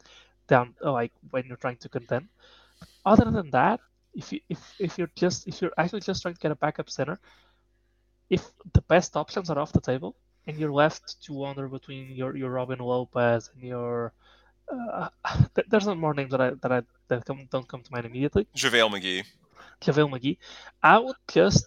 down, 0.48 0.76
uh, 0.84 0.92
like 0.92 1.12
when 1.32 1.46
you're 1.48 1.58
trying 1.58 1.78
to 1.78 1.90
contend. 1.90 2.28
Other 3.06 3.30
than 3.32 3.52
that, 3.52 3.80
if 4.14 4.32
you 4.32 4.40
if 4.50 4.60
if 4.80 4.98
you're 4.98 5.12
just 5.16 5.48
if 5.48 5.62
you're 5.62 5.74
actually 5.78 6.02
just 6.02 6.22
trying 6.22 6.36
to 6.36 6.40
get 6.40 6.52
a 6.52 6.56
backup 6.56 6.90
center, 6.90 7.20
if 8.30 8.50
the 8.74 8.82
best 8.82 9.16
options 9.16 9.50
are 9.50 9.60
off 9.60 9.74
the 9.74 9.82
table 9.82 10.16
and 10.48 10.58
you're 10.58 10.72
left 10.72 11.22
to 11.24 11.34
wander 11.34 11.68
between 11.68 12.12
your 12.12 12.36
your 12.36 12.50
Robin 12.50 12.80
Lopez 12.80 13.50
and 13.54 13.64
your 13.64 14.14
uh, 14.72 15.10
th- 15.56 15.68
there's 15.70 15.86
no 15.86 15.96
more 15.96 16.14
names 16.14 16.32
that 16.32 16.42
I 16.42 16.50
that 16.62 16.72
I 16.72 16.82
that 17.08 17.26
come, 17.26 17.48
don't 17.52 17.68
come 17.68 17.82
to 17.82 17.92
mind 17.92 18.06
immediately. 18.06 18.48
JaVale 18.56 18.92
McGee. 18.92 19.24
JaVale 19.82 20.10
McGee, 20.12 20.38
I 20.84 20.98
would 21.00 21.16
just 21.28 21.66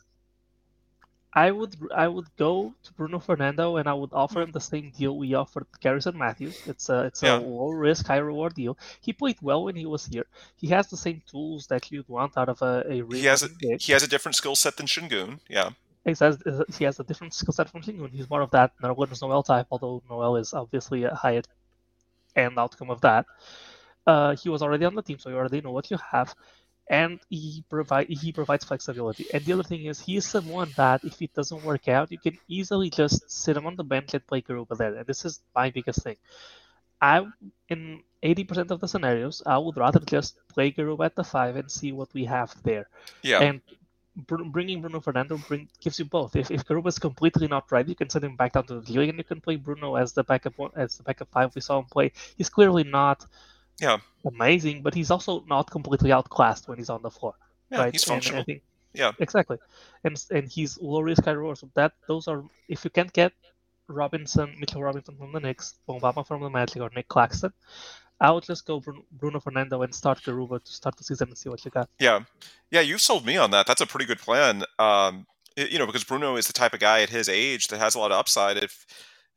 I 1.35 1.51
would 1.51 1.77
I 1.95 2.09
would 2.09 2.27
go 2.37 2.75
to 2.85 2.93
Bruno 2.95 3.19
Fernando 3.19 3.77
and 3.77 3.87
I 3.89 3.93
would 3.93 4.13
offer 4.13 4.41
him 4.41 4.51
the 4.51 4.61
same 4.61 4.91
deal 4.91 5.17
we 5.17 5.35
offered 5.35 5.67
Garrison 5.81 6.17
Matthews. 6.17 6.57
It's 6.67 6.89
a 6.89 7.05
it's 7.05 7.23
Yeah. 7.23 7.39
a 7.39 7.41
low 7.41 7.69
risk, 7.71 8.07
high 8.07 8.17
reward 8.19 8.55
deal. 8.55 8.79
He 9.01 9.13
played 9.13 9.37
well 9.43 9.65
when 9.65 9.77
he 9.77 9.87
was 9.87 10.07
here. 10.07 10.27
He 10.57 10.69
has 10.69 10.89
the 10.89 10.97
same 10.97 11.23
tools 11.31 11.67
that 11.67 11.93
you'd 11.93 12.09
want 12.09 12.37
out 12.37 12.49
of 12.49 12.63
a, 12.63 12.83
a 12.89 13.05
He 13.15 13.27
has 13.27 13.43
a, 13.43 13.49
he 13.79 13.93
has 13.93 14.03
a 14.03 14.09
different 14.09 14.37
skill 14.37 14.57
set 14.57 14.77
than 14.77 14.87
Şengün. 14.87 15.39
Yeah. 15.49 15.71
He 16.05 16.15
has, 16.19 16.39
he 16.79 16.85
has 16.85 16.99
a 17.01 17.05
different 17.05 17.35
skill 17.35 17.53
set 17.53 17.69
from 17.69 17.83
Şengün. 17.83 18.11
He's 18.11 18.31
more 18.31 18.41
of 18.43 18.51
that 18.53 18.73
Nerlens 18.83 19.21
Noel 19.21 19.43
type, 19.43 19.67
although 19.71 20.03
Noel 20.09 20.37
is 20.37 20.55
obviously 20.55 21.05
a 21.05 21.15
higher 21.15 21.43
end 22.35 22.59
outcome 22.59 22.91
of 22.91 23.01
that. 23.03 23.27
Uh, 24.07 24.35
he 24.35 24.49
was 24.49 24.63
already 24.63 24.87
on 24.87 24.95
the 24.95 25.03
team, 25.03 25.19
so 25.19 25.29
you 25.29 25.37
already 25.37 25.61
know 25.61 25.73
what 25.73 25.91
you 25.91 25.99
have, 26.13 26.35
and 26.91 27.21
he 27.31 27.65
provide 27.69 28.09
he 28.09 28.33
provides 28.33 28.65
flexibility. 28.65 29.27
And 29.33 29.45
the 29.45 29.53
other 29.53 29.63
thing 29.63 29.85
is, 29.87 30.01
he 30.01 30.17
is 30.17 30.27
someone 30.27 30.71
that 30.77 31.05
if 31.05 31.21
it 31.23 31.33
doesn't 31.35 31.65
work 31.65 31.89
out, 31.89 32.11
you 32.13 32.19
can 32.19 32.39
easily 32.49 32.91
just 32.91 33.31
sit 33.31 33.57
him 33.57 33.67
on 33.67 33.77
the 33.77 33.85
bench 33.85 34.15
and 34.15 34.27
play 34.27 34.43
Garuba 34.43 34.77
there. 34.77 34.95
And 34.97 35.07
this 35.07 35.25
is 35.25 35.41
my 35.55 35.71
biggest 35.71 36.03
thing. 36.03 36.17
I 37.01 37.27
in 37.69 38.03
80% 38.23 38.71
of 38.71 38.81
the 38.81 38.89
scenarios, 38.89 39.43
I 39.47 39.59
would 39.59 39.77
rather 39.77 40.01
just 40.01 40.37
play 40.49 40.73
Garuba 40.73 41.07
at 41.07 41.15
the 41.17 41.25
five 41.25 41.57
and 41.57 41.71
see 41.71 41.93
what 41.93 42.13
we 42.15 42.25
have 42.25 42.55
there 42.65 42.89
Yeah. 43.23 43.41
and 43.41 43.61
bringing 44.17 44.81
Bruno 44.81 45.01
Fernando 45.01 45.39
bring, 45.39 45.69
gives 45.81 45.99
you 45.99 46.05
both. 46.05 46.35
If 46.35 46.51
if 46.51 46.65
Garuba 46.65 46.89
is 46.89 46.99
completely 46.99 47.47
not 47.47 47.71
right, 47.71 47.87
you 47.87 47.95
can 47.95 48.11
send 48.11 48.25
him 48.25 48.37
back 48.37 48.53
down 48.53 48.67
to 48.67 48.81
the 48.81 48.93
league, 48.93 49.09
and 49.11 49.19
you 49.19 49.25
can 49.25 49.41
play 49.41 49.57
Bruno 49.57 49.95
as 49.95 50.13
the 50.13 50.25
backup 50.25 50.59
one, 50.59 50.71
as 50.75 50.97
the 50.97 51.05
backup 51.05 51.29
five. 51.31 51.55
We 51.55 51.61
saw 51.61 51.79
him 51.79 51.85
play. 51.85 52.13
He's 52.37 52.49
clearly 52.49 52.83
not 52.85 53.25
Yeah. 53.81 53.99
amazing, 54.25 54.83
but 54.83 54.95
he's 54.95 55.11
also 55.11 55.45
not 55.49 55.71
completely 55.71 56.11
outclassed 56.13 56.69
when 56.69 56.79
he's 56.79 56.91
on 56.91 57.03
the 57.03 57.11
floor. 57.11 57.35
yeah. 57.71 57.79
right? 57.79 57.93
He's 57.93 58.05
functional. 58.05 58.45
think- 58.45 58.63
Yeah. 58.95 59.13
exactly. 59.19 59.59
And 60.05 60.17
and 60.31 60.49
he's 60.51 60.79
low 60.81 61.01
risk, 61.01 61.25
high 61.25 61.33
reward. 61.33 61.59
So 61.59 61.69
that 61.75 61.93
those 62.09 62.27
are 62.29 62.43
if 62.69 62.85
you 62.85 62.91
can't 62.91 63.13
get 63.13 63.33
Robinson, 63.87 64.55
Mitchell 64.59 64.83
Robinson 64.83 65.17
from 65.17 65.33
the 65.33 65.41
Knicks, 65.41 65.75
Mo 65.87 65.99
Bamba 66.01 66.27
from 66.27 66.43
the 66.43 66.51
Magic, 66.51 66.83
or 66.83 66.91
Nick 66.95 67.09
Claxton, 67.09 67.53
I 68.21 68.31
would 68.33 68.45
just 68.45 68.67
go 68.67 68.81
Bruno, 68.81 69.03
Bruno 69.13 69.41
Fernando 69.41 69.83
and 69.83 69.95
start 69.95 70.21
Garuba 70.23 70.63
to 70.65 70.73
start 70.73 70.97
the 70.97 71.05
season 71.05 71.29
and 71.29 71.39
see 71.39 71.49
what 71.49 71.65
you 71.65 71.71
got. 71.71 71.89
Yeah, 71.99 72.21
yeah, 72.71 72.81
you've 72.81 73.01
sold 73.01 73.25
me 73.25 73.37
on 73.37 73.51
that. 73.53 73.67
That's 73.67 73.81
a 73.81 73.87
pretty 73.87 74.07
good 74.07 74.19
plan. 74.19 74.65
Um, 74.79 75.27
you 75.57 75.79
know, 75.79 75.87
because 75.87 76.05
Bruno 76.05 76.37
is 76.37 76.47
the 76.47 76.53
type 76.53 76.75
of 76.75 76.81
guy 76.81 77.03
at 77.03 77.09
his 77.11 77.29
age 77.29 77.69
that 77.69 77.79
has 77.79 77.95
a 77.95 77.99
lot 77.99 78.11
of 78.13 78.19
upside. 78.19 78.57
If 78.59 78.87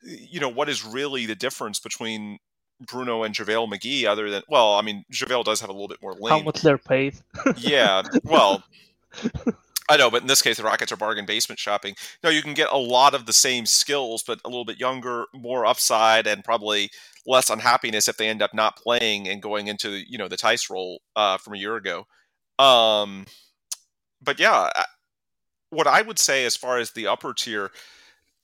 you 0.03 0.39
know, 0.39 0.49
what 0.49 0.67
is 0.69 0.83
really 0.85 1.25
the 1.25 1.35
difference 1.35 1.79
between 1.79 2.39
Bruno 2.87 3.23
and 3.23 3.33
JaVale 3.35 3.71
McGee, 3.71 4.05
other 4.05 4.29
than 4.29 4.43
well, 4.47 4.73
I 4.73 4.81
mean, 4.81 5.05
JaVale 5.11 5.43
does 5.43 5.61
have 5.61 5.69
a 5.69 5.73
little 5.73 5.87
bit 5.87 6.01
more 6.01 6.13
link. 6.13 6.29
How 6.29 6.41
much 6.41 6.61
they're 6.61 6.77
paid. 6.77 7.15
yeah, 7.57 8.03
well, 8.23 8.63
I 9.89 9.97
know, 9.97 10.09
but 10.09 10.21
in 10.21 10.27
this 10.27 10.41
case, 10.41 10.57
the 10.57 10.63
Rockets 10.63 10.91
are 10.91 10.97
bargain 10.97 11.25
basement 11.25 11.59
shopping. 11.59 11.95
No, 12.23 12.29
you 12.29 12.41
can 12.41 12.53
get 12.53 12.71
a 12.71 12.77
lot 12.77 13.13
of 13.13 13.25
the 13.25 13.33
same 13.33 13.65
skills, 13.65 14.23
but 14.23 14.39
a 14.45 14.47
little 14.47 14.65
bit 14.65 14.79
younger, 14.79 15.25
more 15.33 15.65
upside, 15.65 16.27
and 16.27 16.43
probably 16.43 16.89
less 17.25 17.49
unhappiness 17.49 18.07
if 18.07 18.17
they 18.17 18.29
end 18.29 18.41
up 18.41 18.53
not 18.53 18.77
playing 18.77 19.27
and 19.27 19.41
going 19.41 19.67
into 19.67 19.89
you 19.91 20.17
know 20.17 20.27
the 20.27 20.37
Theis 20.37 20.69
role 20.69 21.01
uh, 21.15 21.37
from 21.37 21.53
a 21.53 21.57
year 21.57 21.75
ago. 21.75 22.07
Um, 22.57 23.25
but 24.21 24.39
yeah, 24.39 24.69
what 25.71 25.87
I 25.87 26.01
would 26.01 26.19
say 26.19 26.45
as 26.45 26.55
far 26.55 26.77
as 26.77 26.91
the 26.91 27.07
upper 27.07 27.33
tier, 27.33 27.71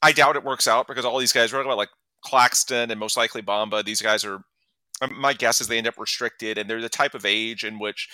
I 0.01 0.11
doubt 0.11 0.35
it 0.35 0.43
works 0.43 0.67
out 0.67 0.87
because 0.87 1.05
all 1.05 1.19
these 1.19 1.33
guys 1.33 1.53
are 1.53 1.63
like 1.75 1.89
Claxton 2.23 2.91
and 2.91 2.99
most 2.99 3.17
likely 3.17 3.41
Bamba. 3.41 3.83
These 3.83 4.01
guys 4.01 4.23
are. 4.25 4.41
um, 5.01 5.19
My 5.19 5.33
guess 5.33 5.61
is 5.61 5.67
they 5.67 5.77
end 5.77 5.87
up 5.87 5.97
restricted, 5.97 6.57
and 6.57 6.69
they're 6.69 6.81
the 6.81 6.89
type 6.89 7.13
of 7.13 7.25
age 7.25 7.63
in 7.63 7.79
which, 7.79 8.09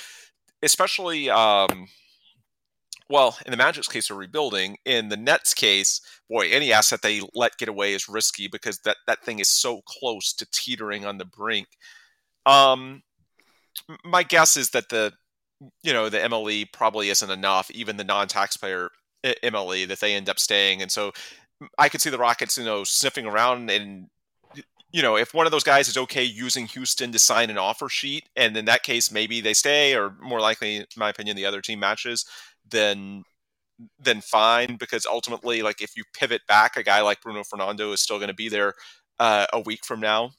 especially. 0.62 1.30
Um, 1.30 1.88
well, 3.10 3.38
in 3.46 3.52
the 3.52 3.58
Magic's 3.58 3.88
case, 3.88 4.08
they're 4.08 4.18
rebuilding. 4.18 4.78
In 4.86 5.10
the 5.10 5.18
Nets' 5.18 5.54
case, 5.54 6.02
boy, 6.30 6.50
any 6.50 6.72
asset 6.72 7.02
they 7.02 7.22
let 7.36 7.58
get 7.58 7.68
away 7.68 7.94
is 7.94 8.10
risky 8.10 8.48
because 8.48 8.80
that, 8.80 8.98
that 9.08 9.24
thing 9.24 9.40
is 9.40 9.50
so 9.50 9.82
close 9.86 10.34
to 10.34 10.48
teetering 10.52 11.06
on 11.06 11.18
the 11.18 11.26
brink. 11.26 11.68
Um, 12.46 13.04
my 14.04 14.24
guess 14.24 14.58
is 14.58 14.70
that 14.72 14.90
the 14.90 15.14
you 15.84 15.94
know 15.94 16.10
the 16.10 16.20
MLE 16.20 16.72
probably 16.74 17.10
isn't 17.10 17.30
enough, 17.30 17.70
even 17.72 17.98
the 17.98 18.04
non-taxpayer 18.04 18.90
MLE 19.24 19.88
that 19.88 20.00
they 20.00 20.16
end 20.16 20.30
up 20.30 20.40
staying, 20.40 20.82
and 20.82 20.92
so 20.92 21.12
I 21.78 21.90
could 21.90 22.02
see 22.02 22.10
the 22.10 22.18
Rockets, 22.18 22.58
you 22.58 22.66
know, 22.66 22.84
sniffing 22.84 23.26
around 23.26 23.70
and 23.70 24.08
you 24.94 25.02
know, 25.02 25.18
if 25.18 25.34
one 25.34 25.48
of 25.48 25.52
those 25.52 25.64
guys 25.64 25.88
is 25.88 25.98
okay 25.98 26.24
using 26.24 26.68
Houston 26.68 27.12
to 27.12 27.20
sign 27.20 27.50
an 27.50 27.58
offer 27.58 27.90
sheet, 27.90 28.30
and 28.36 28.56
in 28.56 28.66
that 28.66 28.84
case 28.84 29.12
maybe 29.12 29.42
they 29.42 29.56
stay, 29.56 29.96
or 29.96 30.16
more 30.22 30.40
likely, 30.40 30.76
in 30.78 30.86
my 30.96 31.10
opinion, 31.10 31.36
the 31.36 31.48
other 31.48 31.62
team 31.62 31.80
matches, 31.80 32.26
then 32.70 33.24
then 34.00 34.22
fine. 34.22 34.76
Because 34.78 35.08
ultimately, 35.08 35.64
like 35.64 35.82
if 35.82 35.98
you 35.98 36.04
pivot 36.14 36.42
back, 36.48 36.78
a 36.78 36.84
guy 36.84 37.02
like 37.02 37.22
Bruno 37.22 37.44
Fernando 37.44 37.92
is 37.92 38.02
still 38.02 38.20
going 38.20 38.28
to 38.30 38.36
be 38.36 38.50
there 38.50 38.76
uh, 39.20 39.48
a 39.52 39.60
week 39.62 39.84
from 39.84 40.00
now 40.00 40.32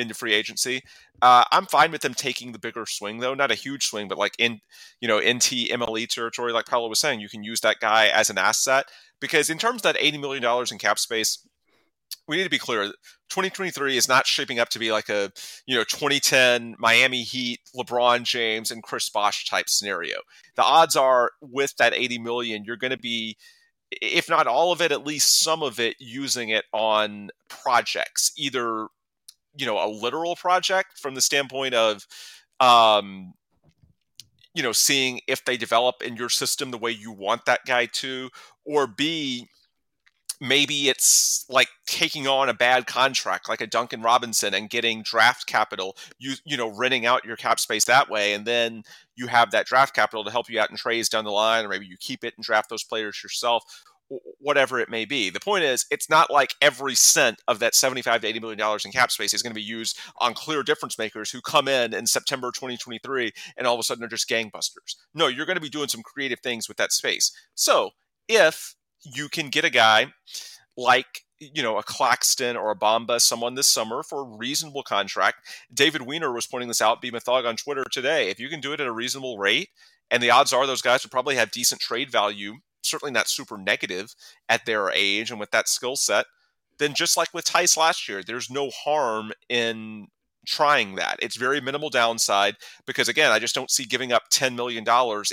into 0.00 0.14
free 0.14 0.34
agency. 0.34 0.82
Uh, 1.22 1.44
I'm 1.52 1.66
fine 1.66 1.92
with 1.92 2.00
them 2.00 2.14
taking 2.14 2.52
the 2.52 2.58
bigger 2.58 2.86
swing, 2.86 3.18
though, 3.18 3.34
not 3.34 3.50
a 3.50 3.54
huge 3.54 3.86
swing, 3.86 4.08
but 4.08 4.18
like 4.18 4.34
in 4.38 4.60
you 5.00 5.08
know 5.08 5.18
NT 5.18 5.70
MLE 5.70 6.08
territory, 6.08 6.52
like 6.52 6.66
Paolo 6.66 6.88
was 6.88 6.98
saying, 6.98 7.20
you 7.20 7.28
can 7.28 7.44
use 7.44 7.60
that 7.60 7.80
guy 7.80 8.08
as 8.08 8.30
an 8.30 8.38
asset 8.38 8.86
because 9.20 9.50
in 9.50 9.58
terms 9.58 9.76
of 9.76 9.82
that 9.82 9.96
80 9.98 10.18
million 10.18 10.42
dollars 10.42 10.72
in 10.72 10.78
cap 10.78 10.98
space. 10.98 11.46
We 12.26 12.36
need 12.36 12.44
to 12.44 12.50
be 12.50 12.58
clear. 12.58 12.84
2023 13.30 13.96
is 13.96 14.08
not 14.08 14.26
shaping 14.26 14.58
up 14.58 14.68
to 14.70 14.78
be 14.78 14.92
like 14.92 15.08
a 15.08 15.32
you 15.66 15.76
know 15.76 15.84
2010 15.84 16.76
Miami 16.78 17.22
Heat, 17.22 17.60
LeBron 17.74 18.24
James, 18.24 18.70
and 18.70 18.82
Chris 18.82 19.08
Bosh 19.08 19.48
type 19.48 19.68
scenario. 19.68 20.18
The 20.56 20.62
odds 20.62 20.96
are 20.96 21.30
with 21.40 21.76
that 21.76 21.94
80 21.94 22.18
million, 22.18 22.64
you're 22.64 22.76
going 22.76 22.90
to 22.90 22.98
be, 22.98 23.36
if 23.90 24.28
not 24.28 24.46
all 24.46 24.72
of 24.72 24.80
it, 24.80 24.92
at 24.92 25.06
least 25.06 25.40
some 25.40 25.62
of 25.62 25.78
it, 25.80 25.96
using 25.98 26.48
it 26.50 26.64
on 26.72 27.30
projects, 27.48 28.32
either 28.36 28.88
you 29.60 29.66
know 29.66 29.84
a 29.84 29.88
literal 29.88 30.34
project 30.34 30.98
from 30.98 31.14
the 31.14 31.20
standpoint 31.20 31.74
of 31.74 32.06
um, 32.58 33.34
you 34.54 34.62
know 34.62 34.72
seeing 34.72 35.20
if 35.28 35.44
they 35.44 35.56
develop 35.56 36.02
in 36.02 36.16
your 36.16 36.30
system 36.30 36.70
the 36.70 36.78
way 36.78 36.90
you 36.90 37.12
want 37.12 37.44
that 37.44 37.60
guy 37.66 37.86
to, 37.86 38.30
or 38.64 38.86
B 38.86 39.46
maybe 40.42 40.88
it's 40.88 41.44
like 41.50 41.68
taking 41.86 42.26
on 42.26 42.48
a 42.48 42.54
bad 42.54 42.86
contract 42.86 43.46
like 43.46 43.60
a 43.60 43.66
Duncan 43.66 44.00
Robinson 44.00 44.54
and 44.54 44.70
getting 44.70 45.02
draft 45.02 45.46
capital 45.46 45.96
you 46.18 46.32
you 46.46 46.56
know 46.56 46.68
renting 46.68 47.04
out 47.04 47.26
your 47.26 47.36
cap 47.36 47.60
space 47.60 47.84
that 47.84 48.08
way 48.08 48.32
and 48.32 48.46
then 48.46 48.82
you 49.16 49.26
have 49.26 49.50
that 49.50 49.66
draft 49.66 49.94
capital 49.94 50.24
to 50.24 50.30
help 50.30 50.48
you 50.48 50.58
out 50.58 50.70
in 50.70 50.76
trades 50.76 51.10
down 51.10 51.24
the 51.26 51.30
line 51.30 51.66
or 51.66 51.68
maybe 51.68 51.84
you 51.84 51.96
keep 52.00 52.24
it 52.24 52.32
and 52.36 52.44
draft 52.44 52.70
those 52.70 52.82
players 52.82 53.22
yourself 53.22 53.64
whatever 54.38 54.80
it 54.80 54.88
may 54.88 55.04
be 55.04 55.30
the 55.30 55.40
point 55.40 55.62
is 55.62 55.86
it's 55.90 56.10
not 56.10 56.30
like 56.30 56.54
every 56.60 56.94
cent 56.94 57.40
of 57.46 57.58
that 57.60 57.74
75 57.74 58.20
to 58.20 58.26
80 58.26 58.40
million 58.40 58.58
dollars 58.58 58.84
in 58.84 58.92
cap 58.92 59.10
space 59.10 59.32
is 59.32 59.42
going 59.42 59.52
to 59.52 59.60
be 59.60 59.62
used 59.62 59.98
on 60.18 60.34
clear 60.34 60.62
difference 60.62 60.98
makers 60.98 61.30
who 61.30 61.40
come 61.40 61.68
in 61.68 61.94
in 61.94 62.06
September 62.06 62.48
2023 62.48 63.30
and 63.56 63.66
all 63.66 63.74
of 63.74 63.80
a 63.80 63.82
sudden 63.82 64.00
they're 64.00 64.08
just 64.08 64.28
gangbusters 64.28 64.96
no 65.14 65.28
you're 65.28 65.46
going 65.46 65.56
to 65.56 65.62
be 65.62 65.68
doing 65.68 65.88
some 65.88 66.02
creative 66.02 66.40
things 66.40 66.68
with 66.68 66.76
that 66.76 66.92
space 66.92 67.32
so 67.54 67.90
if 68.28 68.74
you 69.04 69.28
can 69.28 69.48
get 69.48 69.64
a 69.64 69.70
guy 69.70 70.12
like 70.76 71.22
you 71.40 71.62
know 71.62 71.78
a 71.78 71.82
Claxton 71.82 72.56
or 72.56 72.70
a 72.70 72.76
Bamba, 72.76 73.20
someone 73.20 73.54
this 73.54 73.68
summer 73.68 74.02
for 74.02 74.20
a 74.20 74.36
reasonable 74.36 74.82
contract. 74.82 75.38
David 75.72 76.02
Weiner 76.02 76.32
was 76.32 76.46
pointing 76.46 76.68
this 76.68 76.82
out, 76.82 77.00
be 77.00 77.10
Mythog 77.10 77.46
on 77.46 77.56
Twitter 77.56 77.84
today. 77.90 78.28
If 78.28 78.38
you 78.38 78.48
can 78.48 78.60
do 78.60 78.72
it 78.72 78.80
at 78.80 78.86
a 78.86 78.92
reasonable 78.92 79.38
rate, 79.38 79.70
and 80.10 80.22
the 80.22 80.30
odds 80.30 80.52
are 80.52 80.66
those 80.66 80.82
guys 80.82 81.02
would 81.02 81.10
probably 81.10 81.36
have 81.36 81.50
decent 81.50 81.80
trade 81.80 82.10
value, 82.10 82.56
certainly 82.82 83.12
not 83.12 83.28
super 83.28 83.58
negative 83.58 84.14
at 84.48 84.66
their 84.66 84.90
age 84.90 85.30
and 85.30 85.40
with 85.40 85.50
that 85.50 85.68
skill 85.68 85.96
set, 85.96 86.26
then 86.78 86.94
just 86.94 87.16
like 87.16 87.32
with 87.34 87.44
Theis 87.44 87.76
last 87.76 88.08
year, 88.08 88.22
there's 88.22 88.50
no 88.50 88.70
harm 88.70 89.32
in 89.48 90.08
trying 90.46 90.94
that. 90.96 91.18
It's 91.20 91.36
very 91.36 91.60
minimal 91.60 91.90
downside 91.90 92.56
because 92.86 93.08
again, 93.08 93.30
I 93.30 93.38
just 93.38 93.54
don't 93.54 93.70
see 93.70 93.84
giving 93.84 94.12
up 94.12 94.30
$10 94.32 94.54
million 94.56 94.84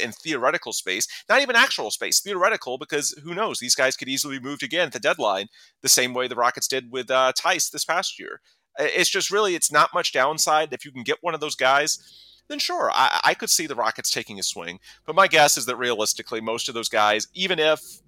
in 0.02 0.11
theoretical 0.11 0.74
space, 0.74 1.07
not 1.30 1.41
even 1.41 1.56
actual 1.56 1.91
space, 1.91 2.19
theoretical, 2.19 2.78
because 2.78 3.11
who 3.24 3.34
knows? 3.34 3.60
These 3.60 3.76
guys 3.76 3.95
could 3.95 4.10
easily 4.10 4.40
be 4.40 4.45
moved 4.45 4.64
again 4.64 4.88
at 4.88 4.94
the 4.94 4.99
deadline 4.99 5.48
the 5.82 5.90
same 5.90 6.14
way 6.14 6.28
the 6.28 6.36
Rockets 6.36 6.68
did 6.68 6.91
with 6.91 7.10
uh, 7.10 7.32
Theis 7.38 7.72
this 7.72 7.86
past 7.86 8.19
year. 8.19 8.41
It's 8.80 9.10
just 9.10 9.32
really, 9.32 9.56
it's 9.56 9.72
not 9.72 9.94
much 9.94 10.14
downside. 10.14 10.72
If 10.72 10.86
you 10.86 10.91
can 10.91 11.03
get 11.03 11.18
one 11.22 11.34
of 11.34 11.40
those 11.40 11.56
guys, 11.56 12.27
then 12.48 12.60
sure, 12.60 12.90
I, 12.94 13.19
I 13.24 13.34
could 13.34 13.49
see 13.49 13.68
the 13.68 13.76
Rockets 13.76 14.11
taking 14.11 14.40
a 14.40 14.44
swing. 14.44 14.80
But 15.06 15.15
my 15.15 15.28
guess 15.28 15.57
is 15.57 15.65
that 15.65 15.76
realistically, 15.76 16.41
most 16.41 16.69
of 16.69 16.76
those 16.76 16.90
guys, 16.90 17.28
even 17.34 17.60
if 17.60 18.02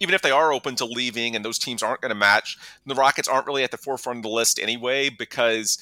even 0.00 0.14
if 0.14 0.22
they 0.22 0.30
are 0.30 0.52
open 0.52 0.76
to 0.76 0.86
leaving 0.86 1.36
and 1.36 1.44
those 1.44 1.58
teams 1.58 1.82
aren't 1.82 2.00
going 2.00 2.10
to 2.10 2.14
match, 2.14 2.56
the 2.86 2.94
Rockets 2.94 3.28
aren't 3.28 3.46
really 3.46 3.62
at 3.64 3.70
the 3.70 3.76
forefront 3.76 4.18
of 4.18 4.22
the 4.22 4.30
list 4.30 4.58
anyway 4.58 5.10
because 5.10 5.78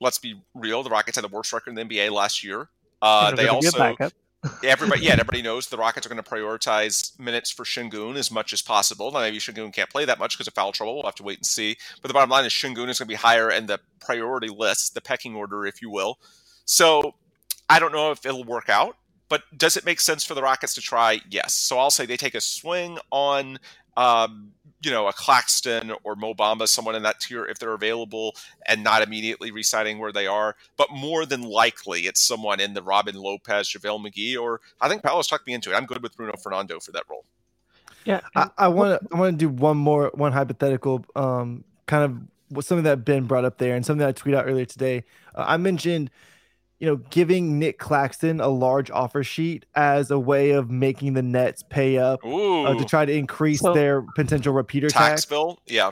let's 0.00 0.18
be 0.18 0.40
real, 0.54 0.82
the 0.82 0.90
Rockets 0.90 1.16
had 1.16 1.24
the 1.24 1.28
worst 1.28 1.52
record 1.52 1.76
in 1.76 1.88
the 1.88 1.96
NBA 1.96 2.12
last 2.12 2.44
year. 2.44 2.68
Uh, 3.02 3.30
they 3.30 3.36
they're 3.36 3.46
gonna 3.46 3.60
be 3.60 3.66
a 3.66 3.86
also 3.90 4.10
everybody 4.64 5.02
yeah 5.02 5.12
everybody 5.12 5.42
knows 5.42 5.66
the 5.66 5.76
Rockets 5.76 6.06
are 6.06 6.08
going 6.08 6.22
to 6.22 6.28
prioritize 6.30 7.18
minutes 7.18 7.50
for 7.50 7.64
Şengün 7.64 8.16
as 8.16 8.30
much 8.30 8.52
as 8.52 8.62
possible. 8.62 9.10
Now 9.10 9.20
maybe 9.20 9.38
Şengün 9.38 9.72
can't 9.72 9.90
play 9.90 10.04
that 10.04 10.20
much 10.20 10.36
because 10.36 10.46
of 10.46 10.54
foul 10.54 10.70
trouble. 10.70 10.94
We'll 10.94 11.04
have 11.04 11.16
to 11.16 11.24
wait 11.24 11.38
and 11.38 11.46
see. 11.46 11.76
But 12.00 12.08
the 12.08 12.14
bottom 12.14 12.30
line 12.30 12.44
is 12.44 12.52
Şengün 12.52 12.88
is 12.88 12.98
going 12.98 13.06
to 13.06 13.06
be 13.06 13.14
higher 13.14 13.50
in 13.50 13.66
the 13.66 13.80
priority 14.00 14.48
list, 14.48 14.94
the 14.94 15.00
pecking 15.00 15.34
order, 15.34 15.66
if 15.66 15.82
you 15.82 15.90
will. 15.90 16.18
So 16.68 17.14
I 17.70 17.78
don't 17.78 17.92
know 17.92 18.10
if 18.12 18.24
it'll 18.26 18.44
work 18.44 18.68
out. 18.68 18.96
But 19.30 19.42
does 19.56 19.76
it 19.76 19.84
make 19.84 20.00
sense 20.00 20.24
for 20.24 20.34
the 20.34 20.40
Rockets 20.42 20.74
to 20.74 20.80
try? 20.80 21.20
Yes. 21.28 21.54
So 21.54 21.78
I'll 21.78 21.90
say 21.90 22.06
they 22.06 22.16
take 22.16 22.34
a 22.34 22.40
swing 22.40 22.98
on, 23.10 23.58
um, 23.98 24.52
you 24.80 24.90
know, 24.90 25.06
a 25.06 25.12
Claxton 25.12 25.92
or 26.02 26.16
Mo 26.16 26.32
Bamba, 26.32 26.66
someone 26.66 26.94
in 26.94 27.02
that 27.02 27.20
tier 27.20 27.44
if 27.44 27.58
they're 27.58 27.74
available, 27.74 28.34
and 28.64 28.82
not 28.82 29.02
immediately 29.02 29.50
resigning 29.50 29.98
where 29.98 30.12
they 30.12 30.26
are. 30.26 30.56
But 30.78 30.90
more 30.92 31.26
than 31.26 31.42
likely, 31.42 32.02
it's 32.02 32.22
someone 32.26 32.58
in 32.58 32.72
the 32.72 32.82
Robin 32.82 33.16
Lopez, 33.16 33.68
JaVale 33.68 34.06
McGee, 34.06 34.40
or 34.40 34.62
I 34.80 34.88
think 34.88 35.02
Paolo's 35.02 35.26
tucked 35.26 35.46
me 35.46 35.52
into 35.52 35.72
it. 35.72 35.74
I'm 35.74 35.84
good 35.84 36.02
with 36.02 36.16
Bruno 36.16 36.34
Fernando 36.42 36.80
for 36.80 36.92
that 36.92 37.04
role. 37.10 37.26
Yeah. 38.06 38.20
I, 38.34 38.42
and 38.42 38.50
I 38.56 38.68
what- 38.68 38.76
want 38.76 39.02
to 39.10 39.16
I 39.16 39.20
want 39.20 39.38
to 39.38 39.46
do 39.46 39.48
one 39.50 39.76
more 39.76 40.10
one 40.14 40.32
hypothetical 40.32 41.04
um 41.16 41.64
kind 41.86 42.04
of 42.04 42.64
something 42.64 42.84
that 42.84 43.04
Ben 43.04 43.24
brought 43.24 43.44
up 43.44 43.58
there 43.58 43.76
and 43.76 43.84
something 43.84 44.06
that 44.06 44.08
I 44.08 44.12
tweeted 44.12 44.36
out 44.36 44.46
earlier 44.46 44.64
today. 44.64 45.04
Uh, 45.34 45.44
I 45.46 45.58
mentioned 45.58 46.10
you 46.78 46.86
know 46.86 46.96
giving 47.10 47.58
Nick 47.58 47.78
Claxton 47.78 48.40
a 48.40 48.48
large 48.48 48.90
offer 48.90 49.22
sheet 49.24 49.66
as 49.74 50.10
a 50.10 50.18
way 50.18 50.50
of 50.52 50.70
making 50.70 51.14
the 51.14 51.22
Nets 51.22 51.62
pay 51.68 51.98
up 51.98 52.20
uh, 52.24 52.74
to 52.74 52.84
try 52.84 53.04
to 53.04 53.12
increase 53.12 53.60
So- 53.60 53.74
their 53.74 54.02
potential 54.14 54.52
repeater 54.52 54.88
tax 54.88 55.22
tax. 55.22 55.24
bill? 55.26 55.58
Yeah. 55.66 55.90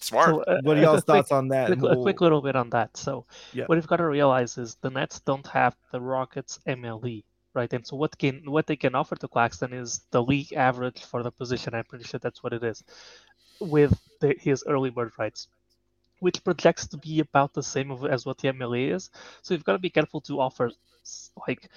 Smart. 0.00 0.28
So, 0.30 0.40
uh, 0.42 0.60
What 0.62 0.76
are 0.76 0.80
uh, 0.80 0.82
y'all's 0.84 0.98
a 1.00 1.02
quick- 1.02 1.06
thoughts 1.16 1.32
on 1.32 1.48
that? 1.48 1.66
quick, 1.66 1.78
a 1.80 1.82
we'll- 1.82 2.02
quick 2.02 2.20
little 2.20 2.40
bit 2.40 2.54
on 2.54 2.70
that. 2.70 2.96
So, 2.96 3.24
Yeah. 3.52 3.64
what 3.66 3.74
you've 3.76 3.88
got 3.88 3.96
to 3.96 4.06
realize 4.06 4.56
is 4.56 4.76
the 4.80 4.90
Nets 4.90 5.18
don't 5.20 5.46
have 5.48 5.74
the 5.90 6.00
Rockets 6.00 6.60
MLE, 6.66 7.24
right? 7.54 7.72
And 7.72 7.84
so, 7.86 7.96
what 7.96 8.16
can 8.16 8.42
what 8.48 8.66
they 8.68 8.76
can 8.76 8.94
offer 8.94 9.16
to 9.16 9.26
Claxton 9.26 9.72
is 9.72 10.02
the 10.12 10.22
league 10.22 10.52
average 10.52 11.02
for 11.04 11.22
the 11.24 11.32
position. 11.32 11.74
I'm 11.74 11.84
pretty 11.84 12.04
sure 12.04 12.20
that's 12.20 12.42
what 12.44 12.52
it 12.52 12.62
is, 12.62 12.84
with 13.60 13.98
the, 14.20 14.36
his 14.38 14.62
early 14.68 14.90
bird 14.90 15.12
rights, 15.18 15.48
which 16.20 16.42
projects 16.44 16.86
to 16.88 16.96
be 16.96 17.20
about 17.20 17.54
the 17.54 17.62
same 17.62 17.90
as 18.06 18.26
what 18.26 18.38
the 18.38 18.48
MLE 18.48 18.94
is. 18.94 19.10
So 19.42 19.54
you've 19.54 19.64
got 19.64 19.72
to 19.72 19.78
be 19.78 19.90
careful 19.90 20.20
to 20.22 20.40
offer, 20.40 20.70
like, 21.46 21.68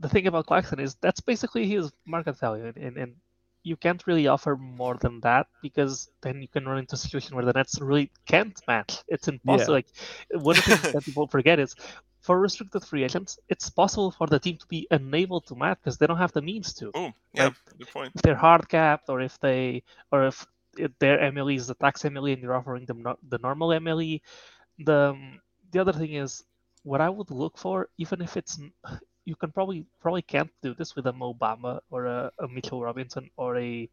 the 0.00 0.08
thing 0.08 0.26
about 0.26 0.46
Claxton 0.46 0.80
is 0.80 0.96
that's 0.96 1.20
basically 1.20 1.68
his 1.68 1.92
market 2.06 2.38
value, 2.38 2.66
and, 2.66 2.76
and, 2.76 2.96
and 2.96 3.14
you 3.62 3.76
can't 3.76 4.04
really 4.06 4.26
offer 4.26 4.56
more 4.56 4.96
than 4.96 5.20
that 5.20 5.46
because 5.62 6.10
then 6.22 6.42
you 6.42 6.48
can 6.48 6.66
run 6.66 6.78
into 6.78 6.94
a 6.94 6.98
situation 6.98 7.36
where 7.36 7.44
the 7.44 7.52
Nets 7.52 7.80
really 7.80 8.10
can't 8.26 8.60
match. 8.66 8.98
It's 9.06 9.28
impossible. 9.28 9.74
Like 9.74 9.86
one 10.32 10.58
of 10.58 10.64
the 10.64 10.76
things 10.76 10.92
that 10.92 11.04
people 11.04 11.28
forget 11.28 11.60
is 11.60 11.76
for 12.20 12.40
restricted 12.40 12.84
free 12.84 13.04
agents, 13.04 13.38
it's 13.48 13.70
possible 13.70 14.10
for 14.10 14.26
the 14.26 14.40
team 14.40 14.56
to 14.56 14.66
be 14.66 14.86
unable 14.90 15.40
to 15.42 15.54
match 15.54 15.78
because 15.82 15.98
they 15.98 16.06
don't 16.06 16.18
have 16.18 16.32
the 16.32 16.42
means 16.42 16.72
to. 16.74 16.90
Oh, 16.94 17.12
yeah, 17.34 17.44
like, 17.44 17.54
good 17.78 17.88
point. 17.88 18.12
If 18.14 18.22
they're 18.22 18.34
hard 18.34 18.68
capped, 18.68 19.08
or 19.08 19.20
if 19.20 19.38
they, 19.38 19.82
or 20.10 20.26
if, 20.26 20.46
if 20.76 20.90
their 20.98 21.18
MLE 21.32 21.56
is 21.56 21.66
the 21.66 21.74
tax 21.74 22.02
MLE 22.02 22.32
and 22.32 22.42
you're 22.42 22.54
offering 22.54 22.86
them 22.86 23.02
no, 23.02 23.16
the 23.28 23.38
normal 23.38 23.68
MLE, 23.68 24.20
the 24.78 25.16
the 25.70 25.78
other 25.80 25.92
thing 25.92 26.14
is 26.14 26.44
what 26.82 27.00
I 27.00 27.08
would 27.08 27.30
look 27.30 27.58
for, 27.58 27.88
even 27.98 28.20
if 28.20 28.36
it's 28.36 28.60
you 29.24 29.36
can 29.36 29.52
probably 29.52 29.86
probably 30.00 30.22
can't 30.22 30.50
do 30.62 30.74
this 30.74 30.96
with 30.96 31.06
a 31.06 31.12
Mo 31.12 31.36
or 31.90 32.06
a, 32.06 32.32
a 32.38 32.48
Mitchell 32.48 32.82
Robinson 32.82 33.30
or 33.36 33.56
a 33.58 33.88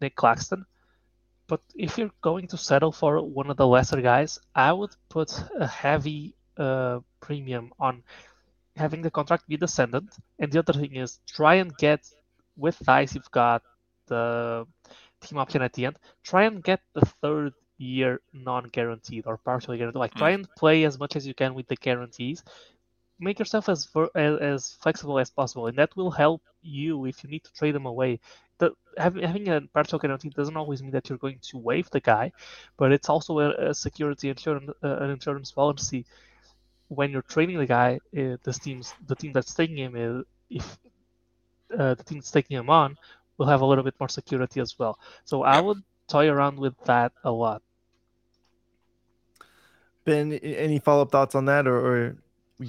Nick 0.00 0.16
Claxton. 0.16 0.64
But 1.46 1.60
if 1.74 1.98
you're 1.98 2.10
going 2.22 2.48
to 2.48 2.56
settle 2.56 2.92
for 2.92 3.20
one 3.20 3.50
of 3.50 3.56
the 3.56 3.66
lesser 3.66 4.00
guys, 4.00 4.38
I 4.54 4.72
would 4.72 4.96
put 5.10 5.30
a 5.58 5.66
heavy 5.66 6.34
uh, 6.56 7.00
premium 7.20 7.72
on 7.78 8.02
having 8.76 9.02
the 9.02 9.10
contract 9.10 9.48
be 9.48 9.56
descendant. 9.56 10.14
And 10.38 10.50
the 10.50 10.60
other 10.60 10.72
thing 10.72 10.96
is 10.96 11.20
try 11.26 11.56
and 11.56 11.76
get 11.76 12.08
with 12.56 12.78
Theis 12.78 13.14
you've 13.14 13.30
got 13.30 13.62
the 14.06 14.66
team 15.24 15.38
option 15.38 15.62
at 15.62 15.72
the 15.72 15.86
end. 15.86 15.98
Try 16.22 16.44
and 16.44 16.62
get 16.62 16.80
the 16.94 17.06
third 17.22 17.52
year 17.78 18.20
non-guaranteed 18.32 19.26
or 19.26 19.36
partially 19.38 19.78
guaranteed. 19.78 19.98
Like 19.98 20.14
try 20.14 20.32
mm. 20.32 20.34
and 20.36 20.48
play 20.56 20.84
as 20.84 20.98
much 20.98 21.16
as 21.16 21.26
you 21.26 21.34
can 21.34 21.54
with 21.54 21.66
the 21.68 21.76
guarantees 21.76 22.44
make 23.18 23.38
yourself 23.38 23.68
as, 23.68 23.88
as, 24.14 24.38
as 24.38 24.78
flexible 24.80 25.18
as 25.18 25.30
possible, 25.30 25.66
and 25.66 25.78
that 25.78 25.96
will 25.96 26.10
help 26.10 26.42
you 26.62 27.06
if 27.06 27.22
you 27.22 27.30
need 27.30 27.44
to 27.44 27.52
trade 27.52 27.74
them 27.74 27.86
away. 27.86 28.20
The, 28.58 28.72
having, 28.96 29.24
having 29.24 29.48
a 29.48 29.60
partial 29.72 29.98
guarantee 29.98 30.30
doesn't 30.30 30.56
always 30.56 30.82
mean 30.82 30.92
that 30.92 31.08
you're 31.08 31.18
going 31.18 31.38
to 31.42 31.58
waive 31.58 31.90
the 31.90 32.00
guy, 32.00 32.32
but 32.76 32.92
it's 32.92 33.08
also 33.08 33.38
a, 33.40 33.70
a 33.70 33.74
security 33.74 34.28
insurance 34.28 34.70
uh, 34.82 34.96
an 34.98 35.10
insurance 35.10 35.50
policy. 35.50 36.04
When 36.88 37.10
you're 37.10 37.22
trading 37.22 37.58
the 37.58 37.66
guy, 37.66 37.98
uh, 38.16 38.36
the 38.42 38.52
teams 38.52 38.94
the 39.06 39.16
team 39.16 39.32
that's 39.32 39.54
taking 39.54 39.78
him 39.78 39.96
is 39.96 40.24
if 40.50 40.78
uh, 41.76 41.94
the 41.94 42.04
team 42.04 42.18
that's 42.18 42.30
taking 42.30 42.56
him 42.56 42.70
on 42.70 42.96
will 43.38 43.46
have 43.46 43.60
a 43.60 43.66
little 43.66 43.84
bit 43.84 43.94
more 43.98 44.08
security 44.08 44.60
as 44.60 44.78
well. 44.78 44.98
So 45.24 45.42
I 45.42 45.60
would 45.60 45.82
toy 46.08 46.28
around 46.28 46.58
with 46.58 46.74
that 46.84 47.12
a 47.24 47.30
lot. 47.30 47.62
Ben, 50.04 50.32
any 50.34 50.78
follow 50.78 51.02
up 51.02 51.10
thoughts 51.10 51.34
on 51.34 51.46
that, 51.46 51.66
or, 51.66 51.78
or 51.78 52.16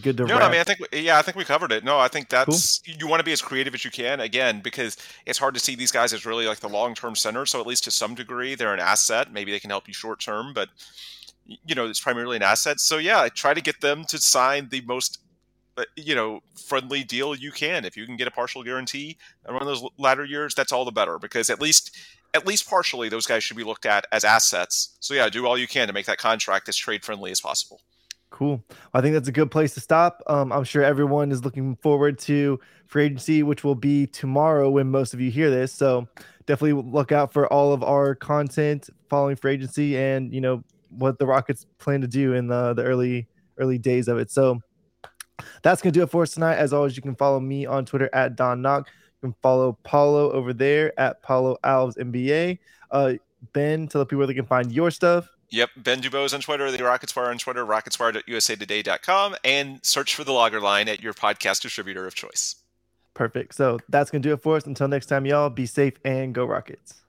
good 0.01 0.17
to 0.17 0.25
no, 0.25 0.37
I 0.37 0.49
mean, 0.49 0.59
I 0.59 0.63
think 0.63 0.79
yeah, 0.93 1.17
I 1.17 1.21
think 1.21 1.35
we 1.35 1.43
covered 1.43 1.71
it. 1.71 1.83
No, 1.83 1.99
I 1.99 2.07
think 2.07 2.29
that's 2.29 2.79
cool. 2.79 2.95
you 2.97 3.07
want 3.07 3.19
to 3.19 3.25
be 3.25 3.33
as 3.33 3.41
creative 3.41 3.73
as 3.73 3.83
you 3.83 3.91
can 3.91 4.21
again 4.21 4.61
because 4.61 4.97
it's 5.25 5.37
hard 5.37 5.53
to 5.53 5.59
see 5.59 5.75
these 5.75 5.91
guys 5.91 6.13
as 6.13 6.25
really 6.25 6.47
like 6.47 6.59
the 6.59 6.69
long 6.69 6.95
term 6.95 7.15
center. 7.15 7.45
So 7.45 7.59
at 7.59 7.67
least 7.67 7.83
to 7.85 7.91
some 7.91 8.15
degree, 8.15 8.55
they're 8.55 8.73
an 8.73 8.79
asset. 8.79 9.33
Maybe 9.33 9.51
they 9.51 9.59
can 9.59 9.69
help 9.69 9.87
you 9.87 9.93
short 9.93 10.19
term, 10.19 10.53
but 10.53 10.69
you 11.45 11.75
know, 11.75 11.85
it's 11.87 11.99
primarily 11.99 12.37
an 12.37 12.43
asset. 12.43 12.79
So 12.79 12.97
yeah, 12.97 13.21
I 13.21 13.29
try 13.29 13.53
to 13.53 13.61
get 13.61 13.81
them 13.81 14.05
to 14.05 14.17
sign 14.17 14.69
the 14.69 14.81
most 14.81 15.19
you 15.95 16.15
know 16.15 16.41
friendly 16.55 17.03
deal 17.03 17.35
you 17.35 17.51
can. 17.51 17.85
If 17.85 17.97
you 17.97 18.05
can 18.05 18.15
get 18.15 18.27
a 18.27 18.31
partial 18.31 18.63
guarantee 18.63 19.17
on 19.47 19.53
one 19.53 19.61
of 19.61 19.67
those 19.67 19.83
latter 19.97 20.25
years, 20.25 20.55
that's 20.55 20.71
all 20.71 20.85
the 20.85 20.91
better 20.91 21.19
because 21.19 21.49
at 21.49 21.61
least 21.61 21.95
at 22.33 22.45
least 22.45 22.69
partially 22.69 23.09
those 23.09 23.25
guys 23.25 23.43
should 23.43 23.57
be 23.57 23.63
looked 23.63 23.85
at 23.85 24.05
as 24.11 24.23
assets. 24.23 24.97
So 24.99 25.13
yeah, 25.13 25.29
do 25.29 25.45
all 25.45 25.57
you 25.57 25.67
can 25.67 25.87
to 25.87 25.93
make 25.93 26.05
that 26.05 26.17
contract 26.17 26.69
as 26.69 26.75
trade 26.75 27.03
friendly 27.03 27.31
as 27.31 27.41
possible. 27.41 27.81
Cool. 28.29 28.61
I 28.93 28.99
think 28.99 29.13
that's 29.13 29.29
a 29.29 29.31
good 29.31 29.49
place 29.49 29.73
to 29.75 29.79
stop. 29.79 30.21
Um, 30.27 30.51
I'm 30.51 30.65
sure 30.65 30.83
everyone 30.83 31.31
is 31.31 31.45
looking 31.45 31.77
forward 31.77 32.19
to 32.19 32.59
free 32.85 33.05
agency, 33.05 33.43
which 33.43 33.63
will 33.63 33.75
be 33.75 34.07
tomorrow 34.07 34.69
when 34.69 34.91
most 34.91 35.13
of 35.13 35.21
you 35.21 35.31
hear 35.31 35.49
this. 35.49 35.71
So 35.71 36.07
definitely 36.45 36.81
look 36.91 37.13
out 37.13 37.31
for 37.31 37.51
all 37.51 37.71
of 37.71 37.81
our 37.83 38.13
content 38.13 38.89
following 39.09 39.37
free 39.37 39.53
agency 39.53 39.97
and 39.97 40.33
you 40.33 40.41
know 40.41 40.63
what 40.89 41.17
the 41.17 41.25
Rockets 41.25 41.65
plan 41.77 42.01
to 42.01 42.07
do 42.07 42.33
in 42.33 42.47
the 42.47 42.73
the 42.73 42.83
early 42.83 43.27
early 43.57 43.77
days 43.77 44.07
of 44.07 44.17
it. 44.17 44.29
So 44.31 44.61
that's 45.61 45.81
gonna 45.81 45.91
do 45.91 46.03
it 46.03 46.09
for 46.09 46.23
us 46.23 46.33
tonight. 46.33 46.55
As 46.55 46.73
always, 46.73 46.95
you 46.95 47.01
can 47.01 47.15
follow 47.15 47.39
me 47.39 47.65
on 47.65 47.85
Twitter 47.85 48.09
at 48.13 48.35
Don 48.35 48.61
Knock. 48.61 48.89
You 49.21 49.29
can 49.29 49.35
follow 49.41 49.77
Paulo 49.83 50.31
over 50.31 50.53
there 50.53 50.97
at 50.99 51.21
Paulo 51.21 51.57
Alves 51.63 51.97
NBA. 51.97 52.59
Uh, 52.91 53.13
ben, 53.53 53.87
tell 53.87 53.99
the 53.99 54.05
people 54.05 54.19
where 54.19 54.27
they 54.27 54.33
can 54.33 54.45
find 54.45 54.71
your 54.71 54.91
stuff. 54.91 55.29
Yep, 55.49 55.69
Ben 55.77 56.01
DuBose 56.01 56.33
on 56.33 56.41
Twitter, 56.41 56.69
the 56.71 56.83
Rockets 56.83 57.15
Wire 57.15 57.29
on 57.29 57.37
Twitter, 57.37 57.65
rocketswire.usatoday.com, 57.65 59.35
and 59.43 59.79
search 59.85 60.15
for 60.15 60.23
the 60.23 60.33
logger 60.33 60.59
line 60.59 60.89
at 60.89 61.01
your 61.01 61.13
podcast 61.13 61.61
distributor 61.61 62.07
of 62.07 62.15
choice. 62.15 62.55
Perfect. 63.13 63.55
So 63.55 63.79
that's 63.87 64.11
going 64.11 64.21
to 64.21 64.29
do 64.29 64.33
it 64.33 64.41
for 64.41 64.57
us. 64.57 64.65
Until 64.65 64.87
next 64.87 65.05
time, 65.05 65.25
y'all, 65.25 65.49
be 65.49 65.65
safe 65.65 65.93
and 66.03 66.33
go 66.33 66.45
Rockets. 66.45 67.04